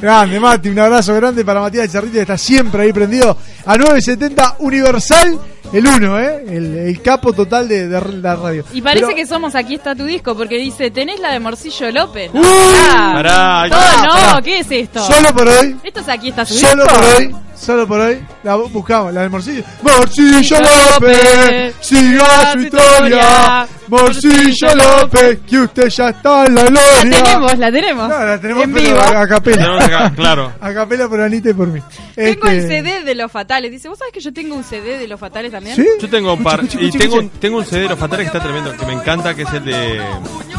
Grande, 0.00 0.38
Mati, 0.38 0.68
un 0.68 0.78
abrazo 0.78 1.14
grande 1.14 1.44
para 1.44 1.60
Matías 1.60 1.90
Charrito, 1.92 2.14
que 2.14 2.20
está 2.20 2.38
siempre 2.38 2.82
ahí 2.84 2.92
prendido 2.92 3.36
a 3.66 3.76
970 3.76 4.56
Universal, 4.60 5.38
el 5.72 5.86
1, 5.86 6.20
¿eh? 6.20 6.44
El, 6.48 6.76
el 6.78 7.02
capo 7.02 7.32
total 7.32 7.66
de, 7.68 7.88
de 7.88 8.00
la 8.20 8.36
radio. 8.36 8.64
Y 8.72 8.80
parece 8.82 9.06
Pero- 9.06 9.16
que 9.16 9.26
somos 9.26 9.54
Aquí 9.54 9.74
está 9.74 9.94
tu 9.96 10.04
disco, 10.04 10.36
porque 10.36 10.56
dice, 10.58 10.90
tenés 10.90 11.18
la 11.20 11.32
de 11.32 11.40
Morcillo 11.40 11.90
López. 11.90 12.30
Uy. 12.32 12.42
Ah, 12.44 13.12
Pará, 13.14 13.64
todo 13.68 13.78
pará, 13.80 14.02
no, 14.02 14.10
pará. 14.30 14.42
¿qué 14.42 14.58
es 14.60 14.70
esto? 14.70 15.04
Solo 15.04 15.32
por 15.34 15.48
hoy, 15.48 15.76
Esto 15.82 16.00
es 16.00 16.08
Aquí 16.08 16.28
está 16.28 16.44
tu 16.44 16.54
solo 16.54 16.84
disco. 16.84 16.98
por 16.98 17.04
hoy, 17.16 17.34
solo 17.62 17.86
por 17.86 18.00
hoy, 18.00 18.24
la 18.42 18.56
bu- 18.56 18.70
buscamos, 18.70 19.12
la 19.14 19.20
del 19.22 19.30
Morcillo. 19.30 19.62
Morcillo 19.82 20.56
López, 20.60 21.74
siga 21.80 22.52
su 22.52 22.58
historia. 22.60 23.66
Morcillo 23.88 24.74
López, 24.74 25.38
que 25.48 25.58
usted 25.60 25.88
ya 25.88 26.08
está 26.08 26.46
en 26.46 26.54
la 26.54 26.62
La 26.64 26.70
gloria. 26.70 27.00
tenemos, 27.20 27.58
la 27.58 27.72
tenemos. 27.72 28.08
No, 28.08 28.24
la 28.24 28.40
tenemos 28.40 28.64
en 28.64 28.72
pero 28.72 28.86
vivo. 28.88 29.00
a, 29.00 29.20
a 29.22 29.28
capela. 29.28 29.84
Acá, 29.84 30.12
claro. 30.14 30.52
A 30.60 30.72
capela 30.72 31.08
por 31.08 31.20
Anita 31.20 31.50
y 31.50 31.54
por 31.54 31.68
mí. 31.68 31.80
Tengo 32.14 32.46
el 32.48 32.58
Este, 32.58 32.82
CD 32.82 33.04
de 33.04 33.14
los 33.14 33.30
fatales. 33.30 33.70
Dice, 33.70 33.88
¿vos 33.88 33.98
sabés 33.98 34.12
que 34.12 34.20
yo 34.20 34.32
tengo 34.32 34.54
un 34.56 34.64
CD 34.64 34.98
de 34.98 35.06
los 35.08 35.18
fatales 35.20 35.52
también? 35.52 35.76
¿Sí? 35.76 35.86
Yo 36.00 36.08
tengo 36.08 36.34
un 36.34 36.42
par. 36.42 36.62
Y 36.78 36.90
tengo, 36.90 37.16
un- 37.16 37.28
tengo 37.30 37.58
un 37.58 37.64
CD 37.64 37.82
de 37.82 37.88
los 37.90 37.98
fatales 37.98 38.30
que 38.30 38.36
está 38.36 38.42
tremendo, 38.42 38.76
que 38.76 38.86
me 38.86 38.92
encanta, 38.94 39.34
que 39.34 39.42
es 39.42 39.52
el 39.52 39.64
de 39.64 40.00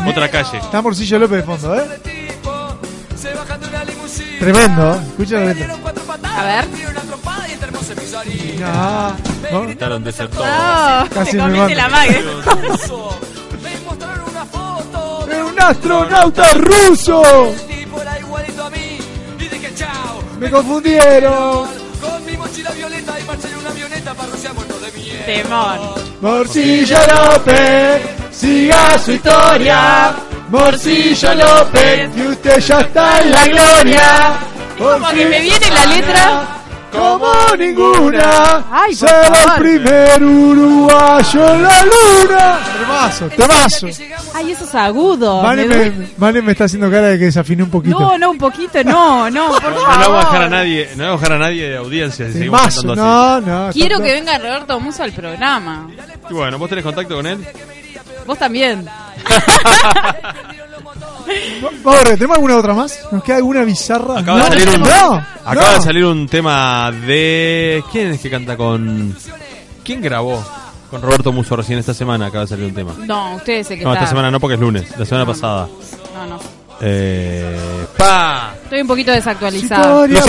Otra 0.07 0.29
Calle. 0.29 0.57
Está 0.57 0.81
Morcillo 0.81 1.19
López 1.19 1.37
de 1.39 1.43
fondo, 1.43 1.75
¿eh? 1.75 1.83
Tremendo, 4.43 4.95
escucha 4.95 5.39
la. 5.39 5.51
A 6.37 6.43
ver. 6.43 6.65
Ah, 8.65 9.15
¿no? 9.53 9.67
Quitaron 9.67 10.03
desertor. 10.03 10.45
Oh, 10.45 11.05
Casi 11.13 11.31
te 11.31 11.37
me 11.37 11.43
comiste 11.43 11.75
la 11.75 11.87
mando. 11.87 11.97
mague. 11.97 12.19
¡Es 15.31 15.43
un 15.51 15.61
astronauta 15.61 16.53
ruso! 16.55 17.23
Me 20.39 20.49
confundieron. 20.51 21.67
Temón. 25.25 25.79
Morcillo 26.21 26.97
López, 27.13 28.01
siga 28.31 28.97
su 28.99 29.11
historia. 29.11 30.13
Morcillo 30.49 31.33
López, 31.35 32.09
y 32.15 32.21
usted 32.27 32.59
ya 32.59 32.79
está 32.81 33.21
en 33.21 33.31
la 33.31 33.45
gloria. 33.47 34.33
Como 34.77 35.09
que 35.09 35.25
me 35.25 35.39
viene 35.39 35.69
la 35.69 35.85
letra. 35.85 36.62
Como 36.93 37.31
ninguna. 37.57 38.65
Ay, 38.71 38.95
por 38.95 39.09
Será 39.09 39.27
el 39.27 39.33
favor. 39.35 39.59
primer 39.59 40.23
uruguayo 40.23 41.53
en 41.55 41.63
la 41.63 41.83
luna. 41.83 42.59
Temazo, 42.79 43.27
temazo. 43.29 43.87
Ay, 44.35 44.51
eso 44.51 44.63
es 44.65 44.75
agudo. 44.75 45.41
Vane 45.41 45.63
Me 45.65 45.67
me, 45.67 45.75
duele. 45.89 46.07
Vane 46.17 46.41
me 46.41 46.51
está 46.51 46.65
haciendo 46.65 46.89
cara 46.91 47.07
de 47.07 47.19
que 47.19 47.25
desafiné 47.25 47.63
un 47.63 47.69
poquito. 47.69 47.99
No, 47.99 48.17
no, 48.17 48.31
un 48.31 48.37
poquito, 48.37 48.83
no, 48.83 49.29
no, 49.29 49.47
por 49.49 49.63
No 49.63 49.69
le 49.69 49.75
vamos 49.75 49.89
a 49.97 50.01
favor. 50.03 50.19
dejar 50.19 50.41
a 50.43 50.49
nadie, 50.49 50.89
no 50.95 51.03
le 51.03 51.09
vamos 51.09 51.21
a 51.21 51.25
dejar 51.25 51.35
a 51.35 51.39
nadie 51.45 51.69
de 51.69 51.77
audiencia 51.77 52.27
si 52.27 52.33
seguimos 52.33 52.59
Temazo, 52.59 52.81
cantando 52.87 53.41
no, 53.51 53.65
no. 53.67 53.71
Quiero 53.73 53.99
que 53.99 54.11
venga 54.13 54.37
Roberto 54.37 54.79
Muso 54.79 55.03
al 55.03 55.11
programa. 55.13 55.87
así. 55.89 56.27
Y 56.29 56.33
bueno, 56.33 56.57
¿vos 56.57 56.69
tenés 56.69 56.83
contacto 56.83 57.15
con 57.15 57.25
él? 57.27 57.45
Vos 58.25 58.37
también. 58.37 58.87
Vamos 61.83 62.01
a 62.01 62.03
ver, 62.03 62.13
¿tenemos 62.13 62.35
alguna 62.37 62.57
otra 62.57 62.73
más? 62.73 62.99
¿Nos 63.11 63.23
queda 63.23 63.37
alguna 63.37 63.63
bizarra? 63.63 64.19
Acaba 64.19 64.39
no, 64.39 64.45
de 64.45 64.49
salir 64.51 64.69
un, 64.69 64.81
no, 64.81 65.25
acaba 65.45 65.71
no. 65.71 65.73
de 65.77 65.81
salir 65.81 66.05
un 66.05 66.27
tema 66.27 66.91
de 66.91 67.83
¿quién 67.91 68.11
es 68.11 68.19
que 68.21 68.29
canta 68.29 68.57
con 68.57 69.15
quién 69.83 70.01
grabó 70.01 70.43
con 70.89 71.01
Roberto 71.01 71.31
Muso 71.31 71.55
recién 71.55 71.79
esta 71.79 71.93
semana? 71.93 72.27
Acaba 72.27 72.43
de 72.43 72.49
salir 72.49 72.65
un 72.65 72.73
tema. 72.73 72.93
No, 73.05 73.35
ustedes 73.35 73.67
se 73.67 73.77
que 73.77 73.83
No, 73.83 73.91
esta 73.91 74.03
está. 74.05 74.09
semana 74.11 74.31
no 74.31 74.39
porque 74.39 74.55
es 74.55 74.59
lunes, 74.59 74.85
la 74.97 75.05
semana 75.05 75.25
pasada. 75.25 75.67
No, 76.13 76.25
no. 76.25 76.39
Eh, 76.81 77.85
pa. 77.97 78.53
Estoy 78.63 78.81
un 78.81 78.87
poquito 78.87 79.11
desactualizado. 79.11 80.05
Historia, 80.05 80.21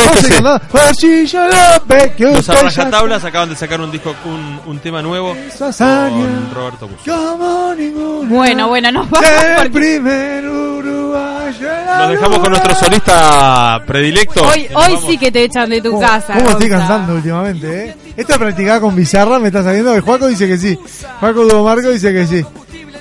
Los 2.19 2.49
Arrajatablas 2.49 3.25
acaban 3.25 3.49
de 3.49 3.57
sacar 3.57 3.81
un 3.81 3.91
disco 3.91 4.15
un, 4.25 4.61
un 4.67 4.79
tema 4.79 5.03
nuevo 5.03 5.35
con 5.59 6.55
Roberto 6.55 6.89
ninguna. 7.77 8.29
Bueno, 8.29 8.69
bueno, 8.69 8.93
nos 8.93 9.11
vamos 9.11 9.29
El 9.29 9.57
porque 9.57 9.71
primer 9.71 10.45
uruguayo 10.49 10.53
en 10.55 10.63
la 10.63 10.74
Nos 11.47 12.09
dejamos 12.11 12.39
con 12.39 12.51
nuestro 12.51 12.75
solista 12.75 13.83
predilecto. 13.87 14.43
hoy, 14.45 14.99
sí 15.07 15.19
que 15.19 15.31
te 15.31 15.45
echan 15.45 15.69
de 15.71 15.81
tu 15.81 15.91
¿Cómo, 15.93 16.01
casa. 16.03 16.35
cómo 16.35 16.51
estoy 16.51 16.69
Gonza. 16.69 16.87
cantando 16.89 17.15
últimamente, 17.15 17.85
eh? 17.89 17.97
Esta 18.17 18.39
practicada 18.39 18.81
con 18.81 18.95
Bizarra 18.95 19.39
me 19.39 19.49
está 19.49 19.63
saliendo. 19.63 20.01
Juaco 20.03 20.27
dice 20.29 20.47
que 20.47 20.57
sí. 20.59 20.79
Juaco 21.21 21.45
Duo 21.45 21.65
Marco 21.65 21.91
dice 21.91 22.13
que 22.13 22.27
sí. 22.27 22.45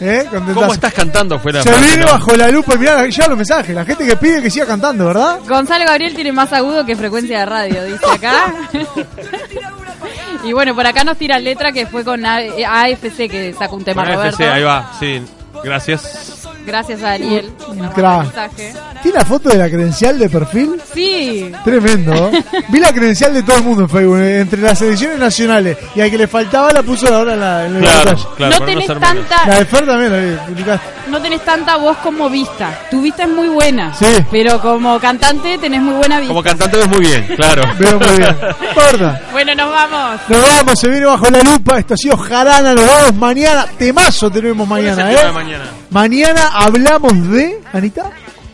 ¿Eh? 0.02 0.26
¿Cómo 0.54 0.74
estás 0.74 0.92
cantando 0.94 1.40
fuera? 1.40 1.62
Se 1.64 1.72
viene 1.72 2.04
bajo 2.04 2.36
la 2.36 2.50
lupa. 2.50 2.76
Mirá, 2.76 3.08
ya 3.08 3.28
los 3.28 3.38
mensajes. 3.38 3.74
La 3.76 3.86
gente 3.86 4.06
que 4.06 4.18
pide 4.18 4.42
que 4.42 4.50
siga 4.50 4.66
cantando, 4.66 5.06
¿verdad? 5.06 5.40
Gonzalo 5.48 5.86
Gabriel 5.86 6.14
tiene 6.16 6.32
más 6.34 6.52
agudo 6.52 6.86
que 6.86 6.96
frecuencia 6.96 7.40
de 7.40 7.46
radio, 7.46 7.84
dice 7.86 8.06
acá. 8.12 8.54
y 10.44 10.52
bueno, 10.52 10.76
por 10.76 10.86
acá 10.86 11.04
nos 11.04 11.18
tira 11.18 11.40
letra 11.40 11.72
que 11.72 11.86
fue 11.86 12.04
con 12.04 12.26
A- 12.26 12.38
AFC 12.38 13.30
que 13.30 13.56
sacó 13.58 13.76
un 13.78 13.84
tema 13.86 14.04
Con 14.04 14.14
Roberto. 14.16 14.44
AFC, 14.44 14.54
ahí 14.54 14.64
va, 14.64 14.92
sí. 15.00 15.22
Gracias. 15.64 16.43
Gracias 16.66 17.04
a 17.04 17.12
Ariel. 17.12 17.52
que 17.58 17.74
nos 17.76 17.94
Crack. 17.94 18.04
mandó 18.04 18.22
el 18.22 18.26
mensaje. 18.50 18.74
¿Tiene 19.02 19.18
la 19.20 19.26
foto 19.26 19.50
de 19.50 19.58
la 19.58 19.70
credencial 19.70 20.18
de 20.20 20.30
perfil? 20.30 20.82
Sí. 20.94 21.52
Tremendo. 21.64 22.14
¿eh? 22.30 22.44
Vi 22.70 22.80
la 22.80 22.94
credencial 22.94 23.34
de 23.34 23.44
todo 23.44 23.58
el 23.58 23.64
mundo 23.64 23.84
en 23.84 23.90
Facebook. 23.90 24.18
Entre 24.20 24.62
las 24.62 24.80
selecciones 24.80 25.20
nacionales 25.20 25.78
y 25.96 26.02
al 26.02 26.10
que 26.10 26.18
le 26.18 26.28
faltaba 26.28 26.72
la 26.72 26.82
puso 26.84 27.14
ahora 27.14 27.34
en, 27.34 27.40
la, 27.40 27.66
en 27.66 27.80
Claro, 27.80 28.16
claro. 28.38 28.60
no 28.60 28.66
tenés 28.66 28.88
tanta 28.88 29.48
La 29.48 29.60
de 29.60 29.66
Fer 29.66 29.86
también 29.86 30.12
la 30.12 30.20
vi. 30.20 30.36
publicaste. 30.48 30.88
no 31.10 31.22
tenés 31.22 31.42
tanta 31.44 31.76
voz 31.78 31.98
como 31.98 32.30
vista. 32.30 32.80
Tu 32.90 33.02
vista 33.02 33.24
es 33.24 33.30
muy 33.30 33.50
buena. 33.50 33.94
Sí. 33.94 34.06
Pero 34.32 34.62
como 34.62 34.98
cantante 35.00 35.58
tenés 35.58 35.82
muy 35.82 35.96
buena 35.96 36.20
vista. 36.20 36.30
Como 36.34 36.44
cantante 36.44 36.78
ves 36.78 36.88
muy 36.88 37.00
bien, 37.02 37.28
claro. 37.36 37.64
Veo 37.78 38.00
muy 38.00 38.18
bien. 38.18 38.38
No 38.64 38.70
importa. 38.70 39.22
Bueno, 39.32 39.56
nos 39.56 39.70
vamos. 39.70 40.22
Nos 40.30 40.42
vamos, 40.42 40.80
se 40.80 40.90
viene 40.90 41.06
bajo 41.06 41.30
la 41.30 41.42
lupa. 41.42 41.78
Esto 41.80 41.94
ha 41.94 41.98
sido 41.98 42.18
Jarana. 42.18 42.74
Nos 42.74 42.86
vemos 42.86 43.14
mañana. 43.16 43.66
Temazo 43.78 44.32
tenemos 44.32 44.68
¿Cuál 44.68 44.86
es 44.86 44.98
el 44.98 45.04
mañana, 45.04 45.22
¿eh? 45.30 45.32
mañana? 45.32 45.64
Mañana 45.90 46.50
hablamos 46.54 47.30
de. 47.30 47.60
¿Anita? 47.74 48.12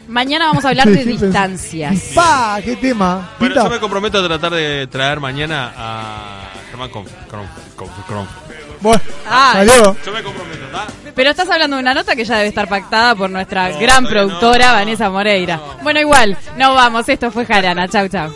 Mañana 0.08 0.48
vamos 0.48 0.66
a 0.66 0.70
hablar 0.70 0.88
de 0.90 1.06
distancias. 1.06 2.12
¡Pa! 2.16 2.60
¿Qué 2.64 2.76
tema? 2.78 3.30
Bueno, 3.38 3.54
Pita. 3.54 3.64
yo 3.66 3.70
me 3.70 3.80
comprometo 3.80 4.18
a 4.18 4.28
tratar 4.28 4.54
de 4.54 4.88
traer 4.88 5.20
mañana 5.20 5.72
a 5.78 6.50
Germán 6.70 6.90
Conf. 6.90 7.10
Bueno, 8.82 9.02
Ah, 9.30 9.52
salió. 9.54 9.96
Yo 10.04 10.12
me 10.12 10.24
comprometo, 10.24 10.66
¿está? 10.66 10.88
Pero 11.14 11.30
estás 11.30 11.50
hablando 11.50 11.76
de 11.76 11.82
una 11.84 11.94
nota 11.94 12.16
que 12.16 12.26
ya 12.26 12.38
debe 12.38 12.48
estar 12.48 12.68
pactada 12.68 13.14
por 13.14 13.30
nuestra 13.30 13.70
gran 13.78 14.04
no, 14.04 14.10
productora 14.10 14.68
no, 14.70 14.74
Vanessa 14.74 15.10
Moreira. 15.10 15.60
Bueno, 15.84 16.00
igual, 16.00 16.38
nos 16.58 16.74
vamos. 16.74 17.08
Esto 17.08 17.30
fue 17.30 17.46
Jarana. 17.46 17.88
Chau, 17.88 18.08
chau. 18.08 18.32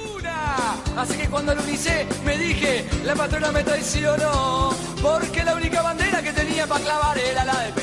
Así 0.98 1.18
que 1.18 1.28
cuando 1.28 1.56
lo 1.56 1.68
hice, 1.68 2.06
me 2.24 2.38
dije, 2.38 2.86
la 3.04 3.16
patrona 3.16 3.52
me 3.52 3.64
traicionó, 3.64 4.76
porque 5.02 5.44
la 5.44 5.56
única 5.56 5.82
bandera 5.82 6.22
que 6.22 6.32
tenía 6.34 6.68
para 6.68 6.84
clavar 6.84 7.18
era 7.18 7.46
la 7.46 7.58
de. 7.62 7.83